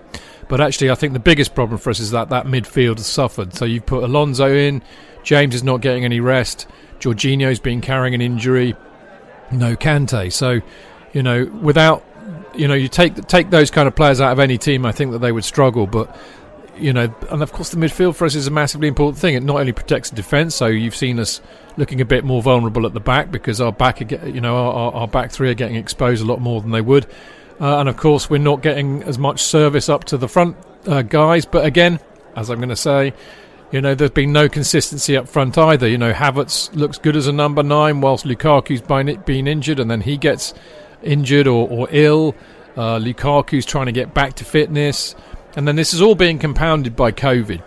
But 0.48 0.60
actually, 0.60 0.90
I 0.90 0.94
think 0.94 1.12
the 1.12 1.18
biggest 1.18 1.54
problem 1.54 1.78
for 1.78 1.90
us 1.90 2.00
is 2.00 2.10
that 2.12 2.30
that 2.30 2.46
midfield 2.46 2.96
has 2.96 3.06
suffered. 3.06 3.54
So 3.54 3.66
you've 3.66 3.86
put 3.86 4.02
Alonso 4.02 4.52
in, 4.52 4.82
James 5.22 5.54
is 5.54 5.62
not 5.62 5.82
getting 5.82 6.04
any 6.04 6.20
rest. 6.20 6.66
Jorginho's 7.00 7.60
been 7.60 7.82
carrying 7.82 8.14
an 8.14 8.22
injury. 8.22 8.74
No 9.50 9.76
Kante. 9.76 10.32
So, 10.32 10.60
you 11.12 11.22
know, 11.22 11.44
without, 11.44 12.04
you 12.54 12.68
know, 12.68 12.74
you 12.74 12.88
take 12.88 13.26
take 13.26 13.50
those 13.50 13.70
kind 13.70 13.88
of 13.88 13.94
players 13.94 14.20
out 14.20 14.32
of 14.32 14.38
any 14.38 14.58
team, 14.58 14.84
I 14.86 14.92
think 14.92 15.12
that 15.12 15.18
they 15.18 15.32
would 15.32 15.44
struggle. 15.44 15.86
But 15.86 16.16
you 16.76 16.92
know, 16.92 17.14
and 17.30 17.42
of 17.42 17.52
course 17.52 17.70
the 17.70 17.76
midfield 17.76 18.16
for 18.16 18.24
us 18.24 18.34
is 18.34 18.46
a 18.46 18.50
massively 18.50 18.88
important 18.88 19.18
thing. 19.18 19.34
It 19.34 19.42
not 19.42 19.60
only 19.60 19.72
protects 19.72 20.10
the 20.10 20.16
defence, 20.16 20.54
so 20.54 20.66
you've 20.66 20.96
seen 20.96 21.18
us 21.18 21.40
looking 21.76 22.00
a 22.00 22.04
bit 22.04 22.24
more 22.24 22.42
vulnerable 22.42 22.86
at 22.86 22.94
the 22.94 23.00
back 23.00 23.30
because 23.30 23.60
our 23.60 23.72
back, 23.72 24.00
you 24.00 24.40
know, 24.40 24.56
our, 24.56 24.92
our 24.92 25.08
back 25.08 25.30
three 25.30 25.50
are 25.50 25.54
getting 25.54 25.76
exposed 25.76 26.22
a 26.22 26.26
lot 26.26 26.40
more 26.40 26.60
than 26.60 26.70
they 26.70 26.80
would, 26.80 27.06
uh, 27.60 27.78
and 27.78 27.88
of 27.88 27.96
course 27.96 28.28
we're 28.28 28.38
not 28.38 28.62
getting 28.62 29.02
as 29.04 29.18
much 29.18 29.42
service 29.42 29.88
up 29.88 30.04
to 30.04 30.16
the 30.16 30.28
front 30.28 30.56
uh, 30.86 31.02
guys. 31.02 31.44
But 31.44 31.64
again, 31.64 32.00
as 32.36 32.50
I'm 32.50 32.58
going 32.58 32.68
to 32.70 32.76
say, 32.76 33.12
you 33.74 33.80
know, 33.80 33.92
there's 33.96 34.12
been 34.12 34.32
no 34.32 34.48
consistency 34.48 35.16
up 35.16 35.26
front 35.26 35.58
either. 35.58 35.88
You 35.88 35.98
know, 35.98 36.12
Havertz 36.12 36.72
looks 36.76 36.96
good 36.96 37.16
as 37.16 37.26
a 37.26 37.32
number 37.32 37.64
nine, 37.64 38.00
whilst 38.00 38.24
Lukaku's 38.24 38.80
been 38.80 39.48
injured, 39.48 39.80
and 39.80 39.90
then 39.90 40.00
he 40.00 40.16
gets 40.16 40.54
injured 41.02 41.48
or, 41.48 41.68
or 41.68 41.88
ill. 41.90 42.36
Uh, 42.76 42.98
Lukaku's 42.98 43.66
trying 43.66 43.86
to 43.86 43.92
get 43.92 44.14
back 44.14 44.34
to 44.34 44.44
fitness. 44.44 45.16
And 45.56 45.66
then 45.66 45.74
this 45.74 45.92
is 45.92 46.00
all 46.00 46.14
being 46.14 46.38
compounded 46.38 46.94
by 46.94 47.10
COVID. 47.10 47.64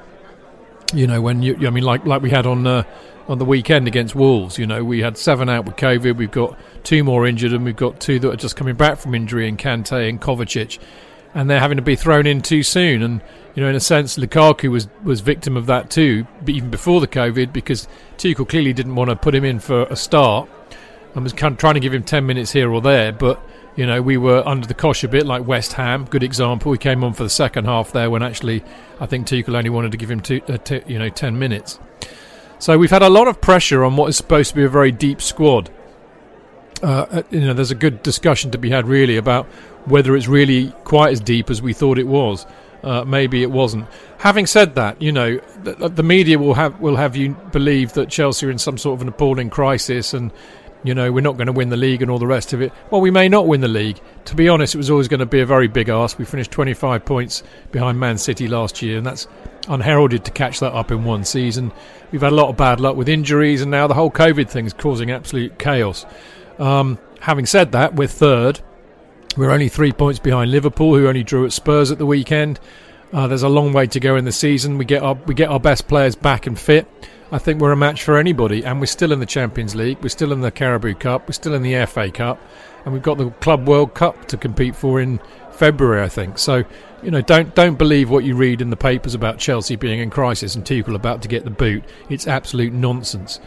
You 0.93 1.07
know, 1.07 1.19
when 1.19 1.43
you, 1.43 1.67
I 1.67 1.71
mean, 1.71 1.83
like 1.83 2.05
like 2.05 2.21
we 2.21 2.29
had 2.29 2.45
on 2.45 2.65
uh, 2.65 2.83
on 3.27 3.37
the 3.37 3.45
weekend 3.45 3.85
against 3.85 4.15
Wolves. 4.15 4.57
You 4.57 4.65
know, 4.65 4.85
we 4.85 5.01
had 5.01 5.17
seven 5.17 5.49
out 5.49 5.65
with 5.65 5.75
COVID. 5.75 6.15
We've 6.15 6.31
got 6.31 6.57
two 6.85 7.03
more 7.03 7.27
injured, 7.27 7.51
and 7.51 7.65
we've 7.65 7.75
got 7.75 7.99
two 7.99 8.17
that 8.19 8.31
are 8.31 8.37
just 8.37 8.55
coming 8.55 8.75
back 8.75 8.97
from 8.97 9.13
injury 9.13 9.45
in 9.45 9.57
Kante 9.57 10.07
and 10.07 10.21
Kovacic, 10.21 10.79
and 11.33 11.49
they're 11.49 11.59
having 11.59 11.77
to 11.77 11.81
be 11.81 11.95
thrown 11.95 12.25
in 12.25 12.41
too 12.41 12.63
soon. 12.63 13.01
And 13.01 13.21
you 13.55 13.63
know, 13.63 13.69
in 13.69 13.75
a 13.75 13.79
sense, 13.79 14.17
Lukaku 14.17 14.69
was 14.69 14.87
was 15.03 15.21
victim 15.21 15.57
of 15.57 15.65
that 15.67 15.89
too, 15.89 16.27
even 16.47 16.69
before 16.69 17.01
the 17.01 17.07
COVID, 17.07 17.53
because 17.53 17.87
Tuchel 18.17 18.47
clearly 18.47 18.73
didn't 18.73 18.95
want 18.95 19.09
to 19.09 19.15
put 19.15 19.35
him 19.35 19.43
in 19.43 19.59
for 19.59 19.83
a 19.83 19.95
start 19.95 20.49
and 21.15 21.23
was 21.23 21.33
kind 21.33 21.53
of 21.53 21.57
trying 21.57 21.73
to 21.73 21.79
give 21.79 21.93
him 21.93 22.03
ten 22.03 22.25
minutes 22.25 22.51
here 22.51 22.71
or 22.71 22.81
there, 22.81 23.11
but 23.11 23.41
you 23.75 23.85
know, 23.85 24.01
we 24.01 24.17
were 24.17 24.41
under 24.45 24.67
the 24.67 24.73
cosh 24.73 25.03
a 25.03 25.07
bit, 25.07 25.27
like 25.27 25.45
West 25.45 25.73
Ham. 25.73 26.05
Good 26.05 26.23
example. 26.23 26.71
We 26.71 26.79
came 26.79 27.03
on 27.03 27.13
for 27.13 27.21
the 27.21 27.29
second 27.29 27.65
half 27.65 27.91
there 27.91 28.09
when 28.09 28.23
actually 28.23 28.63
I 28.99 29.05
think 29.05 29.27
Tuchel 29.27 29.55
only 29.55 29.69
wanted 29.69 29.91
to 29.91 29.97
give 29.97 30.09
him 30.09 30.19
two, 30.19 30.41
uh, 30.47 30.57
t- 30.57 30.81
you 30.87 30.97
know, 30.97 31.09
ten 31.09 31.37
minutes. 31.37 31.79
So 32.59 32.77
we've 32.79 32.89
had 32.89 33.03
a 33.03 33.09
lot 33.09 33.27
of 33.27 33.39
pressure 33.39 33.83
on 33.83 33.95
what 33.95 34.07
is 34.07 34.17
supposed 34.17 34.49
to 34.49 34.55
be 34.55 34.63
a 34.63 34.69
very 34.69 34.91
deep 34.91 35.21
squad. 35.21 35.69
Uh, 36.83 37.05
uh, 37.09 37.23
you 37.31 37.41
know, 37.41 37.53
there's 37.53 37.71
a 37.71 37.75
good 37.75 38.03
discussion 38.03 38.51
to 38.51 38.57
be 38.57 38.69
had 38.69 38.87
really 38.87 39.17
about 39.17 39.45
whether 39.85 40.15
it's 40.15 40.27
really 40.27 40.71
quite 40.83 41.11
as 41.11 41.19
deep 41.19 41.49
as 41.49 41.61
we 41.61 41.73
thought 41.73 41.97
it 41.97 42.07
was. 42.07 42.45
Uh, 42.83 43.03
maybe 43.03 43.41
it 43.41 43.49
wasn't. 43.49 43.87
Having 44.19 44.45
said 44.45 44.75
that, 44.75 45.01
you 45.01 45.11
know, 45.11 45.39
the, 45.63 45.89
the, 45.89 46.03
media 46.03 46.37
will 46.37 46.53
have 46.53 46.79
will 46.79 46.95
have 46.95 47.15
you 47.15 47.35
believe 47.51 47.93
that 47.93 48.09
Chelsea 48.09 48.45
are 48.45 48.51
in 48.51 48.59
some 48.59 48.77
sort 48.77 48.95
of 48.97 49.01
an 49.01 49.07
appalling 49.07 49.49
crisis, 49.49 50.13
and 50.13 50.31
you 50.83 50.93
know, 50.93 51.11
we're 51.11 51.21
not 51.21 51.37
going 51.37 51.47
to 51.47 51.53
win 51.53 51.69
the 51.69 51.77
league 51.77 52.01
and 52.01 52.11
all 52.11 52.19
the 52.19 52.27
rest 52.27 52.53
of 52.53 52.61
it. 52.61 52.71
Well, 52.91 53.01
we 53.01 53.11
may 53.11 53.27
not 53.27 53.47
win 53.47 53.61
the 53.61 53.67
league. 53.67 53.99
To 54.25 54.35
be 54.35 54.47
honest, 54.47 54.75
it 54.75 54.77
was 54.77 54.91
always 54.91 55.07
going 55.07 55.19
to 55.19 55.25
be 55.25 55.39
a 55.39 55.45
very 55.45 55.67
big 55.67 55.89
ask. 55.89 56.19
We 56.19 56.25
finished 56.25 56.51
25 56.51 57.03
points 57.03 57.43
behind 57.71 57.99
Man 57.99 58.17
City 58.17 58.47
last 58.47 58.81
year, 58.81 58.97
and 58.97 59.05
that's 59.05 59.27
unheralded 59.67 60.23
to 60.25 60.31
catch 60.31 60.59
that 60.59 60.73
up 60.73 60.91
in 60.91 61.03
one 61.03 61.25
season. 61.25 61.71
We've 62.11 62.21
had 62.21 62.31
a 62.31 62.35
lot 62.35 62.49
of 62.49 62.57
bad 62.57 62.79
luck 62.79 62.95
with 62.95 63.09
injuries, 63.09 63.61
and 63.61 63.71
now 63.71 63.87
the 63.87 63.95
whole 63.95 64.11
COVID 64.11 64.49
thing 64.49 64.65
is 64.65 64.73
causing 64.73 65.09
absolute 65.09 65.57
chaos. 65.57 66.05
Um, 66.59 66.97
having 67.21 67.45
said 67.45 67.71
that, 67.73 67.95
we're 67.95 68.07
third. 68.07 68.59
We're 69.35 69.51
only 69.51 69.69
three 69.69 69.91
points 69.91 70.19
behind 70.19 70.51
Liverpool, 70.51 70.95
who 70.95 71.07
only 71.07 71.23
drew 71.23 71.45
at 71.45 71.53
Spurs 71.53 71.91
at 71.91 71.97
the 71.97 72.05
weekend. 72.05 72.59
Uh, 73.13 73.27
there's 73.27 73.43
a 73.43 73.49
long 73.49 73.71
way 73.71 73.87
to 73.87 73.99
go 73.99 74.15
in 74.15 74.25
the 74.25 74.31
season. 74.31 74.77
We 74.77 74.85
get 74.85 75.01
our 75.01 75.13
we 75.13 75.33
get 75.33 75.49
our 75.49 75.59
best 75.59 75.87
players 75.87 76.15
back 76.15 76.47
and 76.47 76.59
fit. 76.59 76.87
I 77.31 77.39
think 77.39 77.59
we're 77.59 77.73
a 77.73 77.77
match 77.77 78.03
for 78.03 78.17
anybody, 78.17 78.63
and 78.63 78.79
we're 78.79 78.85
still 78.85 79.11
in 79.11 79.19
the 79.19 79.25
Champions 79.25 79.75
League, 79.75 79.97
we're 80.01 80.09
still 80.09 80.31
in 80.31 80.39
the 80.39 80.51
Carabao 80.51 80.93
Cup, 80.93 81.27
we're 81.27 81.33
still 81.33 81.53
in 81.53 81.61
the 81.61 81.85
FA 81.85 82.09
Cup, 82.09 82.39
and 82.85 82.93
we've 82.93 83.03
got 83.03 83.17
the 83.17 83.31
Club 83.31 83.67
World 83.67 83.93
Cup 83.93 84.29
to 84.29 84.37
compete 84.37 84.77
for 84.77 85.01
in 85.01 85.19
February, 85.51 86.01
I 86.01 86.07
think. 86.07 86.37
So, 86.37 86.63
you 87.03 87.11
know, 87.11 87.19
don't 87.21 87.53
don't 87.53 87.77
believe 87.77 88.09
what 88.09 88.23
you 88.23 88.35
read 88.35 88.61
in 88.61 88.69
the 88.69 88.77
papers 88.77 89.13
about 89.13 89.39
Chelsea 89.39 89.75
being 89.75 89.99
in 89.99 90.09
crisis 90.09 90.55
and 90.55 90.63
Tuchel 90.63 90.95
about 90.95 91.21
to 91.23 91.27
get 91.27 91.43
the 91.43 91.49
boot. 91.49 91.83
It's 92.09 92.27
absolute 92.27 92.71
nonsense. 92.71 93.41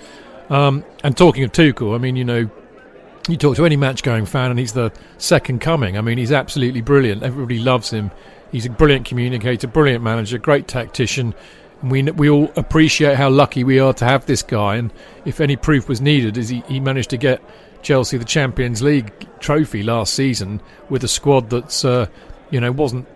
Um, 0.51 0.85
and 1.03 1.17
talking 1.17 1.43
of 1.45 1.53
Tuchel, 1.53 1.95
I 1.95 1.99
mean, 1.99 2.17
you 2.17 2.25
know, 2.25 2.51
you 3.31 3.37
talk 3.37 3.57
to 3.57 3.67
any 3.67 3.77
match-going 3.77 4.27
fan, 4.27 4.51
and 4.51 4.59
he's 4.59 4.73
the 4.73 4.93
second 5.19 5.61
coming. 5.61 5.97
I 5.97 6.01
mean, 6.01 6.19
he's 6.19 6.33
absolutely 6.33 6.81
brilliant. 6.81 7.23
Everybody 7.23 7.59
loves 7.59 7.91
him. 7.91 8.11
He's 8.53 8.67
a 8.67 8.71
brilliant 8.71 9.07
communicator, 9.07 9.67
brilliant 9.67 10.03
manager, 10.03 10.39
great 10.39 10.67
tactician 10.67 11.35
we 11.83 12.03
we 12.03 12.29
all 12.29 12.51
appreciate 12.57 13.17
how 13.17 13.31
lucky 13.31 13.65
we 13.65 13.79
are 13.79 13.93
to 13.95 14.05
have 14.05 14.27
this 14.27 14.43
guy. 14.43 14.77
And 14.77 14.93
if 15.25 15.41
any 15.41 15.57
proof 15.57 15.89
was 15.89 16.01
needed, 16.01 16.37
is 16.37 16.49
he, 16.49 16.63
he 16.69 16.81
managed 16.81 17.11
to 17.11 17.17
get 17.17 17.43
Chelsea 17.83 18.19
the 18.19 18.25
Champions 18.25 18.83
League 18.83 19.13
trophy 19.41 19.83
last 19.83 20.15
season 20.15 20.61
with 20.89 21.05
a 21.05 21.09
squad 21.09 21.51
that's 21.51 21.85
uh, 21.85 22.07
you 22.51 22.61
know 22.61 22.73
wasn't 22.73 23.07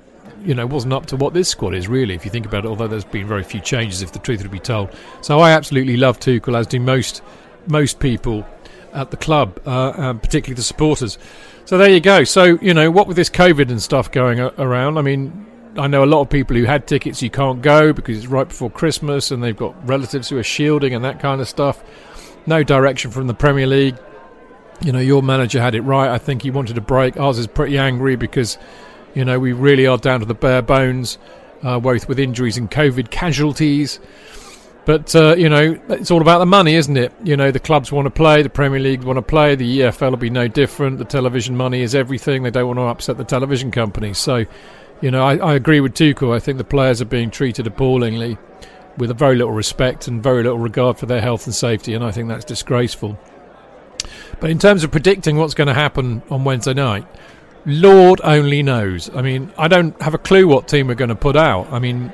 you 0.43 0.55
know 0.55 0.67
wasn't 0.67 0.93
up 0.93 1.07
to 1.07 1.17
what 1.17 1.35
this 1.35 1.49
squad 1.49 1.75
is 1.75 1.89
really. 1.89 2.15
If 2.15 2.25
you 2.25 2.31
think 2.31 2.47
about 2.47 2.65
it, 2.65 2.69
although 2.69 2.89
there's 2.89 3.05
been 3.05 3.29
very 3.29 3.45
few 3.45 3.61
changes, 3.61 4.03
if 4.03 4.12
the 4.12 4.19
truth 4.19 4.43
would 4.43 4.51
be 4.51 4.59
told. 4.59 4.91
So 5.21 5.41
I 5.41 5.53
absolutely 5.53 5.97
love 5.97 6.19
Tuchel, 6.19 6.59
as 6.59 6.67
do 6.67 6.81
most 6.81 7.23
most 7.67 8.01
people 8.01 8.47
at 8.95 9.11
the 9.11 9.16
club, 9.16 9.61
uh, 9.66 10.14
particularly 10.14 10.55
the 10.55 10.62
supporters. 10.62 11.18
So 11.66 11.76
there 11.78 11.90
you 11.90 12.01
go. 12.01 12.24
So 12.24 12.45
you 12.62 12.72
know 12.72 12.90
what 12.90 13.07
with 13.07 13.16
this 13.16 13.30
COVID 13.30 13.70
and 13.70 13.82
stuff 13.82 14.11
going 14.11 14.40
around. 14.40 14.99
I 14.99 15.03
mean, 15.03 15.47
I 15.76 15.86
know 15.86 16.05
a 16.05 16.07
lot 16.07 16.20
of 16.20 16.30
people 16.30 16.57
who 16.57 16.64
had 16.64 16.86
tickets 16.86 17.22
you 17.22 17.30
can't 17.30 17.61
go 17.61 17.92
because 17.92 18.18
it's 18.18 18.26
right 18.26 18.49
before 18.49 18.70
Christmas 18.70 19.30
and 19.30 19.42
they've 19.42 19.57
got 19.57 19.74
relatives 19.86 20.28
who 20.28 20.38
are 20.38 20.45
shielding 20.45 20.95
and 20.95 21.05
that 21.05 21.20
kind 21.20 21.40
of 21.40 21.49
stuff. 21.49 21.82
No 22.47 22.62
direction 22.62 23.11
from 23.11 23.26
the 23.26 23.34
Premier 23.34 23.66
League. 23.66 23.97
You 24.82 24.92
know, 24.92 25.01
your 25.01 25.22
manager 25.22 25.61
had 25.61 25.74
it 25.74 25.80
right. 25.80 26.11
I 26.11 26.18
think 26.18 26.42
he 26.42 26.51
wanted 26.51 26.76
a 26.76 26.80
break. 26.80 27.16
Ours 27.16 27.38
is 27.38 27.47
pretty 27.47 27.78
angry 27.78 28.16
because, 28.16 28.59
you 29.14 29.24
know, 29.24 29.38
we 29.38 29.53
really 29.53 29.86
are 29.86 29.99
down 29.99 30.20
to 30.20 30.26
the 30.26 30.34
bare 30.34 30.62
bones, 30.62 31.18
uh, 31.62 31.80
both 31.80 32.09
with 32.09 32.18
injuries 32.18 32.57
and 32.59 32.70
COVID 32.70 33.11
casualties. 33.11 33.99
But, 34.87 35.14
uh, 35.16 35.35
you 35.37 35.49
know, 35.49 35.80
it's 35.89 36.11
all 36.11 36.20
about 36.20 36.41
the 36.41 36.47
money, 36.47 36.74
isn't 36.74 36.97
it? 36.97 37.12
You 37.24 37.37
know, 37.37 37.51
the 37.51 37.61
clubs 37.61 37.91
want 37.91 38.07
to 38.07 38.11
play, 38.11 38.43
the 38.43 38.51
Premier 38.51 38.80
League 38.80 39.03
want 39.03 39.16
to 39.16 39.22
play, 39.22 39.55
the 39.55 39.80
EFL 39.80 40.11
will 40.11 40.16
be 40.18 40.28
no 40.30 40.47
different. 40.47 40.99
The 40.99 41.07
television 41.07 41.57
money 41.57 41.80
is 41.80 41.95
everything. 41.95 42.43
They 42.43 42.51
don't 42.51 42.66
want 42.66 42.78
to 42.78 42.82
upset 42.82 43.16
the 43.16 43.24
television 43.24 43.70
companies. 43.70 44.18
So, 44.18 44.45
you 45.01 45.11
know, 45.11 45.24
I, 45.24 45.37
I 45.37 45.55
agree 45.55 45.80
with 45.80 45.95
Tuchel. 45.95 46.35
I 46.35 46.39
think 46.39 46.59
the 46.59 46.64
players 46.64 47.01
are 47.01 47.07
being 47.07 47.30
treated 47.30 47.66
appallingly, 47.66 48.37
with 48.97 49.11
a 49.11 49.14
very 49.14 49.37
little 49.37 49.53
respect 49.53 50.07
and 50.07 50.22
very 50.22 50.43
little 50.43 50.59
regard 50.59 50.99
for 50.99 51.07
their 51.07 51.20
health 51.20 51.47
and 51.47 51.55
safety, 51.55 51.95
and 51.95 52.05
I 52.05 52.11
think 52.11 52.28
that's 52.28 52.45
disgraceful. 52.45 53.18
But 54.41 54.51
in 54.51 54.59
terms 54.59 54.85
of 54.85 54.91
predicting 54.91 55.37
what's 55.37 55.55
going 55.55 55.68
to 55.68 55.74
happen 55.74 56.22
on 56.30 56.45
Wednesday 56.45 56.74
night, 56.74 57.07
Lord 57.66 58.20
only 58.22 58.62
knows. 58.62 59.11
I 59.14 59.22
mean, 59.22 59.53
I 59.57 59.68
don't 59.68 60.01
have 60.03 60.14
a 60.14 60.18
clue 60.18 60.47
what 60.47 60.68
team 60.68 60.89
we're 60.89 60.95
going 60.95 61.09
to 61.09 61.14
put 61.14 61.37
out. 61.37 61.72
I 61.72 61.78
mean, 61.78 62.12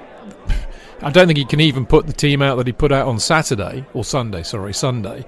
I 1.02 1.10
don't 1.10 1.26
think 1.26 1.38
he 1.38 1.44
can 1.44 1.60
even 1.60 1.86
put 1.86 2.06
the 2.06 2.12
team 2.12 2.42
out 2.42 2.56
that 2.56 2.66
he 2.66 2.72
put 2.72 2.92
out 2.92 3.08
on 3.08 3.18
Saturday 3.18 3.86
or 3.94 4.04
Sunday. 4.04 4.42
Sorry, 4.42 4.74
Sunday, 4.74 5.24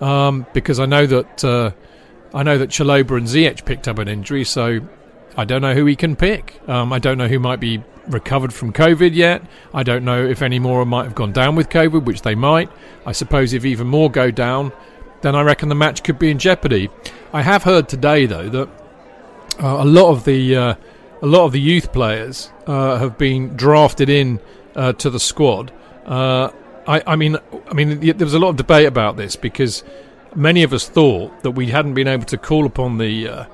um, 0.00 0.46
because 0.52 0.80
I 0.80 0.86
know 0.86 1.06
that 1.06 1.44
uh, 1.44 1.70
I 2.32 2.42
know 2.42 2.58
that 2.58 2.70
Chalobah 2.70 3.18
and 3.18 3.26
Ziyech 3.26 3.64
picked 3.64 3.88
up 3.88 3.98
an 3.98 4.08
injury, 4.08 4.44
so 4.44 4.80
I 5.36 5.44
don't 5.44 5.62
know 5.62 5.74
who 5.74 5.86
he 5.86 5.96
can 5.96 6.16
pick. 6.16 6.60
Um, 6.68 6.92
I 6.92 6.98
don't 6.98 7.18
know 7.18 7.28
who 7.28 7.38
might 7.38 7.60
be 7.60 7.82
recovered 8.08 8.52
from 8.52 8.72
COVID 8.72 9.14
yet. 9.14 9.42
I 9.74 9.82
don't 9.82 10.04
know 10.04 10.24
if 10.24 10.42
any 10.42 10.58
more 10.58 10.84
might 10.84 11.04
have 11.04 11.14
gone 11.14 11.32
down 11.32 11.54
with 11.54 11.68
COVID, 11.68 12.04
which 12.04 12.22
they 12.22 12.34
might. 12.34 12.70
I 13.06 13.12
suppose 13.12 13.52
if 13.52 13.64
even 13.64 13.86
more 13.86 14.10
go 14.10 14.30
down, 14.30 14.72
then 15.22 15.34
I 15.34 15.42
reckon 15.42 15.68
the 15.68 15.74
match 15.74 16.02
could 16.02 16.18
be 16.18 16.30
in 16.30 16.38
jeopardy. 16.38 16.88
I 17.32 17.42
have 17.42 17.62
heard 17.62 17.88
today, 17.88 18.26
though, 18.26 18.48
that 18.48 18.68
uh, 19.62 19.82
a 19.82 19.84
lot 19.84 20.10
of 20.10 20.24
the 20.24 20.56
uh, 20.56 20.74
a 21.22 21.26
lot 21.26 21.44
of 21.44 21.52
the 21.52 21.60
youth 21.60 21.92
players 21.92 22.50
uh, 22.66 22.96
have 22.98 23.18
been 23.18 23.54
drafted 23.56 24.08
in 24.08 24.40
uh, 24.74 24.92
to 24.94 25.10
the 25.10 25.20
squad. 25.20 25.72
Uh, 26.06 26.50
I, 26.86 27.02
I, 27.06 27.16
mean, 27.16 27.36
I 27.68 27.74
mean, 27.74 28.00
there 28.00 28.26
was 28.26 28.34
a 28.34 28.38
lot 28.38 28.48
of 28.48 28.56
debate 28.56 28.86
about 28.86 29.16
this 29.16 29.36
because 29.36 29.84
many 30.34 30.62
of 30.62 30.72
us 30.72 30.88
thought 30.88 31.42
that 31.42 31.52
we 31.52 31.68
hadn't 31.68 31.94
been 31.94 32.08
able 32.08 32.24
to 32.26 32.38
call 32.38 32.66
upon 32.66 32.98
the 32.98 33.28
uh, 33.28 33.44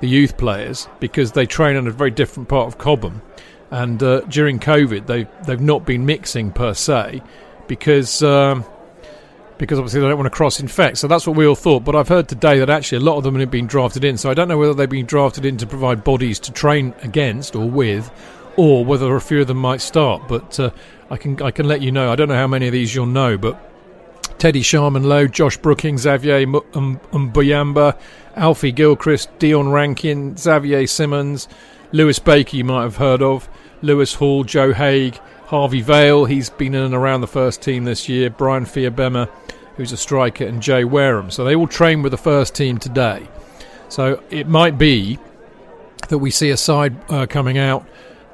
the 0.00 0.08
youth 0.08 0.36
players 0.36 0.88
because 1.00 1.32
they 1.32 1.46
train 1.46 1.76
on 1.76 1.86
a 1.86 1.90
very 1.90 2.10
different 2.10 2.48
part 2.48 2.66
of 2.66 2.78
Cobham, 2.78 3.22
and 3.70 4.02
uh, 4.02 4.20
during 4.22 4.58
COVID 4.58 5.06
they 5.06 5.26
they've 5.46 5.60
not 5.60 5.86
been 5.86 6.06
mixing 6.06 6.52
per 6.52 6.74
se 6.74 7.22
because. 7.66 8.22
Um, 8.22 8.64
because 9.58 9.78
obviously 9.78 10.00
they 10.00 10.08
don't 10.08 10.18
want 10.18 10.26
to 10.26 10.36
cross 10.36 10.60
infect. 10.60 10.98
So 10.98 11.08
that's 11.08 11.26
what 11.26 11.34
we 11.34 11.46
all 11.46 11.54
thought. 11.54 11.82
But 11.82 11.96
I've 11.96 12.08
heard 12.08 12.28
today 12.28 12.58
that 12.58 12.68
actually 12.68 12.98
a 12.98 13.00
lot 13.00 13.16
of 13.16 13.24
them 13.24 13.36
have 13.36 13.50
been 13.50 13.66
drafted 13.66 14.04
in. 14.04 14.18
So 14.18 14.30
I 14.30 14.34
don't 14.34 14.48
know 14.48 14.58
whether 14.58 14.74
they've 14.74 14.86
been 14.86 15.06
drafted 15.06 15.46
in 15.46 15.56
to 15.56 15.66
provide 15.66 16.04
bodies 16.04 16.38
to 16.40 16.52
train 16.52 16.94
against 17.02 17.56
or 17.56 17.68
with, 17.68 18.10
or 18.56 18.84
whether 18.84 19.14
a 19.14 19.20
few 19.20 19.40
of 19.40 19.46
them 19.46 19.58
might 19.58 19.80
start. 19.80 20.28
But 20.28 20.58
uh, 20.58 20.70
I 21.10 21.16
can 21.16 21.40
I 21.42 21.50
can 21.50 21.66
let 21.68 21.82
you 21.82 21.92
know. 21.92 22.12
I 22.12 22.16
don't 22.16 22.28
know 22.28 22.34
how 22.34 22.46
many 22.46 22.66
of 22.66 22.72
these 22.72 22.94
you'll 22.94 23.06
know, 23.06 23.38
but 23.38 23.60
Teddy 24.38 24.62
Sharman 24.62 25.04
Lowe, 25.04 25.26
Josh 25.26 25.56
Brooking, 25.56 25.96
Xavier 25.96 26.44
Mbuyamba, 26.46 27.98
Alfie 28.34 28.72
Gilchrist, 28.72 29.30
Dion 29.38 29.70
Rankine, 29.70 30.36
Xavier 30.36 30.86
Simons, 30.86 31.48
Lewis 31.92 32.18
Baker, 32.18 32.56
you 32.56 32.64
might 32.64 32.82
have 32.82 32.96
heard 32.96 33.22
of, 33.22 33.48
Lewis 33.80 34.14
Hall, 34.14 34.44
Joe 34.44 34.74
Haigh, 34.74 35.12
Harvey 35.46 35.80
Vale, 35.80 36.26
he's 36.26 36.50
been 36.50 36.74
in 36.74 36.82
and 36.82 36.94
around 36.94 37.22
the 37.22 37.26
first 37.26 37.62
team 37.62 37.84
this 37.84 38.08
year, 38.08 38.28
Bryan 38.28 38.66
Fiabema, 38.66 39.30
who's 39.76 39.92
a 39.92 39.96
striker, 39.96 40.44
and 40.44 40.60
Jay 40.62 40.84
Wareham. 40.84 41.30
So 41.30 41.44
they 41.44 41.54
all 41.54 41.68
train 41.68 42.02
with 42.02 42.12
the 42.12 42.18
first 42.18 42.54
team 42.54 42.78
today. 42.78 43.26
So 43.88 44.22
it 44.28 44.48
might 44.48 44.76
be 44.76 45.18
that 46.08 46.18
we 46.18 46.30
see 46.30 46.50
a 46.50 46.56
side 46.56 46.94
uh, 47.10 47.26
coming 47.26 47.56
out 47.56 47.86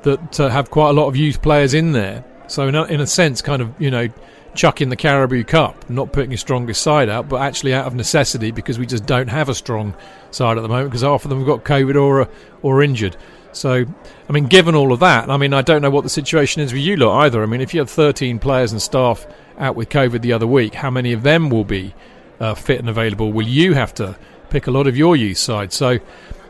that 0.02 0.36
have 0.36 0.70
quite 0.70 0.90
a 0.90 0.92
lot 0.92 1.08
of 1.08 1.16
youth 1.16 1.42
players 1.42 1.74
in 1.74 1.92
there. 1.92 2.24
So 2.46 2.68
in 2.68 2.74
a, 2.74 2.84
in 2.84 3.00
a 3.00 3.06
sense, 3.06 3.40
kind 3.42 3.62
of 3.62 3.80
you 3.80 3.90
know 3.90 4.08
chucking 4.54 4.90
the 4.90 4.96
Carabao 4.96 5.42
Cup, 5.44 5.88
not 5.88 6.12
putting 6.12 6.30
your 6.30 6.38
strongest 6.38 6.82
side 6.82 7.08
out, 7.08 7.28
but 7.28 7.40
actually 7.40 7.72
out 7.72 7.86
of 7.86 7.94
necessity 7.94 8.50
because 8.50 8.78
we 8.78 8.86
just 8.86 9.06
don't 9.06 9.28
have 9.28 9.48
a 9.48 9.54
strong 9.54 9.94
side 10.30 10.58
at 10.58 10.60
the 10.60 10.68
moment 10.68 10.90
because 10.90 11.02
half 11.02 11.24
of 11.24 11.30
them 11.30 11.38
have 11.38 11.46
got 11.46 11.64
COVID 11.64 12.00
or 12.00 12.28
or 12.62 12.82
injured. 12.82 13.16
So, 13.52 13.84
I 14.28 14.32
mean, 14.32 14.46
given 14.46 14.74
all 14.74 14.92
of 14.92 15.00
that, 15.00 15.28
I 15.28 15.36
mean, 15.36 15.52
I 15.52 15.62
don't 15.62 15.82
know 15.82 15.90
what 15.90 16.04
the 16.04 16.10
situation 16.10 16.62
is 16.62 16.72
with 16.72 16.82
you 16.82 16.96
lot 16.96 17.24
either. 17.24 17.42
I 17.42 17.46
mean, 17.46 17.60
if 17.60 17.74
you 17.74 17.80
had 17.80 17.90
13 17.90 18.38
players 18.38 18.72
and 18.72 18.80
staff 18.80 19.26
out 19.58 19.76
with 19.76 19.90
COVID 19.90 20.22
the 20.22 20.32
other 20.32 20.46
week, 20.46 20.74
how 20.74 20.90
many 20.90 21.12
of 21.12 21.22
them 21.22 21.50
will 21.50 21.64
be 21.64 21.94
uh, 22.40 22.54
fit 22.54 22.80
and 22.80 22.88
available? 22.88 23.30
Will 23.30 23.46
you 23.46 23.74
have 23.74 23.92
to 23.94 24.16
pick 24.48 24.66
a 24.66 24.70
lot 24.70 24.86
of 24.86 24.96
your 24.96 25.16
youth 25.16 25.38
side? 25.38 25.72
So, 25.72 25.98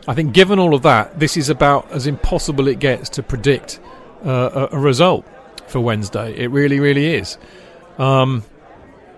I 0.07 0.13
think 0.13 0.33
given 0.33 0.59
all 0.59 0.73
of 0.73 0.81
that, 0.83 1.19
this 1.19 1.37
is 1.37 1.49
about 1.49 1.89
as 1.91 2.07
impossible 2.07 2.67
it 2.67 2.79
gets 2.79 3.09
to 3.09 3.23
predict 3.23 3.79
uh, 4.25 4.67
a, 4.71 4.75
a, 4.75 4.79
result 4.79 5.25
for 5.67 5.79
Wednesday. 5.79 6.35
It 6.35 6.47
really, 6.51 6.79
really 6.79 7.15
is. 7.15 7.37
Um, 7.97 8.43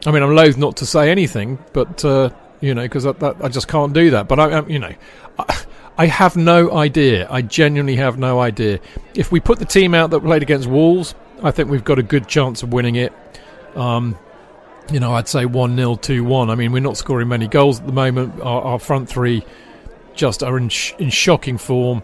I 0.05 0.11
mean, 0.11 0.21
I'm 0.21 0.36
loath 0.36 0.57
not 0.57 0.77
to 0.77 0.86
say 0.86 1.09
anything, 1.09 1.57
but 1.73 2.05
uh, 2.05 2.29
you 2.61 2.75
know, 2.75 2.83
because 2.83 3.05
I, 3.05 3.13
I, 3.43 3.49
just 3.49 3.67
can't 3.67 3.93
do 3.93 4.11
that. 4.11 4.27
But 4.27 4.39
I, 4.39 4.59
I 4.59 4.65
you 4.67 4.79
know, 4.79 4.93
I, 5.39 5.65
I, 5.97 6.05
have 6.05 6.36
no 6.36 6.71
idea. 6.73 7.27
I 7.29 7.41
genuinely 7.41 7.95
have 7.95 8.19
no 8.19 8.39
idea. 8.39 8.79
If 9.15 9.31
we 9.31 9.39
put 9.39 9.57
the 9.57 9.65
team 9.65 9.95
out 9.95 10.11
that 10.11 10.19
played 10.19 10.43
against 10.43 10.67
Wolves, 10.67 11.15
I 11.41 11.51
think 11.51 11.69
we've 11.69 11.83
got 11.83 11.97
a 11.97 12.03
good 12.03 12.27
chance 12.27 12.61
of 12.61 12.73
winning 12.73 12.95
it. 12.95 13.13
Um, 13.75 14.17
you 14.91 14.99
know, 14.99 15.13
I'd 15.13 15.27
say 15.27 15.45
1 15.45 15.75
0, 15.75 15.95
2 15.95 16.23
1. 16.23 16.49
I 16.51 16.55
mean, 16.55 16.71
we're 16.71 16.79
not 16.79 16.97
scoring 16.97 17.27
many 17.27 17.47
goals 17.47 17.79
at 17.79 17.88
the 17.88 17.93
moment. 17.93 18.39
Our, 18.41 18.61
our 18.61 18.79
front 18.79 19.09
three 19.09 19.43
just 20.16 20.43
are 20.43 20.57
in, 20.57 20.70
sh- 20.70 20.93
in 20.99 21.09
shocking 21.09 21.57
form. 21.57 22.03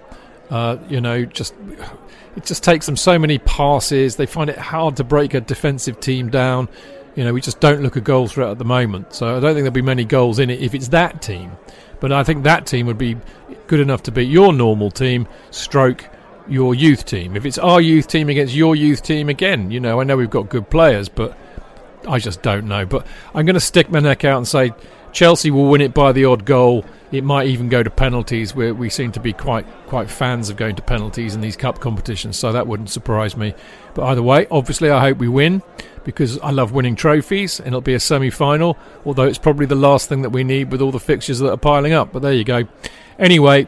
Uh, 0.50 0.78
you 0.90 1.00
know, 1.00 1.24
just 1.24 1.54
it 2.36 2.46
just 2.46 2.64
takes 2.64 2.86
them 2.86 2.96
so 2.96 3.18
many 3.18 3.38
passes. 3.40 4.16
They 4.16 4.26
find 4.26 4.50
it 4.50 4.58
hard 4.58 4.98
to 4.98 5.04
break 5.04 5.34
a 5.34 5.42
defensive 5.42 6.00
team 6.00 6.30
down. 6.30 6.70
You 7.16 7.24
know, 7.24 7.34
we 7.34 7.42
just 7.42 7.60
don't 7.60 7.82
look 7.82 7.96
a 7.96 8.02
goal 8.02 8.28
threat 8.28 8.50
at 8.50 8.58
the 8.58 8.66
moment. 8.66 9.14
So 9.14 9.28
I 9.28 9.40
don't 9.40 9.54
think 9.54 9.64
there'll 9.64 9.72
be 9.72 9.82
many 9.82 10.06
goals 10.06 10.40
in 10.40 10.50
it 10.50 10.62
if 10.62 10.74
it's 10.74 10.90
that 10.90 11.22
team. 11.22 11.52
But 12.00 12.12
I 12.12 12.24
think 12.24 12.44
that 12.44 12.66
team 12.66 12.88
would 12.88 12.98
be 12.98 13.18
good 13.68 13.80
enough 13.80 14.04
to 14.04 14.12
beat 14.12 14.30
your 14.30 14.54
normal 14.54 14.92
team, 14.92 15.28
stroke 15.52 16.10
your 16.48 16.74
youth 16.74 17.06
team. 17.06 17.36
If 17.36 17.46
it's 17.46 17.58
our 17.58 17.80
youth 17.80 18.08
team 18.08 18.30
against 18.30 18.54
your 18.54 18.76
youth 18.76 19.04
team, 19.04 19.30
again, 19.30 19.72
you 19.72 19.80
know, 19.80 20.02
I 20.02 20.04
know 20.04 20.18
we've 20.18 20.30
got 20.30 20.50
good 20.50 20.70
players, 20.70 21.10
but 21.10 21.38
I 22.08 22.20
just 22.20 22.42
don't 22.42 22.68
know. 22.68 22.86
But 22.86 23.06
I'm 23.34 23.46
going 23.46 23.54
to 23.56 23.60
stick 23.60 23.90
my 23.90 24.00
neck 24.00 24.26
out 24.26 24.38
and 24.38 24.48
say 24.48 24.72
Chelsea 25.12 25.52
will 25.52 25.68
win 25.68 25.82
it 25.82 25.94
by 25.94 26.12
the 26.12 26.26
odd 26.26 26.46
goal. 26.46 26.86
It 27.12 27.24
might 27.24 27.48
even 27.48 27.68
go 27.68 27.84
to 27.84 27.90
penalties. 27.90 28.56
Where 28.56 28.74
we 28.74 28.90
seem 28.90 29.12
to 29.14 29.20
be 29.20 29.34
quite 29.34 29.66
quite 29.88 30.10
fans 30.10 30.50
of 30.50 30.58
going 30.58 30.76
to 30.78 30.82
penalties 30.82 31.36
in 31.36 31.42
these 31.42 31.58
cup 31.58 31.80
competitions, 31.80 32.38
so 32.38 32.52
that 32.52 32.68
wouldn't 32.68 32.90
surprise 32.90 33.36
me. 33.36 33.54
But 33.94 34.04
either 34.06 34.24
way, 34.24 34.48
obviously, 34.50 34.90
I 34.90 35.02
hope 35.02 35.18
we 35.18 35.28
win 35.28 35.62
because 36.04 36.40
I 36.40 36.52
love 36.52 36.72
winning 36.72 36.96
trophies, 36.96 37.60
and 37.60 37.68
it'll 37.68 37.82
be 37.82 37.94
a 37.94 38.00
semi-final. 38.00 38.78
Although 39.06 39.26
it's 39.26 39.38
probably 39.38 39.66
the 39.66 39.76
last 39.76 40.08
thing 40.08 40.22
that 40.22 40.30
we 40.30 40.44
need 40.44 40.72
with 40.72 40.82
all 40.82 40.92
the 40.92 41.00
fixtures 41.00 41.40
that 41.40 41.52
are 41.52 41.58
piling 41.58 41.94
up. 41.94 42.14
But 42.14 42.22
there 42.22 42.34
you 42.34 42.46
go. 42.46 42.68
Anyway, 43.20 43.68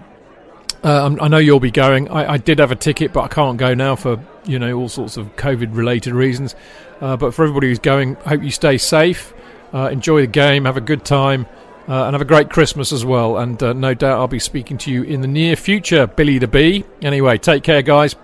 uh, 0.83 1.15
I 1.19 1.27
know 1.27 1.37
you'll 1.37 1.59
be 1.59 1.71
going. 1.71 2.09
I, 2.09 2.33
I, 2.33 2.37
did 2.37 2.59
have 2.59 2.71
a 2.71 2.75
ticket, 2.75 3.13
but 3.13 3.21
I 3.21 3.27
can't 3.29 3.57
go 3.57 3.73
now 3.73 3.95
for 3.95 4.19
you 4.45 4.59
know 4.59 4.77
all 4.77 4.89
sorts 4.89 5.17
of 5.17 5.35
COVID-related 5.35 6.13
reasons. 6.13 6.55
Uh, 6.99 7.15
but 7.17 7.33
for 7.33 7.43
everybody 7.43 7.67
who's 7.67 7.79
going, 7.79 8.17
I 8.25 8.29
hope 8.29 8.43
you 8.43 8.51
stay 8.51 8.77
safe. 8.77 9.33
Uh, 9.73 9.89
enjoy 9.89 10.21
the 10.21 10.27
game, 10.27 10.65
have 10.65 10.77
a 10.77 10.81
good 10.81 11.03
time, 11.03 11.47
uh, 11.87 12.05
and 12.05 12.13
have 12.13 12.21
a 12.21 12.25
great 12.25 12.49
Christmas 12.49 12.91
as 12.91 13.03
well. 13.03 13.37
And 13.37 13.61
uh, 13.61 13.73
no 13.73 13.93
doubt 13.93 14.19
I'll 14.19 14.27
be 14.27 14.39
speaking 14.39 14.77
to 14.79 14.91
you 14.91 15.03
in 15.03 15.21
the 15.21 15.27
near 15.27 15.55
future, 15.55 16.07
Billy 16.07 16.37
the 16.37 16.47
Bee. 16.47 16.85
Anyway, 17.01 17.37
take 17.37 17.63
care, 17.63 17.81
guys. 17.81 18.15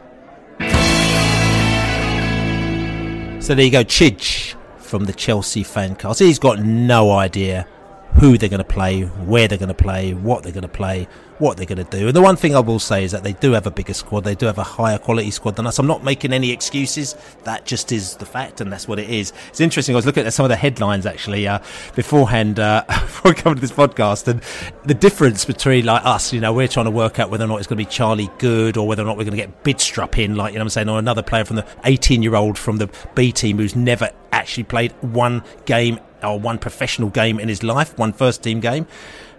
So 3.42 3.56
there 3.56 3.66
you 3.66 3.72
go, 3.72 3.84
Chidge 3.84 4.56
from 4.78 5.06
the 5.06 5.14
Chelsea 5.14 5.64
fancast. 5.64 6.20
He's 6.20 6.40
got 6.40 6.60
no 6.60 7.12
idea 7.12 7.68
who 8.16 8.38
they're 8.38 8.50
going 8.50 8.60
to 8.60 8.64
play, 8.64 9.04
where 9.04 9.48
they're 9.48 9.58
going 9.58 9.70
to 9.70 9.74
play, 9.74 10.14
what 10.14 10.44
they're 10.44 10.52
going 10.52 10.64
to 10.64 10.68
play 10.68 11.08
what 11.40 11.56
they're 11.58 11.66
going 11.66 11.84
to 11.84 11.98
do. 11.98 12.08
And 12.08 12.16
the 12.16 12.22
one 12.22 12.36
thing 12.36 12.56
I 12.56 12.60
will 12.60 12.80
say 12.80 13.04
is 13.04 13.12
that 13.14 13.24
they 13.24 13.34
do 13.34 13.54
have 13.54 13.66
a 13.66 13.72
bigger 13.72 13.94
squad. 13.94 14.24
They 14.24 14.36
do 14.36 14.46
have 14.46 14.58
a 14.58 14.64
higher 14.64 14.98
quality 14.98 15.32
squad 15.32 15.56
than 15.56 15.66
us. 15.66 15.80
I'm 15.80 15.88
not 15.88 16.04
making 16.04 16.34
any 16.34 16.52
excuses. 16.52 17.16
That 17.46 17.66
just 17.66 17.92
is 17.92 18.18
the 18.18 18.26
fact, 18.26 18.62
and 18.62 18.72
that's 18.72 18.88
what 18.88 19.00
it 19.00 19.10
is. 19.10 19.34
It's 19.48 19.62
interesting. 19.62 19.96
I 19.96 19.98
was 19.98 20.06
looking 20.06 20.26
at 20.26 20.34
some 20.34 20.46
of 20.46 20.50
the 20.50 20.58
headlines 20.58 21.06
actually 21.06 21.48
uh, 21.48 21.60
beforehand 21.96 22.60
uh, 22.60 22.84
before 22.88 23.34
coming 23.34 23.56
to 23.56 23.62
this 23.62 23.72
podcast, 23.72 24.28
and 24.28 24.42
the 24.84 24.94
difference 24.94 25.46
between 25.46 25.86
like 25.86 26.06
us, 26.06 26.32
you 26.34 26.42
know, 26.42 26.54
we're 26.54 26.68
trying 26.68 26.86
to 26.86 26.92
work 26.92 27.20
out 27.20 27.30
whether 27.30 27.46
or 27.46 27.48
not 27.48 27.58
it's 27.58 27.68
going 27.68 27.78
to 27.78 27.86
be 27.86 27.90
Charlie 27.90 28.30
Goode 28.38 28.78
or 28.78 28.88
whether 28.88 29.02
or 29.02 29.06
not 29.06 29.18
we're 29.18 29.26
going 29.26 29.38
to 29.38 29.38
get 29.38 29.64
Bidstrup 29.64 30.18
in, 30.18 30.36
like 30.36 30.54
you 30.54 30.60
know, 30.60 30.64
I'm 30.64 30.70
saying, 30.70 30.90
or 30.90 31.00
another 31.00 31.24
player 31.24 31.46
from 31.46 31.56
the 31.56 31.66
18 31.86 32.22
year 32.22 32.36
old 32.36 32.58
from 32.58 32.78
the 32.78 32.90
B 33.16 33.32
team 33.32 33.58
who's 33.58 33.76
never 33.76 34.12
actually 34.32 34.64
played 34.64 34.92
one 35.02 35.44
game 35.66 36.00
or 36.24 36.40
one 36.40 36.58
professional 36.58 37.10
game 37.10 37.40
in 37.40 37.48
his 37.48 37.64
life, 37.64 37.98
one 37.98 38.14
first 38.14 38.44
team 38.44 38.60
game. 38.60 38.88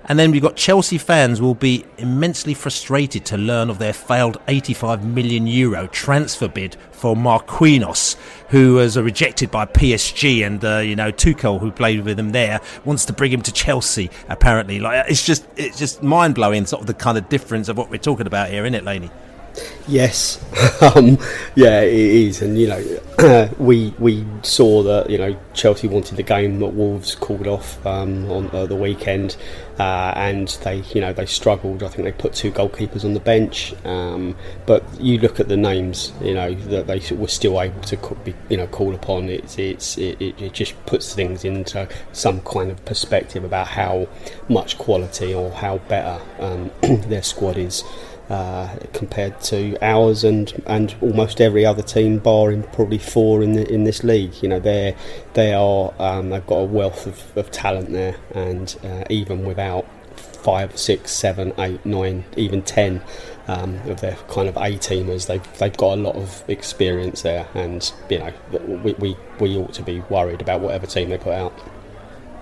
And 0.07 0.19
then 0.19 0.31
we've 0.31 0.43
got 0.43 0.57
Chelsea 0.57 0.99
fans 0.99 1.41
will 1.41 1.55
be 1.55 1.85
immensely 1.99 2.55
frustrated 2.55 3.25
to 3.27 3.37
learn 3.37 3.69
of 3.69 3.79
their 3.79 3.93
failed 3.93 4.39
85 4.49 5.05
million 5.05 5.47
euro 5.47 5.87
transfer 5.89 6.49
bid 6.49 6.77
for 6.91 7.15
Marquinhos, 7.15 8.17
who 8.49 8.75
was 8.75 8.99
rejected 8.99 9.51
by 9.51 9.67
PSG, 9.67 10.45
and 10.45 10.65
uh, 10.65 10.79
you 10.79 10.97
know 10.97 11.13
Tuchel, 11.13 11.61
who 11.61 11.71
played 11.71 12.05
with 12.05 12.19
him 12.19 12.33
there, 12.33 12.61
wants 12.85 13.05
to 13.05 13.13
bring 13.13 13.31
him 13.31 13.43
to 13.43 13.53
Chelsea. 13.53 14.11
Apparently, 14.29 14.81
like 14.81 15.09
it's 15.11 15.25
just 15.25 15.47
it's 15.57 15.79
just 15.79 16.03
mind 16.03 16.35
blowing, 16.35 16.65
sort 16.67 16.81
of 16.81 16.87
the 16.87 16.95
kind 16.95 17.19
of 17.19 17.29
difference 17.29 17.69
of 17.69 17.77
what 17.77 17.91
we're 17.91 17.99
talking 17.99 18.27
about 18.27 18.49
here, 18.49 18.65
isn't 18.65 18.75
it, 18.75 18.85
Laney? 18.85 19.11
Yes, 19.89 20.39
um, 20.95 21.19
yeah, 21.57 21.81
it 21.81 21.93
is, 21.93 22.43
and 22.43 22.57
you 22.57 22.69
know, 22.69 23.51
we 23.59 23.93
we 23.99 24.25
saw 24.43 24.83
that 24.85 25.11
you 25.11 25.19
know 25.19 25.37
Chelsea 25.53 25.89
wanted 25.89 26.17
the 26.17 26.23
game 26.23 26.61
that 26.61 26.69
Wolves 26.69 27.17
called 27.17 27.49
off 27.49 27.85
um, 27.85 28.31
on 28.31 28.51
uh, 28.53 28.67
the 28.67 28.77
weekend, 28.77 29.37
uh, 29.81 30.13
and 30.15 30.49
they 30.63 30.85
you 30.95 31.01
know 31.01 31.13
they 31.13 31.27
struggled. 31.27 31.83
I 31.83 31.89
think 31.89 32.05
they 32.05 32.13
put 32.13 32.35
two 32.35 32.53
goalkeepers 32.53 33.05
on 33.05 33.15
the 33.15 33.21
bench, 33.21 33.75
um, 33.85 34.37
but 34.65 34.85
you 35.01 35.19
look 35.19 35.41
at 35.41 35.49
the 35.49 35.57
names, 35.57 36.13
you 36.23 36.35
know 36.35 36.55
that 36.55 36.87
they 36.87 37.03
were 37.17 37.27
still 37.27 37.61
able 37.61 37.81
to 37.81 37.97
be, 38.25 38.35
you 38.49 38.59
know 38.59 38.69
call 38.69 38.95
upon. 38.95 39.29
It's 39.29 39.59
it's 39.59 39.99
it, 39.99 40.21
it 40.21 40.53
just 40.53 40.75
puts 40.87 41.15
things 41.15 41.45
into 41.45 41.89
some 42.13 42.43
kind 42.43 42.71
of 42.71 42.85
perspective 42.85 43.43
about 43.43 43.67
how 43.67 44.07
much 44.49 44.79
quality 44.79 45.35
or 45.35 45.51
how 45.51 45.79
better 45.79 46.21
um, 46.39 46.71
their 47.09 47.25
squad 47.25 47.57
is. 47.57 47.83
Uh, 48.31 48.77
compared 48.93 49.41
to 49.41 49.77
ours 49.83 50.23
and, 50.23 50.63
and 50.65 50.95
almost 51.01 51.41
every 51.41 51.67
other 51.67 51.83
team, 51.83 52.17
barring 52.17 52.63
probably 52.63 52.97
four 52.97 53.43
in 53.43 53.55
the, 53.55 53.69
in 53.69 53.83
this 53.83 54.05
league. 54.05 54.41
You 54.41 54.49
know, 54.51 54.61
they 54.61 54.95
they 55.35 55.53
are 55.53 55.93
um, 55.99 56.31
they've 56.31 56.47
got 56.47 56.59
a 56.59 56.65
wealth 56.65 57.09
of, 57.09 57.37
of 57.37 57.51
talent 57.51 57.91
there, 57.91 58.15
and 58.33 58.79
uh, 58.85 59.03
even 59.11 59.45
without 59.45 59.85
five, 60.15 60.79
six, 60.79 61.11
seven, 61.11 61.53
eight, 61.59 61.85
nine, 61.85 62.25
even 62.37 62.63
ten 62.63 63.03
um, 63.49 63.75
of 63.89 64.01
their 64.01 64.17
kind 64.29 64.49
of 64.49 64.57
A 64.57 64.79
teamers, 64.79 65.27
they've 65.27 65.59
they've 65.59 65.77
got 65.77 65.99
a 65.99 66.01
lot 66.01 66.15
of 66.15 66.45
experience 66.49 67.23
there, 67.23 67.49
and 67.55 67.93
you 68.09 68.19
know 68.21 68.33
we, 68.85 68.93
we, 68.93 69.17
we 69.41 69.57
ought 69.57 69.73
to 69.75 69.83
be 69.83 70.01
worried 70.09 70.41
about 70.41 70.61
whatever 70.61 70.87
team 70.87 71.09
they 71.09 71.19
put 71.19 71.33
out. 71.33 71.53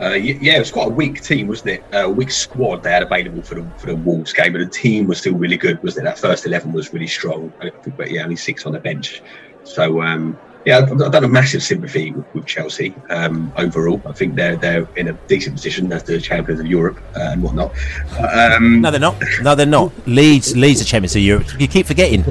Uh, 0.00 0.10
yeah, 0.10 0.56
it 0.56 0.60
was 0.60 0.70
quite 0.70 0.86
a 0.86 0.90
weak 0.90 1.20
team, 1.22 1.48
wasn't 1.48 1.74
it? 1.74 1.86
A 1.92 2.08
weak 2.08 2.30
squad 2.30 2.82
they 2.82 2.92
had 2.92 3.02
available 3.02 3.42
for 3.42 3.56
the 3.56 3.72
for 3.76 3.88
the 3.88 3.96
Wolves 3.96 4.32
game, 4.32 4.52
but 4.52 4.60
the 4.60 4.70
team 4.70 5.08
was 5.08 5.18
still 5.18 5.36
really 5.36 5.56
good, 5.56 5.82
wasn't 5.82 6.06
it? 6.06 6.10
That 6.10 6.18
first 6.20 6.46
eleven 6.46 6.72
was 6.72 6.92
really 6.92 7.08
strong. 7.08 7.52
I 7.60 7.70
think, 7.82 7.96
but 7.96 8.10
yeah, 8.10 8.22
only 8.22 8.36
six 8.36 8.64
on 8.64 8.72
the 8.72 8.80
bench. 8.80 9.22
So 9.64 10.00
um, 10.00 10.38
yeah, 10.64 10.78
I've 10.78 11.12
done 11.12 11.24
a 11.24 11.28
massive 11.28 11.62
sympathy 11.62 12.12
with, 12.12 12.34
with 12.34 12.46
Chelsea 12.46 12.94
um, 13.10 13.52
overall. 13.56 14.00
I 14.06 14.12
think 14.12 14.34
they're 14.34 14.56
they're 14.56 14.86
in 14.96 15.08
a 15.08 15.12
decent 15.28 15.56
position 15.56 15.92
as 15.92 16.02
the 16.02 16.20
champions 16.20 16.60
of 16.60 16.66
Europe 16.66 16.98
uh, 17.16 17.30
and 17.32 17.42
whatnot. 17.42 17.72
Um, 18.18 18.80
no, 18.80 18.90
they're 18.90 19.00
not. 19.00 19.22
No, 19.42 19.54
they're 19.54 19.66
not. 19.66 19.92
Leeds, 20.06 20.56
Leeds 20.56 20.80
are 20.80 20.84
champions 20.84 21.16
of 21.16 21.22
Europe. 21.22 21.46
You 21.58 21.68
keep 21.68 21.86
forgetting. 21.86 22.24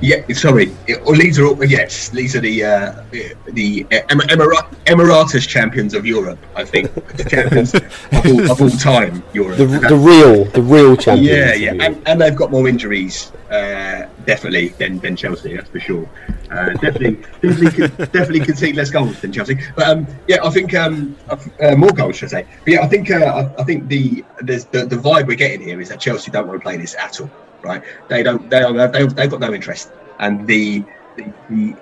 Yeah, 0.00 0.22
sorry. 0.32 0.74
Or 1.04 1.14
Leeds 1.14 1.38
are 1.38 1.64
yes, 1.64 2.12
Leeds 2.14 2.34
are 2.36 2.40
the 2.40 2.64
uh, 2.64 3.04
the 3.48 3.84
Emirat- 3.84 4.74
Emiratus 4.86 5.46
champions 5.46 5.94
of 5.94 6.06
Europe. 6.06 6.38
I 6.56 6.64
think 6.64 6.92
the 7.16 7.24
champions 7.24 7.74
of, 7.74 7.84
all, 8.24 8.50
of 8.50 8.62
all 8.62 8.70
time. 8.70 9.22
Europe. 9.32 9.58
The, 9.58 9.66
the 9.66 9.96
real, 9.96 10.44
the 10.46 10.62
real 10.62 10.96
champions. 10.96 11.28
Yeah, 11.28 11.54
yeah, 11.54 11.84
and, 11.84 12.02
and 12.08 12.20
they've 12.20 12.34
got 12.34 12.50
more 12.50 12.68
injuries. 12.68 13.30
Uh, 13.50 14.06
definitely 14.28 14.68
than, 14.68 14.98
than 14.98 15.16
Chelsea, 15.16 15.56
that's 15.56 15.70
for 15.70 15.80
sure. 15.80 16.08
Uh, 16.50 16.74
definitely, 16.74 17.14
definitely, 17.40 17.88
definitely 18.06 18.40
concede 18.40 18.76
less 18.76 18.90
goals 18.90 19.18
than 19.22 19.32
Chelsea. 19.32 19.58
But 19.74 19.88
um, 19.88 20.06
yeah, 20.28 20.44
I 20.44 20.50
think 20.50 20.74
um, 20.74 21.16
uh, 21.30 21.74
more 21.76 21.90
goals, 21.92 22.16
should 22.16 22.26
I 22.34 22.42
say? 22.42 22.46
But 22.64 22.72
yeah, 22.74 22.82
I 22.82 22.88
think 22.88 23.10
uh, 23.10 23.16
I, 23.16 23.62
I, 23.62 23.64
think 23.64 23.88
the, 23.88 24.22
the 24.42 24.66
the 24.70 24.96
vibe 24.96 25.26
we're 25.26 25.34
getting 25.34 25.62
here 25.62 25.80
is 25.80 25.88
that 25.88 25.98
Chelsea 25.98 26.30
don't 26.30 26.46
want 26.46 26.60
to 26.60 26.62
play 26.62 26.76
this 26.76 26.94
at 26.96 27.18
all. 27.22 27.30
Right? 27.62 27.82
They 28.08 28.22
don't. 28.22 28.50
They 28.50 28.62
are. 28.62 28.88
They, 28.88 29.06
they've 29.06 29.30
got 29.30 29.40
no 29.40 29.54
interest. 29.54 29.90
And 30.18 30.46
the 30.46 30.84
the, 31.16 31.32
the, 31.48 31.74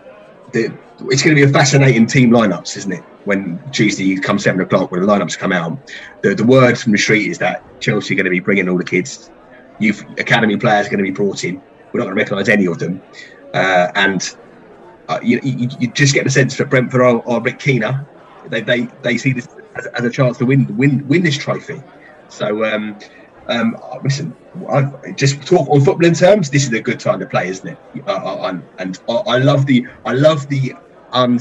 the 0.52 0.78
it's 1.10 1.22
going 1.22 1.36
to 1.36 1.42
be 1.42 1.42
a 1.42 1.52
fascinating 1.52 2.06
team 2.06 2.30
lineups, 2.30 2.76
isn't 2.76 2.92
it? 2.92 3.02
when 3.24 3.60
Tuesday 3.72 4.16
comes 4.18 4.44
seven 4.44 4.60
o'clock 4.60 4.92
when 4.92 5.00
the 5.00 5.06
lineups 5.06 5.36
come 5.36 5.52
out, 5.52 5.76
the, 6.22 6.32
the 6.32 6.44
word 6.44 6.78
from 6.78 6.92
the 6.92 6.98
street 6.98 7.28
is 7.28 7.38
that 7.38 7.60
Chelsea 7.80 8.14
are 8.14 8.16
going 8.16 8.24
to 8.24 8.30
be 8.30 8.38
bringing 8.38 8.68
all 8.68 8.78
the 8.78 8.84
kids, 8.84 9.32
youth 9.80 10.04
academy 10.16 10.56
players 10.56 10.86
are 10.86 10.90
going 10.90 11.04
to 11.04 11.10
be 11.10 11.10
brought 11.10 11.42
in. 11.42 11.60
We're 11.92 12.00
not 12.00 12.06
going 12.06 12.16
to 12.16 12.22
recognise 12.22 12.48
any 12.48 12.66
of 12.66 12.78
them, 12.78 13.02
uh, 13.54 13.90
and 13.94 14.36
uh, 15.08 15.20
you, 15.22 15.40
you, 15.42 15.68
you, 15.78 15.90
just 15.92 16.14
get 16.14 16.24
the 16.24 16.30
sense 16.30 16.56
that 16.56 16.68
Brentford 16.68 17.00
are, 17.00 17.26
are 17.28 17.40
Rick 17.40 17.58
Keener. 17.58 18.06
They, 18.48 18.60
they 18.60 18.88
they 19.02 19.16
see 19.16 19.32
this 19.32 19.48
as, 19.76 19.86
as, 19.86 20.04
a 20.04 20.10
chance 20.10 20.38
to 20.38 20.46
win 20.46 20.76
win 20.76 21.06
win 21.08 21.22
this 21.22 21.36
trophy. 21.36 21.82
So 22.28 22.64
um, 22.64 22.98
um, 23.48 23.76
listen, 24.02 24.34
I, 24.68 25.12
just 25.12 25.46
talk 25.46 25.68
on 25.68 25.80
footballing 25.80 26.18
terms. 26.18 26.50
This 26.50 26.64
is 26.64 26.72
a 26.72 26.80
good 26.80 27.00
time 27.00 27.20
to 27.20 27.26
play, 27.26 27.48
isn't 27.48 27.68
it? 27.68 27.78
Uh, 28.06 28.12
uh, 28.12 28.60
and 28.78 29.00
I 29.08 29.38
love 29.38 29.66
the 29.66 29.86
I 30.04 30.12
love 30.12 30.48
the 30.48 30.74
um, 31.12 31.38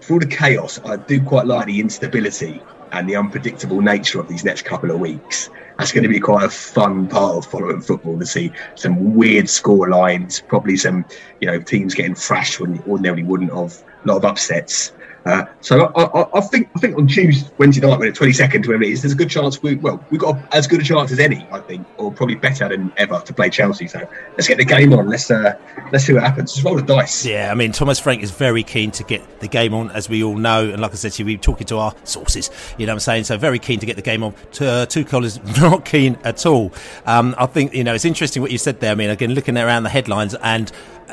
for 0.00 0.20
the 0.20 0.26
chaos. 0.26 0.80
I 0.84 0.96
do 0.96 1.22
quite 1.22 1.46
like 1.46 1.66
the 1.66 1.80
instability 1.80 2.62
and 2.94 3.08
the 3.08 3.16
unpredictable 3.16 3.80
nature 3.80 4.20
of 4.20 4.28
these 4.28 4.44
next 4.44 4.62
couple 4.62 4.90
of 4.90 5.00
weeks. 5.00 5.50
That's 5.78 5.90
going 5.90 6.04
to 6.04 6.08
be 6.08 6.20
quite 6.20 6.44
a 6.44 6.50
fun 6.50 7.08
part 7.08 7.34
of 7.36 7.46
following 7.50 7.80
football 7.80 8.18
to 8.18 8.26
see 8.26 8.52
some 8.76 9.14
weird 9.14 9.48
score 9.48 9.88
lines, 9.88 10.40
probably 10.40 10.76
some 10.76 11.04
you 11.40 11.46
know 11.48 11.60
teams 11.60 11.94
getting 11.94 12.14
thrashed 12.14 12.60
when 12.60 12.82
ordinarily 12.86 13.24
wouldn't 13.24 13.52
have, 13.52 13.82
a 14.04 14.08
lot 14.08 14.18
of 14.18 14.24
upsets. 14.24 14.92
Uh, 15.24 15.44
so 15.60 15.86
I, 15.96 16.02
I, 16.02 16.38
I, 16.38 16.40
think 16.42 16.68
I 16.76 16.80
think 16.80 16.98
on 16.98 17.06
Tuesday, 17.06 17.50
Wednesday 17.56 17.86
night, 17.86 17.98
when 17.98 18.08
it's 18.08 18.18
twenty 18.18 18.34
second, 18.34 18.64
whoever 18.64 18.82
it 18.82 18.90
is, 18.90 19.02
there's 19.02 19.14
a 19.14 19.16
good 19.16 19.30
chance 19.30 19.62
we 19.62 19.76
well 19.76 20.04
we've 20.10 20.20
got 20.20 20.36
as 20.54 20.66
good 20.66 20.80
a 20.80 20.84
chance 20.84 21.10
as 21.12 21.18
any, 21.18 21.46
I 21.50 21.60
think, 21.60 21.86
or 21.96 22.12
probably 22.12 22.34
better 22.34 22.68
than 22.68 22.92
ever 22.98 23.20
to 23.20 23.32
play 23.32 23.48
Chelsea. 23.48 23.88
So 23.88 24.06
let's 24.32 24.46
get 24.46 24.58
the 24.58 24.66
game 24.66 24.92
on. 24.92 25.08
Let's 25.08 25.30
uh, 25.30 25.58
let's 25.92 26.04
see 26.04 26.12
what 26.12 26.22
happens. 26.24 26.52
Just 26.52 26.64
roll 26.64 26.76
the 26.76 26.82
dice. 26.82 27.24
Yeah, 27.24 27.50
I 27.50 27.54
mean 27.54 27.72
Thomas 27.72 27.98
Frank 27.98 28.22
is 28.22 28.30
very 28.30 28.62
keen 28.62 28.90
to 28.92 29.04
get 29.04 29.40
the 29.40 29.48
game 29.48 29.72
on, 29.72 29.90
as 29.92 30.10
we 30.10 30.22
all 30.22 30.36
know, 30.36 30.68
and 30.68 30.82
like 30.82 30.92
I 30.92 30.96
said 30.96 31.12
to 31.12 31.22
you, 31.22 31.26
we're 31.26 31.38
talking 31.38 31.66
to 31.68 31.78
our 31.78 31.94
sources. 32.04 32.50
You 32.76 32.86
know 32.86 32.92
what 32.92 32.96
I'm 32.96 33.00
saying? 33.00 33.24
So 33.24 33.38
very 33.38 33.58
keen 33.58 33.80
to 33.80 33.86
get 33.86 33.96
the 33.96 34.02
game 34.02 34.22
on. 34.22 34.34
Uh, 34.34 34.84
Tuchel 34.86 35.24
is 35.24 35.42
not 35.60 35.86
keen 35.86 36.18
at 36.24 36.44
all. 36.44 36.70
Um, 37.06 37.34
I 37.38 37.46
think 37.46 37.72
you 37.72 37.84
know 37.84 37.94
it's 37.94 38.04
interesting 38.04 38.42
what 38.42 38.50
you 38.50 38.58
said 38.58 38.80
there. 38.80 38.92
I 38.92 38.94
mean, 38.94 39.08
again, 39.08 39.32
looking 39.32 39.56
around 39.56 39.84
the 39.84 39.88
headlines 39.88 40.34
and 40.34 40.70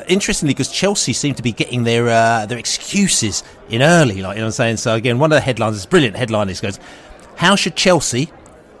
interestingly, 0.08 0.54
because 0.54 0.70
Chelsea 0.70 1.12
seem 1.12 1.34
to 1.34 1.42
be 1.42 1.52
getting 1.52 1.84
their 1.84 2.08
uh, 2.08 2.46
their 2.46 2.58
excuses 2.58 3.42
in 3.68 3.82
early, 3.82 4.14
like 4.14 4.16
you 4.16 4.22
know 4.22 4.30
what 4.30 4.44
I'm 4.46 4.50
saying. 4.52 4.76
So 4.78 4.94
again, 4.94 5.18
one 5.18 5.32
of 5.32 5.36
the 5.36 5.40
headlines, 5.40 5.76
this 5.76 5.86
brilliant 5.86 6.16
headline, 6.16 6.48
is 6.48 6.60
goes, 6.60 6.78
"How 7.36 7.56
should 7.56 7.76
Chelsea 7.76 8.30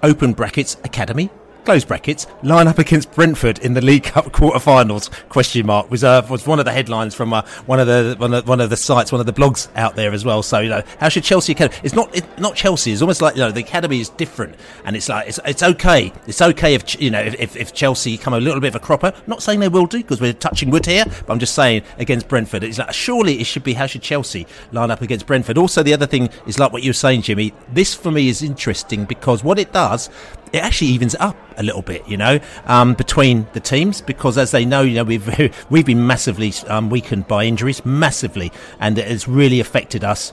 open 0.02 0.32
brackets 0.32 0.76
academy 0.84 1.30
close 1.64 1.84
brackets, 1.84 2.26
line 2.42 2.68
up 2.68 2.78
against 2.78 3.12
Brentford 3.12 3.58
in 3.58 3.74
the 3.74 3.80
League 3.80 4.04
Cup 4.04 4.32
quarter-finals? 4.32 5.08
Question 5.28 5.66
mark 5.66 5.90
was 5.90 6.04
uh, 6.04 6.26
was 6.28 6.46
one 6.46 6.58
of 6.58 6.64
the 6.64 6.72
headlines 6.72 7.14
from 7.14 7.32
uh, 7.32 7.42
one 7.66 7.80
of 7.80 7.86
the 7.86 8.16
one 8.18 8.34
of, 8.34 8.48
one 8.48 8.60
of 8.60 8.70
the 8.70 8.76
sites, 8.76 9.12
one 9.12 9.20
of 9.20 9.26
the 9.26 9.32
blogs 9.32 9.68
out 9.76 9.96
there 9.96 10.12
as 10.12 10.24
well. 10.24 10.42
So 10.42 10.60
you 10.60 10.70
know, 10.70 10.82
how 10.98 11.08
should 11.08 11.24
Chelsea 11.24 11.52
Academy? 11.52 11.78
It's 11.82 11.94
not 11.94 12.38
not 12.38 12.56
Chelsea. 12.56 12.92
It's 12.92 13.02
almost 13.02 13.22
like 13.22 13.36
you 13.36 13.42
know 13.42 13.50
the 13.50 13.60
academy 13.60 14.00
is 14.00 14.08
different, 14.10 14.54
and 14.84 14.96
it's 14.96 15.08
like 15.08 15.28
it's, 15.28 15.40
it's 15.44 15.62
okay. 15.62 16.12
It's 16.26 16.42
okay 16.42 16.74
if 16.74 17.00
you 17.00 17.10
know 17.10 17.20
if, 17.20 17.56
if 17.56 17.72
Chelsea 17.72 18.16
come 18.16 18.34
a 18.34 18.40
little 18.40 18.60
bit 18.60 18.68
of 18.68 18.76
a 18.76 18.80
cropper. 18.80 19.12
Not 19.26 19.42
saying 19.42 19.60
they 19.60 19.68
will 19.68 19.86
do 19.86 19.98
because 19.98 20.20
we're 20.20 20.32
touching 20.32 20.70
wood 20.70 20.86
here, 20.86 21.04
but 21.04 21.30
I'm 21.32 21.38
just 21.38 21.54
saying 21.54 21.82
against 21.98 22.28
Brentford, 22.28 22.64
it's 22.64 22.78
like 22.78 22.92
surely 22.92 23.40
it 23.40 23.44
should 23.44 23.64
be 23.64 23.74
how 23.74 23.86
should 23.86 24.02
Chelsea 24.02 24.46
line 24.72 24.90
up 24.90 25.02
against 25.02 25.26
Brentford. 25.26 25.58
Also, 25.58 25.82
the 25.82 25.94
other 25.94 26.06
thing 26.06 26.30
is 26.46 26.58
like 26.58 26.72
what 26.72 26.82
you 26.82 26.90
were 26.90 26.94
saying, 26.94 27.22
Jimmy. 27.22 27.52
This 27.72 27.94
for 27.94 28.10
me 28.10 28.28
is 28.28 28.42
interesting 28.42 29.04
because 29.04 29.44
what 29.44 29.58
it 29.58 29.72
does 29.72 30.10
it 30.52 30.58
actually 30.58 30.88
evens 30.88 31.14
up 31.16 31.36
a 31.56 31.62
little 31.62 31.82
bit, 31.82 32.06
you 32.06 32.16
know, 32.16 32.38
um, 32.66 32.94
between 32.94 33.46
the 33.52 33.60
teams 33.60 34.00
because 34.00 34.36
as 34.38 34.50
they 34.50 34.64
know, 34.64 34.82
you 34.82 34.94
know, 34.94 35.04
we've 35.04 35.64
we've 35.70 35.86
been 35.86 36.06
massively 36.06 36.52
um, 36.68 36.90
weakened 36.90 37.26
by 37.28 37.44
injuries, 37.44 37.84
massively, 37.84 38.52
and 38.80 38.98
it 38.98 39.08
has 39.08 39.26
really 39.26 39.60
affected 39.60 40.04
us 40.04 40.32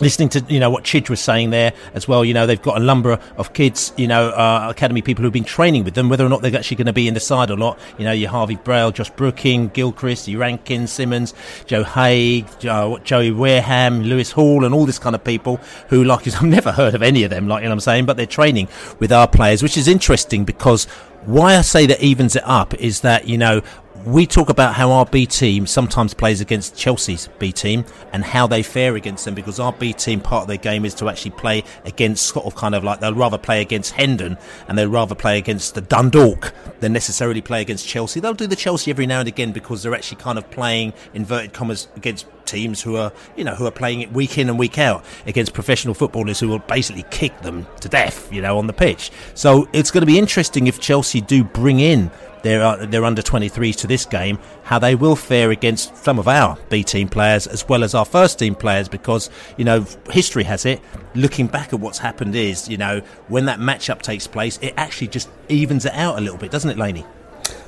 listening 0.00 0.28
to 0.30 0.44
you 0.48 0.60
know 0.60 0.70
what 0.70 0.84
Chidge 0.84 1.08
was 1.08 1.20
saying 1.20 1.50
there 1.50 1.72
as 1.94 2.08
well. 2.08 2.24
You 2.24 2.34
know 2.34 2.46
they've 2.46 2.60
got 2.60 2.80
a 2.80 2.84
number 2.84 3.18
of 3.36 3.52
kids, 3.52 3.92
you 3.96 4.06
know, 4.06 4.30
uh, 4.30 4.68
academy 4.70 5.02
people 5.02 5.22
who've 5.22 5.32
been 5.32 5.44
training 5.44 5.84
with 5.84 5.94
them. 5.94 6.08
Whether 6.08 6.24
or 6.24 6.28
not 6.28 6.42
they're 6.42 6.56
actually 6.56 6.76
going 6.76 6.86
to 6.86 6.92
be 6.92 7.08
in 7.08 7.14
the 7.14 7.20
side 7.20 7.50
or 7.50 7.56
not, 7.56 7.78
you 7.98 8.04
know, 8.04 8.12
your 8.12 8.30
Harvey 8.30 8.56
Vale, 8.64 8.92
Josh 8.92 9.10
Brooking, 9.10 9.68
Gilchrist, 9.68 10.28
your 10.28 10.40
Rankine, 10.40 10.86
Simons, 10.86 11.34
Joe 11.66 11.84
Haigh, 11.84 12.44
Joey 12.60 13.30
Wareham, 13.30 14.02
Lewis 14.02 14.32
Hall, 14.32 14.64
and 14.64 14.74
all 14.74 14.86
this 14.86 14.98
kind 14.98 15.14
of 15.14 15.24
people 15.24 15.56
who, 15.88 16.04
like, 16.04 16.26
I've 16.34 16.42
never 16.42 16.72
heard 16.72 16.94
of 16.94 17.02
any 17.02 17.24
of 17.24 17.30
them, 17.30 17.48
like 17.48 17.62
you 17.62 17.68
know 17.68 17.72
I'm 17.72 17.80
saying, 17.80 18.06
but 18.06 18.16
they're 18.16 18.26
training 18.26 18.68
with 18.98 19.12
our 19.12 19.28
players, 19.28 19.62
which 19.62 19.76
is 19.76 19.88
interesting 19.88 20.44
because 20.44 20.86
why 21.24 21.56
I 21.56 21.60
say 21.60 21.86
that 21.86 22.02
evens 22.02 22.34
it 22.34 22.42
up 22.44 22.74
is 22.74 23.02
that 23.02 23.28
you 23.28 23.38
know 23.38 23.62
we 24.04 24.26
talk 24.26 24.48
about 24.48 24.74
how 24.74 24.90
our 24.90 25.06
B 25.06 25.26
team 25.26 25.66
sometimes 25.66 26.14
plays 26.14 26.40
against 26.40 26.76
Chelsea's 26.76 27.28
B 27.38 27.52
team 27.52 27.84
and 28.12 28.24
how 28.24 28.46
they 28.46 28.62
fare 28.62 28.96
against 28.96 29.24
them 29.24 29.34
because 29.34 29.60
our 29.60 29.72
B 29.72 29.92
team 29.92 30.20
part 30.20 30.42
of 30.42 30.48
their 30.48 30.56
game 30.56 30.84
is 30.84 30.94
to 30.94 31.08
actually 31.08 31.32
play 31.32 31.62
against 31.84 32.26
sort 32.26 32.46
of 32.46 32.54
kind 32.54 32.74
of 32.74 32.82
like 32.82 33.00
they'll 33.00 33.14
rather 33.14 33.38
play 33.38 33.60
against 33.60 33.92
Hendon 33.92 34.36
and 34.66 34.76
they'll 34.76 34.88
rather 34.88 35.14
play 35.14 35.38
against 35.38 35.74
the 35.74 35.80
Dundalk 35.80 36.52
than 36.80 36.92
necessarily 36.92 37.40
play 37.40 37.60
against 37.60 37.86
Chelsea. 37.86 38.18
They'll 38.18 38.34
do 38.34 38.46
the 38.46 38.56
Chelsea 38.56 38.90
every 38.90 39.06
now 39.06 39.20
and 39.20 39.28
again 39.28 39.52
because 39.52 39.82
they're 39.82 39.94
actually 39.94 40.20
kind 40.20 40.38
of 40.38 40.50
playing 40.50 40.92
inverted 41.14 41.52
commas 41.52 41.88
against 41.96 42.26
teams 42.46 42.82
who 42.82 42.96
are 42.96 43.12
you 43.36 43.44
know 43.44 43.54
who 43.54 43.66
are 43.66 43.72
playing 43.72 44.00
it 44.00 44.12
week 44.12 44.38
in 44.38 44.48
and 44.48 44.58
week 44.58 44.78
out 44.78 45.04
against 45.26 45.52
professional 45.52 45.94
footballers 45.94 46.40
who 46.40 46.48
will 46.48 46.58
basically 46.60 47.04
kick 47.10 47.38
them 47.42 47.66
to 47.80 47.88
death 47.88 48.32
you 48.32 48.42
know 48.42 48.58
on 48.58 48.66
the 48.66 48.72
pitch. 48.72 49.10
So 49.34 49.68
it's 49.72 49.90
going 49.90 50.02
to 50.02 50.06
be 50.06 50.18
interesting 50.18 50.66
if 50.66 50.80
Chelsea 50.80 51.20
do 51.20 51.44
bring 51.44 51.80
in 51.80 52.10
their 52.42 52.62
uh, 52.62 52.86
their 52.86 53.04
under 53.04 53.22
23s 53.22 53.76
to 53.76 53.86
this 53.86 54.04
game, 54.04 54.38
how 54.64 54.78
they 54.78 54.94
will 54.94 55.16
fare 55.16 55.50
against 55.50 55.96
some 55.96 56.18
of 56.18 56.28
our 56.28 56.58
B 56.68 56.82
team 56.82 57.08
players 57.08 57.46
as 57.46 57.68
well 57.68 57.82
as 57.82 57.94
our 57.94 58.04
first 58.04 58.38
team 58.38 58.54
players, 58.54 58.88
because 58.88 59.30
you 59.56 59.64
know 59.64 59.86
history 60.10 60.44
has 60.44 60.66
it. 60.66 60.80
Looking 61.14 61.46
back 61.46 61.72
at 61.72 61.80
what's 61.80 61.98
happened 61.98 62.34
is, 62.34 62.68
you 62.68 62.76
know, 62.76 63.00
when 63.28 63.46
that 63.46 63.58
matchup 63.58 64.02
takes 64.02 64.26
place, 64.26 64.58
it 64.62 64.74
actually 64.76 65.08
just 65.08 65.28
evens 65.48 65.84
it 65.84 65.92
out 65.94 66.18
a 66.18 66.20
little 66.20 66.38
bit, 66.38 66.50
doesn't 66.50 66.70
it, 66.70 66.78
Laney? 66.78 67.04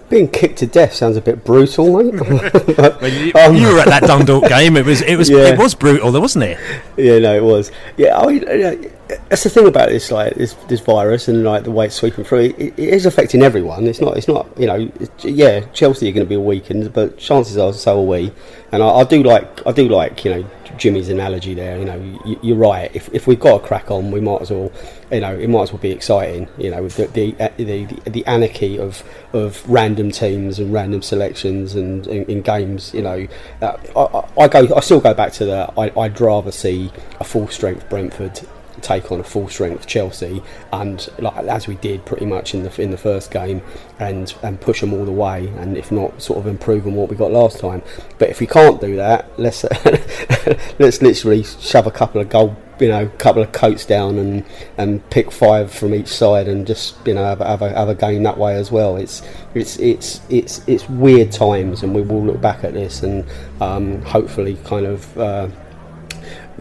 Being 0.09 0.29
kicked 0.29 0.59
to 0.59 0.67
death 0.67 0.93
sounds 0.95 1.17
a 1.17 1.21
bit 1.21 1.45
brutal, 1.45 2.03
mate. 2.03 2.15
you, 3.03 3.33
um, 3.35 3.57
you, 3.57 3.69
were 3.69 3.81
at 3.81 3.89
that 3.89 4.05
Dundalk 4.07 4.49
game. 4.49 4.77
It 4.77 4.85
was 4.85 5.01
it 5.01 5.17
was 5.17 5.31
yeah. 5.31 5.49
it 5.49 5.59
was 5.59 5.75
brutal, 5.75 6.13
though, 6.13 6.21
wasn't 6.21 6.45
it? 6.45 6.59
Yeah, 6.97 7.19
no, 7.19 7.35
it 7.35 7.43
was. 7.43 7.73
Yeah, 7.97 8.19
I 8.19 8.91
that's 9.09 9.43
the 9.43 9.51
thing 9.51 9.67
about 9.67 9.91
this, 9.91 10.11
like 10.11 10.35
this 10.35 10.55
this 10.69 10.81
virus 10.81 11.29
and 11.29 11.45
like 11.45 11.65
the 11.65 11.71
way 11.71 11.87
it's 11.87 11.95
sweeping 11.95 12.25
through. 12.25 12.55
It, 12.57 12.59
it 12.59 12.79
is 12.79 13.05
affecting 13.05 13.43
everyone. 13.43 13.87
It's 13.87 14.01
not. 14.01 14.17
It's 14.17 14.29
not. 14.29 14.47
You 14.59 14.67
know. 14.67 14.93
yeah, 15.19 15.61
Chelsea 15.73 16.09
are 16.09 16.13
going 16.13 16.25
to 16.25 16.29
be 16.29 16.37
weakened, 16.37 16.93
but 16.93 17.19
chances 17.19 17.59
are 17.59 17.73
so 17.73 18.01
are 18.01 18.03
we. 18.03 18.33
And 18.73 18.83
I, 18.83 18.89
I, 18.89 19.05
do 19.05 19.23
like. 19.23 19.67
I 19.67 19.73
do 19.73 19.89
like. 19.89 20.25
You 20.25 20.31
know, 20.31 20.51
Jimmy's 20.79 21.11
analogy 21.11 21.53
there. 21.53 21.79
You 21.79 21.85
know, 21.85 22.39
you, 22.43 22.55
are 22.55 22.59
right. 22.59 22.91
If 22.95 23.13
if 23.13 23.27
we've 23.27 23.39
got 23.39 23.63
a 23.63 23.67
crack 23.67 23.91
on, 23.91 24.11
we 24.11 24.21
might 24.21 24.41
as 24.41 24.51
well. 24.51 24.73
You 25.13 25.21
know, 25.21 25.37
it 25.37 25.49
might 25.49 25.65
as 25.65 25.73
well 25.73 25.83
be 25.83 25.91
exciting. 25.91 26.49
You 26.57 26.71
know, 26.71 26.83
with 26.83 26.97
the 26.97 27.07
the 27.09 27.37
uh, 27.39 27.51
the, 27.59 27.85
the, 27.85 28.11
the 28.11 28.27
anarchy 28.27 28.79
of 28.79 29.05
of 29.35 29.69
random 29.69 30.13
teams 30.13 30.59
and 30.59 30.73
random 30.73 31.03
selections 31.03 31.75
and 31.75 32.07
in, 32.07 32.41
games. 32.41 32.95
You 32.95 33.03
know, 33.03 33.29
uh, 33.61 33.77
I, 33.95 34.43
I, 34.45 34.49
go. 34.49 34.75
I 34.75 34.81
still 34.81 35.01
go 35.01 35.13
back 35.13 35.33
to 35.35 35.45
the. 35.45 35.73
I, 35.79 35.93
I'd 36.01 36.19
rather 36.21 36.51
see 36.51 36.91
a 37.21 37.25
full 37.25 37.49
strength 37.49 37.89
Brentford 37.91 38.41
take 38.85 39.11
on 39.11 39.19
a 39.19 39.25
full 39.25 39.49
strength 39.49 39.87
Chelsea 39.87 40.43
and 40.73 41.09
like 41.19 41.37
as 41.47 41.67
we 41.67 41.75
did 41.77 42.05
pretty 42.05 42.27
much 42.27 42.55
in 42.55 42.63
the 42.63 42.83
in 42.83 42.91
the 42.91 42.99
first 42.99 43.31
game 43.31 43.63
and 43.99 44.35
and 44.43 44.61
push 44.61 44.81
them 44.81 44.93
all 44.93 45.05
the 45.05 45.13
way 45.13 45.49
and 45.59 45.77
if 45.77 45.91
not 45.91 46.21
sort 46.21 46.39
of 46.39 46.47
improve 46.47 46.87
on 46.87 46.95
what 46.95 47.09
we 47.09 47.17
got 47.17 47.33
last 47.33 47.59
time 47.59 47.83
but 48.19 48.29
if 48.29 48.41
we 48.41 48.47
can't 48.47 48.81
do 48.81 48.97
that 48.97 49.29
let's 49.39 49.65
let's 50.79 51.01
literally 51.03 51.43
shove 51.43 51.87
a 51.87 51.91
couple 51.91 52.21
of 52.21 52.29
goal 52.29 52.57
you 52.81 52.89
know, 52.89 53.09
couple 53.19 53.43
of 53.43 53.53
coats 53.53 53.87
down 53.87 54.19
and, 54.19 54.45
and 54.79 55.09
pick 55.11 55.31
five 55.31 55.73
from 55.73 55.95
each 55.95 56.09
side 56.09 56.49
and 56.49 56.67
just 56.67 56.97
you 57.07 57.15
know 57.15 57.25
have, 57.25 57.39
have, 57.39 57.63
a, 57.63 57.71
have 57.71 57.89
a 57.89 57.95
game 57.95 58.23
that 58.25 58.37
way 58.37 58.57
as 58.57 58.73
well. 58.73 58.97
It's 58.97 59.23
it's 59.55 59.79
it's 59.79 60.21
it's 60.29 60.67
it's 60.67 60.89
weird 60.89 61.31
times, 61.31 61.83
and 61.83 61.95
we 61.95 62.03
will 62.03 62.25
look 62.25 62.41
back 62.41 62.65
at 62.65 62.75
this 62.75 63.03
and 63.03 63.25
um, 63.61 64.03
hopefully 64.03 64.59
kind 64.65 64.87
of 64.87 65.19
uh, 65.19 65.49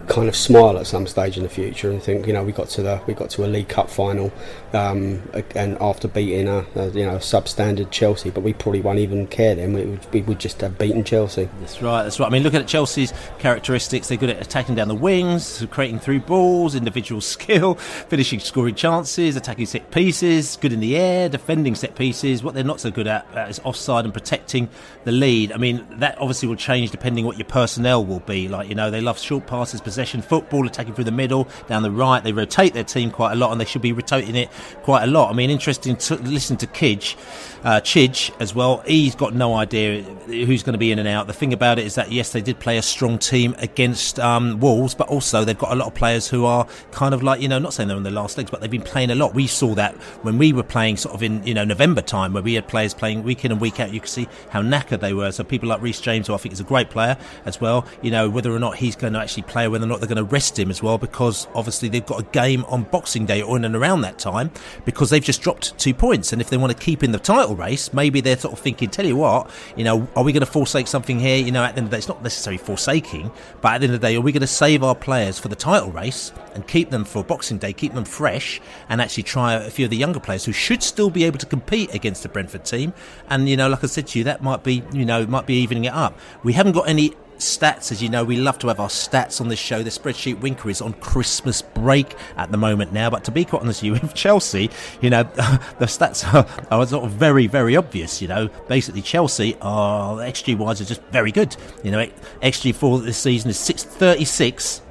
kind 0.08 0.28
of 0.28 0.36
smile 0.36 0.78
at 0.78 0.88
some 0.88 1.08
stage 1.08 1.38
in 1.38 1.44
the 1.44 1.50
future 1.50 1.90
and 1.90 2.02
think, 2.02 2.28
you 2.28 2.34
know, 2.34 2.44
we 2.44 2.52
got 2.52 2.70
to 2.70 2.84
the 2.84 3.02
we 3.08 3.14
got 3.14 3.30
to 3.32 3.46
a 3.46 3.48
League 3.48 3.70
Cup 3.70 3.90
final, 3.90 4.32
um, 4.74 5.22
and 5.56 5.78
after 5.80 6.08
beating 6.08 6.48
a, 6.48 6.66
a, 6.76 6.90
you 6.90 7.06
know 7.06 7.18
substandard 7.18 7.92
Chelsea, 7.92 8.30
but 8.30 8.42
we 8.42 8.54
probably 8.54 8.82
won't 8.82 9.00
even 9.00 9.28
care 9.28 9.56
then. 9.56 9.74
We 9.74 9.86
would, 9.86 10.14
we 10.14 10.22
would 10.24 10.40
just 10.40 10.62
have 10.62 10.78
beaten 10.78 11.04
Chelsea. 11.04 11.48
That's 11.60 11.82
right. 11.82 12.04
That's 12.04 12.20
right. 12.20 12.28
I 12.28 12.30
mean, 12.30 12.44
look 12.44 12.54
at 12.54 12.68
Chelsea's 12.68 13.14
characteristics. 13.40 14.08
They're 14.08 14.18
good 14.18 14.32
at 14.32 14.42
attacking 14.42 14.76
down 14.76 14.88
the 14.88 14.96
wings, 14.96 15.66
creating 15.70 16.00
through 16.00 16.22
balls, 16.22 16.76
individual 16.76 17.22
skill, 17.34 17.76
finishing 17.76 18.40
scoring 18.40 18.76
chances, 18.76 19.36
attacking 19.36 19.68
set 19.68 19.92
pieces, 19.92 20.58
good 20.58 20.74
in 20.74 20.80
the 20.80 20.98
air, 20.98 21.30
defending 21.30 21.76
set 21.76 21.96
pieces. 21.96 22.44
What 22.44 22.56
they're 22.56 22.64
not 22.64 22.80
so 22.80 22.90
good 22.90 23.08
at 23.08 23.28
uh, 23.36 23.42
is 23.42 23.60
offside 23.64 24.06
and 24.06 24.14
protecting 24.14 24.70
the 25.04 25.12
lead. 25.12 25.52
I 25.52 25.58
mean, 25.58 25.86
that 26.00 26.18
obviously 26.20 26.48
will 26.48 26.56
change 26.56 26.92
depending 26.92 27.26
what 27.26 27.38
your 27.38 27.48
personnel 27.48 28.06
will 28.06 28.22
be. 28.22 28.48
Like 28.48 28.70
you 28.70 28.76
know, 28.76 28.90
they 28.90 29.02
love 29.02 29.20
short 29.20 29.46
passes 29.46 29.82
possession 29.82 30.22
football, 30.24 30.66
attacking 30.66 30.96
through 30.96 31.04
the 31.04 31.12
middle, 31.12 31.48
down 31.68 31.84
the 31.84 31.92
right. 31.92 32.24
They 32.24 32.34
rotate 32.34 32.74
their 32.74 32.84
team 32.84 33.12
quite 33.12 33.34
a 33.34 33.36
lot, 33.36 33.52
and 33.52 33.62
they 33.62 33.66
should 33.66 33.82
be 33.82 33.94
rotating 33.94 34.36
it 34.36 34.50
quite 34.84 35.04
a 35.04 35.08
lot. 35.08 35.32
I 35.32 35.34
mean, 35.34 35.50
interesting 35.50 35.96
to 35.96 36.16
listen 36.16 36.58
to 36.58 36.68
Kidge, 36.68 37.16
uh, 37.64 37.82
Chidge 37.82 38.32
as 38.40 38.54
well. 38.54 38.84
He's 38.86 39.16
got 39.16 39.34
no 39.34 39.56
idea 39.56 40.04
who's 40.26 40.64
going 40.64 40.74
to 40.74 40.80
be 40.80 40.92
in 40.92 41.00
and 41.00 41.08
out. 41.08 41.28
The 41.28 41.34
thing 41.34 41.54
about 41.54 41.80
it 41.80 41.86
is 41.86 41.96
that 41.96 42.12
yes, 42.12 42.32
they 42.32 42.42
did 42.42 42.60
play 42.60 42.78
a 42.78 42.82
strong 42.82 43.18
team 43.18 43.56
against 43.60 44.20
um, 44.20 44.60
Wolves, 44.60 44.96
but 44.96 45.08
also 45.08 45.44
they've 45.44 45.58
got 45.58 45.72
a 45.72 45.76
lot 45.76 45.88
of 45.88 45.96
players 45.96 46.28
who 46.28 46.46
are 46.46 46.68
kind 46.92 47.14
of 47.14 47.24
like 47.24 47.42
you 47.42 47.48
know, 47.48 47.60
not 47.60 47.74
saying 47.74 47.88
they're 47.88 47.98
on 47.98 48.04
their 48.04 48.12
last 48.12 48.38
legs, 48.38 48.52
but 48.52 48.62
they've 48.62 48.72
been 48.72 48.82
playing 48.82 49.12
a 49.12 49.16
lot. 49.16 49.34
We 49.34 49.48
saw 49.48 49.76
that 49.76 49.96
when 50.24 50.38
we 50.38 50.54
were 50.54 50.64
playing 50.64 50.98
sort 50.98 51.16
of 51.16 51.24
in 51.24 51.46
you 51.46 51.54
know 51.54 51.64
November 51.64 52.02
time, 52.02 52.34
where 52.34 52.44
we 52.44 52.54
had 52.56 52.68
players 52.68 52.94
playing 52.94 53.24
week 53.24 53.46
in 53.46 53.52
and 53.52 53.62
week 53.62 53.80
out. 53.80 53.94
You 53.94 54.00
could 54.00 54.10
see 54.10 54.28
how 54.50 54.62
knackered 54.62 55.00
they 55.00 55.14
were. 55.14 55.32
So 55.32 55.44
people 55.44 55.70
like 55.70 55.82
Reece 55.82 56.02
James, 56.02 56.28
who 56.28 56.34
I 56.34 56.38
think 56.38 56.54
is 56.54 56.60
a 56.60 56.66
great 56.66 56.90
player 56.90 57.18
as 57.46 57.60
well, 57.62 57.86
you 58.02 58.12
know, 58.12 58.30
whether 58.30 58.54
or 58.54 58.60
not 58.60 58.78
he's 58.78 58.96
going 58.96 59.14
to 59.14 59.20
actually 59.20 59.44
play, 59.44 59.68
whether 59.68 59.86
or 59.86 59.88
not 59.88 60.00
they're 60.00 60.08
going 60.08 60.18
to 60.18 60.24
rest 60.24 60.58
him 60.58 60.70
as 60.70 60.82
well, 60.82 60.98
because 60.98 61.48
obviously 61.54 61.90
they've 61.90 62.06
got 62.06 62.20
a 62.20 62.24
game 62.32 62.66
on 62.66 62.84
Boxing 62.84 63.26
Day 63.26 63.42
or 63.42 63.58
in 63.58 63.66
and 63.66 63.76
around 63.76 64.02
that 64.02 64.20
time, 64.20 64.52
because 64.86 65.10
they've 65.10 65.24
just 65.24 65.42
dropped 65.42 65.78
two 65.78 65.94
points, 65.94 66.34
and 66.34 66.42
if 66.42 66.50
they 66.50 66.58
want 66.58 66.78
to 66.78 66.84
keep 66.84 67.04
in 67.04 67.12
the 67.12 67.20
title 67.20 67.56
race, 67.56 67.94
maybe 67.94 68.22
they're 68.22 68.38
sort 68.38 68.54
of 68.54 68.60
thinking, 68.60 68.90
tell 68.90 69.06
you 69.06 69.16
what, 69.16 69.50
you 69.76 69.84
know, 69.84 70.08
are 70.16 70.24
we 70.24 70.32
going 70.32 70.46
to 70.46 70.52
forsake 70.52 70.88
something 70.88 71.20
here? 71.20 71.38
You 71.38 71.52
know, 71.52 71.64
at 71.64 71.76
the 71.76 71.80
end 71.80 71.88
of 71.88 71.92
the 71.92 71.96
day, 71.96 72.00
it's 72.00 72.08
not 72.08 72.24
necessarily 72.24 72.58
forsaking, 72.58 73.32
but 73.62 73.74
at 73.74 73.78
the 73.80 73.86
end 73.86 73.96
of 73.96 74.02
the 74.02 74.08
day, 74.08 74.16
are 74.16 74.22
we 74.22 74.32
going 74.32 74.42
to 74.42 74.48
save 74.48 74.84
our 74.84 74.96
players 74.96 75.40
for 75.40 75.48
the 75.48 75.56
title 75.56 75.92
race 75.92 76.32
and 76.54 76.68
keep 76.68 76.90
them 76.90 77.04
for 77.04 77.24
Boxing 77.24 77.58
Day, 77.58 77.74
keep 77.74 77.94
them 77.94 78.06
fresh, 78.06 78.62
and 78.90 79.02
actually 79.02 79.24
try 79.24 79.54
a 79.54 79.70
few 79.70 79.86
of 79.86 79.92
the 79.92 79.98
younger 79.98 80.20
players 80.20 80.46
who 80.46 80.52
should 80.52 80.84
still 80.84 81.10
be 81.10 81.24
able 81.24 81.40
to 81.40 81.46
compete 81.46 81.94
against 81.94 82.24
the 82.24 82.30
Brentford 82.30 82.66
team? 82.66 82.94
And 83.30 83.50
you 83.50 83.58
know, 83.58 83.70
like 83.70 83.84
I 83.84 83.88
said 83.88 84.08
to 84.08 84.20
you, 84.20 84.26
that 84.26 84.44
might 84.44 84.64
be, 84.64 84.84
you 84.92 85.06
know, 85.06 85.26
might 85.26 85.46
be 85.46 85.56
evening 85.56 85.86
it 85.86 85.94
up. 85.94 86.18
We 86.44 86.54
haven't 86.54 86.74
got 86.74 86.88
any 86.88 87.14
stats. 87.38 87.92
As 87.92 88.02
you 88.02 88.10
know, 88.10 88.24
we 88.24 88.38
love 88.38 88.60
to 88.60 88.68
have 88.68 88.80
our 88.80 88.90
stats 88.90 89.42
on 89.42 89.48
this 89.48 89.60
show. 89.60 89.84
The 89.84 89.90
spreadsheet 89.90 90.40
Winker 90.40 90.70
is 90.70 90.82
on 90.82 90.94
Christmas 90.94 91.62
break 91.62 92.16
at 92.38 92.52
the 92.52 92.58
moment 92.58 92.94
now. 92.94 93.10
But 93.10 93.24
to 93.26 93.32
be 93.32 93.46
quite 93.46 93.62
honest 93.62 93.82
with 93.82 93.88
you, 93.88 93.94
with 94.02 94.14
Chelsea, 94.14 94.70
you 95.02 95.10
know, 95.10 95.24
the 95.80 95.86
stats 95.86 96.32
are, 96.34 96.48
are 96.72 96.86
sort 96.86 97.06
of 97.06 97.12
very, 97.12 97.48
very 97.48 97.76
obvious. 97.76 98.22
You 98.22 98.28
know, 98.28 98.48
basically 98.68 99.02
Chelsea 99.02 99.58
are 99.62 100.18
XG 100.18 100.58
wise 100.58 100.82
are 100.82 100.86
just 100.86 101.02
very 101.12 101.32
good. 101.32 101.56
You 101.84 101.92
know, 101.92 102.08
XG 102.42 102.76
for 102.76 103.00
this 103.00 103.18
season 103.18 103.50
is 103.50 103.60
six 103.60 103.84
thirty 103.84 104.26
six 104.26 104.82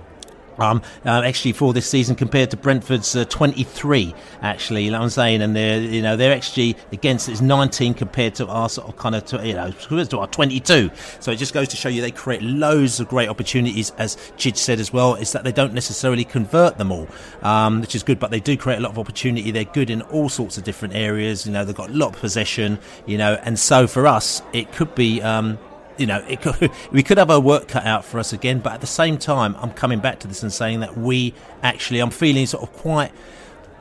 um, 0.59 0.83
uh, 1.05 1.23
actually 1.25 1.53
for 1.53 1.73
this 1.73 1.87
season 1.87 2.17
compared 2.17 2.51
to 2.51 2.57
Brentford's 2.57 3.15
uh, 3.17 3.25
23 3.25 4.15
actually 4.43 4.85
you 4.85 4.91
know 4.91 5.03
I'm 5.03 5.11
saying? 5.11 5.43
And 5.43 5.55
their 5.55 5.81
you 5.81 6.03
know 6.03 6.17
their 6.17 6.37
XG 6.37 6.77
against 6.93 7.29
is 7.29 7.43
19 7.43 7.95
compared 7.95 8.35
to 8.37 8.47
our 8.47 8.69
sort 8.69 8.89
of 8.89 8.97
kind 8.97 9.15
of 9.15 9.45
you 9.45 9.55
know 9.55 9.71
to 9.71 10.19
our 10.19 10.27
22 10.27 10.91
so 11.21 11.33
it 11.33 11.37
just 11.37 11.55
goes 11.55 11.69
to 11.69 11.77
show 11.77 11.89
you 11.89 12.01
they 12.01 12.11
create 12.11 12.43
loads 12.43 13.01
of 13.01 13.09
great 13.09 13.29
opportunities 13.29 13.91
as 13.99 14.17
Chidge 14.37 14.57
said 14.57 14.81
as 14.81 14.93
well 14.93 15.15
is 15.15 15.33
that 15.33 15.45
they 15.45 15.53
don't 15.53 15.75
necessarily 15.75 16.25
convert 16.25 16.79
them 16.79 16.93
all 16.93 17.09
um, 17.43 17.81
which 17.81 17.95
is 17.95 18.03
good 18.03 18.19
but 18.19 18.31
they 18.31 18.41
do 18.41 18.57
create 18.57 18.79
a 18.79 18.81
lot 18.81 18.93
of 18.93 18.99
opportunity. 18.99 19.51
They're 19.51 19.65
good 19.65 19.91
in 19.91 20.03
all 20.03 20.29
sorts 20.29 20.59
of 20.59 20.65
different 20.65 20.95
areas 20.95 21.47
you 21.47 21.53
know 21.53 21.65
they've 21.65 21.75
got 21.75 21.91
a 21.91 21.95
lot 21.95 22.15
of 22.15 22.21
possession 22.21 22.79
you 23.07 23.19
know 23.19 23.39
and 23.43 23.59
so 23.59 23.87
for 23.87 24.07
us 24.07 24.43
it 24.53 24.73
could 24.73 24.95
be 24.95 25.23
um, 25.23 25.59
you 26.03 26.07
know, 26.09 26.21
could, 26.41 26.71
we 26.91 27.03
could 27.03 27.17
have 27.17 27.31
our 27.31 27.41
work 27.41 27.69
cut 27.69 27.87
out 27.87 28.05
for 28.05 28.19
us 28.19 28.33
again. 28.33 28.59
But 28.59 28.73
at 28.73 28.81
the 28.81 28.87
same 28.89 29.17
time, 29.17 29.57
I'm 29.59 29.71
coming 29.71 30.01
back 30.01 30.19
to 30.21 30.29
this 30.29 30.43
and 30.43 30.53
saying 30.53 30.81
that 30.81 30.99
we 30.99 31.33
actually, 31.63 32.01
I'm 32.01 32.11
feeling 32.11 32.45
sort 32.47 32.65
of 32.65 32.73
quite. 32.75 33.13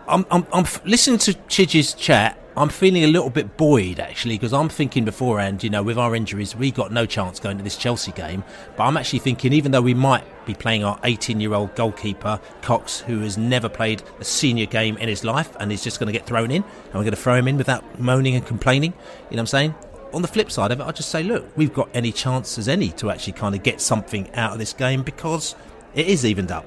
I'm, 0.07 0.25
I'm, 0.29 0.45
I'm 0.53 0.65
listening 0.85 1.17
to 1.19 1.33
Chidge's 1.33 1.93
chat. 1.93 2.37
I'm 2.55 2.67
feeling 2.67 3.05
a 3.05 3.07
little 3.07 3.29
bit 3.29 3.55
buoyed 3.55 4.01
actually 4.01 4.35
because 4.35 4.51
I'm 4.51 4.67
thinking 4.67 5.05
beforehand, 5.05 5.63
you 5.63 5.69
know, 5.69 5.81
with 5.83 5.97
our 5.97 6.13
injuries, 6.13 6.53
we 6.53 6.69
got 6.69 6.91
no 6.91 7.05
chance 7.05 7.39
going 7.39 7.57
to 7.57 7.63
this 7.63 7.77
Chelsea 7.77 8.11
game. 8.11 8.43
But 8.75 8.83
I'm 8.83 8.97
actually 8.97 9.19
thinking, 9.19 9.53
even 9.53 9.71
though 9.71 9.81
we 9.81 9.93
might 9.93 10.25
be 10.45 10.53
playing 10.53 10.83
our 10.83 10.99
18 11.03 11.39
year 11.39 11.53
old 11.53 11.73
goalkeeper, 11.75 12.41
Cox, 12.61 12.99
who 12.99 13.21
has 13.21 13.37
never 13.37 13.69
played 13.69 14.03
a 14.19 14.25
senior 14.25 14.65
game 14.65 14.97
in 14.97 15.07
his 15.07 15.23
life 15.23 15.55
and 15.61 15.71
is 15.71 15.81
just 15.81 15.99
going 15.99 16.11
to 16.11 16.17
get 16.17 16.27
thrown 16.27 16.51
in, 16.51 16.61
and 16.63 16.93
we're 16.93 17.03
going 17.03 17.11
to 17.11 17.15
throw 17.15 17.35
him 17.35 17.47
in 17.47 17.57
without 17.57 17.99
moaning 17.99 18.35
and 18.35 18.45
complaining, 18.45 18.91
you 18.91 18.97
know 18.97 19.37
what 19.37 19.39
I'm 19.39 19.47
saying? 19.47 19.75
On 20.13 20.21
the 20.21 20.27
flip 20.27 20.51
side 20.51 20.71
of 20.71 20.79
it, 20.79 20.83
I 20.83 20.91
just 20.91 21.09
say, 21.09 21.23
look, 21.23 21.45
we've 21.55 21.73
got 21.73 21.89
any 21.93 22.11
chance 22.11 22.57
as 22.57 22.67
any 22.67 22.89
to 22.93 23.09
actually 23.09 23.33
kind 23.33 23.55
of 23.55 23.63
get 23.63 23.81
something 23.81 24.29
out 24.35 24.53
of 24.53 24.59
this 24.59 24.73
game 24.73 25.03
because 25.03 25.55
it 25.95 26.07
is 26.07 26.25
evened 26.25 26.51
up, 26.51 26.65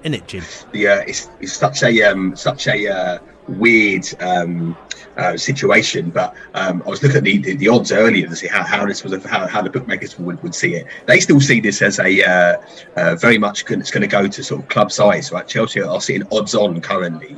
isn't 0.00 0.14
it, 0.14 0.26
Jim? 0.26 0.44
Yeah, 0.72 1.02
it's, 1.06 1.28
it's 1.40 1.52
such 1.52 1.82
a 1.82 2.02
um, 2.02 2.36
such 2.36 2.68
a 2.68 2.88
uh, 2.88 3.18
weird 3.48 4.06
um, 4.20 4.76
uh, 5.16 5.36
situation. 5.36 6.10
But 6.10 6.34
um, 6.54 6.82
I 6.86 6.90
was 6.90 7.02
looking 7.02 7.18
at 7.18 7.24
the, 7.24 7.38
the, 7.38 7.56
the, 7.56 7.68
odds 7.68 7.92
earlier 7.92 8.28
to 8.28 8.36
see 8.36 8.46
how, 8.46 8.62
how 8.62 8.86
this 8.86 9.02
was 9.02 9.12
a, 9.12 9.28
how, 9.28 9.46
how 9.46 9.62
the 9.62 9.70
bookmakers 9.70 10.18
would, 10.18 10.42
would 10.42 10.54
see 10.54 10.74
it. 10.74 10.86
They 11.06 11.20
still 11.20 11.40
see 11.40 11.60
this 11.60 11.82
as 11.82 11.98
a 11.98 12.22
uh, 12.22 12.56
uh, 12.96 13.16
very 13.16 13.38
much 13.38 13.64
it's 13.70 13.90
going 13.90 14.02
to 14.02 14.06
go 14.06 14.26
to 14.26 14.42
sort 14.42 14.62
of 14.62 14.68
club 14.68 14.92
size. 14.92 15.32
Right, 15.32 15.46
Chelsea 15.46 15.82
are 15.82 16.00
sitting 16.00 16.26
odds 16.32 16.54
on 16.54 16.80
currently, 16.80 17.34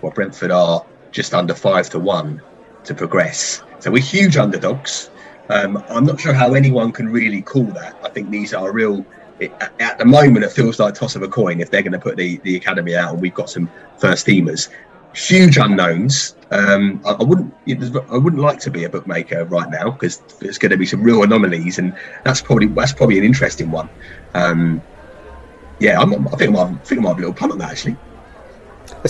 while 0.00 0.12
Brentford 0.12 0.50
are 0.50 0.84
just 1.10 1.34
under 1.34 1.54
five 1.54 1.88
to 1.90 1.98
one 1.98 2.42
to 2.86 2.94
progress. 2.94 3.62
So 3.80 3.90
we're 3.90 4.02
huge 4.02 4.36
underdogs. 4.36 5.10
Um, 5.48 5.82
I'm 5.88 6.04
not 6.04 6.20
sure 6.20 6.32
how 6.32 6.54
anyone 6.54 6.92
can 6.92 7.08
really 7.08 7.42
call 7.42 7.64
that. 7.64 7.96
I 8.02 8.08
think 8.08 8.30
these 8.30 8.52
are 8.54 8.72
real. 8.72 9.04
It, 9.38 9.52
at 9.80 9.98
the 9.98 10.04
moment, 10.04 10.44
it 10.44 10.52
feels 10.52 10.78
like 10.78 10.94
toss 10.94 11.14
of 11.14 11.22
a 11.22 11.28
coin 11.28 11.60
if 11.60 11.70
they're 11.70 11.82
going 11.82 11.92
to 11.92 11.98
put 11.98 12.16
the, 12.16 12.38
the 12.38 12.56
academy 12.56 12.96
out 12.96 13.12
and 13.12 13.20
we've 13.20 13.34
got 13.34 13.50
some 13.50 13.70
first 13.98 14.26
teamers. 14.26 14.70
Huge 15.14 15.56
unknowns. 15.56 16.36
Um, 16.50 17.00
I, 17.04 17.12
I, 17.12 17.22
wouldn't. 17.22 17.54
I 18.10 18.16
wouldn't 18.16 18.42
like 18.42 18.60
to 18.60 18.70
be 18.70 18.84
a 18.84 18.88
bookmaker 18.88 19.44
right 19.44 19.70
now 19.70 19.90
because 19.90 20.18
there's 20.40 20.58
going 20.58 20.70
to 20.70 20.76
be 20.76 20.86
some 20.86 21.02
real 21.02 21.22
anomalies, 21.22 21.78
and 21.78 21.96
that's 22.24 22.40
probably 22.40 22.66
that's 22.66 22.92
probably 22.92 23.18
an 23.18 23.24
interesting 23.24 23.70
one. 23.70 23.88
Um, 24.34 24.82
yeah, 25.80 26.00
I'm, 26.00 26.26
i 26.28 26.30
think 26.32 26.56
I 26.56 26.64
might, 26.64 26.72
I 26.72 26.84
think 26.84 27.00
I 27.00 27.04
might 27.04 27.16
be 27.16 27.22
a 27.22 27.28
little 27.28 27.34
punt 27.34 27.52
on 27.52 27.58
that 27.58 27.70
actually. 27.70 27.96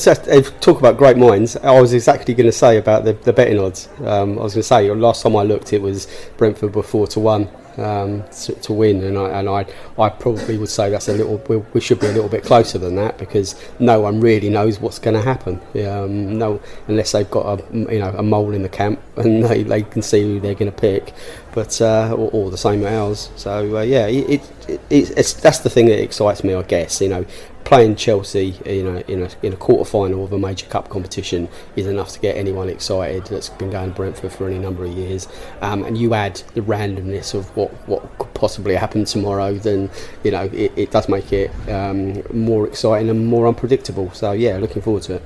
Just, 0.05 0.61
talk 0.61 0.79
about 0.79 0.97
great 0.97 1.17
minds. 1.17 1.57
I 1.57 1.81
was 1.81 1.93
exactly 1.93 2.35
going 2.35 2.47
to 2.47 2.53
say 2.53 2.77
about 2.79 3.05
the, 3.05 3.13
the 3.13 3.33
betting 3.33 3.59
odds. 3.59 3.89
Um, 4.05 4.39
I 4.39 4.43
was 4.43 4.55
going 4.55 4.63
to 4.63 4.69
say 4.69 4.91
last 4.91 5.23
time 5.23 5.37
I 5.37 5.43
looked, 5.43 5.73
it 5.73 5.83
was 5.83 6.07
Brentford 6.37 6.75
were 6.75 6.83
four 6.83 7.07
to 7.09 7.21
one 7.21 7.49
um, 7.79 8.25
to, 8.31 8.55
to, 8.55 8.73
win, 8.73 9.03
and 9.05 9.19
I 9.19 9.39
and 9.39 9.49
I, 9.49 9.67
I 9.99 10.09
probably 10.09 10.57
would 10.59 10.69
say 10.69 10.91
that's 10.91 11.09
a 11.09 11.13
little. 11.13 11.37
We, 11.49 11.59
we, 11.75 11.81
should 11.81 12.01
be 12.01 12.07
a 12.07 12.13
little 12.13 12.29
bit 12.29 12.43
closer 12.43 12.79
than 12.79 12.97
that 12.97 13.19
because 13.19 13.55
no 13.79 14.01
one 14.01 14.21
really 14.21 14.49
knows 14.49 14.81
what's 14.81 14.99
going 14.99 15.15
to 15.15 15.23
happen. 15.23 15.61
Um, 15.87 16.39
no, 16.39 16.61
unless 16.89 17.13
they've 17.13 17.31
got 17.31 17.61
a 17.61 17.75
you 17.75 17.99
know 17.99 18.15
a 18.17 18.23
mole 18.23 18.53
in 18.53 18.63
the 18.63 18.69
camp 18.69 19.01
and 19.17 19.45
they, 19.45 19.63
they 19.63 19.83
can 19.83 20.03
see 20.03 20.23
who 20.23 20.41
they're 20.41 20.55
going 20.55 20.71
to 20.71 20.79
pick, 20.79 21.13
but 21.53 21.81
uh, 21.81 22.17
the 22.17 22.57
same 22.57 22.85
ours. 22.85 23.31
So 23.37 23.79
uh, 23.79 23.83
yeah, 23.83 24.07
it, 24.07 24.51
it, 24.69 24.81
it's 24.91 25.35
that's 25.35 25.59
the 25.59 25.71
thing 25.71 25.87
that 25.87 26.03
excites 26.03 26.45
me, 26.45 26.55
I 26.55 26.63
guess. 26.63 27.01
You 27.01 27.09
know, 27.09 27.27
playing 27.67 27.97
Chelsea 27.97 28.55
in 28.65 28.87
a 28.87 29.01
in 29.11 29.23
a 29.25 29.29
in 29.43 29.53
a 29.53 29.57
quarter 29.57 29.85
final 29.85 30.25
of 30.25 30.33
a 30.33 30.39
major 30.39 30.67
cup 30.67 30.89
competition 30.89 31.49
is 31.75 31.87
enough 31.87 32.13
to 32.13 32.21
get 32.21 32.37
anyone 32.37 32.69
excited 32.69 33.27
that's 33.27 33.49
been 33.49 33.71
going 33.71 33.91
to 33.91 33.95
Brentford 33.97 34.33
for 34.33 34.47
any 34.47 34.59
number 34.59 34.85
of 34.85 34.93
years. 34.93 35.27
Um, 35.61 35.83
and 35.83 35.99
you 35.99 36.15
add 36.15 36.37
the 36.55 36.61
randomness 36.61 37.35
of 37.35 37.55
what 37.57 37.73
what 37.89 38.19
could 38.19 38.33
possibly 38.35 38.77
happen 38.77 39.05
tomorrow, 39.05 39.53
then 39.55 39.91
you 40.23 40.31
know 40.31 40.45
it, 40.45 40.73
it 40.77 40.91
does 40.93 41.09
make 41.09 41.33
it 41.33 41.51
um, 41.69 42.23
more 42.33 42.69
exciting 42.69 43.11
and 43.11 43.27
more 43.27 43.49
unpredictable. 43.49 44.13
So 44.13 44.31
yeah, 44.31 44.59
looking 44.59 44.81
forward 44.81 45.03
to 45.05 45.17
it. 45.17 45.23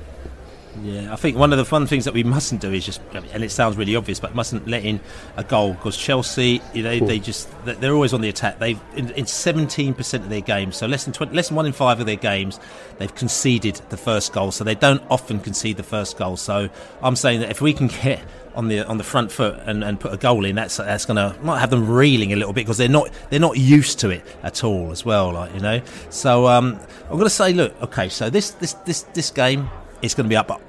Yeah, 0.79 1.11
I 1.11 1.17
think 1.17 1.37
one 1.37 1.51
of 1.51 1.57
the 1.57 1.65
fun 1.65 1.85
things 1.85 2.05
that 2.05 2.13
we 2.13 2.23
mustn't 2.23 2.61
do 2.61 2.71
is 2.71 2.85
just, 2.85 3.01
and 3.13 3.43
it 3.43 3.51
sounds 3.51 3.75
really 3.75 3.95
obvious, 3.95 4.21
but 4.21 4.33
mustn't 4.33 4.67
let 4.67 4.85
in 4.85 5.01
a 5.35 5.43
goal 5.43 5.73
because 5.73 5.97
Chelsea, 5.97 6.61
you 6.73 6.81
know, 6.81 6.97
they 6.99 7.19
just 7.19 7.49
they're 7.65 7.93
always 7.93 8.13
on 8.13 8.21
the 8.21 8.29
attack. 8.29 8.57
They've 8.59 8.79
in 8.95 9.25
seventeen 9.25 9.93
percent 9.93 10.23
of 10.23 10.29
their 10.29 10.41
games, 10.41 10.77
so 10.77 10.87
less 10.87 11.03
than 11.03 11.13
20, 11.13 11.35
less 11.35 11.49
than 11.49 11.57
one 11.57 11.65
in 11.65 11.73
five 11.73 11.99
of 11.99 12.05
their 12.05 12.15
games, 12.15 12.59
they've 12.99 13.13
conceded 13.13 13.81
the 13.89 13.97
first 13.97 14.31
goal. 14.31 14.51
So 14.51 14.63
they 14.63 14.75
don't 14.75 15.03
often 15.09 15.41
concede 15.41 15.75
the 15.75 15.83
first 15.83 16.17
goal. 16.17 16.37
So 16.37 16.69
I'm 17.03 17.17
saying 17.17 17.41
that 17.41 17.51
if 17.51 17.59
we 17.59 17.73
can 17.73 17.87
get 17.87 18.21
on 18.55 18.69
the 18.69 18.85
on 18.87 18.97
the 18.97 19.03
front 19.03 19.31
foot 19.31 19.59
and, 19.65 19.83
and 19.83 19.99
put 19.99 20.13
a 20.13 20.17
goal 20.17 20.45
in, 20.45 20.55
that's 20.55 20.77
that's 20.77 21.05
going 21.05 21.17
to 21.17 21.37
might 21.43 21.59
have 21.59 21.69
them 21.69 21.89
reeling 21.89 22.31
a 22.31 22.37
little 22.37 22.53
bit 22.53 22.61
because 22.61 22.77
they're 22.77 22.87
not 22.87 23.09
they're 23.29 23.41
not 23.41 23.57
used 23.57 23.99
to 23.99 24.09
it 24.09 24.23
at 24.41 24.63
all 24.63 24.91
as 24.91 25.03
well. 25.03 25.33
Like 25.33 25.53
you 25.53 25.59
know, 25.59 25.81
so 26.09 26.47
um, 26.47 26.79
I'm 27.03 27.17
going 27.17 27.23
to 27.23 27.29
say, 27.29 27.51
look, 27.51 27.79
okay, 27.81 28.07
so 28.07 28.29
this 28.29 28.51
this 28.51 28.73
this 28.85 29.03
this 29.13 29.31
game 29.31 29.69
it's 30.01 30.13
going 30.13 30.25
to 30.25 30.29
be 30.29 30.35
up. 30.35 30.47
But 30.47 30.61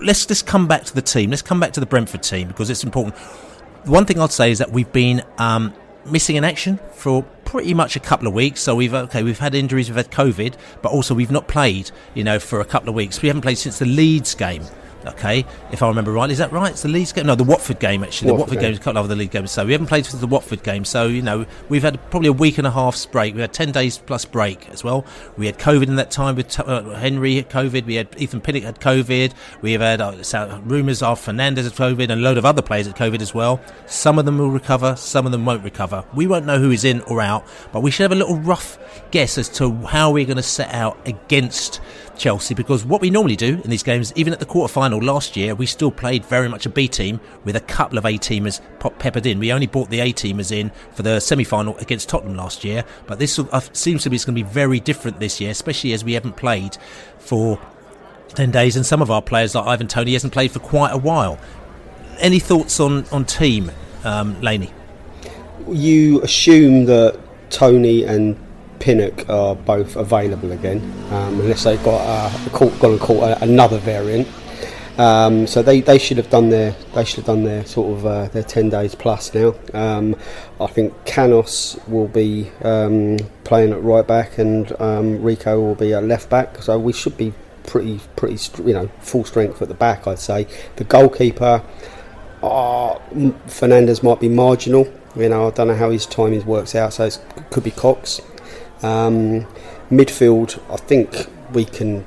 let's 0.00 0.26
just 0.26 0.46
come 0.46 0.66
back 0.66 0.84
to 0.84 0.94
the 0.94 1.02
team. 1.02 1.30
Let's 1.30 1.42
come 1.42 1.60
back 1.60 1.72
to 1.72 1.80
the 1.80 1.86
Brentford 1.86 2.22
team 2.22 2.48
because 2.48 2.70
it's 2.70 2.84
important. 2.84 3.16
One 3.86 4.04
thing 4.04 4.20
I'd 4.20 4.32
say 4.32 4.50
is 4.50 4.58
that 4.58 4.70
we've 4.70 4.92
been 4.92 5.22
um, 5.38 5.72
missing 6.04 6.36
in 6.36 6.44
action 6.44 6.78
for 6.92 7.22
pretty 7.44 7.74
much 7.74 7.96
a 7.96 8.00
couple 8.00 8.28
of 8.28 8.34
weeks. 8.34 8.60
So 8.60 8.74
we've 8.74 8.94
okay, 8.94 9.22
we've 9.22 9.38
had 9.38 9.54
injuries, 9.54 9.88
we've 9.88 9.96
had 9.96 10.10
COVID, 10.10 10.54
but 10.82 10.92
also 10.92 11.14
we've 11.14 11.30
not 11.30 11.48
played, 11.48 11.90
you 12.14 12.24
know, 12.24 12.38
for 12.38 12.60
a 12.60 12.64
couple 12.64 12.88
of 12.88 12.94
weeks. 12.94 13.22
We 13.22 13.28
haven't 13.28 13.42
played 13.42 13.58
since 13.58 13.78
the 13.78 13.86
Leeds 13.86 14.34
game 14.34 14.64
Okay, 15.06 15.46
if 15.72 15.82
I 15.82 15.88
remember 15.88 16.12
right, 16.12 16.30
is 16.30 16.38
that 16.38 16.52
right? 16.52 16.72
It's 16.72 16.82
the 16.82 16.88
Leeds 16.88 17.12
game. 17.12 17.26
No, 17.26 17.34
the 17.34 17.44
Watford 17.44 17.80
game 17.80 18.04
actually. 18.04 18.32
Watford 18.32 18.38
the 18.38 18.40
Watford 18.42 18.60
game 18.60 18.72
is 18.72 18.78
cut 18.78 18.96
over 18.96 19.08
the 19.08 19.16
league 19.16 19.30
game. 19.30 19.46
So 19.46 19.64
we 19.64 19.72
haven't 19.72 19.86
played 19.86 20.06
for 20.06 20.16
the 20.16 20.26
Watford 20.26 20.62
game. 20.62 20.84
So 20.84 21.06
you 21.06 21.22
know 21.22 21.46
we've 21.68 21.82
had 21.82 21.98
probably 22.10 22.28
a 22.28 22.32
week 22.32 22.58
and 22.58 22.66
a 22.66 22.70
half's 22.70 23.06
break. 23.06 23.34
We 23.34 23.40
had 23.40 23.52
ten 23.52 23.72
days 23.72 23.98
plus 23.98 24.24
break 24.24 24.68
as 24.68 24.84
well. 24.84 25.06
We 25.36 25.46
had 25.46 25.58
COVID 25.58 25.88
in 25.88 25.96
that 25.96 26.10
time 26.10 26.36
with 26.36 26.58
uh, 26.60 26.82
Henry 26.94 27.36
had 27.36 27.48
COVID. 27.48 27.86
We 27.86 27.94
had 27.94 28.14
Ethan 28.18 28.40
Pinnock 28.40 28.62
had 28.62 28.80
COVID. 28.80 29.32
We 29.62 29.72
have 29.72 29.80
had 29.80 30.00
uh, 30.00 30.60
rumours 30.64 31.02
of 31.02 31.18
Fernandez 31.18 31.64
had 31.64 31.74
COVID 31.74 32.02
and 32.02 32.12
a 32.12 32.16
load 32.16 32.36
of 32.36 32.44
other 32.44 32.62
players 32.62 32.86
had 32.86 32.96
COVID 32.96 33.22
as 33.22 33.34
well. 33.34 33.60
Some 33.86 34.18
of 34.18 34.26
them 34.26 34.38
will 34.38 34.50
recover. 34.50 34.96
Some 34.96 35.24
of 35.26 35.32
them 35.32 35.44
won't 35.44 35.64
recover. 35.64 36.04
We 36.14 36.26
won't 36.26 36.44
know 36.44 36.58
who 36.58 36.70
is 36.70 36.84
in 36.84 37.00
or 37.02 37.20
out, 37.20 37.46
but 37.72 37.80
we 37.80 37.90
should 37.90 38.04
have 38.04 38.12
a 38.12 38.16
little 38.16 38.38
rough 38.38 38.78
guess 39.10 39.38
as 39.38 39.48
to 39.48 39.74
how 39.86 40.10
we're 40.10 40.26
going 40.26 40.36
to 40.36 40.42
set 40.42 40.72
out 40.74 40.98
against 41.06 41.80
Chelsea 42.20 42.54
because 42.54 42.84
what 42.84 43.00
we 43.00 43.08
normally 43.08 43.34
do 43.34 43.60
in 43.64 43.70
these 43.70 43.82
games, 43.82 44.12
even 44.14 44.32
at 44.34 44.40
the 44.40 44.46
quarter 44.46 44.70
final 44.70 45.00
last 45.00 45.36
year, 45.36 45.54
we 45.54 45.64
still 45.64 45.90
played 45.90 46.24
very 46.26 46.48
much 46.48 46.66
a 46.66 46.68
B 46.68 46.86
team 46.86 47.18
with 47.44 47.56
a 47.56 47.60
couple 47.60 47.96
of 47.96 48.04
A 48.04 48.18
teamers 48.18 48.60
peppered 48.98 49.24
in. 49.24 49.38
We 49.38 49.52
only 49.52 49.66
brought 49.66 49.88
the 49.88 50.00
A 50.00 50.12
teamers 50.12 50.52
in 50.52 50.70
for 50.92 51.02
the 51.02 51.18
semi 51.18 51.44
final 51.44 51.76
against 51.78 52.10
Tottenham 52.10 52.36
last 52.36 52.62
year, 52.62 52.84
but 53.06 53.18
this 53.18 53.38
uh, 53.38 53.60
seems 53.72 54.02
to 54.02 54.10
be 54.10 54.18
going 54.18 54.26
to 54.26 54.32
be 54.32 54.42
very 54.42 54.80
different 54.80 55.18
this 55.18 55.40
year, 55.40 55.50
especially 55.50 55.94
as 55.94 56.04
we 56.04 56.12
haven't 56.12 56.36
played 56.36 56.76
for 57.18 57.58
10 58.34 58.50
days 58.50 58.76
and 58.76 58.84
some 58.84 59.00
of 59.00 59.10
our 59.10 59.22
players 59.22 59.54
like 59.54 59.66
Ivan 59.66 59.88
Toney, 59.88 60.12
hasn't 60.12 60.32
played 60.32 60.52
for 60.52 60.60
quite 60.60 60.92
a 60.92 60.98
while. 60.98 61.38
Any 62.18 62.38
thoughts 62.38 62.78
on, 62.80 63.06
on 63.06 63.24
team, 63.24 63.72
um, 64.04 64.38
Laney? 64.42 64.70
You 65.68 66.20
assume 66.22 66.84
that 66.84 67.18
Toney 67.48 68.04
and 68.04 68.38
Pinnock 68.80 69.28
are 69.28 69.54
both 69.54 69.94
available 69.94 70.52
again, 70.52 70.80
um, 71.10 71.38
unless 71.40 71.64
they've 71.64 71.82
got 71.84 72.00
uh, 72.00 72.48
gone 72.58 72.92
and 72.92 73.00
caught 73.00 73.42
another 73.42 73.78
variant. 73.78 74.26
Um, 74.98 75.46
so 75.46 75.62
they, 75.62 75.80
they 75.80 75.98
should 75.98 76.18
have 76.18 76.28
done 76.28 76.50
their 76.50 76.72
they 76.94 77.04
should 77.04 77.18
have 77.18 77.26
done 77.26 77.44
their 77.44 77.64
sort 77.64 77.98
of 77.98 78.06
uh, 78.06 78.28
their 78.28 78.42
ten 78.42 78.68
days 78.68 78.94
plus 78.94 79.32
now. 79.32 79.54
Um, 79.72 80.16
I 80.60 80.66
think 80.66 80.92
Canos 81.06 81.78
will 81.86 82.08
be 82.08 82.50
um, 82.62 83.16
playing 83.44 83.72
at 83.72 83.82
right 83.82 84.06
back 84.06 84.36
and 84.38 84.78
um, 84.80 85.22
Rico 85.22 85.58
will 85.60 85.74
be 85.74 85.94
at 85.94 86.04
left 86.04 86.28
back. 86.28 86.62
So 86.62 86.78
we 86.78 86.92
should 86.92 87.16
be 87.16 87.32
pretty 87.66 88.00
pretty 88.16 88.38
you 88.62 88.74
know 88.74 88.88
full 89.00 89.24
strength 89.24 89.62
at 89.62 89.68
the 89.68 89.74
back. 89.74 90.06
I'd 90.06 90.18
say 90.18 90.46
the 90.76 90.84
goalkeeper. 90.84 91.62
Uh, 92.42 92.98
Fernandez 93.46 94.02
might 94.02 94.20
be 94.20 94.28
marginal. 94.28 94.92
You 95.16 95.28
know, 95.28 95.48
I 95.48 95.50
don't 95.50 95.68
know 95.68 95.74
how 95.74 95.90
his 95.90 96.06
timing 96.06 96.44
works 96.46 96.74
out, 96.74 96.92
so 96.94 97.04
it 97.04 97.18
could 97.50 97.64
be 97.64 97.70
Cox. 97.70 98.20
Um, 98.82 99.46
midfield, 99.90 100.60
I 100.72 100.76
think 100.76 101.26
we 101.52 101.64
can 101.64 102.06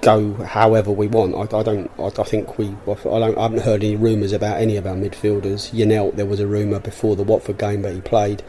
go 0.00 0.34
however 0.34 0.90
we 0.90 1.06
want. 1.06 1.34
I, 1.34 1.58
I 1.58 1.62
don't. 1.62 1.90
I, 1.98 2.06
I, 2.06 2.24
think 2.24 2.58
we. 2.58 2.68
I 2.86 2.94
don't. 2.94 3.38
I 3.38 3.42
haven't 3.42 3.62
heard 3.62 3.82
any 3.82 3.96
rumours 3.96 4.32
about 4.32 4.60
any 4.60 4.76
of 4.76 4.86
our 4.86 4.96
midfielders. 4.96 5.70
Janelt, 5.72 6.16
there 6.16 6.26
was 6.26 6.40
a 6.40 6.46
rumour 6.46 6.80
before 6.80 7.16
the 7.16 7.22
Watford 7.22 7.58
game 7.58 7.82
that 7.82 7.94
he 7.94 8.00
played. 8.00 8.42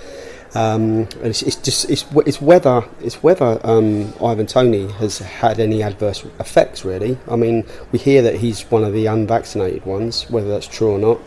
Um, 0.56 1.08
it's, 1.22 1.44
it's, 1.44 1.58
just 1.58 1.90
it's, 1.92 2.06
it's 2.26 2.42
whether 2.42 2.84
it's 3.02 3.22
whether 3.22 3.60
um, 3.64 4.14
Ivan 4.24 4.48
Toney 4.48 4.92
has 4.94 5.20
had 5.20 5.60
any 5.60 5.84
adverse 5.84 6.26
effects. 6.40 6.84
Really, 6.84 7.18
I 7.30 7.36
mean, 7.36 7.66
we 7.92 8.00
hear 8.00 8.22
that 8.24 8.36
he's 8.36 8.62
one 8.64 8.84
of 8.84 8.94
the 8.94 9.06
unvaccinated 9.06 9.86
ones. 9.86 10.30
Whether 10.30 10.50
that's 10.50 10.68
true 10.68 10.92
or 10.92 11.00
not, 11.00 11.20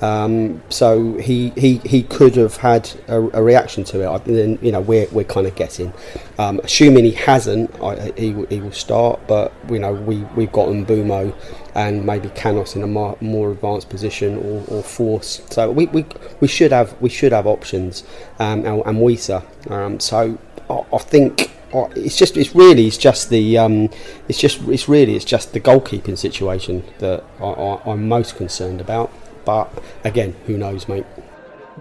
um, 0.00 0.62
so 0.70 1.14
he, 1.18 1.50
he 1.50 1.76
he 1.78 2.02
could 2.02 2.36
have 2.36 2.56
had 2.56 2.90
a, 3.08 3.20
a 3.38 3.42
reaction 3.42 3.84
to 3.84 4.00
it. 4.00 4.26
And 4.26 4.36
then 4.36 4.58
you 4.62 4.72
know 4.72 4.80
we're 4.80 5.06
we're 5.10 5.24
kind 5.24 5.46
of 5.46 5.54
guessing, 5.54 5.92
um, 6.38 6.60
assuming 6.64 7.04
he 7.04 7.12
hasn't, 7.12 7.74
I, 7.82 8.12
he 8.16 8.32
he 8.48 8.60
will 8.60 8.72
start. 8.72 9.20
But 9.26 9.52
you 9.68 9.78
know 9.78 9.92
we 9.92 10.18
we've 10.36 10.52
got 10.52 10.68
Mbeumo 10.68 11.34
and 11.74 12.04
maybe 12.04 12.28
Canos 12.30 12.74
in 12.74 12.82
a 12.82 12.86
more, 12.86 13.16
more 13.20 13.52
advanced 13.52 13.88
position 13.88 14.36
or, 14.38 14.64
or 14.68 14.82
Forss. 14.82 15.52
So 15.52 15.70
we, 15.70 15.86
we 15.86 16.04
we 16.40 16.48
should 16.48 16.72
have 16.72 17.00
we 17.00 17.08
should 17.08 17.32
have 17.32 17.46
options 17.46 18.04
um, 18.38 18.64
and, 18.64 18.82
and 18.86 18.98
Wissa. 18.98 19.44
Um, 19.70 20.00
so 20.00 20.38
I, 20.68 20.84
I 20.92 20.98
think 20.98 21.50
it's 21.72 22.16
just 22.16 22.36
it's 22.36 22.54
really 22.54 22.86
it's 22.86 22.98
just 22.98 23.30
the 23.30 23.58
um, 23.58 23.90
it's 24.28 24.38
just 24.38 24.60
it's 24.62 24.88
really 24.88 25.14
it's 25.14 25.24
just 25.24 25.52
the 25.52 25.60
goalkeeping 25.60 26.18
situation 26.18 26.84
that 26.98 27.24
I, 27.40 27.80
am 27.86 28.08
most 28.08 28.36
concerned 28.36 28.80
about. 28.80 29.12
But 29.44 29.70
again, 30.04 30.34
who 30.46 30.56
knows, 30.56 30.88
mate? 30.88 31.06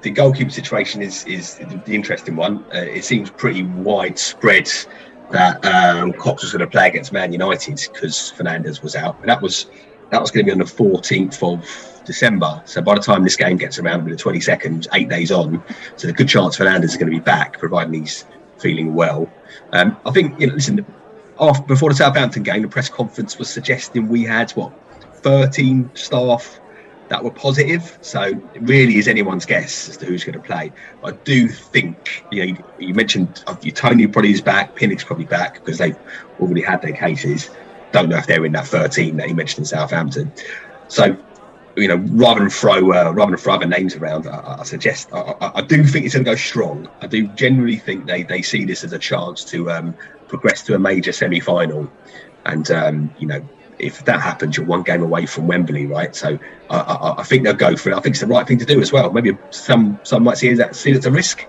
The 0.01 0.11
goalkeeper 0.11 0.51
situation 0.51 1.01
is 1.01 1.25
is 1.25 1.55
the 1.55 1.93
interesting 1.93 2.35
one. 2.35 2.63
Uh, 2.73 2.79
it 2.79 3.03
seems 3.03 3.29
pretty 3.29 3.63
widespread 3.63 4.69
that 5.31 5.63
um, 5.65 6.13
Cox 6.13 6.43
was 6.43 6.51
going 6.51 6.61
to 6.61 6.67
play 6.67 6.87
against 6.87 7.11
Man 7.11 7.31
United 7.31 7.81
because 7.93 8.31
Fernandez 8.31 8.81
was 8.81 8.95
out. 8.95 9.19
And 9.19 9.29
that 9.29 9.41
was 9.41 9.67
that 10.09 10.21
was 10.21 10.31
going 10.31 10.45
to 10.45 10.49
be 10.49 10.51
on 10.51 10.57
the 10.57 10.65
14th 10.65 11.43
of 11.43 12.05
December. 12.05 12.61
So 12.65 12.81
by 12.81 12.95
the 12.95 13.01
time 13.01 13.23
this 13.23 13.35
game 13.35 13.57
gets 13.57 13.77
around, 13.77 14.05
with 14.05 14.17
the 14.17 14.23
22nd, 14.23 14.87
eight 14.93 15.09
days 15.09 15.31
on, 15.31 15.63
so 15.95 16.07
the 16.07 16.13
good 16.13 16.27
chance 16.27 16.57
Fernandez 16.57 16.91
is 16.91 16.97
going 16.97 17.11
to 17.11 17.15
be 17.15 17.23
back, 17.23 17.59
providing 17.59 17.93
he's 17.93 18.25
feeling 18.57 18.95
well. 18.95 19.31
Um, 19.71 19.95
I 20.05 20.11
think, 20.11 20.39
you 20.39 20.47
know, 20.47 20.55
listen, 20.55 20.83
after, 21.39 21.63
before 21.63 21.91
the 21.91 21.95
Southampton 21.95 22.41
game, 22.41 22.63
the 22.63 22.67
press 22.67 22.89
conference 22.89 23.37
was 23.37 23.49
suggesting 23.49 24.07
we 24.07 24.23
had 24.23 24.49
what 24.51 24.73
13 25.17 25.91
staff 25.93 26.59
that 27.09 27.23
were 27.23 27.31
positive. 27.31 27.97
So 28.01 28.21
it 28.23 28.61
really 28.61 28.97
is 28.97 29.07
anyone's 29.07 29.45
guess 29.45 29.89
as 29.89 29.97
to 29.97 30.05
who's 30.05 30.23
going 30.23 30.39
to 30.39 30.45
play. 30.45 30.71
I 31.03 31.11
do 31.11 31.47
think, 31.47 32.23
you 32.31 32.39
know, 32.39 32.45
you, 32.45 32.87
you 32.87 32.93
mentioned 32.93 33.43
uh, 33.47 33.55
Toney 33.55 34.07
probably 34.07 34.31
is 34.31 34.41
back, 34.41 34.75
Pinnock's 34.75 35.03
probably 35.03 35.25
back 35.25 35.55
because 35.55 35.79
they've 35.79 35.97
already 36.39 36.61
had 36.61 36.81
their 36.81 36.93
cases. 36.93 37.49
Don't 37.91 38.09
know 38.09 38.17
if 38.17 38.27
they're 38.27 38.45
in 38.45 38.51
that 38.53 38.67
13 38.67 39.17
that 39.17 39.27
he 39.27 39.33
mentioned 39.33 39.59
in 39.59 39.65
Southampton. 39.65 40.31
So, 40.87 41.17
you 41.75 41.87
know, 41.87 41.97
rather 41.97 42.41
than 42.41 42.49
throw 42.49 42.93
uh, 42.93 43.11
rather 43.11 43.31
than 43.31 43.37
throw 43.37 43.55
other 43.55 43.65
names 43.65 43.95
around, 43.95 44.27
I, 44.27 44.57
I 44.59 44.63
suggest 44.63 45.09
I, 45.11 45.19
I, 45.19 45.51
I, 45.55 45.61
do 45.61 45.83
think 45.83 46.05
it's 46.05 46.13
going 46.13 46.25
to 46.25 46.31
go 46.31 46.35
strong. 46.35 46.89
I 47.01 47.07
do 47.07 47.27
generally 47.29 47.77
think 47.77 48.05
they 48.05 48.23
they 48.23 48.41
see 48.41 48.65
this 48.65 48.83
as 48.83 48.91
a 48.91 48.99
chance 48.99 49.45
to 49.45 49.71
um, 49.71 49.95
progress 50.27 50.61
to 50.63 50.75
a 50.75 50.79
major 50.79 51.11
semi 51.11 51.39
final, 51.39 51.89
and 52.45 52.69
um, 52.71 53.13
you 53.19 53.27
know 53.27 53.47
if 53.79 54.05
that 54.05 54.21
happens, 54.21 54.57
you're 54.57 54.65
one 54.65 54.83
game 54.83 55.01
away 55.01 55.25
from 55.25 55.47
Wembley, 55.47 55.85
right? 55.85 56.15
So 56.15 56.37
I, 56.69 56.77
I, 56.77 57.21
I, 57.21 57.23
think 57.23 57.43
they'll 57.43 57.53
go 57.53 57.75
for 57.75 57.91
it. 57.91 57.95
I 57.95 57.99
think 58.01 58.13
it's 58.13 58.21
the 58.21 58.27
right 58.27 58.45
thing 58.47 58.57
to 58.59 58.65
do 58.65 58.79
as 58.81 58.91
well. 58.91 59.11
Maybe 59.11 59.37
some 59.49 59.99
some 60.03 60.23
might 60.23 60.37
see 60.37 60.53
that 60.53 60.75
see 60.75 60.91
it 60.91 60.97
as 60.97 61.05
a 61.05 61.11
risk, 61.11 61.45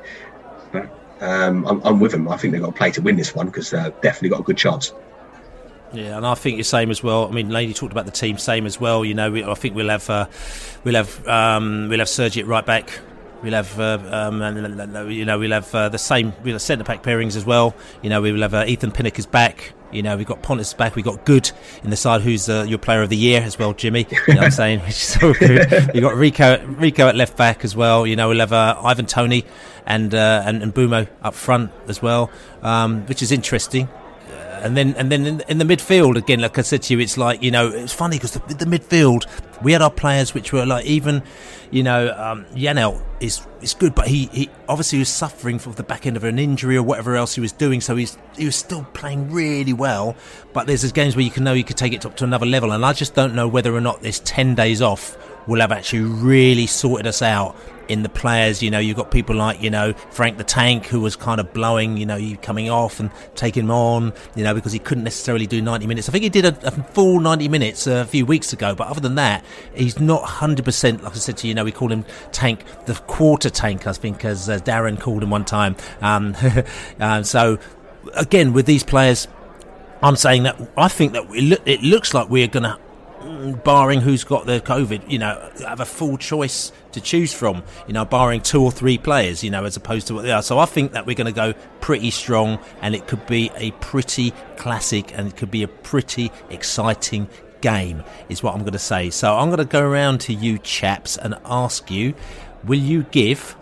but 0.72 0.88
um, 1.20 1.66
I'm, 1.66 1.82
I'm, 1.84 2.00
with 2.00 2.12
them. 2.12 2.28
I 2.28 2.36
think 2.36 2.52
they've 2.52 2.62
got 2.62 2.68
to 2.68 2.76
play 2.76 2.90
to 2.92 3.02
win 3.02 3.16
this 3.16 3.34
one 3.34 3.46
because 3.46 3.70
they've 3.70 4.00
definitely 4.00 4.30
got 4.30 4.40
a 4.40 4.44
good 4.44 4.56
chance. 4.56 4.92
Yeah, 5.92 6.16
and 6.16 6.24
I 6.24 6.34
think 6.34 6.56
the 6.56 6.62
same 6.62 6.90
as 6.90 7.02
well. 7.02 7.26
I 7.26 7.32
mean, 7.32 7.50
Laney 7.50 7.74
talked 7.74 7.92
about 7.92 8.06
the 8.06 8.12
team, 8.12 8.38
same 8.38 8.64
as 8.64 8.80
well. 8.80 9.04
You 9.04 9.14
know, 9.14 9.30
we, 9.32 9.44
I 9.44 9.54
think 9.54 9.74
we'll 9.74 9.88
have 9.88 10.08
uh, 10.08 10.26
we'll 10.84 10.94
have 10.94 11.26
um, 11.26 11.88
we'll 11.88 11.98
have 11.98 12.08
Sergi 12.08 12.42
right 12.44 12.64
back. 12.64 13.00
We'll 13.42 13.54
have, 13.54 13.80
uh, 13.80 13.98
um, 14.10 15.10
you 15.10 15.24
know, 15.24 15.38
we'll 15.38 15.52
have 15.52 15.74
uh, 15.74 15.88
the 15.88 15.98
same, 15.98 16.32
we'll 16.44 16.54
have 16.54 16.62
centre 16.62 16.84
back 16.84 17.02
pairings 17.02 17.36
as 17.36 17.44
well. 17.46 17.74
You 18.02 18.10
know, 18.10 18.20
we 18.20 18.32
will 18.32 18.42
have 18.42 18.54
uh, 18.54 18.64
Ethan 18.66 18.92
Pinnock 18.92 19.18
is 19.18 19.26
back. 19.26 19.72
You 19.92 20.02
know, 20.02 20.16
we've 20.16 20.26
got 20.26 20.42
Pontus 20.42 20.72
back. 20.72 20.94
We've 20.94 21.04
got 21.04 21.24
Goode 21.24 21.50
in 21.82 21.90
the 21.90 21.96
side, 21.96 22.20
who's 22.20 22.48
uh, 22.48 22.64
your 22.68 22.78
player 22.78 23.02
of 23.02 23.08
the 23.08 23.16
year 23.16 23.40
as 23.40 23.58
well, 23.58 23.72
Jimmy. 23.72 24.06
You 24.28 24.34
know 24.34 24.42
I'm 24.42 24.50
saying? 24.50 24.80
Which 24.80 24.90
is 24.90 24.96
so 24.96 25.32
good. 25.34 25.90
We've 25.92 26.02
got 26.02 26.14
Rico, 26.14 26.64
Rico 26.64 27.08
at 27.08 27.16
left 27.16 27.36
back 27.36 27.64
as 27.64 27.74
well. 27.74 28.06
You 28.06 28.14
know, 28.14 28.28
we'll 28.28 28.38
have 28.38 28.52
uh, 28.52 28.80
Ivan 28.82 29.06
Toney 29.06 29.44
and, 29.86 30.14
uh, 30.14 30.42
and, 30.44 30.62
and 30.62 30.72
Mbeumo 30.72 31.08
up 31.22 31.34
front 31.34 31.72
as 31.88 32.00
well, 32.00 32.30
um, 32.62 33.04
which 33.06 33.22
is 33.22 33.32
interesting 33.32 33.88
and 34.62 34.76
then 34.76 34.94
and 34.96 35.10
then 35.10 35.26
in, 35.26 35.40
in, 35.48 35.58
the 35.58 35.64
midfield 35.64 36.16
again, 36.16 36.40
like 36.40 36.58
I 36.58 36.62
said 36.62 36.82
to 36.82 36.94
you, 36.94 37.00
it's 37.00 37.16
like 37.16 37.42
you 37.42 37.50
know 37.50 37.68
it's 37.68 37.92
funny 37.92 38.16
because 38.16 38.32
the, 38.32 38.54
the, 38.54 38.64
midfield 38.64 39.26
we 39.62 39.72
had 39.72 39.82
our 39.82 39.90
players 39.90 40.34
which 40.34 40.52
were 40.52 40.64
like 40.64 40.84
even 40.86 41.22
you 41.70 41.82
know 41.82 42.14
um, 42.16 42.44
Janelt 42.54 43.02
is 43.20 43.46
is 43.60 43.74
good, 43.74 43.94
but 43.94 44.06
he, 44.08 44.26
he 44.26 44.50
obviously 44.68 44.98
was 44.98 45.08
suffering 45.08 45.58
from 45.58 45.72
the 45.72 45.82
back 45.82 46.06
end 46.06 46.16
of 46.16 46.24
an 46.24 46.38
injury 46.38 46.76
or 46.76 46.82
whatever 46.82 47.16
else 47.16 47.34
he 47.34 47.40
was 47.40 47.52
doing, 47.52 47.80
so 47.80 47.96
he's 47.96 48.16
he 48.36 48.44
was 48.44 48.56
still 48.56 48.84
playing 48.92 49.30
really 49.30 49.72
well. 49.72 50.16
But 50.52 50.66
there's 50.66 50.82
these 50.82 50.92
games 50.92 51.16
where 51.16 51.24
you 51.24 51.30
can 51.30 51.44
know 51.44 51.52
you 51.52 51.64
could 51.64 51.76
take 51.76 51.92
it 51.92 52.06
up 52.06 52.16
to 52.16 52.24
another 52.24 52.46
level, 52.46 52.72
and 52.72 52.84
I 52.84 52.92
just 52.92 53.14
don't 53.14 53.34
know 53.34 53.48
whether 53.48 53.74
or 53.74 53.80
not 53.80 54.02
this 54.02 54.20
ten 54.20 54.54
days 54.54 54.82
off 54.82 55.16
will 55.46 55.60
have 55.60 55.72
actually 55.72 56.02
really 56.02 56.66
sorted 56.66 57.06
us 57.06 57.22
out 57.22 57.56
in 57.90 58.02
the 58.02 58.08
players. 58.08 58.62
You 58.62 58.70
know, 58.70 58.78
you've 58.78 58.96
got 58.96 59.10
people 59.10 59.36
like, 59.36 59.60
you 59.62 59.70
know, 59.70 59.92
Frank 60.10 60.38
the 60.38 60.44
Tank, 60.44 60.86
who 60.86 61.00
was 61.00 61.16
kind 61.16 61.40
of 61.40 61.52
blowing, 61.52 61.96
you 61.96 62.06
know, 62.06 62.16
you 62.16 62.36
coming 62.36 62.70
off 62.70 63.00
and 63.00 63.10
taking 63.34 63.64
him 63.64 63.70
on, 63.70 64.12
you 64.36 64.44
know, 64.44 64.54
because 64.54 64.72
he 64.72 64.78
couldn't 64.78 65.04
necessarily 65.04 65.46
do 65.46 65.60
90 65.60 65.86
minutes. 65.86 66.08
I 66.08 66.12
think 66.12 66.22
he 66.22 66.30
did 66.30 66.44
a, 66.44 66.66
a 66.66 66.70
full 66.70 67.20
90 67.20 67.48
minutes 67.48 67.86
a 67.86 68.04
few 68.04 68.24
weeks 68.24 68.52
ago, 68.52 68.74
but 68.74 68.86
other 68.86 69.00
than 69.00 69.16
that, 69.16 69.44
he's 69.74 69.98
not 69.98 70.22
100%. 70.22 71.02
Like 71.02 71.12
I 71.12 71.16
said 71.16 71.36
to 71.38 71.46
you, 71.46 71.50
you 71.50 71.54
know, 71.54 71.64
we 71.64 71.72
call 71.72 71.90
him 71.90 72.04
Tank, 72.32 72.64
the 72.86 72.94
quarter 72.94 73.50
tank, 73.50 73.86
I 73.86 73.92
think, 73.92 74.24
as 74.24 74.48
uh, 74.48 74.58
Darren 74.58 75.00
called 75.00 75.22
him 75.22 75.30
one 75.30 75.44
time. 75.44 75.76
Um, 76.00 76.36
uh, 77.00 77.22
so, 77.22 77.58
again, 78.14 78.52
with 78.52 78.66
these 78.66 78.84
players, 78.84 79.26
I'm 80.02 80.16
saying 80.16 80.44
that 80.44 80.56
I 80.76 80.88
think 80.88 81.12
that 81.12 81.24
it 81.66 81.82
looks 81.82 82.14
like 82.14 82.30
we're 82.30 82.46
going 82.46 82.62
to 82.62 82.78
barring 83.64 84.00
who's 84.00 84.24
got 84.24 84.46
the 84.46 84.60
COVID, 84.60 85.10
you 85.10 85.18
know, 85.18 85.50
have 85.60 85.80
a 85.80 85.84
full 85.84 86.16
choice 86.16 86.72
to 86.92 87.00
choose 87.00 87.32
from, 87.32 87.62
you 87.86 87.92
know, 87.92 88.04
barring 88.04 88.40
two 88.40 88.62
or 88.62 88.70
three 88.70 88.98
players, 88.98 89.44
you 89.44 89.50
know, 89.50 89.64
as 89.64 89.76
opposed 89.76 90.06
to 90.08 90.14
what 90.14 90.22
they 90.22 90.32
are. 90.32 90.42
So 90.42 90.58
I 90.58 90.66
think 90.66 90.92
that 90.92 91.06
we're 91.06 91.14
going 91.14 91.26
to 91.26 91.32
go 91.32 91.52
pretty 91.80 92.10
strong 92.10 92.58
and 92.80 92.94
it 92.94 93.06
could 93.06 93.26
be 93.26 93.50
a 93.56 93.70
pretty 93.72 94.32
classic 94.56 95.16
and 95.16 95.28
it 95.28 95.36
could 95.36 95.50
be 95.50 95.62
a 95.62 95.68
pretty 95.68 96.32
exciting 96.48 97.28
game, 97.60 98.02
is 98.28 98.42
what 98.42 98.54
I'm 98.54 98.60
going 98.60 98.72
to 98.72 98.78
say. 98.78 99.10
So 99.10 99.36
I'm 99.36 99.48
going 99.48 99.58
to 99.58 99.64
go 99.64 99.82
around 99.82 100.20
to 100.22 100.34
you 100.34 100.58
chaps 100.58 101.16
and 101.16 101.36
ask 101.44 101.90
you 101.90 102.14
will 102.64 102.78
you 102.78 103.04
give 103.04 103.56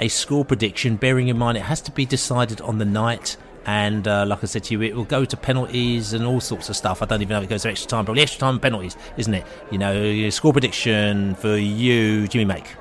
a 0.00 0.08
score 0.08 0.44
prediction, 0.44 0.96
bearing 0.96 1.28
in 1.28 1.36
mind 1.36 1.58
it 1.58 1.62
has 1.62 1.80
to 1.82 1.90
be 1.90 2.06
decided 2.06 2.60
on 2.60 2.78
the 2.78 2.84
night? 2.84 3.36
And 3.68 4.08
uh, 4.08 4.24
like 4.24 4.42
I 4.42 4.46
said 4.46 4.64
to 4.64 4.72
you, 4.72 4.80
it 4.80 4.96
will 4.96 5.04
go 5.04 5.26
to 5.26 5.36
penalties 5.36 6.14
and 6.14 6.24
all 6.24 6.40
sorts 6.40 6.70
of 6.70 6.76
stuff. 6.76 7.02
I 7.02 7.04
don't 7.04 7.20
even 7.20 7.34
know 7.34 7.40
if 7.40 7.44
it 7.44 7.50
goes 7.50 7.62
to 7.64 7.68
extra 7.68 7.86
time, 7.86 8.06
probably 8.06 8.22
extra 8.22 8.40
time 8.40 8.54
and 8.54 8.62
penalties, 8.62 8.96
isn't 9.18 9.34
it? 9.34 9.44
You 9.70 9.76
know, 9.76 10.30
score 10.30 10.54
prediction 10.54 11.34
for 11.34 11.54
you, 11.54 12.26
Jimmy 12.28 12.46
Mack. 12.46 12.74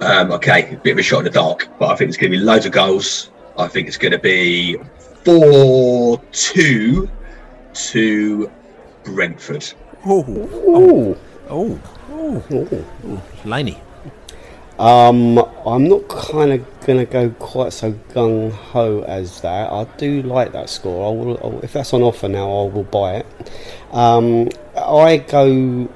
Um, 0.00 0.32
okay, 0.32 0.74
a 0.74 0.78
bit 0.78 0.90
of 0.90 0.98
a 0.98 1.02
shot 1.02 1.18
in 1.18 1.24
the 1.26 1.30
dark, 1.30 1.68
but 1.78 1.92
I 1.92 1.96
think 1.96 2.08
it's 2.08 2.16
going 2.16 2.32
to 2.32 2.38
be 2.38 2.42
loads 2.42 2.66
of 2.66 2.72
goals. 2.72 3.30
I 3.56 3.68
think 3.68 3.86
it's 3.86 3.96
going 3.96 4.10
to 4.10 4.18
be 4.18 4.78
4 5.24 6.20
2 6.32 7.10
to 7.72 8.50
Brentford. 9.04 9.74
Oh, 10.04 10.24
oh, 10.66 11.16
oh, 11.48 11.80
oh, 12.50 13.22
Laney. 13.44 13.80
Um, 14.78 15.38
I'm 15.64 15.88
not 15.88 16.06
kind 16.08 16.52
of 16.52 16.80
going 16.86 16.98
to 16.98 17.10
go 17.10 17.30
quite 17.30 17.72
so 17.72 17.92
gung 18.10 18.52
ho 18.52 19.02
as 19.02 19.40
that. 19.40 19.72
I 19.72 19.84
do 19.96 20.22
like 20.22 20.52
that 20.52 20.68
score. 20.68 21.06
I 21.06 21.16
will, 21.16 21.60
if 21.62 21.72
that's 21.72 21.94
on 21.94 22.02
offer 22.02 22.28
now, 22.28 22.44
I 22.44 22.68
will 22.68 22.84
buy 22.84 23.16
it. 23.16 23.26
Um, 23.92 24.50
I 24.76 25.16
go. 25.18 25.88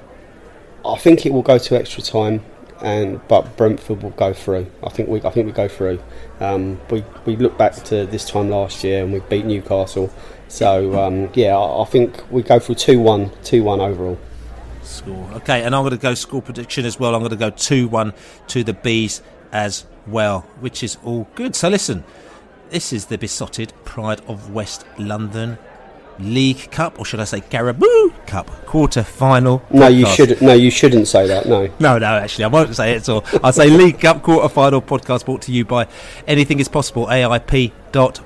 I 0.84 0.96
think 0.96 1.26
it 1.26 1.32
will 1.32 1.42
go 1.42 1.58
to 1.58 1.78
extra 1.78 2.02
time, 2.02 2.42
and 2.82 3.20
but 3.28 3.54
Brentford 3.58 4.02
will 4.02 4.10
go 4.10 4.32
through. 4.32 4.66
I 4.82 4.88
think 4.88 5.10
we. 5.10 5.20
I 5.22 5.30
think 5.30 5.46
we 5.46 5.52
go 5.52 5.68
through. 5.68 6.02
Um, 6.40 6.80
we 6.90 7.04
we 7.26 7.36
look 7.36 7.58
back 7.58 7.74
to 7.84 8.06
this 8.06 8.30
time 8.30 8.48
last 8.48 8.82
year 8.82 9.04
and 9.04 9.12
we 9.12 9.20
beat 9.20 9.44
Newcastle. 9.44 10.10
So 10.48 10.98
um, 10.98 11.30
yeah, 11.34 11.56
I, 11.56 11.82
I 11.82 11.84
think 11.84 12.24
we 12.32 12.42
go 12.42 12.58
for 12.58 12.74
2-1, 12.74 13.30
2-1 13.44 13.78
overall. 13.78 14.18
Score. 14.90 15.30
Okay, 15.34 15.62
and 15.62 15.74
I'm 15.74 15.82
going 15.82 15.92
to 15.92 15.96
go 15.96 16.14
score 16.14 16.42
prediction 16.42 16.84
as 16.84 16.98
well. 16.98 17.14
I'm 17.14 17.20
going 17.20 17.30
to 17.30 17.36
go 17.36 17.50
2 17.50 17.88
1 17.88 18.12
to 18.48 18.64
the 18.64 18.72
Bees 18.72 19.22
as 19.52 19.86
well, 20.06 20.40
which 20.60 20.82
is 20.82 20.98
all 21.04 21.28
good. 21.34 21.54
So 21.54 21.68
listen, 21.68 22.04
this 22.70 22.92
is 22.92 23.06
the 23.06 23.16
Beesotted 23.16 23.72
Pride 23.84 24.20
of 24.26 24.50
West 24.52 24.84
London 24.98 25.58
League 26.18 26.70
Cup, 26.70 26.98
or 26.98 27.04
should 27.04 27.20
I 27.20 27.24
say 27.24 27.40
Carabao 27.40 28.10
Cup 28.26 28.50
quarter 28.66 29.02
final. 29.02 29.62
No, 29.70 29.88
you 29.88 30.06
shouldn't. 30.06 30.42
No, 30.42 30.52
you 30.52 30.70
shouldn't 30.70 31.08
say 31.08 31.26
that. 31.26 31.46
No. 31.46 31.68
No, 31.78 31.98
no, 31.98 32.06
actually, 32.06 32.44
I 32.44 32.48
won't 32.48 32.74
say 32.74 32.92
it 32.92 32.96
at 32.96 33.08
all. 33.08 33.24
I'll 33.42 33.52
say 33.52 33.70
League 33.70 34.00
Cup 34.00 34.22
quarter 34.22 34.48
final 34.48 34.82
podcast 34.82 35.24
brought 35.24 35.42
to 35.42 35.52
you 35.52 35.64
by 35.64 35.88
Anything 36.26 36.60
Is 36.60 36.68
Possible, 36.68 37.06
AIP. 37.06 37.72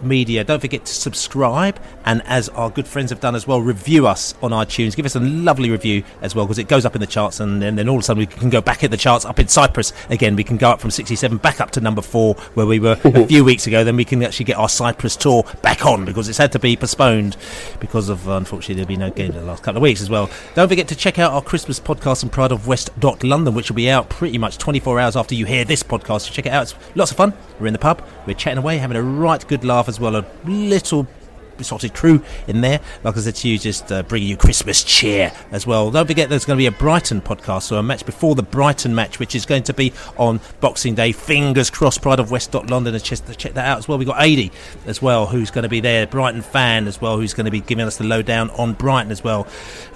Media. 0.03 0.45
Don't 0.45 0.61
forget 0.61 0.85
to 0.85 0.93
subscribe, 0.93 1.81
and 2.05 2.23
as 2.27 2.49
our 2.51 2.71
good 2.71 2.87
friends 2.87 3.11
have 3.11 3.21
done 3.21 3.35
as 3.35 3.47
well, 3.47 3.61
review 3.61 4.07
us 4.07 4.35
on 4.43 4.51
iTunes. 4.51 4.95
Give 4.95 5.07
us 5.07 5.17
a 5.17 5.21
lovely 5.21 5.71
review 5.71 6.05
as 6.21 6.35
well 6.35 6.45
because 6.45 6.59
it 6.59 6.69
goes 6.69 6.85
up 6.85 6.95
in 6.95 7.01
the 7.01 7.07
charts, 7.07 7.41
and 7.41 7.63
then, 7.63 7.77
then 7.77 7.89
all 7.89 7.97
of 7.97 8.01
a 8.01 8.05
sudden 8.05 8.19
we 8.19 8.27
can 8.27 8.51
go 8.51 8.61
back 8.61 8.85
in 8.85 8.91
the 8.91 8.97
charts 8.97 9.25
up 9.25 9.39
in 9.39 9.49
Cyprus 9.49 9.93
again. 10.11 10.37
We 10.37 10.45
can 10.45 10.57
go 10.57 10.71
up 10.71 10.81
from 10.81 10.91
67 10.91 11.39
back 11.39 11.61
up 11.61 11.71
to 11.73 11.81
number 11.81 12.03
four 12.03 12.35
where 12.55 12.67
we 12.67 12.79
were 12.79 12.99
a 13.05 13.27
few 13.27 13.45
weeks 13.45 13.67
ago. 13.67 13.85
Then 13.85 13.97
we 13.97 14.05
can 14.05 14.23
actually 14.23 14.45
get 14.45 14.59
our 14.59 14.69
Cyprus 14.69 15.17
tour 15.17 15.45
back 15.63 15.87
on 15.87 16.05
because 16.05 16.29
it's 16.29 16.39
had 16.39 16.53
to 16.53 16.59
be 16.59 16.77
postponed 16.77 17.37
because 17.81 18.09
of 18.09 18.29
uh, 18.29 18.33
unfortunately 18.33 18.75
there'll 18.75 18.89
be 18.89 18.97
no 18.97 19.11
game 19.11 19.31
in 19.31 19.39
the 19.39 19.45
last 19.45 19.63
couple 19.63 19.79
of 19.79 19.83
weeks 19.83 20.03
as 20.03 20.11
well. 20.11 20.29
Don't 20.55 20.69
forget 20.69 20.89
to 20.89 20.97
check 20.97 21.19
out 21.19 21.33
our 21.33 21.43
Christmas 21.43 21.81
podcast 21.81 22.23
on 22.23 22.31
Pride 22.31 22.53
of 22.53 22.67
West 22.67 22.91
London, 23.03 23.55
which 23.55 23.71
will 23.71 23.77
be 23.77 23.89
out 23.91 24.09
pretty 24.09 24.39
much 24.39 24.59
24 24.59 25.01
hours 25.01 25.17
after 25.17 25.35
you 25.35 25.47
hear 25.47 25.65
this 25.65 25.83
podcast. 25.83 26.23
So 26.23 26.33
check 26.33 26.47
it 26.47 26.53
out. 26.53 26.65
It's 26.65 26.75
lots 26.95 27.11
of 27.11 27.17
fun. 27.17 27.33
We're 27.59 27.69
in 27.69 27.73
the 27.73 27.79
pub. 27.79 28.03
We're 28.27 28.35
chatting 28.35 28.59
away, 28.59 28.79
having 28.79 28.97
a 28.97 29.03
right 29.03 29.47
good 29.47 29.54
laugh 29.63 29.89
as 29.89 30.01
well. 30.01 30.17
A 30.17 30.25
little 30.45 31.07
Beesotted 31.57 31.95
crew 31.95 32.23
in 32.47 32.61
there. 32.61 32.81
Like 33.03 33.17
I 33.17 33.21
said 33.21 33.37
to 33.37 33.49
you, 33.49 33.59
just 33.59 33.91
uh, 33.93 34.03
bringing 34.03 34.29
you 34.29 34.37
Christmas 34.37 34.83
cheer 34.85 35.33
as 35.51 35.67
well. 35.67 35.91
Don't 35.91 36.07
forget 36.07 36.29
there's 36.29 36.45
going 36.45 36.57
to 36.57 36.63
be 36.63 36.67
a 36.67 36.73
Brighton 36.73 37.21
podcast, 37.21 37.63
so 37.63 37.77
a 37.77 37.83
match 37.83 38.05
before 38.07 38.35
the 38.35 38.43
Brighton 38.43 38.95
match, 38.95 39.19
which 39.19 39.35
is 39.35 39.47
going 39.47 39.63
to 39.65 39.75
be 39.75 39.93
on 40.17 40.41
Boxing 40.61 40.95
Day. 40.95 41.13
Fingers 41.13 41.71
crossed, 41.71 42.03
Pride 42.03 42.21
of 42.21 42.31
West 42.31 42.55
London. 42.55 42.99
Check 42.99 43.21
check 43.37 43.55
that 43.55 43.67
out 43.67 43.79
as 43.79 43.89
well. 43.89 43.99
We've 43.99 44.09
got 44.09 44.19
Adi 44.19 44.53
as 44.87 45.01
well, 45.01 45.27
who's 45.27 45.51
going 45.51 45.65
to 45.65 45.69
be 45.69 45.81
there, 45.81 46.07
Brighton 46.07 46.43
fan 46.43 46.87
as 46.87 47.01
well, 47.01 47.19
who's 47.19 47.35
going 47.35 47.47
to 47.47 47.51
be 47.51 47.61
giving 47.61 47.87
us 47.87 47.97
the 47.97 48.05
lowdown 48.05 48.51
on 48.51 48.75
Brighton 48.75 49.13
as 49.13 49.23
well. 49.23 49.47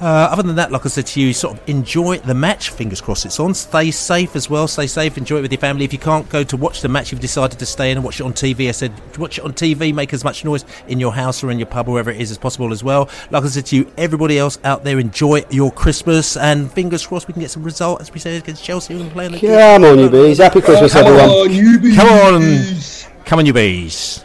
Uh, 0.00 0.04
other 0.04 0.42
than 0.42 0.56
that, 0.56 0.72
like 0.72 0.84
I 0.84 0.88
said 0.88 1.06
to 1.08 1.20
you, 1.20 1.32
sort 1.32 1.58
of 1.58 1.68
enjoy 1.68 2.18
the 2.18 2.34
match. 2.34 2.70
Fingers 2.70 3.00
crossed 3.00 3.26
it's 3.26 3.40
on. 3.40 3.54
Stay 3.54 3.90
safe 3.90 4.36
as 4.36 4.48
well. 4.48 4.68
Stay 4.68 4.86
safe. 4.86 5.16
Enjoy 5.18 5.38
it 5.38 5.42
with 5.42 5.52
your 5.52 5.60
family. 5.60 5.84
If 5.84 5.92
you 5.92 5.98
can't 5.98 6.28
go 6.28 6.44
to 6.44 6.56
watch 6.56 6.80
the 6.80 6.88
match, 6.88 7.12
you've 7.12 7.20
decided 7.20 7.58
to 7.58 7.66
stay 7.66 7.90
in 7.90 7.98
and 7.98 8.04
watch 8.04 8.20
it 8.20 8.24
on 8.24 8.32
TV. 8.32 8.68
I 8.68 8.72
said, 8.72 8.92
watch 9.18 9.38
it 9.38 9.44
on 9.44 9.52
TV. 9.52 9.94
Make 9.94 10.12
as 10.12 10.24
much 10.24 10.44
noise 10.44 10.64
in 10.86 11.00
your 11.00 11.12
house 11.12 11.42
or 11.48 11.52
in 11.52 11.58
your 11.58 11.66
pub, 11.66 11.88
wherever 11.88 12.10
it 12.10 12.20
is, 12.20 12.30
as 12.30 12.38
possible 12.38 12.72
as 12.72 12.84
well. 12.84 13.08
Like 13.30 13.42
I 13.44 13.48
said 13.48 13.66
to 13.66 13.76
you, 13.76 13.90
everybody 13.96 14.38
else 14.38 14.58
out 14.64 14.84
there, 14.84 14.98
enjoy 14.98 15.44
your 15.50 15.72
Christmas 15.72 16.36
and 16.36 16.70
fingers 16.70 17.06
crossed 17.06 17.26
we 17.28 17.32
can 17.32 17.40
get 17.40 17.50
some 17.50 17.62
result 17.62 18.00
as 18.00 18.12
we 18.12 18.20
say 18.20 18.36
against 18.36 18.62
Chelsea 18.62 18.98
and 19.00 19.10
playing. 19.10 19.38
Come 19.38 19.84
on, 19.84 19.98
you 19.98 20.10
bees. 20.10 20.38
Happy 20.38 20.60
Christmas, 20.60 20.92
Come 20.92 21.06
everyone. 21.06 21.28
on, 21.30 21.50
you 21.52 21.78
bees. 21.78 21.96
Come 21.96 22.08
on, 22.08 23.24
come 23.24 23.38
on, 23.40 23.46
you 23.46 23.52
bees. 23.52 24.24